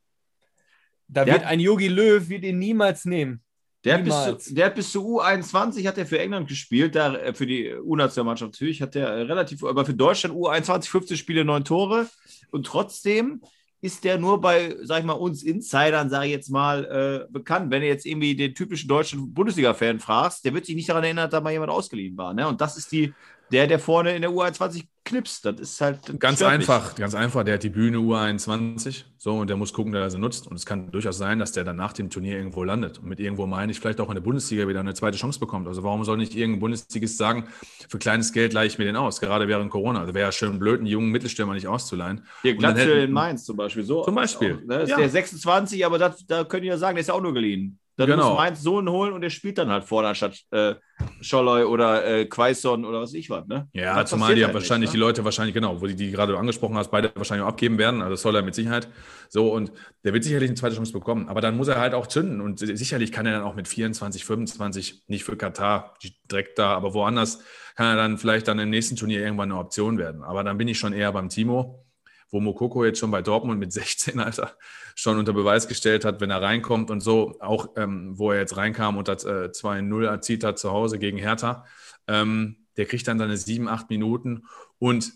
Da 1.09 1.25
der 1.25 1.35
wird 1.35 1.45
ein 1.45 1.61
Yogi 1.61 1.89
Löw 1.89 2.29
wird 2.29 2.45
ihn 2.45 2.59
niemals 2.59 3.05
nehmen. 3.05 3.43
Der 3.85 3.99
hat, 3.99 4.05
bis 4.05 4.45
zu, 4.45 4.55
der 4.55 4.67
hat 4.67 4.75
bis 4.75 4.91
zu 4.91 5.21
U21 5.21 5.87
hat 5.87 5.97
er 5.97 6.07
für 6.07 6.19
England 6.19 6.49
gespielt, 6.49 6.97
da, 6.97 7.15
äh, 7.15 7.33
für 7.33 7.47
die 7.47 7.73
U-Nationalmannschaft 7.73 8.55
natürlich, 8.55 8.83
hat 8.83 8.97
er 8.97 9.07
äh, 9.07 9.23
relativ, 9.23 9.63
aber 9.63 9.85
für 9.85 9.95
Deutschland 9.95 10.35
U21 10.35 10.89
15 10.89 11.17
Spiele, 11.17 11.45
9 11.45 11.65
Tore. 11.65 12.09
Und 12.51 12.67
trotzdem 12.67 13.43
ist 13.81 14.05
der 14.05 14.19
nur 14.19 14.41
bei, 14.41 14.77
sag 14.83 15.01
ich 15.01 15.05
mal, 15.05 15.13
uns 15.13 15.43
Insidern, 15.43 16.09
sage 16.09 16.27
ich 16.27 16.33
jetzt 16.33 16.51
mal, 16.51 17.27
äh, 17.29 17.33
bekannt. 17.33 17.71
Wenn 17.71 17.83
du 17.83 17.87
jetzt 17.87 18.07
irgendwie 18.07 18.35
den 18.35 18.55
typischen 18.55 18.89
deutschen 18.89 19.33
Bundesliga-Fan 19.35 20.01
fragst, 20.01 20.45
der 20.45 20.55
wird 20.55 20.67
sich 20.67 20.75
nicht 20.75 20.89
daran 20.89 21.05
erinnern, 21.05 21.25
dass 21.25 21.39
da 21.39 21.41
mal 21.41 21.53
jemand 21.53 21.71
ausgeliehen 21.71 22.17
war. 22.17 22.33
Ne? 22.35 22.49
Und 22.49 22.61
das 22.61 22.77
ist 22.77 22.91
die, 22.91 23.13
der, 23.53 23.67
der 23.67 23.79
vorne 23.79 24.15
in 24.15 24.23
der 24.23 24.31
U21 24.31 24.85
knipst. 25.05 25.45
Das 25.45 25.61
ist 25.61 25.81
halt. 25.81 26.21
Ganz 26.21 26.43
einfach, 26.43 26.95
ganz 26.97 27.15
einfach. 27.15 27.45
Der 27.45 27.55
hat 27.55 27.63
die 27.63 27.71
Bühne 27.71 27.99
U21, 27.99 29.05
so, 29.17 29.39
und 29.39 29.49
der 29.49 29.57
muss 29.57 29.73
gucken, 29.73 29.93
dass 29.93 30.03
er 30.03 30.11
sie 30.11 30.19
nutzt. 30.19 30.47
Und 30.47 30.57
es 30.57 30.67
kann 30.67 30.91
durchaus 30.91 31.17
sein, 31.17 31.39
dass 31.39 31.53
der 31.53 31.65
dann 31.65 31.77
nach 31.77 31.93
dem 31.93 32.11
Turnier 32.11 32.37
irgendwo 32.37 32.65
landet. 32.65 32.99
Und 32.99 33.07
mit 33.07 33.21
irgendwo 33.21 33.47
meine 33.47 33.73
ich 33.73 33.81
vielleicht 33.81 34.01
auch 34.01 34.09
in 34.09 34.15
der 34.15 34.21
Bundesliga 34.21 34.69
wieder 34.69 34.81
eine 34.81 34.95
zweite 34.95 35.17
Chance 35.17 35.41
bekommt. 35.41 35.69
Also 35.69 35.83
warum 35.83 36.05
soll 36.05 36.19
nicht 36.19 36.35
irgendein 36.35 36.61
Bundesligist 36.61 37.17
sagen, 37.17 37.47
für 37.89 37.99
kleines 37.99 38.33
Geld 38.33 38.53
leihe 38.53 38.67
ich 38.67 38.79
mir 38.79 38.85
den 38.85 38.97
aus, 38.97 39.21
gerade 39.21 39.49
während 39.49 39.71
Corona. 39.71 40.01
Also 40.01 40.13
wäre 40.15 40.27
ja 40.27 40.33
schön 40.33 40.59
blöd, 40.59 40.81
einen 40.81 40.87
jungen 40.87 41.11
Mittelstürmer 41.11 41.55
nicht 41.55 41.69
auszuleihen. 41.69 42.27
Hier 42.43 42.57
Glatze 42.57 42.91
in 42.93 43.13
Mainz 43.13 43.45
zum 43.45 43.57
Beispiel. 43.57 43.85
So, 43.85 44.03
zum 44.03 44.15
Beispiel. 44.15 44.61
Auch, 44.63 44.67
ne? 44.67 44.83
ist 44.83 44.91
ja. 44.91 44.97
der 44.97 45.09
26, 45.09 45.87
aber 45.87 45.99
das, 45.99 46.27
da 46.27 46.45
könnt 46.45 46.65
ihr 46.65 46.73
ja 46.73 46.79
sagen, 46.79 46.97
der 46.97 47.01
ist 47.01 47.09
ja 47.09 47.15
auch 47.15 47.23
nur 47.23 47.35
geliehen. 47.35 47.79
Dann 47.97 48.09
genau. 48.09 48.31
muss 48.31 48.39
Mainz 48.39 48.63
Sohn 48.63 48.89
holen 48.91 49.15
und 49.15 49.23
der 49.23 49.31
spielt 49.31 49.57
dann 49.57 49.71
halt 49.71 49.85
vorne 49.85 50.09
anstatt 50.09 50.39
äh, 50.51 50.75
Scholloy 51.23 51.65
oder 51.65 52.05
äh, 52.05 52.27
Quaison 52.27 52.85
oder 52.85 53.01
was 53.01 53.15
ich 53.15 53.31
was. 53.31 53.47
Ne? 53.47 53.69
Ja, 53.73 54.01
das 54.01 54.11
zumal 54.11 54.35
die 54.35 54.43
ja 54.43 54.49
halt 54.49 54.55
wahrscheinlich 54.55 54.91
nicht, 54.91 54.95
ne? 54.95 54.99
die 54.99 55.07
Leute 55.07 55.25
wahrscheinlich, 55.25 55.55
genau, 55.55 55.81
wo 55.81 55.87
die, 55.87 55.97
die 55.97 56.11
gerade 56.11 56.37
angesprochen 56.37 56.77
hast, 56.77 56.91
beide 56.91 57.11
wahrscheinlich 57.15 57.45
auch 57.45 57.49
abgeben 57.49 57.79
werden. 57.79 58.03
Also 58.03 58.17
Scholler 58.17 58.43
mit 58.43 58.55
Sicherheit. 58.55 58.89
So, 59.31 59.51
und 59.51 59.73
der 60.05 60.13
wird 60.13 60.25
sicherlich 60.25 60.51
eine 60.51 60.57
zweite 60.57 60.77
Chance 60.77 60.93
bekommen. 60.93 61.29
Aber 61.29 61.41
dann 61.41 61.57
muss 61.57 61.69
er 61.69 61.81
halt 61.81 61.95
auch 61.95 62.07
zünden. 62.07 62.43
Und 62.43 62.59
sicherlich 62.59 63.13
kann 63.13 63.25
er 63.25 63.33
dann 63.33 63.43
auch 63.45 63.55
mit 63.55 63.67
24, 63.67 64.27
25, 64.27 65.05
nicht 65.07 65.25
für 65.25 65.37
Katar 65.37 65.95
direkt 66.31 66.59
da, 66.59 66.75
aber 66.75 66.93
woanders, 66.93 67.43
kann 67.77 67.87
er 67.87 67.97
dann 67.97 68.19
vielleicht 68.19 68.49
dann 68.49 68.59
im 68.59 68.71
nächsten 68.71 68.97
Turnier 68.97 69.21
irgendwann 69.21 69.51
eine 69.51 69.61
Option 69.61 69.97
werden. 69.97 70.23
Aber 70.23 70.45
dann 70.45 70.59
bin 70.59 70.69
ich 70.69 70.79
schon 70.79 70.93
eher 70.93 71.13
beim 71.13 71.29
Timo 71.29 71.86
wo 72.31 72.41
Mokoko 72.41 72.85
jetzt 72.85 72.99
schon 72.99 73.11
bei 73.11 73.23
Dortmund 73.23 73.61
mit 73.61 73.73
16, 73.73 74.19
Alter, 74.21 74.57
schon 74.95 75.19
unter 75.19 75.33
Beweis 75.33 75.69
gestellt 75.69 76.05
hat, 76.05 76.21
wenn 76.21 76.31
er 76.31 76.43
reinkommt 76.43 76.91
und 76.91 77.01
so, 77.01 77.37
auch 77.41 77.71
ähm, 77.77 78.19
wo 78.19 78.33
er 78.33 78.41
jetzt 78.41 78.57
reinkam 78.57 78.97
und 78.97 79.09
das 79.09 79.25
äh, 79.25 79.51
2-0 79.53 80.07
erzielt 80.07 80.45
hat 80.45 80.59
zu 80.59 80.73
Hause 80.73 80.99
gegen 80.99 81.19
Hertha, 81.19 81.65
ähm, 82.09 82.67
der 82.77 82.87
kriegt 82.87 83.07
dann 83.09 83.19
seine 83.19 83.37
7, 83.37 83.69
8 83.69 83.91
Minuten 83.91 84.45
und 84.79 85.13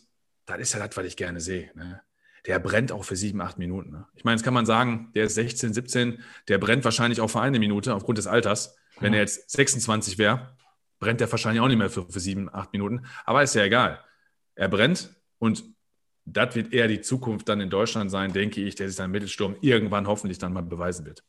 das 0.46 0.58
ist 0.60 0.74
ja 0.74 0.84
das, 0.86 0.96
was 0.96 1.04
ich 1.04 1.16
gerne 1.16 1.40
sehe. 1.40 1.70
Ne? 1.74 2.00
Der 2.46 2.58
brennt 2.58 2.92
auch 2.92 3.04
für 3.04 3.16
7, 3.16 3.40
8 3.40 3.58
Minuten. 3.58 3.90
Ne? 3.90 4.06
Ich 4.14 4.24
meine, 4.24 4.36
jetzt 4.36 4.44
kann 4.44 4.54
man 4.54 4.66
sagen, 4.66 5.10
der 5.14 5.24
ist 5.24 5.34
16, 5.34 5.74
17, 5.74 6.22
der 6.48 6.58
brennt 6.58 6.84
wahrscheinlich 6.84 7.20
auch 7.20 7.28
für 7.28 7.40
eine 7.40 7.58
Minute 7.58 7.94
aufgrund 7.94 8.18
des 8.18 8.26
Alters. 8.26 8.76
Wenn 8.98 9.14
er 9.14 9.20
jetzt 9.20 9.50
26 9.50 10.18
wäre, 10.18 10.56
brennt 10.98 11.20
er 11.20 11.30
wahrscheinlich 11.30 11.62
auch 11.62 11.68
nicht 11.68 11.78
mehr 11.78 11.90
für, 11.90 12.06
für 12.10 12.20
7, 12.20 12.52
8 12.52 12.72
Minuten. 12.72 13.06
Aber 13.24 13.42
ist 13.42 13.54
ja 13.54 13.64
egal. 13.64 14.02
Er 14.54 14.68
brennt 14.68 15.14
und 15.38 15.64
das 16.32 16.54
wird 16.54 16.72
eher 16.72 16.88
die 16.88 17.00
Zukunft 17.00 17.48
dann 17.48 17.60
in 17.60 17.70
Deutschland 17.70 18.10
sein, 18.10 18.32
denke 18.32 18.62
ich, 18.62 18.74
der 18.74 18.88
sich 18.88 18.96
dann 18.96 19.10
Mittelsturm 19.10 19.56
irgendwann 19.60 20.06
hoffentlich 20.06 20.38
dann 20.38 20.52
mal 20.52 20.62
beweisen 20.62 21.06
wird. 21.06 21.22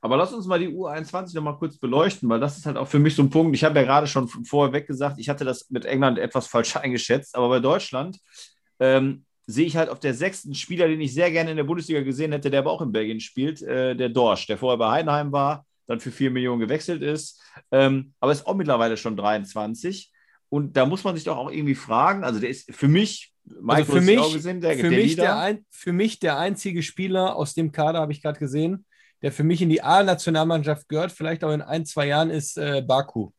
Aber 0.00 0.16
lass 0.16 0.32
uns 0.32 0.46
mal 0.46 0.58
die 0.58 0.68
U21 0.68 1.34
noch 1.34 1.42
mal 1.42 1.56
kurz 1.56 1.78
beleuchten, 1.78 2.28
weil 2.28 2.40
das 2.40 2.58
ist 2.58 2.66
halt 2.66 2.76
auch 2.76 2.86
für 2.86 2.98
mich 2.98 3.14
so 3.14 3.22
ein 3.22 3.30
Punkt. 3.30 3.54
Ich 3.56 3.64
habe 3.64 3.78
ja 3.78 3.84
gerade 3.84 4.06
schon 4.06 4.28
vorweg 4.28 4.86
gesagt, 4.86 5.18
ich 5.18 5.28
hatte 5.28 5.44
das 5.44 5.70
mit 5.70 5.84
England 5.84 6.18
etwas 6.18 6.46
falsch 6.46 6.76
eingeschätzt, 6.76 7.34
aber 7.34 7.48
bei 7.48 7.60
Deutschland 7.60 8.18
ähm, 8.78 9.24
sehe 9.46 9.66
ich 9.66 9.76
halt 9.76 9.88
auf 9.88 10.00
der 10.00 10.14
sechsten 10.14 10.54
Spieler, 10.54 10.88
den 10.88 11.00
ich 11.00 11.14
sehr 11.14 11.30
gerne 11.30 11.50
in 11.50 11.56
der 11.56 11.64
Bundesliga 11.64 12.02
gesehen 12.02 12.32
hätte, 12.32 12.50
der 12.50 12.60
aber 12.60 12.72
auch 12.72 12.82
in 12.82 12.92
Belgien 12.92 13.20
spielt, 13.20 13.62
äh, 13.62 13.96
der 13.96 14.08
Dorsch, 14.08 14.46
der 14.46 14.58
vorher 14.58 14.78
bei 14.78 14.90
Heidenheim 14.90 15.32
war, 15.32 15.64
dann 15.86 16.00
für 16.00 16.10
4 16.10 16.30
Millionen 16.30 16.60
gewechselt 16.60 17.02
ist, 17.02 17.40
ähm, 17.70 18.12
aber 18.20 18.32
ist 18.32 18.46
auch 18.46 18.56
mittlerweile 18.56 18.96
schon 18.96 19.16
23. 19.16 20.12
Und 20.48 20.76
da 20.76 20.86
muss 20.86 21.04
man 21.04 21.14
sich 21.14 21.24
doch 21.24 21.36
auch 21.36 21.50
irgendwie 21.50 21.74
fragen, 21.74 22.24
also 22.24 22.40
der 22.40 22.50
ist 22.50 22.72
für 22.74 22.88
mich 22.88 23.32
Also 23.66 23.92
für 23.92 24.00
mich, 24.00 24.32
gesehen, 24.32 24.60
der, 24.60 24.76
für, 24.76 24.90
der 24.90 24.98
mich 24.98 25.16
der 25.16 25.38
ein, 25.38 25.66
für 25.70 25.92
mich 25.92 26.18
der 26.18 26.38
einzige 26.38 26.82
Spieler 26.82 27.36
aus 27.36 27.54
dem 27.54 27.72
Kader, 27.72 28.00
habe 28.00 28.12
ich 28.12 28.22
gerade 28.22 28.38
gesehen, 28.38 28.84
der 29.22 29.32
für 29.32 29.44
mich 29.44 29.62
in 29.62 29.68
die 29.68 29.82
A-Nationalmannschaft 29.82 30.88
gehört, 30.88 31.12
vielleicht 31.12 31.44
auch 31.44 31.52
in 31.52 31.62
ein, 31.62 31.86
zwei 31.86 32.06
Jahren, 32.06 32.30
ist 32.30 32.58
äh, 32.58 32.82
Baku. 32.86 33.30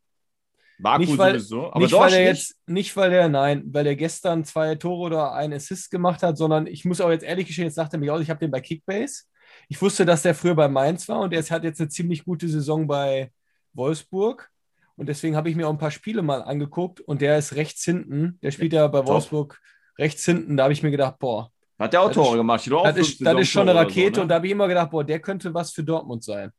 Baku 0.80 0.99
nicht, 0.99 1.18
weil, 1.18 1.39
sowieso, 1.39 1.72
aber 1.72 1.80
nicht, 1.80 1.93
weil 1.93 2.14
er 2.14 2.24
jetzt, 2.24 2.55
nicht, 2.68 2.95
weil 2.95 3.12
er, 3.12 3.30
nein, 3.30 3.64
weil 3.68 3.88
er 3.88 3.95
gestern 3.95 4.45
zwei 4.45 4.76
Tore 4.76 5.08
oder 5.08 5.34
einen 5.34 5.53
Assist 5.53 5.91
gemacht 5.91 6.24
hat, 6.24 6.38
sondern 6.38 6.68
ich 6.68 6.86
muss 6.86 7.01
auch 7.01 7.10
jetzt 7.10 7.24
ehrlich 7.24 7.47
gestehen, 7.47 7.66
jetzt 7.66 7.76
sagt 7.76 7.93
er 7.93 7.99
mich 7.99 8.12
aus, 8.12 8.22
ich 8.22 8.30
habe 8.30 8.39
den 8.39 8.51
bei 8.51 8.62
Kickbase. 8.62 9.24
Ich 9.70 9.82
wusste, 9.82 10.05
dass 10.05 10.22
der 10.22 10.36
früher 10.36 10.55
bei 10.55 10.68
Mainz 10.68 11.08
war 11.10 11.22
und 11.22 11.34
er 11.34 11.41
hat 11.43 11.64
jetzt 11.64 11.82
eine 11.82 11.89
ziemlich 11.89 12.24
gute 12.24 12.47
Saison 12.47 12.86
bei 12.88 13.32
Wolfsburg. 13.74 14.49
Und 14.95 15.08
deswegen 15.10 15.36
habe 15.36 15.49
ich 15.49 15.55
mir 15.55 15.68
auch 15.68 15.72
ein 15.72 15.78
paar 15.78 15.91
Spiele 15.91 16.22
mal 16.22 16.41
angeguckt 16.41 17.01
und 17.01 17.22
der 17.22 17.38
ist 17.38 17.55
rechts 17.55 17.84
hinten. 17.84 18.39
Der 18.41 18.51
spielt 18.51 18.74
ja 18.74 18.88
bei 18.88 19.05
Wolfsburg 19.05 19.60
rechts 19.98 20.26
hinten, 20.26 20.58
da 20.58 20.64
habe 20.64 20.74
ich 20.74 20.84
mir 20.84 20.91
gedacht, 20.91 21.20
boah. 21.20 21.52
Hat 21.80 21.93
der 21.93 22.02
auch 22.02 22.12
Tore 22.12 22.38
gemacht? 22.38 22.66
Ich 22.66 22.72
das, 22.72 22.98
ist, 22.98 23.26
das 23.26 23.39
ist 23.39 23.50
schon 23.50 23.70
eine 23.70 23.80
Rakete 23.80 24.16
so, 24.16 24.20
ne? 24.20 24.22
und 24.24 24.28
da 24.30 24.36
habe 24.36 24.48
ich 24.48 24.52
immer 24.52 24.68
gedacht, 24.68 24.89
boah, 24.89 25.04
der 25.04 25.20
könnte 25.20 25.54
was 25.54 25.72
für 25.72 25.84
Dortmund 25.84 26.24
sein. 26.24 26.52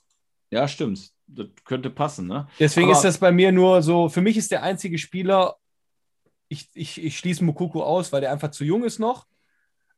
Ja, 0.51 0.69
stimmt. 0.69 1.11
Das 1.27 1.47
könnte 1.65 1.91
passen, 1.91 2.27
ne? 2.27 2.49
Deswegen 2.59 2.87
Aber 2.87 2.97
ist 2.97 3.05
das 3.05 3.19
bei 3.19 3.33
mir 3.33 3.53
nur 3.53 3.83
so, 3.83 4.09
für 4.09 4.23
mich 4.23 4.37
ist 4.37 4.51
der 4.51 4.63
einzige 4.63 4.97
Spieler, 4.97 5.57
ich, 6.49 6.69
ich, 6.73 7.03
ich 7.03 7.19
schließe 7.19 7.45
Mukuku 7.45 7.83
aus, 7.83 8.13
weil 8.13 8.23
der 8.23 8.33
einfach 8.33 8.51
zu 8.51 8.65
jung 8.65 8.85
ist 8.85 8.99
noch. 8.99 9.27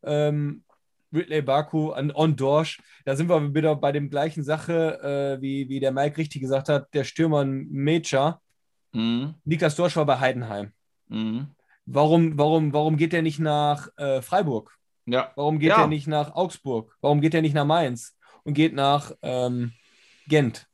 Ähm, 0.02 0.64
Ridley 1.12 1.42
Baku 1.42 1.90
an 1.90 2.12
On 2.14 2.36
Dorsch, 2.36 2.80
da 3.04 3.16
sind 3.16 3.28
wir 3.28 3.54
wieder 3.54 3.76
bei 3.76 3.92
dem 3.92 4.10
gleichen 4.10 4.44
Sache, 4.44 5.38
äh, 5.38 5.42
wie, 5.42 5.68
wie 5.68 5.80
der 5.80 5.92
Mike 5.92 6.16
richtig 6.16 6.40
gesagt 6.40 6.68
hat, 6.68 6.92
der 6.94 7.04
Stürmer 7.04 7.44
Mecha. 7.44 8.40
Mhm. 8.92 9.34
Niklas 9.44 9.76
Dorsch 9.76 9.96
war 9.96 10.06
bei 10.06 10.18
Heidenheim. 10.18 10.72
Mhm. 11.08 11.48
Warum, 11.86 12.38
warum, 12.38 12.72
warum 12.72 12.96
geht 12.96 13.14
er 13.14 13.22
nicht 13.22 13.38
nach 13.38 13.88
äh, 13.96 14.22
Freiburg? 14.22 14.76
Ja. 15.06 15.32
Warum 15.34 15.58
geht 15.58 15.70
ja. 15.70 15.82
er 15.82 15.86
nicht 15.88 16.06
nach 16.06 16.34
Augsburg? 16.34 16.96
Warum 17.00 17.20
geht 17.20 17.34
er 17.34 17.42
nicht 17.42 17.54
nach 17.54 17.64
Mainz 17.64 18.16
und 18.44 18.54
geht 18.54 18.74
nach 18.74 19.12
ähm, 19.22 19.72
Gent? 20.28 20.66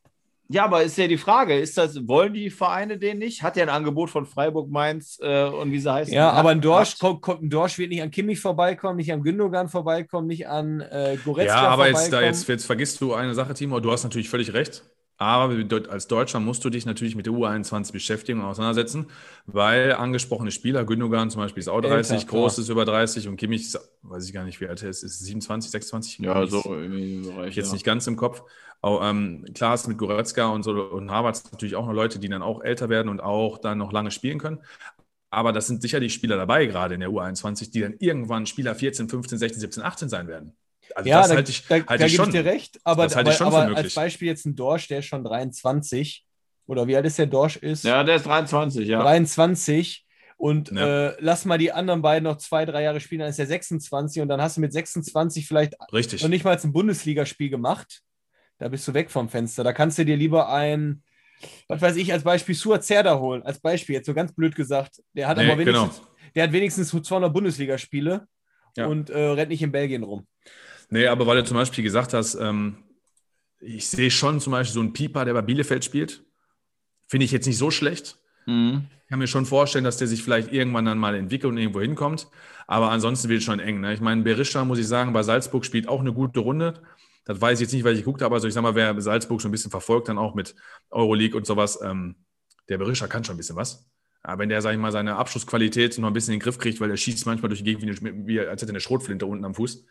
Ja, 0.48 0.64
aber 0.64 0.84
ist 0.84 0.96
ja 0.96 1.08
die 1.08 1.18
Frage, 1.18 1.58
ist 1.58 1.76
das, 1.76 2.06
wollen 2.06 2.32
die 2.32 2.50
Vereine 2.50 2.98
den 2.98 3.18
nicht? 3.18 3.42
Hat 3.42 3.56
er 3.56 3.64
ein 3.64 3.68
Angebot 3.68 4.10
von 4.10 4.26
Freiburg, 4.26 4.70
Mainz 4.70 5.18
äh, 5.20 5.44
und 5.44 5.72
wie 5.72 5.80
sie 5.80 5.92
heißen? 5.92 6.14
Ja, 6.14 6.30
aber 6.30 6.50
ein 6.50 6.60
Dorsch, 6.60 6.98
kommt, 6.98 7.20
kommt, 7.20 7.42
ein 7.42 7.50
Dorsch 7.50 7.78
wird 7.78 7.90
nicht 7.90 8.02
an 8.02 8.12
Kimmich 8.12 8.38
vorbeikommen, 8.38 8.96
nicht 8.96 9.12
an 9.12 9.22
Gündogan 9.22 9.68
vorbeikommen, 9.68 10.28
nicht 10.28 10.46
an 10.46 10.80
äh, 10.82 11.18
Goretzka 11.24 11.62
Ja, 11.62 11.68
aber 11.68 11.88
jetzt, 11.88 12.12
da, 12.12 12.20
jetzt, 12.22 12.46
jetzt 12.48 12.64
vergisst 12.64 13.00
du 13.00 13.14
eine 13.14 13.34
Sache, 13.34 13.54
Timo, 13.54 13.80
du 13.80 13.90
hast 13.90 14.04
natürlich 14.04 14.28
völlig 14.28 14.52
recht. 14.52 14.84
Aber 15.18 15.54
als 15.88 16.08
Deutscher 16.08 16.40
musst 16.40 16.64
du 16.64 16.70
dich 16.70 16.84
natürlich 16.84 17.16
mit 17.16 17.24
der 17.24 17.32
U21 17.32 17.92
beschäftigen 17.92 18.40
und 18.40 18.46
auseinandersetzen, 18.46 19.06
weil 19.46 19.94
angesprochene 19.94 20.50
Spieler, 20.50 20.84
Gündogan 20.84 21.30
zum 21.30 21.40
Beispiel 21.40 21.62
ist 21.62 21.68
auch 21.68 21.80
30, 21.80 22.12
Älter, 22.12 22.26
Groß 22.26 22.58
ist 22.58 22.68
über 22.68 22.84
30 22.84 23.28
und 23.28 23.38
Kimmich 23.38 23.62
ist, 23.62 23.80
weiß 24.02 24.26
ich 24.26 24.34
gar 24.34 24.44
nicht, 24.44 24.60
wie 24.60 24.68
alt 24.68 24.82
er 24.82 24.90
ist, 24.90 25.02
ist 25.02 25.20
27, 25.20 25.70
26? 25.70 26.18
Ja, 26.18 26.46
so 26.46 26.62
irgendwie 26.66 27.24
so 27.24 27.42
ich 27.44 27.56
jetzt 27.56 27.68
ja. 27.68 27.72
nicht 27.72 27.84
ganz 27.84 28.06
im 28.06 28.16
Kopf. 28.16 28.42
Auch, 28.82 29.00
ähm, 29.02 29.46
klar 29.54 29.74
ist 29.74 29.88
mit 29.88 29.96
Goretzka 29.96 30.48
und 30.48 30.64
so 30.64 30.72
und 30.72 31.10
Harvard 31.10 31.42
natürlich 31.50 31.76
auch 31.76 31.86
noch 31.86 31.94
Leute, 31.94 32.18
die 32.18 32.28
dann 32.28 32.42
auch 32.42 32.62
älter 32.62 32.90
werden 32.90 33.08
und 33.08 33.20
auch 33.20 33.56
dann 33.56 33.78
noch 33.78 33.92
lange 33.92 34.10
spielen 34.10 34.38
können. 34.38 34.60
Aber 35.30 35.52
das 35.52 35.66
sind 35.66 35.80
sicherlich 35.80 36.12
Spieler 36.12 36.36
dabei, 36.36 36.66
gerade 36.66 36.94
in 36.94 37.00
der 37.00 37.08
U21, 37.08 37.70
die 37.72 37.80
dann 37.80 37.94
irgendwann 37.98 38.46
Spieler 38.46 38.74
14, 38.74 39.08
15, 39.08 39.38
16, 39.38 39.60
17, 39.60 39.82
18 39.82 40.08
sein 40.10 40.28
werden. 40.28 40.54
Also 40.94 41.08
ja, 41.08 41.18
das 41.18 41.28
da, 41.28 41.34
halte 41.36 41.50
ich, 41.50 41.66
da, 41.66 41.74
halte 41.74 41.98
da 41.98 42.06
ich 42.06 42.14
schon. 42.14 42.26
ich 42.26 42.32
dir 42.32 42.44
recht. 42.44 42.80
Aber, 42.84 43.04
das 43.04 43.16
halte 43.16 43.30
ich 43.30 43.36
schon 43.36 43.48
aber, 43.48 43.66
aber 43.66 43.76
als 43.76 43.94
Beispiel 43.94 44.28
jetzt 44.28 44.46
ein 44.46 44.54
Dorsch, 44.54 44.88
der 44.88 45.00
ist 45.00 45.06
schon 45.06 45.24
23. 45.24 46.24
Oder 46.66 46.86
wie 46.86 46.96
alt 46.96 47.06
ist 47.06 47.18
der 47.18 47.26
Dorsch? 47.26 47.56
Ist? 47.56 47.84
Ja, 47.84 48.02
der 48.02 48.16
ist 48.16 48.26
23, 48.26 48.88
ja. 48.88 49.00
23. 49.00 50.06
Und 50.36 50.70
ja. 50.70 51.08
äh, 51.08 51.16
lass 51.20 51.44
mal 51.44 51.58
die 51.58 51.72
anderen 51.72 52.02
beiden 52.02 52.24
noch 52.24 52.36
zwei, 52.36 52.66
drei 52.66 52.82
Jahre 52.82 53.00
spielen, 53.00 53.20
dann 53.20 53.30
ist 53.30 53.38
er 53.38 53.46
26 53.46 54.20
und 54.20 54.28
dann 54.28 54.40
hast 54.42 54.56
du 54.56 54.60
mit 54.60 54.72
26 54.72 55.46
vielleicht 55.48 55.74
Richtig. 55.92 56.22
noch 56.22 56.28
nicht 56.28 56.44
mal 56.44 56.58
ein 56.58 56.72
Bundesligaspiel 56.72 57.48
gemacht. 57.48 58.02
Da 58.58 58.68
bist 58.68 58.86
du 58.86 58.94
weg 58.94 59.10
vom 59.10 59.28
Fenster. 59.28 59.64
Da 59.64 59.72
kannst 59.72 59.98
du 59.98 60.04
dir 60.04 60.16
lieber 60.16 60.50
ein, 60.50 61.02
was 61.68 61.80
weiß 61.80 61.96
ich, 61.96 62.12
als 62.12 62.22
Beispiel 62.24 62.54
Suat 62.54 62.84
Zerda 62.84 63.18
holen. 63.18 63.42
Als 63.42 63.60
Beispiel, 63.60 63.94
jetzt 63.94 64.06
so 64.06 64.14
ganz 64.14 64.34
blöd 64.34 64.54
gesagt. 64.54 65.02
Der 65.14 65.28
hat 65.28 65.38
nee, 65.38 65.44
aber 65.44 65.58
wenigstens, 65.58 65.96
genau. 65.96 66.08
der 66.34 66.42
hat 66.44 66.52
wenigstens 66.52 66.88
200 66.88 67.32
Bundesligaspiele 67.32 68.26
ja. 68.76 68.86
und 68.86 69.10
äh, 69.10 69.18
rennt 69.18 69.50
nicht 69.50 69.62
in 69.62 69.72
Belgien 69.72 70.02
rum. 70.02 70.26
Nee, 70.88 71.06
aber 71.06 71.26
weil 71.26 71.38
du 71.38 71.44
zum 71.44 71.56
Beispiel 71.56 71.82
gesagt 71.82 72.12
hast, 72.14 72.34
ähm, 72.36 72.84
ich 73.60 73.88
sehe 73.88 74.10
schon 74.10 74.40
zum 74.40 74.52
Beispiel 74.52 74.74
so 74.74 74.80
einen 74.80 74.92
Pieper, 74.92 75.24
der 75.24 75.34
bei 75.34 75.42
Bielefeld 75.42 75.84
spielt. 75.84 76.22
Finde 77.06 77.24
ich 77.24 77.32
jetzt 77.32 77.46
nicht 77.46 77.58
so 77.58 77.70
schlecht. 77.70 78.18
Mhm. 78.46 78.86
Ich 79.02 79.08
kann 79.08 79.18
mir 79.18 79.26
schon 79.26 79.46
vorstellen, 79.46 79.84
dass 79.84 79.98
der 79.98 80.08
sich 80.08 80.22
vielleicht 80.22 80.52
irgendwann 80.52 80.84
dann 80.84 80.98
mal 80.98 81.14
entwickelt 81.14 81.52
und 81.52 81.58
irgendwo 81.58 81.80
hinkommt. 81.80 82.28
Aber 82.66 82.90
ansonsten 82.90 83.28
wird 83.28 83.38
es 83.38 83.44
schon 83.44 83.60
eng. 83.60 83.80
Ne? 83.80 83.94
Ich 83.94 84.00
meine, 84.00 84.22
Berisha, 84.22 84.64
muss 84.64 84.78
ich 84.78 84.88
sagen, 84.88 85.12
bei 85.12 85.22
Salzburg 85.22 85.64
spielt 85.64 85.88
auch 85.88 86.00
eine 86.00 86.12
gute 86.12 86.40
Runde. 86.40 86.82
Das 87.24 87.40
weiß 87.40 87.58
ich 87.58 87.66
jetzt 87.66 87.72
nicht, 87.72 87.84
weil 87.84 87.94
ich 87.94 88.00
geguckt 88.00 88.22
habe. 88.22 88.34
Also 88.34 88.48
ich 88.48 88.54
sag 88.54 88.62
mal, 88.62 88.74
wer 88.74 89.00
Salzburg 89.00 89.40
schon 89.40 89.50
ein 89.50 89.52
bisschen 89.52 89.70
verfolgt, 89.70 90.08
dann 90.08 90.18
auch 90.18 90.34
mit 90.34 90.54
Euroleague 90.90 91.36
und 91.36 91.46
sowas, 91.46 91.80
ähm, 91.82 92.16
der 92.68 92.78
Berisha 92.78 93.06
kann 93.06 93.24
schon 93.24 93.34
ein 93.34 93.38
bisschen 93.38 93.56
was. 93.56 93.88
Aber 94.22 94.40
wenn 94.40 94.48
der, 94.48 94.60
sag 94.60 94.72
ich 94.72 94.78
mal, 94.78 94.90
seine 94.90 95.16
Abschlussqualität 95.16 95.98
noch 95.98 96.08
ein 96.08 96.12
bisschen 96.12 96.34
in 96.34 96.40
den 96.40 96.44
Griff 96.44 96.58
kriegt, 96.58 96.80
weil 96.80 96.90
er 96.90 96.96
schießt 96.96 97.26
manchmal 97.26 97.48
durch 97.48 97.62
die 97.62 97.64
Gegend 97.64 98.02
wie, 98.02 98.26
wie 98.26 98.40
als 98.40 98.62
hätte 98.62 98.70
er 98.70 98.74
eine 98.74 98.80
Schrotflinte 98.80 99.26
unten 99.26 99.44
am 99.44 99.54
Fuß, 99.54 99.84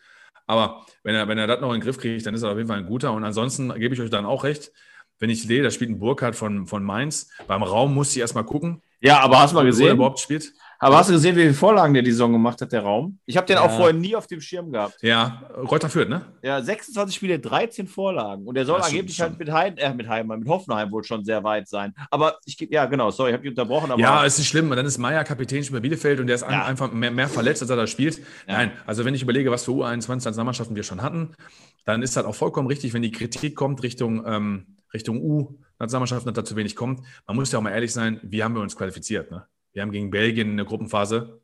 aber 0.46 0.84
wenn 1.02 1.14
er, 1.14 1.28
wenn 1.28 1.38
er 1.38 1.46
das 1.46 1.60
noch 1.60 1.68
in 1.72 1.80
den 1.80 1.84
Griff 1.84 1.98
kriegt, 1.98 2.26
dann 2.26 2.34
ist 2.34 2.42
er 2.42 2.50
auf 2.50 2.56
jeden 2.56 2.68
Fall 2.68 2.78
ein 2.78 2.86
guter. 2.86 3.12
Und 3.12 3.24
ansonsten 3.24 3.72
gebe 3.74 3.94
ich 3.94 4.00
euch 4.00 4.10
dann 4.10 4.26
auch 4.26 4.44
recht. 4.44 4.72
Wenn 5.18 5.30
ich 5.30 5.42
sehe, 5.42 5.62
da 5.62 5.70
spielt 5.70 5.90
ein 5.90 5.98
Burkhardt 5.98 6.36
von, 6.36 6.66
von 6.66 6.84
Mainz. 6.84 7.30
Beim 7.46 7.62
Raum 7.62 7.94
muss 7.94 8.12
ich 8.12 8.18
erstmal 8.18 8.44
gucken. 8.44 8.82
Ja, 9.00 9.20
aber 9.20 9.40
hast 9.40 9.52
du 9.52 9.56
mal 9.56 9.64
gesehen? 9.64 9.84
Wo 9.84 9.88
er 9.88 9.94
überhaupt 9.94 10.20
spielt. 10.20 10.52
Aber 10.78 10.98
hast 10.98 11.08
du 11.08 11.14
gesehen, 11.14 11.36
wie 11.36 11.42
viele 11.42 11.54
Vorlagen 11.54 11.94
der 11.94 12.02
die 12.02 12.10
Saison 12.10 12.32
gemacht 12.32 12.60
hat, 12.60 12.72
der 12.72 12.82
Raum? 12.82 13.18
Ich 13.24 13.36
habe 13.36 13.46
den 13.46 13.56
ja. 13.56 13.62
auch 13.62 13.70
vorher 13.70 13.94
nie 13.94 14.14
auf 14.14 14.26
dem 14.26 14.40
Schirm 14.40 14.70
gehabt. 14.70 14.96
Ja, 15.02 15.42
Reuter 15.56 15.88
führt, 15.88 16.08
ne? 16.08 16.22
Ja, 16.42 16.60
26 16.60 17.14
Spiele, 17.14 17.38
13 17.38 17.86
Vorlagen. 17.86 18.46
Und 18.46 18.54
der 18.54 18.66
soll 18.66 18.80
angeblich 18.80 19.20
halt 19.20 19.38
mit, 19.38 19.50
Heim, 19.50 19.74
äh, 19.76 19.94
mit, 19.94 20.08
Heim, 20.08 20.26
mit 20.26 20.48
Hoffenheim 20.48 20.90
wohl 20.90 21.04
schon 21.04 21.24
sehr 21.24 21.42
weit 21.44 21.68
sein. 21.68 21.94
Aber 22.10 22.38
ich 22.44 22.56
ja, 22.70 22.84
genau, 22.86 23.10
sorry, 23.10 23.30
ich 23.30 23.34
habe 23.34 23.42
dich 23.42 23.50
unterbrochen. 23.50 23.98
ja, 23.98 24.24
ist 24.24 24.38
nicht 24.38 24.48
schlimm. 24.48 24.70
Dann 24.70 24.86
ist 24.86 24.98
Meier 24.98 25.24
Kapitän 25.24 25.64
bei 25.70 25.80
Bielefeld 25.80 26.20
und 26.20 26.26
der 26.26 26.36
ist 26.36 26.42
ja. 26.42 26.64
einfach 26.64 26.92
mehr, 26.92 27.10
mehr, 27.10 27.28
verletzt, 27.28 27.62
als 27.62 27.70
er 27.70 27.76
da 27.76 27.86
spielt. 27.86 28.18
Ja. 28.46 28.58
Nein, 28.58 28.72
also 28.86 29.04
wenn 29.04 29.14
ich 29.14 29.22
überlege, 29.22 29.50
was 29.50 29.64
für 29.64 29.72
U21 29.72 30.08
Nationalmannschaften 30.08 30.76
wir 30.76 30.82
schon 30.82 31.02
hatten, 31.02 31.34
dann 31.84 32.02
ist 32.02 32.16
das 32.16 32.24
auch 32.24 32.34
vollkommen 32.34 32.68
richtig, 32.68 32.92
wenn 32.92 33.02
die 33.02 33.12
Kritik 33.12 33.56
kommt 33.56 33.82
Richtung, 33.82 34.24
ähm, 34.26 34.76
Richtung 34.92 35.22
U-Nationalmannschaften, 35.22 36.32
dass 36.32 36.44
da 36.44 36.48
zu 36.48 36.56
wenig 36.56 36.76
kommt. 36.76 37.00
Man 37.26 37.36
muss 37.36 37.52
ja 37.52 37.58
auch 37.58 37.62
mal 37.62 37.70
ehrlich 37.70 37.92
sein, 37.92 38.20
wie 38.22 38.42
haben 38.42 38.54
wir 38.54 38.62
uns 38.62 38.76
qualifiziert, 38.76 39.30
ne? 39.30 39.46
Wir 39.76 39.82
haben 39.82 39.92
gegen 39.92 40.10
Belgien 40.10 40.52
in 40.52 40.56
der 40.56 40.64
Gruppenphase 40.64 41.42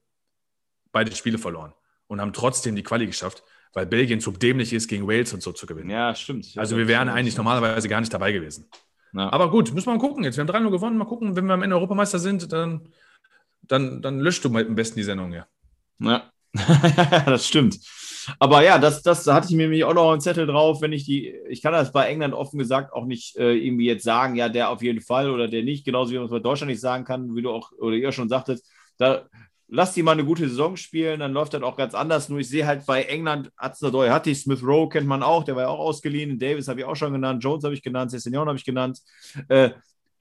beide 0.91 1.14
Spiele 1.14 1.37
verloren 1.37 1.74
und 2.07 2.18
haben 2.18 2.33
trotzdem 2.33 2.74
die 2.74 2.83
Quali 2.83 3.05
geschafft, 3.05 3.43
weil 3.74 3.85
Belgien 3.85 4.20
zu 4.20 4.30
dämlich 4.30 4.72
ist, 4.72 4.89
gegen 4.89 5.07
Wales 5.07 5.35
und 5.35 5.43
so 5.43 5.53
zu 5.53 5.66
gewinnen. 5.66 5.91
Ja, 5.91 6.14
stimmt. 6.14 6.51
Also 6.57 6.78
wir 6.78 6.89
wären 6.89 7.11
eigentlich 7.11 7.37
normalerweise 7.37 7.91
gar 7.91 8.01
nicht 8.01 8.14
dabei 8.14 8.33
gewesen. 8.33 8.70
Ja. 9.12 9.30
Aber 9.30 9.51
gut, 9.51 9.74
müssen 9.74 9.85
wir 9.89 9.93
mal 9.93 10.01
gucken. 10.01 10.24
Jetzt, 10.24 10.39
wir 10.39 10.47
haben 10.47 10.66
3-0 10.66 10.70
gewonnen. 10.70 10.97
Mal 10.97 11.05
gucken, 11.05 11.37
wenn 11.37 11.45
wir 11.45 11.53
am 11.53 11.62
Ende 11.62 11.76
Europameister 11.76 12.18
sind, 12.18 12.51
dann, 12.53 12.89
dann, 13.61 14.01
dann 14.01 14.18
löscht 14.18 14.43
du 14.47 14.49
mal 14.49 14.66
am 14.66 14.76
besten 14.76 14.97
die 14.97 15.05
Sendung 15.05 15.30
hier. 15.30 15.47
Ja, 16.01 16.33
das 17.26 17.47
stimmt. 17.47 17.78
Aber 18.38 18.62
ja, 18.62 18.78
das, 18.78 19.02
das 19.02 19.26
hatte 19.26 19.48
ich 19.48 19.56
mir 19.56 19.62
nämlich 19.62 19.84
auch 19.84 19.94
noch 19.94 20.10
einen 20.12 20.20
Zettel 20.20 20.46
drauf, 20.46 20.80
wenn 20.80 20.92
ich 20.92 21.04
die, 21.04 21.34
ich 21.48 21.62
kann 21.62 21.72
das 21.72 21.92
bei 21.92 22.06
England 22.06 22.34
offen 22.34 22.58
gesagt 22.58 22.92
auch 22.92 23.06
nicht 23.06 23.36
äh, 23.36 23.54
irgendwie 23.54 23.86
jetzt 23.86 24.04
sagen, 24.04 24.36
ja, 24.36 24.48
der 24.48 24.70
auf 24.70 24.82
jeden 24.82 25.00
Fall 25.00 25.30
oder 25.30 25.48
der 25.48 25.62
nicht, 25.62 25.84
genauso 25.84 26.12
wie 26.12 26.16
man 26.16 26.26
es 26.26 26.30
bei 26.30 26.38
Deutschland 26.38 26.70
nicht 26.70 26.80
sagen 26.80 27.04
kann, 27.04 27.34
wie 27.34 27.42
du 27.42 27.50
auch 27.50 27.72
oder 27.78 27.96
ihr 27.96 28.12
schon 28.12 28.28
sagtet, 28.28 28.60
da 28.98 29.26
lass 29.68 29.94
die 29.94 30.02
mal 30.02 30.12
eine 30.12 30.24
gute 30.24 30.48
Saison 30.48 30.76
spielen, 30.76 31.20
dann 31.20 31.32
läuft 31.32 31.54
das 31.54 31.62
auch 31.62 31.76
ganz 31.76 31.94
anders. 31.94 32.28
Nur 32.28 32.40
ich 32.40 32.48
sehe 32.48 32.66
halt 32.66 32.84
bei 32.84 33.04
England, 33.04 33.50
Aznadoy 33.56 34.10
hatte 34.10 34.30
ich, 34.30 34.42
Smith 34.42 34.62
Rowe 34.62 34.88
kennt 34.90 35.06
man 35.06 35.22
auch, 35.22 35.44
der 35.44 35.56
war 35.56 35.62
ja 35.62 35.68
auch 35.68 35.78
ausgeliehen, 35.78 36.38
Davis 36.38 36.68
habe 36.68 36.80
ich 36.80 36.86
auch 36.86 36.94
schon 36.94 37.12
genannt, 37.12 37.42
Jones 37.42 37.64
habe 37.64 37.74
ich 37.74 37.82
genannt, 37.82 38.10
Sessignon 38.10 38.48
habe 38.48 38.58
ich 38.58 38.64
genannt. 38.64 39.00
Äh, 39.48 39.70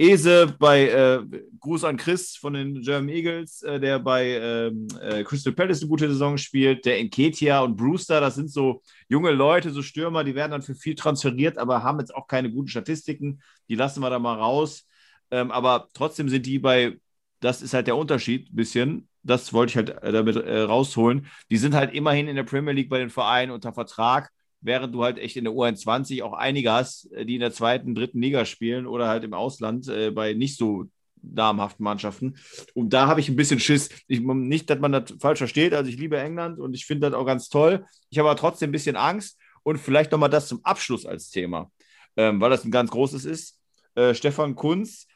Ese 0.02 0.56
bei 0.58 0.88
äh, 0.90 1.22
Gruß 1.60 1.84
an 1.84 1.96
Chris 1.96 2.36
von 2.36 2.54
den 2.54 2.82
German 2.82 3.10
Eagles, 3.10 3.62
äh, 3.62 3.80
der 3.80 4.00
bei 4.00 4.30
ähm, 4.30 4.88
äh, 5.00 5.24
Crystal 5.24 5.54
Palace 5.54 5.82
eine 5.82 5.90
gute 5.90 6.10
Saison 6.10 6.40
spielt. 6.40 6.86
Der 6.86 6.98
Enketia 6.98 7.62
und 7.62 7.76
Brewster, 7.76 8.20
das 8.20 8.34
sind 8.34 8.50
so 8.50 8.82
junge 9.10 9.30
Leute, 9.30 9.70
so 9.70 9.84
Stürmer, 9.84 10.24
die 10.24 10.34
werden 10.34 10.52
dann 10.54 10.64
für 10.64 10.74
viel 10.74 10.96
transferiert, 10.96 11.60
aber 11.60 11.84
haben 11.84 12.00
jetzt 12.00 12.16
auch 12.16 12.26
keine 12.26 12.52
guten 12.52 12.68
Statistiken. 12.68 13.44
Die 13.70 13.76
lassen 13.76 14.02
wir 14.02 14.10
da 14.10 14.18
mal 14.18 14.40
raus. 14.40 14.88
Ähm, 15.30 15.52
aber 15.52 15.88
trotzdem 15.94 16.30
sind 16.30 16.48
die 16.48 16.58
bei, 16.58 16.98
das 17.40 17.62
ist 17.62 17.76
halt 17.76 17.86
der 17.86 17.96
Unterschied 17.96 18.52
ein 18.52 18.56
bisschen. 18.56 19.08
Das 19.22 19.54
wollte 19.54 19.70
ich 19.70 19.78
halt 19.78 19.90
äh, 20.02 20.12
damit 20.12 20.36
äh, 20.36 20.62
rausholen. 20.62 21.28
Die 21.52 21.58
sind 21.58 21.76
halt 21.76 21.94
immerhin 21.94 22.28
in 22.28 22.36
der 22.36 22.44
Premier 22.44 22.74
League 22.74 22.90
bei 22.90 22.98
den 22.98 23.12
Vereinen 23.12 23.52
unter 23.52 23.72
Vertrag 23.72 24.32
während 24.62 24.94
du 24.94 25.04
halt 25.04 25.18
echt 25.18 25.36
in 25.36 25.44
der 25.44 25.54
U21 25.54 26.24
auch 26.24 26.34
einige 26.34 26.72
hast, 26.72 27.12
äh, 27.12 27.26
die 27.26 27.36
in 27.36 27.42
der 27.42 27.52
zweiten, 27.52 27.96
dritten 27.96 28.22
Liga 28.22 28.46
spielen 28.46 28.86
oder 28.88 29.08
halt 29.08 29.24
im 29.24 29.34
Ausland 29.34 29.88
äh, 29.88 30.12
bei 30.12 30.34
nicht 30.34 30.58
so 30.58 30.86
namhaften 31.24 31.84
Mannschaften. 31.84 32.36
Und 32.74 32.94
da 32.94 33.08
habe 33.08 33.20
ich 33.20 33.30
ein 33.30 33.36
bisschen 33.36 33.60
Schiss. 33.60 33.90
Ich, 34.08 34.22
nicht, 34.22 34.70
dass 34.70 34.80
man 34.80 34.92
das 34.92 35.14
falsch 35.20 35.40
versteht. 35.40 35.74
Also 35.74 35.90
ich 35.90 35.98
liebe 35.98 36.20
England 36.20 36.60
und 36.60 36.74
ich 36.74 36.86
finde 36.86 37.10
das 37.10 37.20
auch 37.20 37.26
ganz 37.26 37.50
toll. 37.50 37.86
Ich 38.10 38.18
habe 38.18 38.30
aber 38.30 38.40
trotzdem 38.40 38.70
ein 38.70 38.74
bisschen 38.74 38.96
Angst 38.96 39.38
und 39.64 39.78
vielleicht 39.78 40.12
nochmal 40.12 40.30
das 40.30 40.48
zum 40.48 40.64
Abschluss 40.64 41.06
als 41.06 41.30
Thema, 41.30 41.72
ähm, 42.18 42.42
weil 42.42 42.50
das 42.50 42.66
ein 42.66 42.72
ganz 42.72 42.92
großes 42.92 43.26
ist. 43.26 43.60
Äh, 43.96 44.14
Stefan 44.16 44.56
Kunz, 44.56 45.08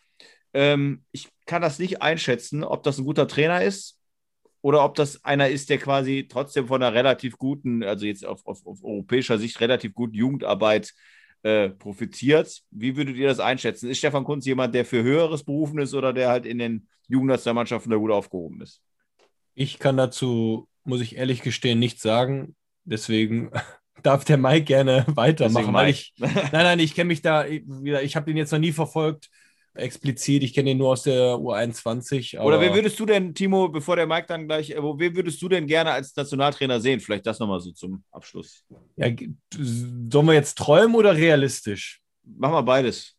ähm, 0.54 1.04
ich 1.12 1.30
kann 1.46 1.62
das 1.62 1.80
nicht 1.80 2.02
einschätzen, 2.02 2.64
ob 2.64 2.84
das 2.84 2.98
ein 2.98 3.06
guter 3.06 3.28
Trainer 3.28 3.64
ist 3.64 3.98
oder 4.66 4.84
ob 4.84 4.96
das 4.96 5.24
einer 5.24 5.48
ist, 5.48 5.70
der 5.70 5.78
quasi 5.78 6.26
trotzdem 6.28 6.66
von 6.66 6.82
einer 6.82 6.92
relativ 6.92 7.38
guten, 7.38 7.84
also 7.84 8.08
jetzt 8.08 8.26
auf, 8.26 8.44
auf, 8.48 8.66
auf 8.66 8.84
europäischer 8.84 9.38
Sicht 9.38 9.62
relativ 9.62 9.94
guten 9.94 10.16
Jugendarbeit 10.16 10.92
äh, 11.44 11.70
profitiert. 11.70 12.64
Wie 12.72 12.98
würdet 12.98 13.16
ihr 13.16 13.28
das 13.28 13.40
einschätzen? 13.40 13.92
Ist 13.92 14.00
Stefan 14.00 14.24
Kunz 14.24 14.44
jemand, 14.48 14.74
der 14.74 14.84
für 14.84 15.04
Höheres 15.04 15.44
berufen 15.44 15.78
ist 15.78 15.94
oder 15.94 16.14
der 16.14 16.30
halt 16.30 16.48
in 16.48 16.58
den 16.58 16.88
Jugendnationalmannschaften 17.08 17.92
da 17.92 17.98
gut 17.98 18.10
aufgehoben 18.10 18.60
ist? 18.62 18.82
Ich 19.54 19.78
kann 19.78 19.98
dazu, 19.98 20.68
muss 20.84 21.02
ich 21.02 21.16
ehrlich 21.16 21.44
gestehen, 21.44 21.78
nichts 21.78 22.02
sagen. 22.02 22.56
Deswegen 22.86 23.52
darf 24.02 24.26
der 24.26 24.38
Mike 24.38 24.66
gerne 24.66 25.06
weitermachen. 25.14 25.74
Mike. 25.74 25.92
Ich, 25.92 26.14
nein, 26.18 26.50
nein, 26.52 26.80
ich 26.80 26.96
kenne 26.96 27.10
mich 27.10 27.22
da, 27.22 27.46
ich, 27.46 27.62
ich 28.02 28.16
habe 28.16 28.26
den 28.26 28.38
jetzt 28.38 28.52
noch 28.52 28.58
nie 28.58 28.72
verfolgt 28.72 29.30
explizit. 29.76 30.44
Ich 30.44 30.54
kenne 30.54 30.72
ihn 30.72 30.78
nur 30.78 30.90
aus 30.90 31.04
der 31.04 31.36
U21. 31.36 32.40
Oder 32.40 32.60
wen 32.60 32.74
würdest 32.74 33.00
du 33.00 33.06
denn, 33.06 33.34
Timo, 33.34 33.70
bevor 33.70 33.96
der 33.96 34.08
Mike 34.08 34.26
dann 34.28 34.48
gleich, 34.48 34.72
äh, 34.72 34.82
wen 34.82 35.16
würdest 35.16 35.42
du 35.42 35.50
denn 35.50 35.68
gerne 35.68 35.92
als 35.92 36.16
Nationaltrainer 36.16 36.80
sehen? 36.80 37.00
Vielleicht 37.00 37.26
das 37.26 37.40
nochmal 37.40 37.60
so 37.60 37.72
zum 37.72 38.04
Abschluss. 38.12 38.64
Ja, 38.96 39.08
sollen 39.54 40.28
wir 40.28 40.34
jetzt 40.34 40.58
träumen 40.58 40.96
oder 40.96 41.16
realistisch? 41.16 42.02
Machen 42.24 42.54
wir 42.54 42.64
beides. 42.64 43.16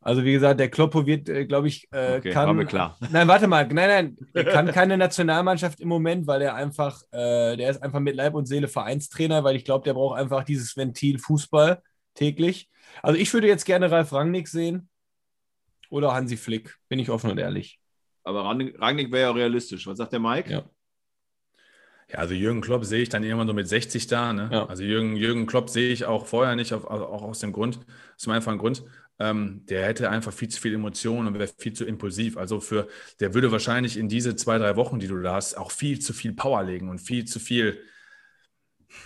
Also 0.00 0.24
wie 0.24 0.32
gesagt, 0.32 0.60
der 0.60 0.70
Kloppo 0.70 1.06
wird, 1.06 1.28
äh, 1.28 1.44
glaube 1.44 1.68
ich, 1.68 1.88
äh, 1.90 2.18
okay, 2.18 2.30
kann. 2.30 2.46
War 2.46 2.54
mir 2.54 2.66
klar. 2.66 2.96
Nein, 3.10 3.28
warte 3.28 3.46
mal, 3.46 3.66
nein, 3.66 4.16
nein, 4.16 4.16
er 4.32 4.44
kann 4.44 4.72
keine 4.72 4.96
Nationalmannschaft 4.96 5.80
im 5.80 5.88
Moment, 5.88 6.26
weil 6.26 6.40
er 6.40 6.54
einfach, 6.54 7.02
äh, 7.10 7.56
der 7.56 7.68
ist 7.70 7.82
einfach 7.82 8.00
mit 8.00 8.14
Leib 8.14 8.34
und 8.34 8.46
Seele 8.46 8.68
Vereinstrainer, 8.68 9.42
weil 9.44 9.56
ich 9.56 9.64
glaube, 9.64 9.84
der 9.84 9.94
braucht 9.94 10.18
einfach 10.18 10.44
dieses 10.44 10.76
Ventil 10.76 11.18
Fußball 11.18 11.82
täglich. 12.14 12.70
Also 13.02 13.18
ich 13.18 13.32
würde 13.34 13.48
jetzt 13.48 13.64
gerne 13.64 13.90
Ralf 13.90 14.12
Rangnick 14.12 14.48
sehen 14.48 14.88
oder 15.88 16.14
Hansi 16.14 16.36
Flick, 16.36 16.76
bin 16.88 16.98
ich 16.98 17.10
offen 17.10 17.30
und 17.30 17.38
ehrlich. 17.38 17.80
Aber 18.24 18.44
Rangnick 18.44 19.10
wäre 19.10 19.28
ja 19.28 19.30
realistisch. 19.30 19.86
Was 19.86 19.98
sagt 19.98 20.12
der 20.12 20.20
Mike? 20.20 20.50
Ja. 20.50 20.64
Ja, 22.10 22.20
also 22.20 22.32
Jürgen 22.32 22.62
Klopp 22.62 22.86
sehe 22.86 23.02
ich 23.02 23.10
dann 23.10 23.22
irgendwann 23.22 23.48
so 23.48 23.52
mit 23.52 23.68
60 23.68 24.06
da. 24.06 24.32
Ne? 24.32 24.48
Ja. 24.50 24.66
Also 24.66 24.82
Jürgen, 24.82 25.16
Jürgen 25.16 25.46
Klopp 25.46 25.68
sehe 25.68 25.92
ich 25.92 26.06
auch 26.06 26.24
vorher 26.24 26.56
nicht, 26.56 26.72
auf, 26.72 26.90
also 26.90 27.06
auch 27.06 27.22
aus 27.22 27.40
dem 27.40 27.52
Grund, 27.52 27.78
aus 28.16 28.22
dem 28.22 28.32
einfachen 28.32 28.56
Grund, 28.56 28.82
ähm, 29.18 29.62
der 29.68 29.84
hätte 29.84 30.08
einfach 30.08 30.32
viel 30.32 30.48
zu 30.48 30.60
viel 30.60 30.74
Emotionen 30.74 31.28
und 31.28 31.34
wäre 31.34 31.50
viel 31.58 31.74
zu 31.74 31.84
impulsiv. 31.84 32.38
Also 32.38 32.60
für, 32.60 32.88
der 33.20 33.34
würde 33.34 33.52
wahrscheinlich 33.52 33.98
in 33.98 34.08
diese 34.08 34.36
zwei, 34.36 34.56
drei 34.58 34.76
Wochen, 34.76 35.00
die 35.00 35.08
du 35.08 35.20
da 35.20 35.34
hast, 35.34 35.58
auch 35.58 35.70
viel 35.70 35.98
zu 35.98 36.14
viel 36.14 36.32
Power 36.32 36.62
legen 36.62 36.88
und 36.88 36.98
viel 36.98 37.26
zu 37.26 37.38
viel 37.38 37.78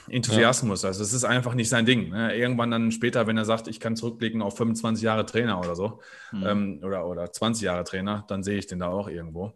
Enthusiasmus. 0.09 0.83
Ja. 0.83 0.89
Also 0.89 1.03
es 1.03 1.13
ist 1.13 1.25
einfach 1.25 1.55
nicht 1.55 1.69
sein 1.69 1.87
Ding. 1.87 2.11
Ne? 2.11 2.37
Irgendwann 2.37 2.71
dann 2.71 2.93
später, 2.93 3.27
wenn 3.27 3.37
er 3.37 3.45
sagt, 3.45 3.69
ich 3.69 3.81
kann 3.81 3.97
zurückblicken 3.97 4.43
auf 4.43 4.57
25 4.57 5.03
Jahre 5.03 5.27
Trainer 5.27 5.59
oder 5.59 5.75
so, 5.75 6.01
mhm. 6.33 6.47
ähm, 6.47 6.81
oder, 6.83 7.07
oder 7.07 7.33
20 7.33 7.65
Jahre 7.65 7.85
Trainer, 7.85 8.25
dann 8.29 8.43
sehe 8.43 8.59
ich 8.59 8.67
den 8.67 8.79
da 8.79 8.89
auch 8.89 9.09
irgendwo. 9.09 9.53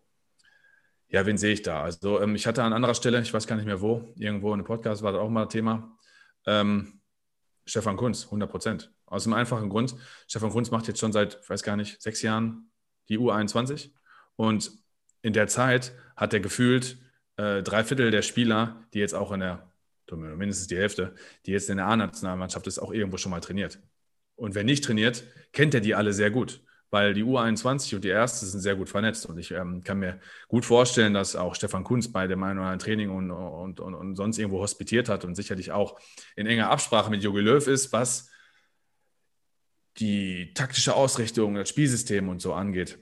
Ja, 1.09 1.25
wen 1.25 1.39
sehe 1.39 1.53
ich 1.53 1.63
da? 1.63 1.83
Also 1.83 2.21
ähm, 2.21 2.35
ich 2.35 2.47
hatte 2.47 2.63
an 2.63 2.73
anderer 2.73 2.95
Stelle, 2.95 3.21
ich 3.21 3.33
weiß 3.33 3.47
gar 3.47 3.57
nicht 3.57 3.67
mehr 3.67 3.81
wo, 3.81 4.13
irgendwo 4.17 4.49
in 4.49 4.55
einem 4.55 4.65
Podcast 4.65 5.03
war 5.03 5.13
das 5.13 5.21
auch 5.21 5.31
mal 5.31 5.47
Thema, 5.47 5.97
ähm, 6.47 7.01
Stefan 7.65 7.97
Kunz, 7.97 8.25
100 8.25 8.51
Prozent. 8.51 8.93
Aus 9.07 9.25
dem 9.25 9.33
einfachen 9.33 9.69
Grund, 9.69 9.95
Stefan 10.27 10.51
Kunz 10.51 10.71
macht 10.71 10.89
jetzt 10.89 10.99
schon 10.99 11.13
seit, 11.13 11.39
ich 11.43 11.49
weiß 11.49 11.63
gar 11.63 11.77
nicht, 11.77 12.03
sechs 12.03 12.23
Jahren 12.23 12.71
die 13.09 13.19
U21 13.19 13.93
und 14.35 14.73
in 15.23 15.33
der 15.33 15.47
Zeit 15.47 15.93
hat 16.17 16.35
er 16.35 16.41
gefühlt 16.41 16.99
äh, 17.37 17.63
drei 17.63 17.85
Viertel 17.85 18.11
der 18.11 18.23
Spieler, 18.23 18.85
die 18.93 18.99
jetzt 18.99 19.15
auch 19.15 19.31
in 19.31 19.41
der 19.41 19.66
mindestens 20.13 20.69
die 20.69 20.77
Hälfte, 20.77 21.15
die 21.47 21.53
jetzt 21.53 21.71
in 21.71 21.79
der 21.79 21.87
A-Nationalmannschaft 21.87 22.67
ist, 22.67 22.79
auch 22.79 22.93
irgendwo 22.93 23.17
schon 23.17 23.31
mal 23.31 23.41
trainiert. 23.41 23.81
Und 24.37 24.55
wer 24.55 24.65
nicht 24.65 24.85
trainiert, 24.85 25.25
kennt 25.53 25.75
er 25.75 25.81
die 25.81 25.95
alle 25.95 26.13
sehr 26.13 26.31
gut, 26.31 26.63
weil 26.91 27.15
die 27.15 27.25
U21 27.25 27.97
und 27.97 28.05
die 28.05 28.09
Erste 28.09 28.47
sind 28.47 28.61
sehr 28.61 28.77
gut 28.77 28.89
vernetzt. 28.89 29.27
Und 29.27 29.39
ich 29.39 29.51
ähm, 29.51 29.83
kann 29.83 29.99
mir 29.99 30.21
gut 30.49 30.65
vorstellen, 30.65 31.15
dass 31.15 31.35
auch 31.35 31.55
Stefan 31.55 31.85
Kunz 31.85 32.13
bei 32.13 32.27
dem 32.27 32.43
einen 32.43 32.59
oder 32.59 32.69
anderen 32.69 32.79
Training 32.79 33.11
und, 33.11 33.31
und, 33.31 33.81
und, 33.81 33.95
und 33.95 34.17
sonst 34.17 34.39
irgendwo 34.39 34.61
hospitiert 34.61 35.09
hat 35.09 35.25
und 35.25 35.35
sicherlich 35.35 35.73
auch 35.73 35.99
in 36.37 36.47
enger 36.47 36.71
Absprache 36.71 37.11
mit 37.11 37.23
Jogi 37.23 37.41
Löw 37.41 37.67
ist, 37.67 37.93
was 37.93 38.31
die 39.99 40.53
taktische 40.53 40.95
Ausrichtung, 40.95 41.55
das 41.55 41.71
Spielsystem 41.71 42.29
und 42.29 42.43
so 42.43 42.53
angeht. 42.53 42.99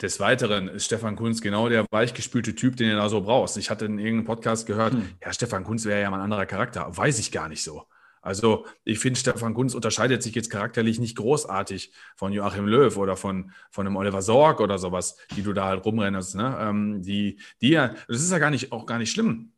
Des 0.00 0.20
Weiteren 0.20 0.68
ist 0.68 0.84
Stefan 0.84 1.16
Kunz 1.16 1.40
genau 1.40 1.68
der 1.68 1.86
weichgespülte 1.90 2.54
Typ, 2.54 2.76
den 2.76 2.90
du 2.90 2.96
da 2.96 3.08
so 3.08 3.22
brauchst. 3.22 3.56
Ich 3.56 3.70
hatte 3.70 3.86
in 3.86 3.98
irgendeinem 3.98 4.26
Podcast 4.26 4.66
gehört, 4.66 4.92
hm. 4.92 5.08
ja, 5.22 5.32
Stefan 5.32 5.64
Kunz 5.64 5.84
wäre 5.84 6.02
ja 6.02 6.10
mal 6.10 6.18
ein 6.18 6.24
anderer 6.24 6.44
Charakter. 6.44 6.86
Weiß 6.96 7.18
ich 7.18 7.32
gar 7.32 7.48
nicht 7.48 7.62
so. 7.62 7.84
Also 8.20 8.66
ich 8.82 8.98
finde, 8.98 9.20
Stefan 9.20 9.54
Kunz 9.54 9.72
unterscheidet 9.72 10.20
sich 10.20 10.34
jetzt 10.34 10.50
charakterlich 10.50 10.98
nicht 10.98 11.16
großartig 11.16 11.92
von 12.16 12.32
Joachim 12.32 12.66
Löw 12.66 12.96
oder 12.96 13.16
von, 13.16 13.52
von 13.70 13.86
einem 13.86 13.94
Oliver 13.94 14.20
Sorg 14.20 14.60
oder 14.60 14.78
sowas, 14.78 15.16
die 15.36 15.42
du 15.42 15.52
da 15.52 15.66
halt 15.66 15.84
rumrennst. 15.84 16.34
Ne? 16.34 16.58
Ähm, 16.60 17.02
die, 17.02 17.38
die 17.60 17.70
ja, 17.70 17.94
das 18.08 18.20
ist 18.20 18.32
ja 18.32 18.40
gar 18.40 18.50
nicht, 18.50 18.72
auch 18.72 18.84
gar 18.84 18.98
nicht 18.98 19.12
schlimm. 19.12 19.52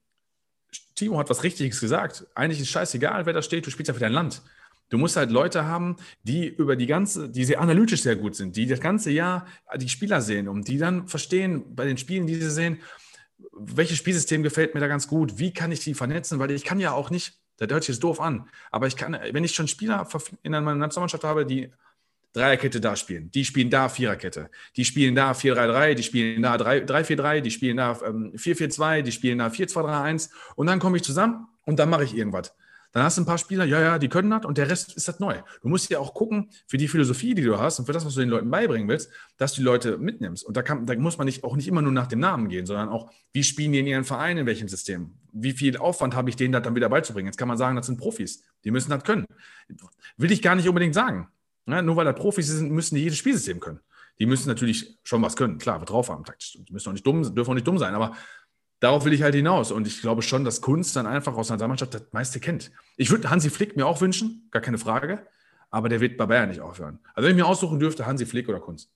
Timo 0.94 1.18
hat 1.18 1.30
was 1.30 1.44
Richtiges 1.44 1.80
gesagt. 1.80 2.26
Eigentlich 2.34 2.60
ist 2.60 2.68
scheißegal, 2.68 3.24
wer 3.24 3.32
da 3.32 3.40
steht, 3.40 3.66
du 3.66 3.70
spielst 3.70 3.88
ja 3.88 3.94
für 3.94 4.00
dein 4.00 4.12
Land. 4.12 4.42
Du 4.90 4.98
musst 4.98 5.16
halt 5.16 5.30
Leute 5.30 5.66
haben, 5.66 5.96
die 6.22 6.46
über 6.46 6.76
die 6.76 6.86
ganze, 6.86 7.28
die 7.28 7.44
sehr 7.44 7.60
analytisch 7.60 8.02
sehr 8.02 8.16
gut 8.16 8.34
sind, 8.34 8.56
die 8.56 8.66
das 8.66 8.80
ganze 8.80 9.10
Jahr 9.10 9.46
die 9.76 9.88
Spieler 9.88 10.20
sehen 10.20 10.48
und 10.48 10.68
die 10.68 10.78
dann 10.78 11.06
verstehen 11.08 11.74
bei 11.74 11.84
den 11.84 11.98
Spielen, 11.98 12.26
die 12.26 12.36
sie 12.36 12.50
sehen, 12.50 12.78
welches 13.52 13.98
Spielsystem 13.98 14.42
gefällt 14.42 14.74
mir 14.74 14.80
da 14.80 14.88
ganz 14.88 15.06
gut, 15.06 15.38
wie 15.38 15.52
kann 15.52 15.72
ich 15.72 15.80
die 15.80 15.94
vernetzen, 15.94 16.38
weil 16.38 16.50
ich 16.50 16.64
kann 16.64 16.80
ja 16.80 16.92
auch 16.92 17.10
nicht, 17.10 17.38
das 17.58 17.70
hört 17.70 17.84
sich 17.84 17.94
jetzt 17.94 18.02
doof 18.02 18.20
an, 18.20 18.48
aber 18.70 18.86
ich 18.86 18.96
kann, 18.96 19.16
wenn 19.32 19.44
ich 19.44 19.54
schon 19.54 19.68
Spieler 19.68 20.08
in 20.42 20.52
meiner 20.52 20.74
Nationalmannschaft 20.74 21.24
habe, 21.24 21.44
die 21.44 21.70
Dreierkette 22.32 22.80
da 22.80 22.94
spielen, 22.94 23.30
die 23.30 23.44
spielen 23.44 23.70
da 23.70 23.88
Viererkette, 23.88 24.50
die 24.76 24.84
spielen 24.84 25.14
da 25.14 25.32
4-3-3, 25.32 25.94
die 25.94 26.02
spielen 26.02 26.42
da 26.42 26.56
3-4-3, 26.56 27.40
die 27.40 27.50
spielen 27.50 27.76
da 27.78 27.92
4-4-2, 27.92 28.98
ähm, 28.98 29.04
die 29.04 29.12
spielen 29.12 29.38
da 29.38 29.48
4-2-3-1 29.48 30.30
und 30.54 30.66
dann 30.66 30.78
komme 30.78 30.96
ich 30.96 31.04
zusammen 31.04 31.46
und 31.64 31.78
dann 31.78 31.90
mache 31.90 32.04
ich 32.04 32.16
irgendwas. 32.16 32.54
Dann 32.98 33.04
hast 33.04 33.16
du 33.16 33.22
ein 33.22 33.26
paar 33.26 33.38
Spieler, 33.38 33.64
ja, 33.64 33.80
ja, 33.80 33.98
die 34.00 34.08
können 34.08 34.28
das 34.28 34.44
und 34.44 34.58
der 34.58 34.68
Rest 34.68 34.96
ist 34.96 35.06
das 35.06 35.20
neu. 35.20 35.36
Du 35.62 35.68
musst 35.68 35.88
ja 35.88 36.00
auch 36.00 36.14
gucken, 36.14 36.50
für 36.66 36.78
die 36.78 36.88
Philosophie, 36.88 37.32
die 37.32 37.42
du 37.42 37.56
hast 37.56 37.78
und 37.78 37.86
für 37.86 37.92
das, 37.92 38.04
was 38.04 38.14
du 38.14 38.20
den 38.20 38.28
Leuten 38.28 38.50
beibringen 38.50 38.88
willst, 38.88 39.08
dass 39.36 39.52
du 39.52 39.60
die 39.60 39.66
Leute 39.66 39.98
mitnimmst. 39.98 40.44
Und 40.44 40.56
da, 40.56 40.62
kann, 40.62 40.84
da 40.84 40.96
muss 40.96 41.16
man 41.16 41.26
nicht, 41.26 41.44
auch 41.44 41.54
nicht 41.54 41.68
immer 41.68 41.80
nur 41.80 41.92
nach 41.92 42.08
dem 42.08 42.18
Namen 42.18 42.48
gehen, 42.48 42.66
sondern 42.66 42.88
auch, 42.88 43.08
wie 43.32 43.44
spielen 43.44 43.70
die 43.70 43.78
in 43.78 43.86
ihren 43.86 44.02
Verein, 44.02 44.36
in 44.36 44.46
welchem 44.46 44.66
System? 44.66 45.14
Wie 45.30 45.52
viel 45.52 45.76
Aufwand 45.76 46.16
habe 46.16 46.28
ich 46.28 46.34
denen 46.34 46.50
das 46.50 46.62
dann 46.62 46.74
wieder 46.74 46.88
beizubringen? 46.88 47.28
Jetzt 47.28 47.36
kann 47.36 47.46
man 47.46 47.56
sagen, 47.56 47.76
das 47.76 47.86
sind 47.86 48.00
Profis. 48.00 48.42
Die 48.64 48.72
müssen 48.72 48.90
das 48.90 49.04
können. 49.04 49.26
Will 50.16 50.32
ich 50.32 50.42
gar 50.42 50.56
nicht 50.56 50.68
unbedingt 50.68 50.96
sagen. 50.96 51.28
Ja, 51.66 51.80
nur 51.80 51.94
weil 51.94 52.04
das 52.04 52.16
Profis 52.16 52.48
sind, 52.48 52.72
müssen 52.72 52.96
die 52.96 53.02
jedes 53.02 53.18
Spielsystem 53.18 53.60
können. 53.60 53.78
Die 54.18 54.26
müssen 54.26 54.48
natürlich 54.48 54.98
schon 55.04 55.22
was 55.22 55.36
können, 55.36 55.58
klar, 55.58 55.80
wir 55.80 55.86
drauf 55.86 56.08
haben, 56.08 56.24
taktisch. 56.24 56.58
Die 56.68 56.72
müssen 56.72 56.88
auch 56.88 56.94
nicht 56.94 57.06
dumm, 57.06 57.22
dürfen 57.32 57.50
auch 57.50 57.54
nicht 57.54 57.66
dumm 57.68 57.78
sein, 57.78 57.94
aber 57.94 58.16
darauf 58.80 59.04
will 59.04 59.12
ich 59.12 59.22
halt 59.22 59.34
hinaus. 59.34 59.70
Und 59.70 59.86
ich 59.86 60.00
glaube 60.00 60.22
schon, 60.22 60.44
dass 60.44 60.60
Kunst 60.60 60.96
dann 60.96 61.06
einfach 61.06 61.36
aus 61.36 61.50
einer 61.50 61.68
Mannschaft 61.68 61.94
das 61.94 62.02
meiste 62.12 62.40
kennt. 62.40 62.70
Ich 62.96 63.10
würde 63.10 63.30
Hansi 63.30 63.50
Flick 63.50 63.76
mir 63.76 63.86
auch 63.86 64.00
wünschen, 64.00 64.48
gar 64.50 64.62
keine 64.62 64.78
Frage. 64.78 65.26
Aber 65.70 65.88
der 65.88 66.00
wird 66.00 66.16
bei 66.16 66.26
Bayern 66.26 66.48
nicht 66.48 66.60
aufhören. 66.60 66.98
Also 67.14 67.28
wenn 67.28 67.36
ich 67.36 67.42
mir 67.42 67.48
aussuchen 67.48 67.78
dürfte, 67.78 68.06
Hansi 68.06 68.24
Flick 68.24 68.48
oder 68.48 68.60
Kunst. 68.60 68.90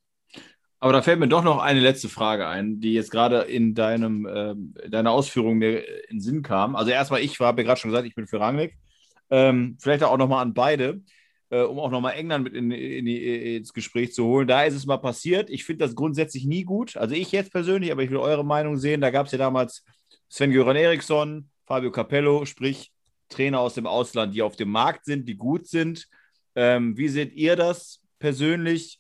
Aber 0.81 0.93
da 0.93 1.03
fällt 1.03 1.21
mir 1.21 1.29
doch 1.29 1.45
noch 1.45 1.63
eine 1.63 1.79
letzte 1.79 2.09
Frage 2.09 2.49
ein, 2.49 2.81
die 2.81 2.95
jetzt 2.95 3.13
gerade 3.13 3.43
in 3.43 3.75
deinem, 3.75 4.27
äh, 4.27 4.89
deiner 4.89 5.13
Ausführung 5.13 5.59
mir 5.59 6.09
in 6.09 6.21
Sinn 6.21 6.43
kam. 6.43 6.75
Also 6.75 6.91
erstmal, 6.91 7.21
ich 7.21 7.39
habe 7.39 7.63
ja 7.63 7.67
gerade 7.69 7.81
schon 7.81 7.91
gesagt, 7.91 8.09
ich 8.09 8.17
bin 8.17 8.27
für 8.27 8.41
Rangnick. 8.41 8.77
Ähm, 9.31 9.77
vielleicht 9.81 10.03
auch 10.03 10.17
nochmal 10.17 10.43
an 10.43 10.55
beide. 10.55 11.03
Äh, 11.53 11.61
um 11.61 11.79
auch 11.79 11.91
nochmal 11.91 12.15
England 12.15 12.45
mit 12.45 12.55
in, 12.55 12.71
in, 12.71 13.07
in, 13.07 13.57
ins 13.57 13.75
Gespräch 13.75 14.15
zu 14.15 14.25
holen. 14.25 14.49
Da 14.49 14.65
ist 14.65 14.75
es 14.75 14.87
mal 14.87 14.97
passiert. 14.97 15.51
Ich 15.51 15.65
finde 15.65 15.85
das 15.85 15.95
grundsätzlich 15.95 16.47
nie 16.47 16.65
gut. 16.65 16.97
Also 16.97 17.15
ich 17.15 17.31
jetzt 17.31 17.53
persönlich, 17.53 17.93
aber 17.93 18.03
ich 18.03 18.11
will 18.11 18.17
eure 18.17 18.45
Meinung 18.45 18.79
sehen. 18.79 19.03
Da 19.03 19.11
gab 19.11 19.27
es 19.27 19.33
ja 19.33 19.39
damals 19.39 19.85
Sven-Göran 20.31 20.77
Eriksson, 20.77 21.51
Fabio 21.67 21.93
Capello, 21.93 22.47
sprich 22.47 22.91
Trainer 23.29 23.61
aus 23.61 23.75
dem 23.75 23.87
Ausland, 23.87 24.35
die 24.35 24.41
auf 24.41 24.57
dem 24.57 24.71
Markt 24.71 25.05
sind, 25.05 25.29
die 25.29 25.37
gut 25.37 25.67
sind. 25.67 26.09
Ähm, 26.55 26.97
wie 26.97 27.09
seht 27.09 27.35
ihr 27.35 27.55
das 27.55 28.01
persönlich? 28.19 28.99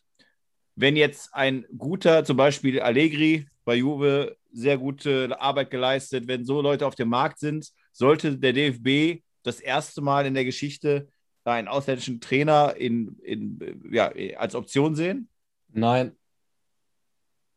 Wenn 0.76 0.96
jetzt 0.96 1.34
ein 1.34 1.64
guter, 1.76 2.22
zum 2.24 2.36
Beispiel 2.36 2.80
Allegri 2.80 3.46
bei 3.64 3.76
Juve, 3.76 4.36
sehr 4.52 4.76
gute 4.76 5.40
Arbeit 5.40 5.70
geleistet, 5.70 6.28
wenn 6.28 6.44
so 6.44 6.60
Leute 6.60 6.86
auf 6.86 6.96
dem 6.96 7.08
Markt 7.08 7.38
sind, 7.38 7.70
sollte 7.92 8.36
der 8.36 8.52
DFB 8.52 9.22
das 9.42 9.58
erste 9.58 10.02
Mal 10.02 10.26
in 10.26 10.34
der 10.34 10.44
Geschichte 10.44 11.08
einen 11.44 11.68
ausländischen 11.68 12.20
Trainer 12.20 12.74
in, 12.76 13.18
in, 13.22 13.90
ja, 13.90 14.12
als 14.36 14.54
Option 14.54 14.94
sehen? 14.94 15.28
Nein. 15.68 16.16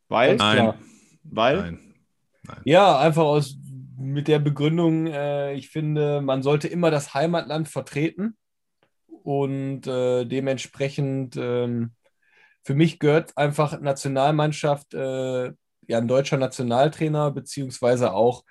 Weil? 0.07 0.35
Nein. 0.35 0.73
Weil? 1.23 1.57
Nein. 1.57 1.95
Nein. 2.43 2.61
Ja, 2.63 2.99
einfach 2.99 3.23
aus 3.23 3.57
mit 3.97 4.27
der 4.27 4.39
Begründung, 4.39 5.07
äh, 5.07 5.53
ich 5.53 5.69
finde, 5.69 6.21
man 6.21 6.43
sollte 6.43 6.67
immer 6.67 6.91
das 6.91 7.13
Heimatland 7.13 7.67
vertreten 7.67 8.37
und 9.07 9.87
äh, 9.87 10.25
dementsprechend 10.25 11.37
ähm, 11.37 11.93
für 12.63 12.75
mich 12.75 12.99
gehört 12.99 13.37
einfach 13.37 13.79
Nationalmannschaft, 13.79 14.93
äh, 14.93 15.45
ja, 15.87 15.97
ein 15.97 16.07
deutscher 16.07 16.37
Nationaltrainer, 16.37 17.31
beziehungsweise 17.31 18.13
auch 18.13 18.43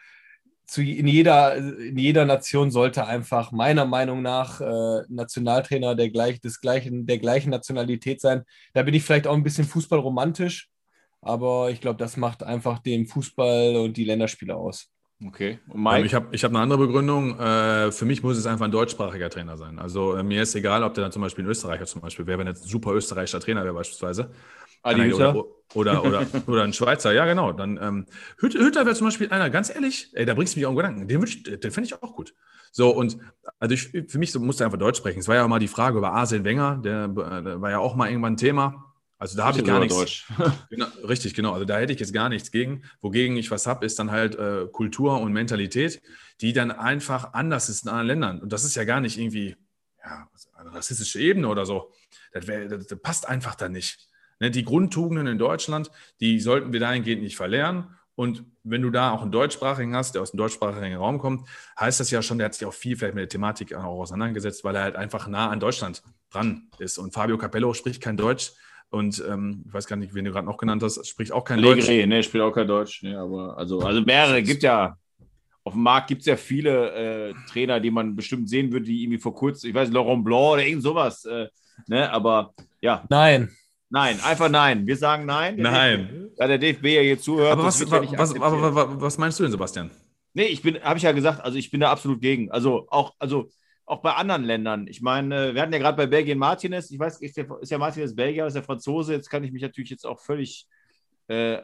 zu, 0.67 0.83
in, 0.83 1.07
jeder, 1.07 1.57
in 1.57 1.99
jeder 1.99 2.25
Nation 2.25 2.71
sollte 2.71 3.07
einfach 3.07 3.53
meiner 3.53 3.85
Meinung 3.85 4.23
nach 4.23 4.61
äh, 4.61 5.03
Nationaltrainer 5.09 5.95
der, 5.95 6.11
gleich, 6.11 6.41
des 6.41 6.61
gleichen, 6.61 7.07
der 7.07 7.19
gleichen 7.19 7.51
Nationalität 7.51 8.21
sein. 8.21 8.45
Da 8.73 8.83
bin 8.83 8.95
ich 8.95 9.03
vielleicht 9.03 9.27
auch 9.27 9.35
ein 9.35 9.43
bisschen 9.43 9.67
fußballromantisch, 9.67 10.69
aber 11.21 11.71
ich 11.71 11.81
glaube, 11.81 11.99
das 11.99 12.17
macht 12.17 12.43
einfach 12.43 12.79
den 12.79 13.07
Fußball 13.07 13.77
und 13.77 13.97
die 13.97 14.05
Länderspiele 14.05 14.57
aus. 14.57 14.91
Okay. 15.25 15.59
Mike? 15.73 16.01
Ähm, 16.01 16.07
ich 16.07 16.15
habe 16.15 16.29
ich 16.33 16.45
hab 16.45 16.51
eine 16.51 16.61
andere 16.61 16.87
Begründung. 16.87 17.39
Äh, 17.39 17.93
für 17.93 18.05
mich 18.05 18.23
muss 18.23 18.37
es 18.37 18.47
einfach 18.47 18.65
ein 18.65 18.73
deutschsprachiger 18.73 19.31
Trainer 19.31 19.57
sein. 19.57 19.79
Also 19.79 20.15
äh, 20.15 20.23
mir 20.23 20.43
ist 20.43 20.55
egal, 20.55 20.83
ob 20.83 20.95
der 20.95 21.05
dann 21.05 21.13
zum 21.13 21.23
Beispiel 21.23 21.45
ein 21.45 21.49
Österreicher 21.49 21.87
zum 21.87 22.01
Beispiel 22.01 22.27
wäre, 22.27 22.39
wenn 22.39 22.47
er 22.47 22.55
ein 22.55 22.57
super 22.57 22.93
österreichischer 22.93 23.41
Trainer 23.41 23.65
wäre 23.65 23.75
beispielsweise. 23.75 24.31
Adi 24.85 25.13
oder, 25.13 25.45
oder, 25.75 26.05
oder, 26.05 26.27
oder, 26.47 26.63
ein 26.63 26.73
Schweizer, 26.73 27.13
ja 27.13 27.27
genau. 27.27 27.53
Dann 27.53 27.79
ähm, 27.83 28.07
Hütter, 28.39 28.61
Hütter 28.61 28.85
wäre 28.85 28.95
zum 28.95 29.07
Beispiel 29.07 29.31
einer, 29.31 29.51
ganz 29.51 29.75
ehrlich, 29.75 30.11
ey, 30.13 30.27
da 30.27 30.35
bringst 30.35 30.55
du 30.55 30.61
mich 30.61 30.67
auch 30.67 30.71
einen 30.71 30.77
Gedanken. 30.77 31.09
Den, 31.09 31.61
den 31.61 31.71
finde 31.73 31.87
ich 31.87 32.03
auch 32.03 32.15
gut. 32.15 32.35
So, 32.71 32.91
und 32.91 33.17
also 33.59 33.75
ich, 33.75 34.11
für 34.11 34.19
mich 34.19 34.33
so, 34.33 34.41
musste 34.41 34.65
er 34.65 34.67
einfach 34.67 34.79
Deutsch 34.79 34.99
sprechen. 34.99 35.21
Es 35.21 35.29
war 35.29 35.37
ja 35.37 35.45
auch 35.45 35.49
mal 35.49 35.59
die 35.59 35.69
Frage 35.69 35.99
über 35.99 36.13
Arsene 36.13 36.45
Wenger, 36.45 36.81
der, 36.85 37.09
der 37.09 37.61
war 37.61 37.71
ja 37.71 37.79
auch 37.79 37.95
mal 37.95 38.09
irgendwann 38.09 38.35
ein 38.35 38.37
Thema. 38.37 38.95
Also 39.17 39.37
da 39.37 39.47
habe 39.47 39.59
ich 39.59 39.65
gar 39.65 39.81
nichts. 39.81 40.25
Genau, 40.71 40.87
richtig, 41.05 41.35
genau. 41.35 41.53
Also 41.53 41.65
da 41.65 41.79
hätte 41.79 41.93
ich 41.93 42.01
jetzt 42.01 42.13
gar 42.13 42.29
nichts 42.29 42.51
gegen. 42.51 42.83
Wogegen 43.01 43.37
ich 43.37 43.51
was 43.51 43.67
habe, 43.67 43.87
ist 43.87 43.99
dann 43.99 44.11
halt 44.11 44.35
äh, 44.35 44.67
Kultur 44.71 45.21
und 45.21 45.33
Mentalität, 45.33 46.03
die 46.41 46.53
dann 46.53 46.71
einfach 46.71 47.33
anders 47.33 47.69
ist 47.69 47.85
in 47.85 47.89
anderen 47.89 48.09
Ländern. 48.09 48.41
Und 48.41 48.53
das 48.53 48.65
ist 48.65 48.75
ja 48.75 48.85
gar 48.85 49.01
nicht 49.01 49.19
irgendwie 49.19 49.57
ja, 50.05 50.29
eine 50.57 50.75
rassistische 50.75 51.21
Ebene 51.21 51.49
oder 51.49 51.65
so. 51.65 51.93
Das, 52.33 52.47
wär, 52.47 52.69
das, 52.69 52.87
das 52.87 53.01
passt 53.01 53.29
einfach 53.29 53.55
da 53.55 53.69
nicht. 53.69 54.09
Ne, 54.41 54.51
die 54.51 54.65
Grundtugenden 54.65 55.27
in 55.27 55.39
Deutschland, 55.39 55.91
die 56.21 56.41
sollten 56.41 56.73
wir 56.73 56.81
dahingehend 56.81 57.23
nicht 57.23 57.37
verlernen. 57.37 57.89
Und 58.17 58.45
wenn 58.63 58.83
du 58.83 58.91
da 58.91 59.11
auch 59.11 59.23
einen 59.23 59.33
deutschsprachigen 59.33 59.95
hast, 59.95 60.15
der 60.15 60.23
aus 60.23 60.31
dem 60.31 60.39
deutschsprachigen 60.39 60.97
Raum 60.97 61.19
kommt, 61.19 61.49
heißt 61.79 62.01
das 62.01 62.11
ja 62.11 62.23
schon, 62.23 62.39
der 62.39 62.47
hat 62.47 62.55
sich 62.55 62.67
auch 62.67 62.73
viel 62.73 62.97
vielleicht 62.97 63.15
mit 63.15 63.23
der 63.23 63.29
Thematik 63.29 63.75
auch 63.75 63.85
auseinandergesetzt, 63.85 64.65
weil 64.65 64.77
er 64.77 64.83
halt 64.83 64.97
einfach 64.97 65.27
nah 65.27 65.51
an 65.51 65.61
Deutschland 65.61 66.03
dran 66.31 66.69
ist. 66.79 66.99
Und 66.99 67.13
Fabio 67.13 67.39
Capello 67.39 67.75
spricht 67.75 68.03
kein 68.03 68.17
Deutsch. 68.17 68.53
Und 68.91 69.23
ähm, 69.29 69.65
ich 69.67 69.75
weiß 69.75 69.87
gar 69.87 69.97
nicht, 69.97 70.15
wen 70.15 70.25
du 70.25 70.31
gerade 70.31 70.47
noch 70.47 70.57
genannt 70.57 70.83
hast, 70.83 71.05
spricht 71.07 71.33
auch 71.33 71.45
kein 71.45 71.59
Legre, 71.59 71.77
Deutsch. 71.77 71.89
Nee, 71.89 72.23
spricht 72.23 72.43
auch 72.43 72.53
kein 72.53 72.69
Deutsch. 72.69 73.03
Nee, 73.03 73.15
aber 73.15 73.59
also, 73.59 73.81
also 73.81 74.01
mehrere 74.03 74.43
gibt 74.43 74.63
ja. 74.63 74.97
Auf 75.67 75.73
dem 75.73 75.83
Markt 75.83 76.09
gibt 76.09 76.21
es 76.21 76.27
ja 76.27 76.37
viele 76.37 77.31
äh, 77.31 77.35
Trainer, 77.51 77.81
die 77.81 77.91
man 77.91 78.15
bestimmt 78.15 78.51
sehen 78.51 78.71
würde, 78.71 78.85
die 78.85 79.03
irgendwie 79.03 79.19
vor 79.19 79.35
kurzem, 79.35 79.71
ich 79.71 79.75
weiß, 79.75 79.91
Laurent 79.91 80.23
Blanc 80.23 80.53
oder 80.53 80.67
irgend 80.67 80.83
sowas. 80.83 81.25
Äh, 81.25 81.49
ne, 81.87 82.11
aber 82.13 82.55
ja. 82.83 83.05
Nein. 83.09 83.51
Nein, 83.91 84.19
einfach 84.25 84.49
nein. 84.49 84.87
Wir 84.87 84.97
sagen 84.97 85.27
nein. 85.27 85.57
nein. 85.57 86.31
Da 86.37 86.47
der 86.47 86.59
DFB 86.59 86.85
ja 86.87 87.01
hier 87.03 87.19
zuhört. 87.19 87.53
Aber 87.53 87.65
was, 87.65 87.81
was, 87.91 88.11
ja 88.11 88.19
was, 88.19 88.35
was, 88.39 89.19
meinst 89.19 89.39
du 89.39 89.45
denn, 89.45 89.53
Sebastian? 89.53 89.91
Nee, 90.33 90.47
ich 90.47 90.63
bin, 90.63 90.83
habe 90.83 90.97
ich 90.97 91.05
ja 91.05 91.13
gesagt, 91.13 91.41
also 91.45 91.57
ich 91.57 91.71
bin 91.71 91.81
da 91.81 91.91
absolut 91.91 92.21
gegen. 92.21 92.51
Also 92.51 92.87
auch, 92.91 93.15
also 93.19 93.51
auch 93.87 94.01
bei 94.03 94.13
anderen 94.15 94.45
Ländern. 94.45 94.87
Ich 94.89 95.01
meine, 95.01 95.55
wir 95.55 95.63
hatten 95.63 95.73
ja 95.73 95.79
gerade 95.79 95.97
bei 95.97 96.07
Belgien 96.07 96.39
Martinez, 96.39 96.91
ich 96.91 96.99
weiß, 96.99 97.21
ist, 97.21 97.37
der, 97.37 97.47
ist 97.61 97.71
ja 97.71 97.79
Martinez 97.79 98.15
Belgier, 98.15 98.47
ist 98.47 98.55
der 98.55 98.63
Franzose, 98.63 99.13
jetzt 99.13 99.29
kann 99.29 99.45
ich 99.45 99.53
mich 99.53 99.63
natürlich 99.63 99.91
jetzt 99.91 100.07
auch 100.07 100.19
völlig. 100.19 100.67
Äh, 101.29 101.59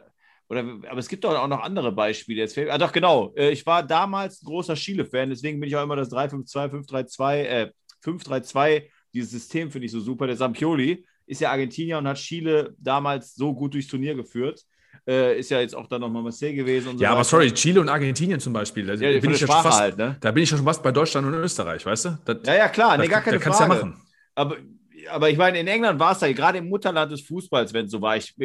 oder, 0.47 0.61
aber 0.89 0.99
es 0.99 1.07
gibt 1.07 1.23
doch 1.23 1.35
auch 1.35 1.47
noch 1.47 1.61
andere 1.61 1.91
Beispiele. 1.91 2.41
Jetzt, 2.41 2.57
ah, 2.57 2.77
doch, 2.77 2.91
genau. 2.91 3.33
Äh, 3.35 3.51
ich 3.51 3.65
war 3.65 3.83
damals 3.83 4.41
großer 4.41 4.75
Chile-Fan, 4.75 5.29
deswegen 5.29 5.59
bin 5.59 5.67
ich 5.67 5.75
auch 5.75 5.83
immer 5.83 5.95
das 5.95 6.11
3-5-2, 6.11 6.87
5-3-2, 6.87 7.35
äh, 7.43 7.71
5-3-2, 8.03 8.83
dieses 9.13 9.31
System 9.31 9.71
finde 9.71 9.85
ich 9.85 9.91
so 9.91 9.99
super. 9.99 10.27
Der 10.27 10.37
Sampioli 10.37 11.05
ist 11.31 11.39
ja 11.39 11.49
Argentinier 11.49 11.97
und 11.97 12.07
hat 12.07 12.17
Chile 12.17 12.75
damals 12.77 13.35
so 13.35 13.53
gut 13.53 13.73
durchs 13.73 13.87
Turnier 13.87 14.15
geführt. 14.15 14.65
Äh, 15.07 15.39
ist 15.39 15.49
ja 15.49 15.61
jetzt 15.61 15.73
auch 15.73 15.87
dann 15.87 16.01
nochmal 16.01 16.21
Marseille 16.21 16.53
gewesen. 16.53 16.97
So 16.97 17.03
ja, 17.03 17.09
weiter. 17.09 17.11
aber 17.11 17.23
sorry, 17.23 17.53
Chile 17.53 17.79
und 17.79 17.87
Argentinien 17.87 18.39
zum 18.41 18.51
Beispiel. 18.51 18.85
Da, 18.85 18.93
ja, 18.95 19.17
bin 19.17 19.31
ich 19.31 19.39
ja 19.39 19.47
fast, 19.47 19.79
halt, 19.79 19.97
ne? 19.97 20.17
da 20.19 20.31
bin 20.31 20.43
ich 20.43 20.51
ja 20.51 20.57
schon 20.57 20.65
fast 20.65 20.83
bei 20.83 20.91
Deutschland 20.91 21.25
und 21.25 21.33
Österreich, 21.35 21.85
weißt 21.85 22.05
du? 22.05 22.17
Das, 22.25 22.37
ja, 22.45 22.55
ja, 22.55 22.67
klar, 22.67 22.97
nee, 22.97 23.07
gar 23.07 23.21
keine 23.21 23.39
da 23.39 23.43
Frage. 23.43 23.57
Kannst 23.57 23.59
ja 23.61 23.67
machen. 23.67 24.01
Aber, 24.35 24.57
aber 25.09 25.29
ich 25.29 25.37
meine, 25.37 25.57
in 25.57 25.67
England 25.67 25.99
war 25.99 26.11
es 26.11 26.19
ja 26.19 26.31
gerade 26.33 26.57
im 26.57 26.67
Mutterland 26.67 27.09
des 27.13 27.21
Fußballs, 27.21 27.73
wenn 27.73 27.85
es 27.85 27.91
so 27.91 28.01
war. 28.01 28.17
Ich, 28.17 28.35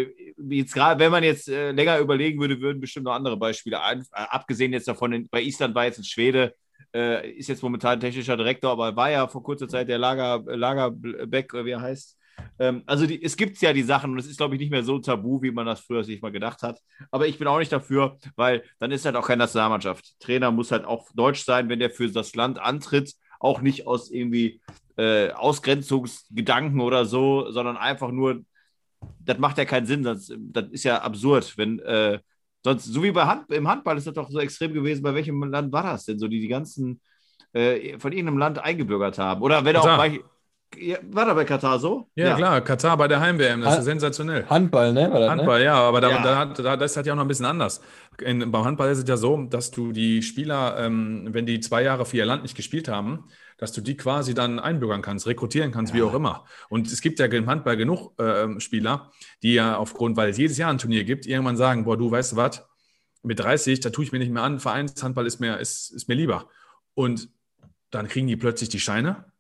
jetzt 0.49 0.73
grad, 0.73 1.01
wenn 1.01 1.11
man 1.11 1.25
jetzt 1.25 1.49
äh, 1.49 1.73
länger 1.73 1.99
überlegen 1.99 2.41
würde, 2.41 2.61
würden 2.61 2.81
bestimmt 2.81 3.07
noch 3.07 3.15
andere 3.15 3.37
Beispiele 3.37 3.83
ein, 3.83 4.01
äh, 4.01 4.05
abgesehen 4.13 4.73
jetzt 4.73 4.87
davon, 4.87 5.13
in, 5.13 5.29
bei 5.29 5.43
Island 5.43 5.75
war 5.75 5.87
jetzt 5.87 5.99
ein 5.99 6.05
Schwede, 6.05 6.55
äh, 6.95 7.33
ist 7.33 7.49
jetzt 7.49 7.65
momentan 7.65 7.99
technischer 7.99 8.37
Direktor, 8.37 8.71
aber 8.71 8.95
war 8.95 9.11
ja 9.11 9.27
vor 9.27 9.43
kurzer 9.43 9.69
Zeit 9.69 9.89
der 9.89 9.99
Lager, 9.99 10.43
Lagerbeck, 10.47 11.53
wie 11.53 11.71
er 11.71 11.81
heißt, 11.81 12.16
ähm, 12.59 12.83
also 12.87 13.07
die, 13.07 13.23
es 13.23 13.37
gibt 13.37 13.61
ja 13.61 13.73
die 13.73 13.83
Sachen 13.83 14.13
und 14.13 14.19
es 14.19 14.27
ist, 14.27 14.39
glaube 14.39 14.55
ich, 14.55 14.61
nicht 14.61 14.71
mehr 14.71 14.83
so 14.83 14.99
tabu, 14.99 15.43
wie 15.43 15.51
man 15.51 15.67
das 15.67 15.81
früher 15.81 16.05
sich 16.05 16.23
mal 16.23 16.33
gedacht 16.33 16.63
hat. 16.63 16.81
Aber 17.11 17.27
ich 17.27 17.39
bin 17.39 17.49
auch 17.49 17.59
nicht 17.59 17.73
dafür, 17.73 18.19
weil 18.37 18.63
dann 18.79 18.91
ist 18.91 19.05
halt 19.05 19.17
auch 19.17 19.27
keine 19.27 19.41
Nationalmannschaft. 19.45 20.19
Trainer 20.21 20.51
muss 20.51 20.73
halt 20.73 20.85
auch 20.85 21.09
deutsch 21.15 21.45
sein, 21.45 21.69
wenn 21.69 21.79
der 21.79 21.91
für 21.91 22.09
das 22.09 22.35
Land 22.35 22.59
antritt, 22.59 23.13
auch 23.41 23.61
nicht 23.61 23.87
aus 23.87 24.11
irgendwie 24.11 24.61
äh, 24.97 25.31
Ausgrenzungsgedanken 25.31 26.81
oder 26.81 27.05
so, 27.05 27.51
sondern 27.51 27.77
einfach 27.77 28.11
nur, 28.11 28.43
das 29.21 29.39
macht 29.39 29.59
ja 29.59 29.65
keinen 29.65 29.87
Sinn. 29.87 30.03
Das, 30.03 30.33
das 30.39 30.71
ist 30.71 30.85
ja 30.85 31.03
absurd, 31.03 31.57
wenn 31.59 31.81
äh, 31.81 32.19
sonst, 32.65 32.87
so 32.87 33.03
wie 33.03 33.11
bei 33.11 33.25
Hand, 33.25 33.51
im 33.53 33.69
Handball 33.69 33.99
ist 33.99 34.07
das 34.07 34.15
doch 34.15 34.31
so 34.31 34.41
extrem 34.41 34.73
gewesen. 34.73 35.03
Bei 35.03 35.15
welchem 35.15 35.43
Land 35.45 35.73
war 35.73 35.83
das 35.83 36.07
denn 36.07 36.19
so, 36.19 36.29
die 36.29 36.41
die 36.41 36.49
ganzen 36.49 37.01
äh, 37.53 37.99
von 37.99 38.13
irgendeinem 38.13 38.39
Land 38.39 38.59
eingebürgert 38.59 39.19
haben? 39.19 39.43
Oder 39.43 39.65
wenn 39.65 39.77
auch 39.77 39.85
bei 39.85 40.21
ja, 40.79 40.99
war 41.11 41.27
da 41.27 41.35
bei 41.35 41.45
Katar 41.45 41.79
so? 41.79 42.09
Ja, 42.15 42.29
ja. 42.29 42.37
klar, 42.37 42.61
Katar 42.61 42.97
bei 42.97 43.09
der 43.09 43.21
Heim-WM, 43.21 43.61
das 43.63 43.79
ist 43.79 43.85
sensationell. 43.85 44.47
Handball, 44.47 44.93
ne? 44.93 45.09
Das, 45.11 45.21
ne? 45.21 45.31
Handball, 45.31 45.59
ne? 45.59 45.65
ja, 45.65 45.75
aber 45.75 46.01
da, 46.01 46.11
ja. 46.11 46.23
Da, 46.23 46.45
da, 46.45 46.77
das 46.77 46.93
ist 46.93 46.97
halt 46.97 47.07
ja 47.07 47.13
auch 47.13 47.17
noch 47.17 47.25
ein 47.25 47.29
bisschen 47.29 47.47
anders. 47.47 47.81
In, 48.21 48.51
beim 48.51 48.65
Handball 48.65 48.91
ist 48.91 48.99
es 48.99 49.09
ja 49.09 49.17
so, 49.17 49.37
dass 49.45 49.71
du 49.71 49.93
die 49.93 50.23
Spieler, 50.23 50.77
ähm, 50.79 51.29
wenn 51.33 51.47
die 51.47 51.61
zwei 51.61 51.83
Jahre 51.83 52.07
für 52.07 52.17
ihr 52.17 52.27
Land 52.27 52.43
nicht 52.43 52.57
gespielt 52.57 52.89
haben, 52.89 53.25
dass 53.59 53.73
du 53.73 53.81
die 53.81 53.97
quasi 53.97 54.35
dann 54.35 54.59
einbürgern 54.59 55.03
kannst, 55.03 55.27
rekrutieren 55.27 55.73
kannst, 55.73 55.93
ja. 55.93 55.99
wie 55.99 56.03
auch 56.03 56.15
immer. 56.15 56.45
Und 56.69 56.87
es 56.93 57.01
gibt 57.01 57.19
ja 57.19 57.27
im 57.27 57.47
Handball 57.47 57.77
genug 57.77 58.19
äh, 58.21 58.61
Spieler, 58.61 59.11
die 59.43 59.55
ja 59.55 59.77
aufgrund, 59.77 60.17
weil 60.17 60.31
es 60.31 60.39
jedes 60.39 60.59
Jahr 60.59 60.71
ein 60.71 60.79
Turnier 60.79 61.05
gibt, 61.05 61.27
irgendwann 61.27 61.57
sagen, 61.57 61.85
boah, 61.85 61.97
du 61.97 62.11
weißt 62.11 62.33
du 62.33 62.37
was, 62.37 62.67
mit 63.23 63.41
30, 63.41 63.81
da 63.81 63.91
tue 63.91 64.05
ich 64.05 64.13
mir 64.13 64.19
nicht 64.19 64.31
mehr 64.31 64.43
an, 64.43 64.61
Vereinshandball 64.61 65.27
ist 65.27 65.41
mir, 65.41 65.59
ist, 65.59 65.91
ist 65.91 66.09
mir 66.09 66.15
lieber. 66.15 66.49
Und 66.95 67.29
dann 67.91 68.09
kriegen 68.09 68.27
die 68.27 68.37
plötzlich 68.37 68.69
die 68.69 68.81
Scheine 68.81 69.33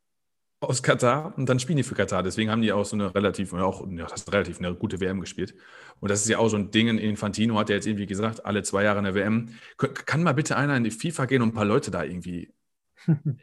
aus 0.60 0.82
Katar 0.82 1.34
und 1.36 1.48
dann 1.48 1.58
spielen 1.58 1.76
die 1.76 1.82
für 1.82 1.94
Katar. 1.94 2.22
Deswegen 2.22 2.50
haben 2.50 2.62
die 2.62 2.72
auch 2.72 2.84
so 2.84 2.96
eine 2.96 3.14
relativ, 3.14 3.52
auch, 3.52 3.86
ja, 3.90 4.06
das 4.06 4.22
ist 4.22 4.32
relativ 4.32 4.58
eine 4.58 4.74
gute 4.74 5.00
WM 5.00 5.20
gespielt. 5.20 5.54
Und 6.00 6.10
das 6.10 6.22
ist 6.22 6.28
ja 6.28 6.38
auch 6.38 6.48
so 6.48 6.56
ein 6.56 6.70
Ding. 6.70 6.88
Infantino 6.98 7.58
hat 7.58 7.68
ja 7.68 7.74
jetzt 7.74 7.86
irgendwie 7.86 8.06
gesagt, 8.06 8.44
alle 8.44 8.62
zwei 8.62 8.84
Jahre 8.84 8.98
eine 8.98 9.14
WM. 9.14 9.50
Kann 9.76 10.22
mal 10.22 10.32
bitte 10.32 10.56
einer 10.56 10.76
in 10.76 10.84
die 10.84 10.90
FIFA 10.90 11.26
gehen 11.26 11.42
und 11.42 11.50
ein 11.50 11.54
paar 11.54 11.64
Leute 11.64 11.90
da 11.90 12.04
irgendwie. 12.04 12.52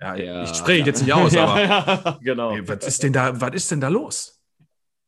Ja, 0.02 0.15
ja. 0.15 0.44
ich 0.44 0.56
spreche 0.56 0.85
jetzt 0.85 1.02
nicht 1.02 1.14
aus, 1.14 1.35
aber. 1.35 1.61
ja, 1.64 2.19
genau. 2.22 2.56
Ey, 2.56 2.68
was 2.68 2.85
ist 2.85 3.03
denn 3.03 3.14
da, 3.14 3.40
was 3.40 3.53
ist 3.53 3.72
denn 3.72 3.81
da 3.81 3.90
los? 3.90 4.40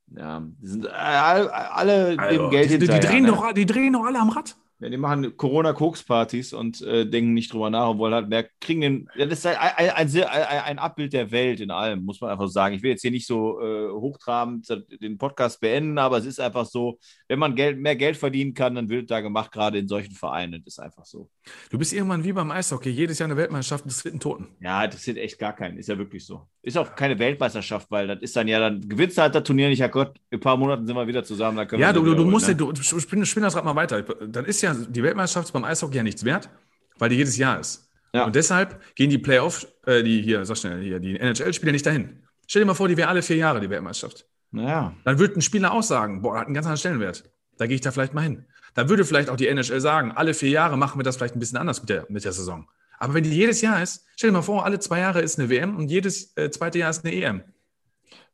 Ja, 0.07 0.43
die 0.61 0.67
sind 0.67 0.87
alle 0.87 2.19
also, 2.19 2.43
dem 2.43 2.49
Geld 2.51 2.69
die, 2.69 2.77
die, 2.77 2.87
drehen 2.87 3.23
ne? 3.23 3.29
doch, 3.29 3.51
die 3.53 3.65
drehen 3.65 3.93
doch 3.93 4.05
alle 4.05 4.19
am 4.19 4.29
Rad. 4.29 4.55
Ja, 4.79 4.89
die 4.89 4.97
machen 4.97 5.37
Corona-Koks-Partys 5.37 6.51
und 6.51 6.81
äh, 6.81 7.09
denken 7.09 7.33
nicht 7.33 7.53
drüber 7.53 7.69
nach 7.69 7.91
und 7.91 7.97
wollen 7.97 8.13
halt 8.13 8.27
mehr 8.27 8.45
kriegen 8.59 8.81
den. 8.81 9.09
Das 9.17 9.39
ist 9.39 9.45
ein, 9.45 9.55
ein, 9.55 9.89
ein, 9.89 10.25
ein, 10.25 10.79
Abbild 10.79 11.13
der 11.13 11.31
Welt 11.31 11.61
in 11.61 11.71
allem, 11.71 12.03
muss 12.03 12.19
man 12.19 12.29
einfach 12.29 12.49
sagen. 12.49 12.75
Ich 12.75 12.83
will 12.83 12.91
jetzt 12.91 13.01
hier 13.01 13.11
nicht 13.11 13.25
so 13.25 13.61
äh, 13.61 13.89
hochtrabend 13.89 14.67
den 15.01 15.17
Podcast 15.17 15.61
beenden, 15.61 15.97
aber 15.97 16.17
es 16.17 16.25
ist 16.25 16.41
einfach 16.41 16.65
so, 16.65 16.99
wenn 17.29 17.39
man 17.39 17.55
Geld, 17.55 17.79
mehr 17.79 17.95
Geld 17.95 18.17
verdienen 18.17 18.53
kann, 18.53 18.75
dann 18.75 18.89
wird 18.89 19.09
da 19.09 19.21
gemacht, 19.21 19.53
gerade 19.53 19.77
in 19.77 19.87
solchen 19.87 20.13
Vereinen. 20.13 20.61
Das 20.65 20.73
ist 20.73 20.79
einfach 20.79 21.05
so. 21.05 21.29
Du 21.69 21.77
bist 21.77 21.93
irgendwann 21.93 22.25
wie 22.25 22.33
beim 22.33 22.51
Eishockey, 22.51 22.89
jedes 22.89 23.19
Jahr 23.19 23.29
eine 23.29 23.37
Weltmeisterschaft 23.37 23.85
des 23.85 24.03
dritten 24.03 24.19
Toten. 24.19 24.49
Ja, 24.59 24.87
das 24.87 25.03
sind 25.03 25.17
echt 25.17 25.39
gar 25.39 25.53
keinen. 25.53 25.77
Ist 25.77 25.87
ja 25.87 25.97
wirklich 25.97 26.25
so. 26.25 26.41
Ist 26.61 26.77
auch 26.77 26.95
keine 26.95 27.17
Weltmeisterschaft, 27.17 27.89
weil 27.91 28.07
das 28.07 28.21
ist 28.21 28.35
dann 28.35 28.49
ja, 28.49 28.59
dann 28.59 28.81
gewinnst 28.81 29.17
du 29.17 29.21
halt 29.21 29.35
das 29.35 29.43
Turnier 29.43 29.69
nicht, 29.69 29.79
ja 29.79 29.87
Gott, 29.87 30.17
in 30.31 30.39
ein 30.39 30.41
paar 30.41 30.57
Monaten 30.57 30.85
sind 30.85 30.95
wir 30.95 31.07
wieder 31.07 31.23
zusammen. 31.23 31.65
ja, 31.77 31.93
du, 31.93 32.03
du, 32.03 32.15
du 32.15 32.25
musst, 32.25 32.49
ne? 32.49 32.55
du, 32.55 32.73
spinn, 32.75 33.25
spinn 33.25 33.43
das 33.43 33.55
Rad 33.55 33.63
mal 33.63 33.75
weiter. 33.75 34.01
Dann 34.01 34.45
ist 34.45 34.61
ja 34.61 34.64
die 34.73 35.03
Weltmeisterschaft 35.03 35.53
beim 35.53 35.63
Eishockey 35.63 35.97
ja 35.97 36.03
nichts 36.03 36.23
wert, 36.23 36.49
weil 36.97 37.09
die 37.09 37.17
jedes 37.17 37.37
Jahr 37.37 37.59
ist. 37.59 37.89
Ja. 38.13 38.25
Und 38.25 38.35
deshalb 38.35 38.81
gehen 38.95 39.09
die 39.09 39.17
Playoff, 39.17 39.67
äh, 39.85 40.01
die 40.01 40.21
hier, 40.21 40.45
sag 40.45 40.57
schnell, 40.57 40.81
hier, 40.81 40.99
die 40.99 41.19
NHL-Spieler 41.19 41.71
nicht 41.71 41.85
dahin. 41.85 42.23
Stell 42.47 42.61
dir 42.61 42.67
mal 42.67 42.73
vor, 42.73 42.87
die 42.87 42.95
wäre 42.95 43.09
alle 43.09 43.21
vier 43.21 43.35
Jahre 43.35 43.59
die 43.59 43.69
Weltmeisterschaft. 43.69 44.25
Naja. 44.51 44.93
Dann 45.03 45.19
würde 45.19 45.35
ein 45.35 45.41
Spieler 45.41 45.73
auch 45.73 45.83
sagen, 45.83 46.21
boah, 46.21 46.39
hat 46.39 46.45
einen 46.45 46.53
ganz 46.53 46.65
anderen 46.65 46.79
Stellenwert. 46.79 47.23
Da 47.57 47.67
gehe 47.67 47.75
ich 47.75 47.81
da 47.81 47.91
vielleicht 47.91 48.13
mal 48.13 48.21
hin. 48.21 48.45
Da 48.73 48.89
würde 48.89 49.05
vielleicht 49.05 49.29
auch 49.29 49.35
die 49.35 49.47
NHL 49.47 49.81
sagen, 49.81 50.11
alle 50.11 50.33
vier 50.33 50.49
Jahre 50.49 50.77
machen 50.77 50.99
wir 50.99 51.03
das 51.03 51.17
vielleicht 51.17 51.35
ein 51.35 51.39
bisschen 51.39 51.57
anders 51.57 51.81
mit 51.81 51.89
der, 51.89 52.05
mit 52.09 52.23
der 52.23 52.31
Saison. 52.31 52.67
Aber 52.99 53.13
wenn 53.13 53.23
die 53.23 53.31
jedes 53.31 53.61
Jahr 53.61 53.81
ist, 53.81 54.05
stell 54.15 54.29
dir 54.29 54.33
mal 54.33 54.41
vor, 54.41 54.65
alle 54.65 54.79
zwei 54.79 54.99
Jahre 54.99 55.21
ist 55.21 55.39
eine 55.39 55.49
WM 55.49 55.75
und 55.75 55.89
jedes 55.89 56.35
äh, 56.37 56.49
zweite 56.49 56.79
Jahr 56.79 56.89
ist 56.89 57.03
eine 57.03 57.13
EM. 57.13 57.43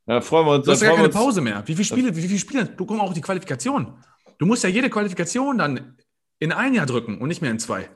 Da 0.06 0.20
freuen 0.20 0.46
wir 0.46 0.54
uns. 0.56 0.64
Du 0.64 0.72
hast 0.72 0.82
ja 0.82 0.88
gar 0.88 0.96
keine 0.96 1.08
Pause 1.08 1.40
mehr. 1.40 1.62
Wie 1.66 1.74
viele 1.74 1.84
Spiele, 1.84 2.16
wie 2.16 2.22
viele 2.22 2.38
Spiele? 2.38 2.64
Du 2.66 2.86
kommst 2.86 3.02
auch 3.02 3.14
die 3.14 3.20
Qualifikation. 3.20 3.94
Du 4.38 4.46
musst 4.46 4.64
ja 4.64 4.68
jede 4.68 4.90
Qualifikation 4.90 5.58
dann 5.58 5.96
in 6.42 6.50
ein 6.50 6.74
Jahr 6.74 6.86
drücken 6.86 7.18
und 7.18 7.28
nicht 7.28 7.40
mehr 7.40 7.52
in 7.52 7.60
zwei. 7.60 7.88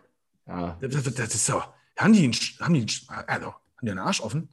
Ja. 0.47 0.79
Das, 0.81 1.03
das, 1.03 1.35
ist 1.35 1.47
so. 1.47 1.61
Haben 1.97 2.13
die, 2.13 2.23
einen, 2.23 2.33
haben, 2.61 2.75
die, 2.75 2.87
also, 3.27 3.47
haben 3.47 3.83
die 3.83 3.91
einen 3.91 3.99
Arsch 3.99 4.21
offen? 4.21 4.49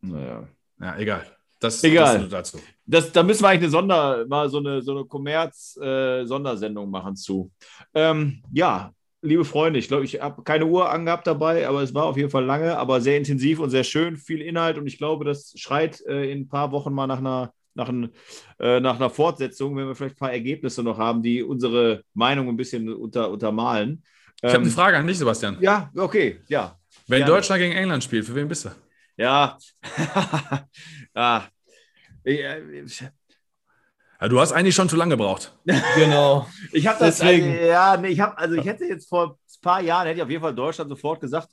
Naja. 0.00 0.46
Ja, 0.80 0.96
egal. 0.96 1.26
Das, 1.58 1.82
egal. 1.82 2.20
Das 2.20 2.52
dazu. 2.52 2.60
Das, 2.84 3.10
da 3.10 3.24
müssen 3.24 3.42
wir 3.42 3.48
eigentlich 3.48 3.62
eine 3.62 3.70
Sonder, 3.70 4.26
mal 4.28 4.48
so 4.48 4.58
eine, 4.58 4.80
so 4.80 4.92
eine 4.92 5.04
Kommerz-Sondersendung 5.06 6.86
äh, 6.86 6.90
machen 6.90 7.16
zu. 7.16 7.50
Ähm, 7.94 8.44
ja, 8.52 8.92
liebe 9.22 9.44
Freunde, 9.44 9.80
ich 9.80 9.88
glaube, 9.88 10.04
ich 10.04 10.20
habe 10.20 10.44
keine 10.44 10.66
Uhr 10.66 10.88
angehabt 10.88 11.26
dabei, 11.26 11.66
aber 11.66 11.82
es 11.82 11.92
war 11.92 12.04
auf 12.04 12.16
jeden 12.16 12.30
Fall 12.30 12.44
lange, 12.44 12.78
aber 12.78 13.00
sehr 13.00 13.16
intensiv 13.16 13.58
und 13.58 13.70
sehr 13.70 13.82
schön, 13.82 14.16
viel 14.16 14.40
Inhalt 14.40 14.78
und 14.78 14.86
ich 14.86 14.98
glaube, 14.98 15.24
das 15.24 15.52
schreit 15.56 16.00
äh, 16.06 16.30
in 16.30 16.42
ein 16.42 16.48
paar 16.48 16.70
Wochen 16.70 16.92
mal 16.92 17.08
nach 17.08 17.18
einer 17.18 17.52
nach, 17.76 17.88
ein, 17.88 18.10
äh, 18.58 18.80
nach 18.80 18.96
einer 18.96 19.10
Fortsetzung, 19.10 19.76
wenn 19.76 19.86
wir 19.86 19.94
vielleicht 19.94 20.16
ein 20.16 20.18
paar 20.18 20.32
Ergebnisse 20.32 20.82
noch 20.82 20.98
haben, 20.98 21.22
die 21.22 21.42
unsere 21.42 22.02
Meinung 22.14 22.48
ein 22.48 22.56
bisschen 22.56 22.92
unter, 22.92 23.30
untermalen. 23.30 24.02
Ich 24.42 24.48
habe 24.48 24.58
eine 24.58 24.66
ähm, 24.66 24.72
Frage 24.72 24.96
an 24.98 25.06
dich, 25.06 25.18
Sebastian. 25.18 25.58
Ja, 25.60 25.90
okay, 25.96 26.40
ja. 26.48 26.78
Wenn 27.06 27.18
Gerne. 27.18 27.32
Deutschland 27.32 27.60
gegen 27.60 27.74
England 27.74 28.02
spielt, 28.02 28.26
für 28.26 28.34
wen 28.34 28.48
bist 28.48 28.64
du? 28.64 28.70
Ja. 29.16 29.58
ja. 31.14 31.48
Ich, 32.28 32.40
ja, 34.20 34.28
du 34.28 34.40
hast 34.40 34.50
eigentlich 34.50 34.74
schon 34.74 34.88
zu 34.88 34.96
lange 34.96 35.16
gebraucht. 35.16 35.52
Genau. 35.94 36.48
ich 36.72 36.84
habe 36.88 36.98
das, 36.98 37.18
Deswegen. 37.18 37.52
Also, 37.52 37.64
ja, 37.64 37.96
nee, 37.96 38.08
ich 38.08 38.18
habe, 38.18 38.36
also 38.36 38.56
ich 38.56 38.64
hätte 38.64 38.84
jetzt 38.84 39.08
vor 39.08 39.38
ein 39.38 39.60
paar 39.62 39.80
Jahren, 39.80 40.06
hätte 40.06 40.16
ich 40.16 40.22
auf 40.24 40.30
jeden 40.30 40.42
Fall 40.42 40.54
Deutschland 40.54 40.90
sofort 40.90 41.20
gesagt, 41.20 41.50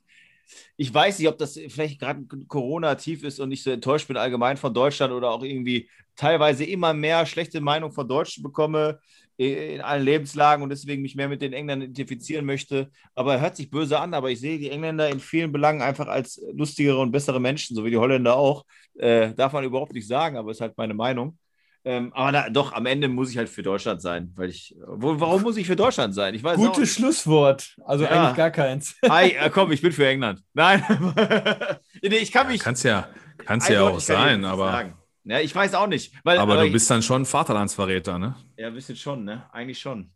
ich 0.76 0.94
weiß 0.94 1.20
nicht, 1.20 1.28
ob 1.28 1.38
das 1.38 1.60
vielleicht 1.70 2.00
gerade 2.00 2.24
Corona-tief 2.48 3.24
ist 3.24 3.40
und 3.40 3.52
ich 3.52 3.64
so 3.64 3.72
enttäuscht 3.72 4.08
bin 4.08 4.18
allgemein 4.18 4.58
von 4.58 4.74
Deutschland 4.74 5.14
oder 5.14 5.30
auch 5.30 5.44
irgendwie 5.44 5.90
teilweise 6.15 6.64
immer 6.64 6.94
mehr 6.94 7.26
schlechte 7.26 7.61
Meinung 7.61 7.91
von 7.91 8.07
Deutschen 8.07 8.44
bekomme 8.44 8.99
in 9.38 9.81
allen 9.81 10.03
Lebenslagen 10.03 10.64
und 10.64 10.69
deswegen 10.69 11.02
mich 11.02 11.15
mehr 11.15 11.27
mit 11.27 11.41
den 11.41 11.53
Engländern 11.53 11.90
identifizieren 11.90 12.45
möchte. 12.45 12.91
Aber 13.15 13.34
er 13.34 13.41
hört 13.41 13.56
sich 13.56 13.69
böse 13.69 13.99
an, 13.99 14.14
aber 14.14 14.30
ich 14.30 14.40
sehe 14.40 14.60
die 14.60 14.69
Engländer 14.69 15.10
in 15.10 15.19
vielen 15.19 15.52
Belangen 15.52 15.81
einfach 15.81 16.07
als 16.07 16.40
lustigere 16.53 16.99
und 16.99 17.11
bessere 17.11 17.41
Menschen, 17.41 17.76
so 17.76 17.84
wie 17.84 17.90
die 17.90 17.98
Holländer 17.98 18.35
auch. 18.35 18.64
Äh, 18.95 19.34
darf 19.34 19.53
man 19.53 19.64
überhaupt 19.64 19.94
nicht 19.94 20.07
sagen, 20.07 20.38
aber 20.38 20.52
ist 20.52 20.61
halt 20.61 20.77
meine 20.77 20.94
Meinung. 20.94 21.38
Ähm, 21.85 22.14
aber 22.14 22.31
da, 22.31 22.49
doch, 22.49 22.72
am 22.73 22.85
Ende 22.85 23.10
muss 23.10 23.30
ich 23.30 23.38
halt 23.38 23.49
für 23.49 23.64
Deutschland 23.64 24.02
sein, 24.02 24.31
weil 24.35 24.49
ich. 24.49 24.73
Wo, 24.88 25.19
warum 25.19 25.41
muss 25.41 25.57
ich 25.57 25.68
für 25.68 25.76
Deutschland 25.76 26.15
sein? 26.15 26.34
Ich 26.34 26.44
weiß 26.44 26.56
Gutes 26.56 26.94
Schlusswort. 26.94 27.76
Also 27.84 28.06
ja. 28.06 28.11
eigentlich 28.11 28.38
gar 28.38 28.52
keins. 28.52 28.95
Hi, 29.10 29.31
äh, 29.31 29.49
komm, 29.49 29.72
ich 29.72 29.81
bin 29.81 29.91
für 29.91 30.07
England. 30.07 30.41
Nein. 30.53 30.81
nee, 32.02 32.15
ich 32.18 32.31
kann 32.31 32.48
mich. 32.48 32.60
Ja, 32.60 32.64
kannst 32.64 32.85
ja, 32.85 33.10
kannst 33.45 33.69
ja 33.69 33.81
auch 33.81 33.99
sein, 33.99 34.45
aber. 34.45 34.72
Sagen. 34.72 34.98
Ja, 35.26 35.40
ich 35.40 35.56
weiß 35.56 35.74
auch 35.76 35.88
nicht. 35.88 36.14
Weil, 36.24 36.38
aber, 36.38 36.54
aber, 36.54 36.66
du 36.66 36.72
bist 36.72 36.90
dann 36.90 37.02
schon 37.02 37.26
Vaterlandsverräter, 37.26 38.20
ne? 38.20 38.36
Ja, 38.58 38.68
ein 38.68 38.74
bisschen 38.74 38.95
schon, 38.95 39.24
ne? 39.24 39.50
Eigentlich 39.52 39.80
schon. 39.80 40.12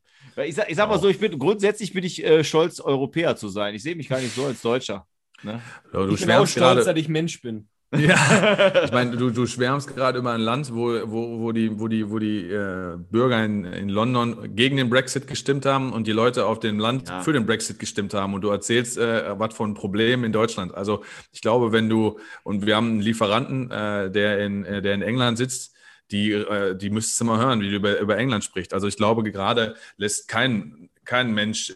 Ich 0.46 0.56
sag, 0.56 0.70
ich 0.70 0.76
sag 0.76 0.90
mal 0.90 1.00
so, 1.00 1.08
ich 1.08 1.20
bin 1.20 1.40
grundsätzlich 1.40 1.94
bin 1.94 2.04
ich 2.04 2.24
äh, 2.24 2.44
stolz, 2.44 2.80
Europäer 2.80 3.36
zu 3.36 3.48
sein. 3.48 3.74
Ich 3.74 3.84
sehe 3.84 3.96
mich 3.96 4.10
gar 4.10 4.20
nicht 4.20 4.36
so 4.36 4.46
als 4.46 4.62
Deutscher. 4.62 5.08
Ne? 5.42 5.62
Ja, 5.94 6.06
du 6.06 6.14
ich 6.14 6.20
bin 6.20 6.32
auch 6.32 6.46
stolz, 6.46 6.56
grade... 6.56 6.84
dass 6.84 6.98
ich 6.98 7.08
Mensch 7.08 7.42
bin. 7.42 7.70
Ja, 7.96 8.82
ich 8.84 8.92
meine, 8.92 9.16
du, 9.16 9.30
du 9.30 9.46
schwärmst 9.46 9.96
gerade 9.96 10.20
über 10.20 10.34
ein 10.34 10.42
Land, 10.42 10.74
wo, 10.74 10.90
wo, 11.10 11.40
wo 11.40 11.52
die, 11.54 11.80
wo 11.80 11.88
die, 11.88 12.10
wo 12.10 12.20
die 12.20 12.42
äh, 12.42 12.98
Bürger 12.98 13.46
in, 13.46 13.64
in 13.64 13.88
London 13.88 14.56
gegen 14.56 14.76
den 14.76 14.90
Brexit 14.90 15.26
gestimmt 15.26 15.66
haben 15.66 15.94
und 15.94 16.06
die 16.06 16.12
Leute 16.12 16.46
auf 16.46 16.60
dem 16.60 16.80
Land 16.80 17.08
ja. 17.08 17.22
für 17.22 17.32
den 17.32 17.46
Brexit 17.46 17.80
gestimmt 17.80 18.14
haben. 18.14 18.34
Und 18.34 18.42
du 18.42 18.50
erzählst, 18.50 18.98
äh, 18.98 19.40
was 19.40 19.54
von 19.54 19.74
Problemen 19.74 20.26
in 20.26 20.34
Deutschland. 20.34 20.76
Also 20.76 21.04
ich 21.32 21.42
glaube, 21.42 21.72
wenn 21.72 21.88
du, 21.88 22.20
und 22.44 22.66
wir 22.66 22.76
haben 22.76 22.90
einen 22.90 23.00
Lieferanten, 23.00 23.72
äh, 23.72 24.12
der, 24.12 24.40
in, 24.46 24.66
äh, 24.66 24.82
der 24.82 24.94
in 24.94 25.02
England 25.02 25.38
sitzt, 25.38 25.74
die, 26.12 26.34
äh, 26.34 26.76
die 26.76 26.90
müsstest 26.90 27.22
du 27.22 27.26
mal 27.26 27.40
hören, 27.40 27.62
wie 27.62 27.70
du 27.70 27.78
über, 27.78 28.00
über 28.00 28.18
England 28.18 28.44
sprichst. 28.44 28.74
Also 28.74 28.88
ich 28.88 28.98
glaube, 28.98 29.24
gerade 29.24 29.76
lässt 29.96 30.28
kein, 30.28 30.90
kein 31.06 31.34
Mensch 31.34 31.74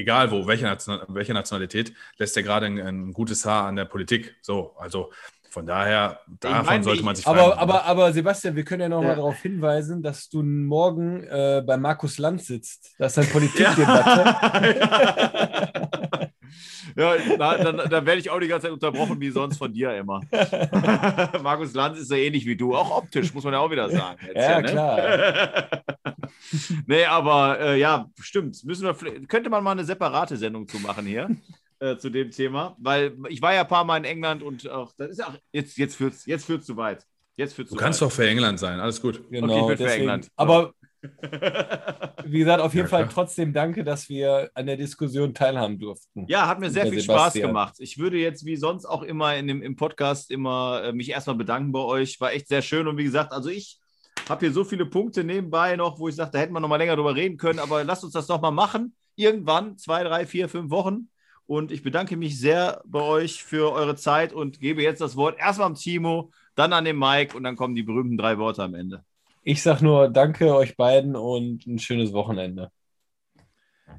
egal 0.00 0.30
wo, 0.30 0.46
welche, 0.46 0.64
Nation, 0.64 1.00
welche 1.08 1.34
Nationalität, 1.34 1.92
lässt 2.18 2.36
er 2.36 2.42
gerade 2.42 2.66
ein, 2.66 2.80
ein, 2.80 3.12
gutes 3.12 3.44
Haar 3.44 3.66
an 3.66 3.76
der 3.76 3.84
Politik. 3.84 4.34
So, 4.42 4.74
also 4.78 5.10
von 5.50 5.66
daher, 5.66 6.20
davon 6.40 6.66
meine, 6.66 6.84
sollte 6.84 7.02
man 7.02 7.16
sich 7.16 7.26
aber, 7.26 7.58
aber, 7.58 7.84
aber 7.84 8.12
Sebastian, 8.12 8.54
wir 8.54 8.64
können 8.64 8.82
ja 8.82 8.88
noch 8.88 9.02
ja. 9.02 9.08
mal 9.08 9.16
darauf 9.16 9.40
hinweisen, 9.40 10.00
dass 10.02 10.28
du 10.28 10.42
morgen 10.42 11.24
äh, 11.24 11.62
bei 11.66 11.76
Markus 11.76 12.18
Land 12.18 12.42
sitzt. 12.42 12.94
Das 12.98 13.16
ist 13.16 13.24
ein 13.24 13.32
Politikdebatte. 13.32 14.24
ja, 16.96 17.14
da, 17.36 17.58
dann, 17.58 17.76
dann 17.90 18.06
werde 18.06 18.20
ich 18.20 18.30
auch 18.30 18.38
die 18.38 18.46
ganze 18.46 18.68
Zeit 18.68 18.72
unterbrochen, 18.72 19.20
wie 19.20 19.30
sonst 19.30 19.58
von 19.58 19.72
dir 19.72 19.96
immer. 19.96 20.20
Markus 21.42 21.74
Lanz 21.74 21.98
ist 21.98 22.08
so 22.08 22.14
ähnlich 22.14 22.46
wie 22.46 22.56
du, 22.56 22.76
auch 22.76 22.96
optisch, 22.96 23.34
muss 23.34 23.42
man 23.42 23.54
ja 23.54 23.58
auch 23.58 23.70
wieder 23.70 23.90
sagen. 23.90 24.18
Jetzt, 24.24 24.36
ja, 24.36 24.50
ja 24.50 24.60
ne? 24.60 24.68
klar. 24.68 25.82
nee, 26.86 27.04
aber 27.04 27.60
äh, 27.60 27.78
ja, 27.78 28.10
stimmt. 28.20 28.64
Müssen 28.64 28.84
wir, 28.84 28.94
könnte 29.26 29.50
man 29.50 29.64
mal 29.64 29.72
eine 29.72 29.84
separate 29.84 30.36
Sendung 30.36 30.66
zu 30.68 30.78
machen 30.78 31.06
hier. 31.06 31.28
Äh, 31.82 31.96
zu 31.96 32.10
dem 32.10 32.30
Thema, 32.30 32.76
weil 32.78 33.16
ich 33.30 33.40
war 33.40 33.54
ja 33.54 33.62
ein 33.62 33.66
paar 33.66 33.86
Mal 33.86 33.96
in 33.96 34.04
England 34.04 34.42
und 34.42 34.68
auch, 34.68 34.92
das 34.98 35.12
ist 35.12 35.24
auch, 35.24 35.32
jetzt, 35.50 35.78
jetzt 35.78 35.96
führt 35.96 36.12
es 36.12 36.26
jetzt 36.26 36.44
führt's 36.44 36.66
zu 36.66 36.76
weit. 36.76 37.06
Jetzt 37.36 37.54
führt's 37.54 37.70
du 37.70 37.76
kannst 37.78 38.02
doch 38.02 38.12
für 38.12 38.28
England 38.28 38.58
sein, 38.58 38.78
alles 38.80 39.00
gut. 39.00 39.22
Genau, 39.30 39.64
okay, 39.64 39.76
deswegen, 39.78 39.88
für 39.88 39.96
England. 39.96 40.28
Aber 40.36 40.74
wie 42.24 42.38
gesagt, 42.40 42.60
auf 42.60 42.74
jeden 42.74 42.84
ja, 42.84 42.90
Fall 42.90 43.08
trotzdem 43.08 43.54
danke, 43.54 43.82
dass 43.82 44.10
wir 44.10 44.50
an 44.52 44.66
der 44.66 44.76
Diskussion 44.76 45.32
teilhaben 45.32 45.78
durften. 45.78 46.26
Ja, 46.28 46.46
hat 46.48 46.60
mir 46.60 46.68
sehr 46.68 46.86
viel 46.86 47.00
Sebastian. 47.00 47.30
Spaß 47.30 47.48
gemacht. 47.48 47.74
Ich 47.78 47.96
würde 47.96 48.18
jetzt 48.18 48.44
wie 48.44 48.56
sonst 48.56 48.84
auch 48.84 49.02
immer 49.02 49.34
in 49.36 49.46
dem, 49.46 49.62
im 49.62 49.76
Podcast 49.76 50.30
immer 50.30 50.82
äh, 50.84 50.92
mich 50.92 51.08
erstmal 51.08 51.36
bedanken 51.36 51.72
bei 51.72 51.80
euch. 51.80 52.20
War 52.20 52.34
echt 52.34 52.48
sehr 52.48 52.60
schön 52.60 52.88
und 52.88 52.98
wie 52.98 53.04
gesagt, 53.04 53.32
also 53.32 53.48
ich 53.48 53.79
habe 54.30 54.46
hier 54.46 54.52
so 54.52 54.64
viele 54.64 54.86
Punkte 54.86 55.24
nebenbei 55.24 55.76
noch, 55.76 55.98
wo 55.98 56.08
ich 56.08 56.14
sage, 56.14 56.30
da 56.32 56.38
hätten 56.38 56.52
wir 56.52 56.60
noch 56.60 56.68
mal 56.68 56.76
länger 56.76 56.96
drüber 56.96 57.14
reden 57.14 57.36
können, 57.36 57.58
aber 57.58 57.84
lasst 57.84 58.04
uns 58.04 58.12
das 58.12 58.28
noch 58.28 58.40
mal 58.40 58.50
machen. 58.50 58.94
Irgendwann, 59.16 59.76
zwei, 59.76 60.04
drei, 60.04 60.24
vier, 60.24 60.48
fünf 60.48 60.70
Wochen. 60.70 61.08
Und 61.46 61.72
ich 61.72 61.82
bedanke 61.82 62.16
mich 62.16 62.38
sehr 62.38 62.80
bei 62.86 63.02
euch 63.02 63.42
für 63.42 63.72
eure 63.72 63.96
Zeit 63.96 64.32
und 64.32 64.60
gebe 64.60 64.82
jetzt 64.82 65.00
das 65.00 65.16
Wort 65.16 65.38
erstmal 65.38 65.66
am 65.66 65.74
Timo, 65.74 66.30
dann 66.54 66.72
an 66.72 66.84
den 66.84 66.96
Mike 66.96 67.36
und 67.36 67.42
dann 67.42 67.56
kommen 67.56 67.74
die 67.74 67.82
berühmten 67.82 68.16
drei 68.16 68.38
Worte 68.38 68.62
am 68.62 68.74
Ende. 68.74 69.04
Ich 69.42 69.62
sage 69.62 69.84
nur 69.84 70.08
danke 70.08 70.54
euch 70.54 70.76
beiden 70.76 71.16
und 71.16 71.66
ein 71.66 71.80
schönes 71.80 72.12
Wochenende. 72.12 72.70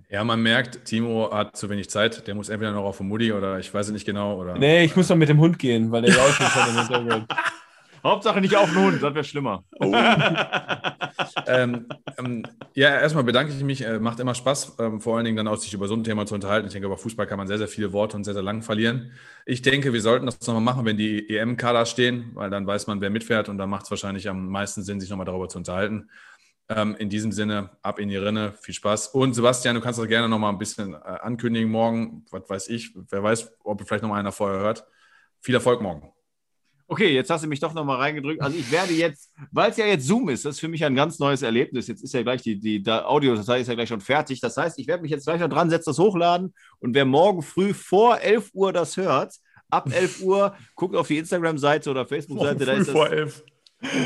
Ja, 0.10 0.24
man 0.24 0.42
merkt, 0.42 0.86
Timo 0.86 1.30
hat 1.32 1.58
zu 1.58 1.70
wenig 1.70 1.90
Zeit. 1.90 2.26
Der 2.28 2.36
muss 2.36 2.48
entweder 2.48 2.72
noch 2.72 2.86
auf 2.86 3.00
den 3.00 3.10
Mutti 3.10 3.34
oder 3.34 3.60
ich 3.60 3.74
weiß 3.74 3.88
es 3.88 3.92
nicht 3.92 4.06
genau. 4.06 4.40
Oder, 4.40 4.58
nee, 4.58 4.86
ich 4.86 4.96
muss 4.96 5.10
noch 5.10 5.18
mit 5.18 5.28
dem 5.28 5.40
Hund 5.40 5.60
gehen, 5.60 5.92
weil 5.92 6.04
der 6.04 6.16
läuft 6.16 6.42
schon 6.42 6.70
im 6.70 6.78
Hintergrund. 6.78 7.28
Hauptsache 8.04 8.42
nicht 8.42 8.56
auf 8.56 8.70
den 8.70 8.84
Hund, 8.84 9.04
das 9.04 9.14
wäre 9.14 9.24
schlimmer. 9.24 9.64
Oh. 9.80 9.94
ähm, 11.48 11.86
ähm, 12.18 12.44
ja, 12.74 12.90
erstmal 12.90 13.24
bedanke 13.24 13.54
ich 13.54 13.64
mich. 13.64 13.86
Äh, 13.86 14.00
macht 14.00 14.20
immer 14.20 14.36
Spaß, 14.36 14.78
ähm, 14.80 15.02
vor 15.02 15.16
allen 15.18 15.26
Dingen 15.26 15.38
dann 15.38 15.48
auch 15.48 15.58
sich 15.58 15.74
über 15.74 15.88
so 15.88 15.96
ein 15.96 16.04
Thema 16.04 16.26
zu 16.26 16.36
unterhalten. 16.36 16.68
Ich 16.68 16.74
denke, 16.74 16.88
über 16.88 16.98
Fußball 16.98 17.28
kann 17.28 17.38
man 17.38 17.48
sehr, 17.48 17.58
sehr 17.58 17.68
viele 17.68 17.94
Worte 17.94 18.18
und 18.18 18.24
sehr, 18.24 18.34
sehr 18.34 18.44
lang 18.44 18.62
verlieren. 18.62 19.12
Ich 19.46 19.62
denke, 19.62 19.94
wir 19.94 20.02
sollten 20.02 20.26
das 20.26 20.40
nochmal 20.48 20.62
machen, 20.62 20.86
wenn 20.86 20.98
die 20.98 21.30
EM-Kader 21.30 21.86
stehen, 21.86 22.32
weil 22.34 22.50
dann 22.50 22.66
weiß 22.66 22.88
man, 22.88 23.02
wer 23.02 23.10
mitfährt 23.10 23.50
und 23.50 23.58
dann 23.58 23.70
macht 23.70 23.86
es 23.86 23.92
wahrscheinlich 23.92 24.30
am 24.30 24.48
meisten 24.48 24.84
Sinn, 24.84 25.00
sich 25.00 25.10
nochmal 25.10 25.26
darüber 25.26 25.50
zu 25.50 25.58
unterhalten. 25.58 26.10
Ähm, 26.70 26.96
in 26.98 27.10
diesem 27.10 27.32
Sinne, 27.32 27.72
ab 27.82 28.00
in 28.00 28.10
die 28.10 28.18
Rinne, 28.18 28.54
viel 28.62 28.74
Spaß. 28.74 29.10
Und 29.10 29.34
Sebastian, 29.34 29.76
du 29.76 29.82
kannst 29.82 30.00
das 30.00 30.08
gerne 30.08 30.30
nochmal 30.30 30.52
ein 30.52 30.58
bisschen 30.58 30.94
äh, 30.94 30.98
ankündigen 30.98 31.70
morgen. 31.70 32.26
Was 32.32 32.50
weiß 32.50 32.70
ich, 32.70 32.94
wer 33.10 33.22
weiß, 33.22 33.52
ob 33.64 33.86
vielleicht 33.86 34.04
nochmal 34.04 34.20
einer 34.20 34.32
vorher 34.32 34.60
hört. 34.60 34.86
Viel 35.42 35.56
Erfolg 35.56 35.82
morgen. 35.82 36.12
Okay, 36.92 37.14
jetzt 37.14 37.30
hast 37.30 37.46
du 37.46 37.48
mich 37.48 37.62
doch 37.62 37.74
nochmal 37.74 38.00
reingedrückt. 38.00 38.42
Also 38.42 38.58
ich 38.58 38.70
werde 38.70 38.92
jetzt, 38.92 39.32
weil 39.54 39.72
es 39.72 39.78
ja 39.78 39.86
jetzt 39.86 40.06
Zoom 40.06 40.28
ist, 40.28 40.44
das 40.44 40.56
ist 40.56 40.60
für 40.60 40.68
mich 40.68 40.84
ein 40.84 40.94
ganz 40.94 41.20
neues 41.20 41.42
Erlebnis. 41.42 41.88
Jetzt 41.88 42.04
ist 42.04 42.14
ja 42.14 42.22
gleich 42.22 42.42
die, 42.42 42.60
die, 42.60 42.84
die 42.84 42.92
Audio-Datei 42.92 43.62
ist 43.62 43.68
ja 43.68 43.76
gleich 43.76 43.88
schon 43.88 44.02
fertig. 44.02 44.42
Das 44.42 44.58
heißt, 44.58 44.78
ich 44.78 44.88
werde 44.88 45.02
mich 45.02 45.10
jetzt 45.10 45.24
gleich 45.24 45.40
noch 45.40 45.48
dran 45.48 45.70
setzen, 45.70 45.92
das 45.92 46.00
hochladen. 46.00 46.54
Und 46.80 46.94
wer 46.94 47.06
morgen 47.06 47.44
früh 47.44 47.74
vor 47.74 48.20
11 48.20 48.50
Uhr 48.52 48.74
das 48.74 48.98
hört, 48.98 49.36
ab 49.70 49.90
11 49.90 50.22
Uhr, 50.22 50.54
guckt 50.76 50.98
auf 50.98 51.08
die 51.08 51.18
Instagram-Seite 51.20 51.90
oder 51.90 52.06
Facebook-Seite. 52.06 52.66
Da 52.66 52.74
ist 52.74 52.88
das, 52.88 52.92
vor 52.92 53.10
11. 53.10 53.42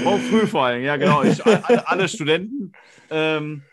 Morgen 0.03 0.21
früh 0.21 0.45
vor 0.45 0.65
allem, 0.65 0.83
ja 0.83 0.97
genau. 0.97 1.23
Ich, 1.23 1.43
alle, 1.43 1.87
alle, 1.87 2.07
Studenten. 2.07 2.71
Ähm, 3.09 3.63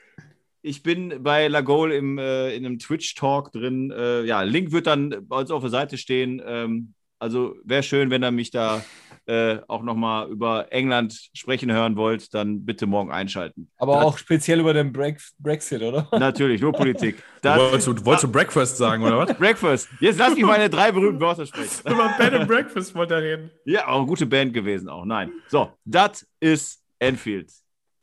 ich 0.62 0.82
bin 0.82 1.22
bei 1.22 1.48
Lagol 1.48 1.92
im, 1.92 2.16
äh, 2.16 2.56
in 2.56 2.64
einem 2.64 2.78
Twitch-Talk 2.78 3.52
drin. 3.52 3.90
Äh, 3.90 4.24
ja, 4.24 4.40
Link 4.40 4.72
wird 4.72 4.86
dann 4.86 5.26
bei 5.28 5.36
uns 5.36 5.50
auf 5.50 5.60
der 5.60 5.70
Seite 5.70 5.98
stehen. 5.98 6.40
Ähm, 6.46 6.94
also 7.22 7.54
wäre 7.62 7.84
schön, 7.84 8.10
wenn 8.10 8.24
er 8.24 8.32
mich 8.32 8.50
da 8.50 8.82
äh, 9.26 9.58
auch 9.68 9.82
nochmal 9.82 10.28
über 10.30 10.72
England 10.72 11.30
sprechen 11.34 11.70
hören 11.70 11.96
wollt, 11.96 12.34
dann 12.34 12.64
bitte 12.64 12.86
morgen 12.86 13.10
einschalten. 13.10 13.70
Aber 13.78 13.96
das, 13.96 14.04
auch 14.04 14.18
speziell 14.18 14.60
über 14.60 14.74
den 14.74 14.92
Brexit, 14.92 15.82
oder? 15.82 16.08
Natürlich, 16.12 16.60
nur 16.60 16.72
Politik. 16.72 17.22
Das, 17.42 17.58
wolltest, 17.58 17.86
du, 17.88 18.04
wolltest 18.04 18.22
du 18.22 18.30
Breakfast 18.30 18.76
sagen, 18.76 19.02
oder 19.02 19.18
was? 19.18 19.34
Breakfast. 19.38 19.88
Jetzt 19.98 20.20
lass 20.20 20.36
mich 20.36 20.44
meine 20.44 20.70
drei 20.70 20.92
berühmten 20.92 21.20
Wörter 21.20 21.44
sprechen. 21.44 21.90
über 21.90 22.14
Bed 22.16 22.34
and 22.34 22.46
Breakfast 22.46 22.94
wollte 22.94 23.14
er 23.14 23.22
reden. 23.22 23.50
Ja, 23.64 23.88
auch 23.88 23.98
eine 23.98 24.06
gute 24.06 24.26
Band 24.26 24.54
gewesen 24.54 24.88
auch. 24.88 25.04
Nein. 25.04 25.32
So, 25.48 25.72
das 25.84 26.24
ist 26.38 26.80
Enfield. 27.00 27.50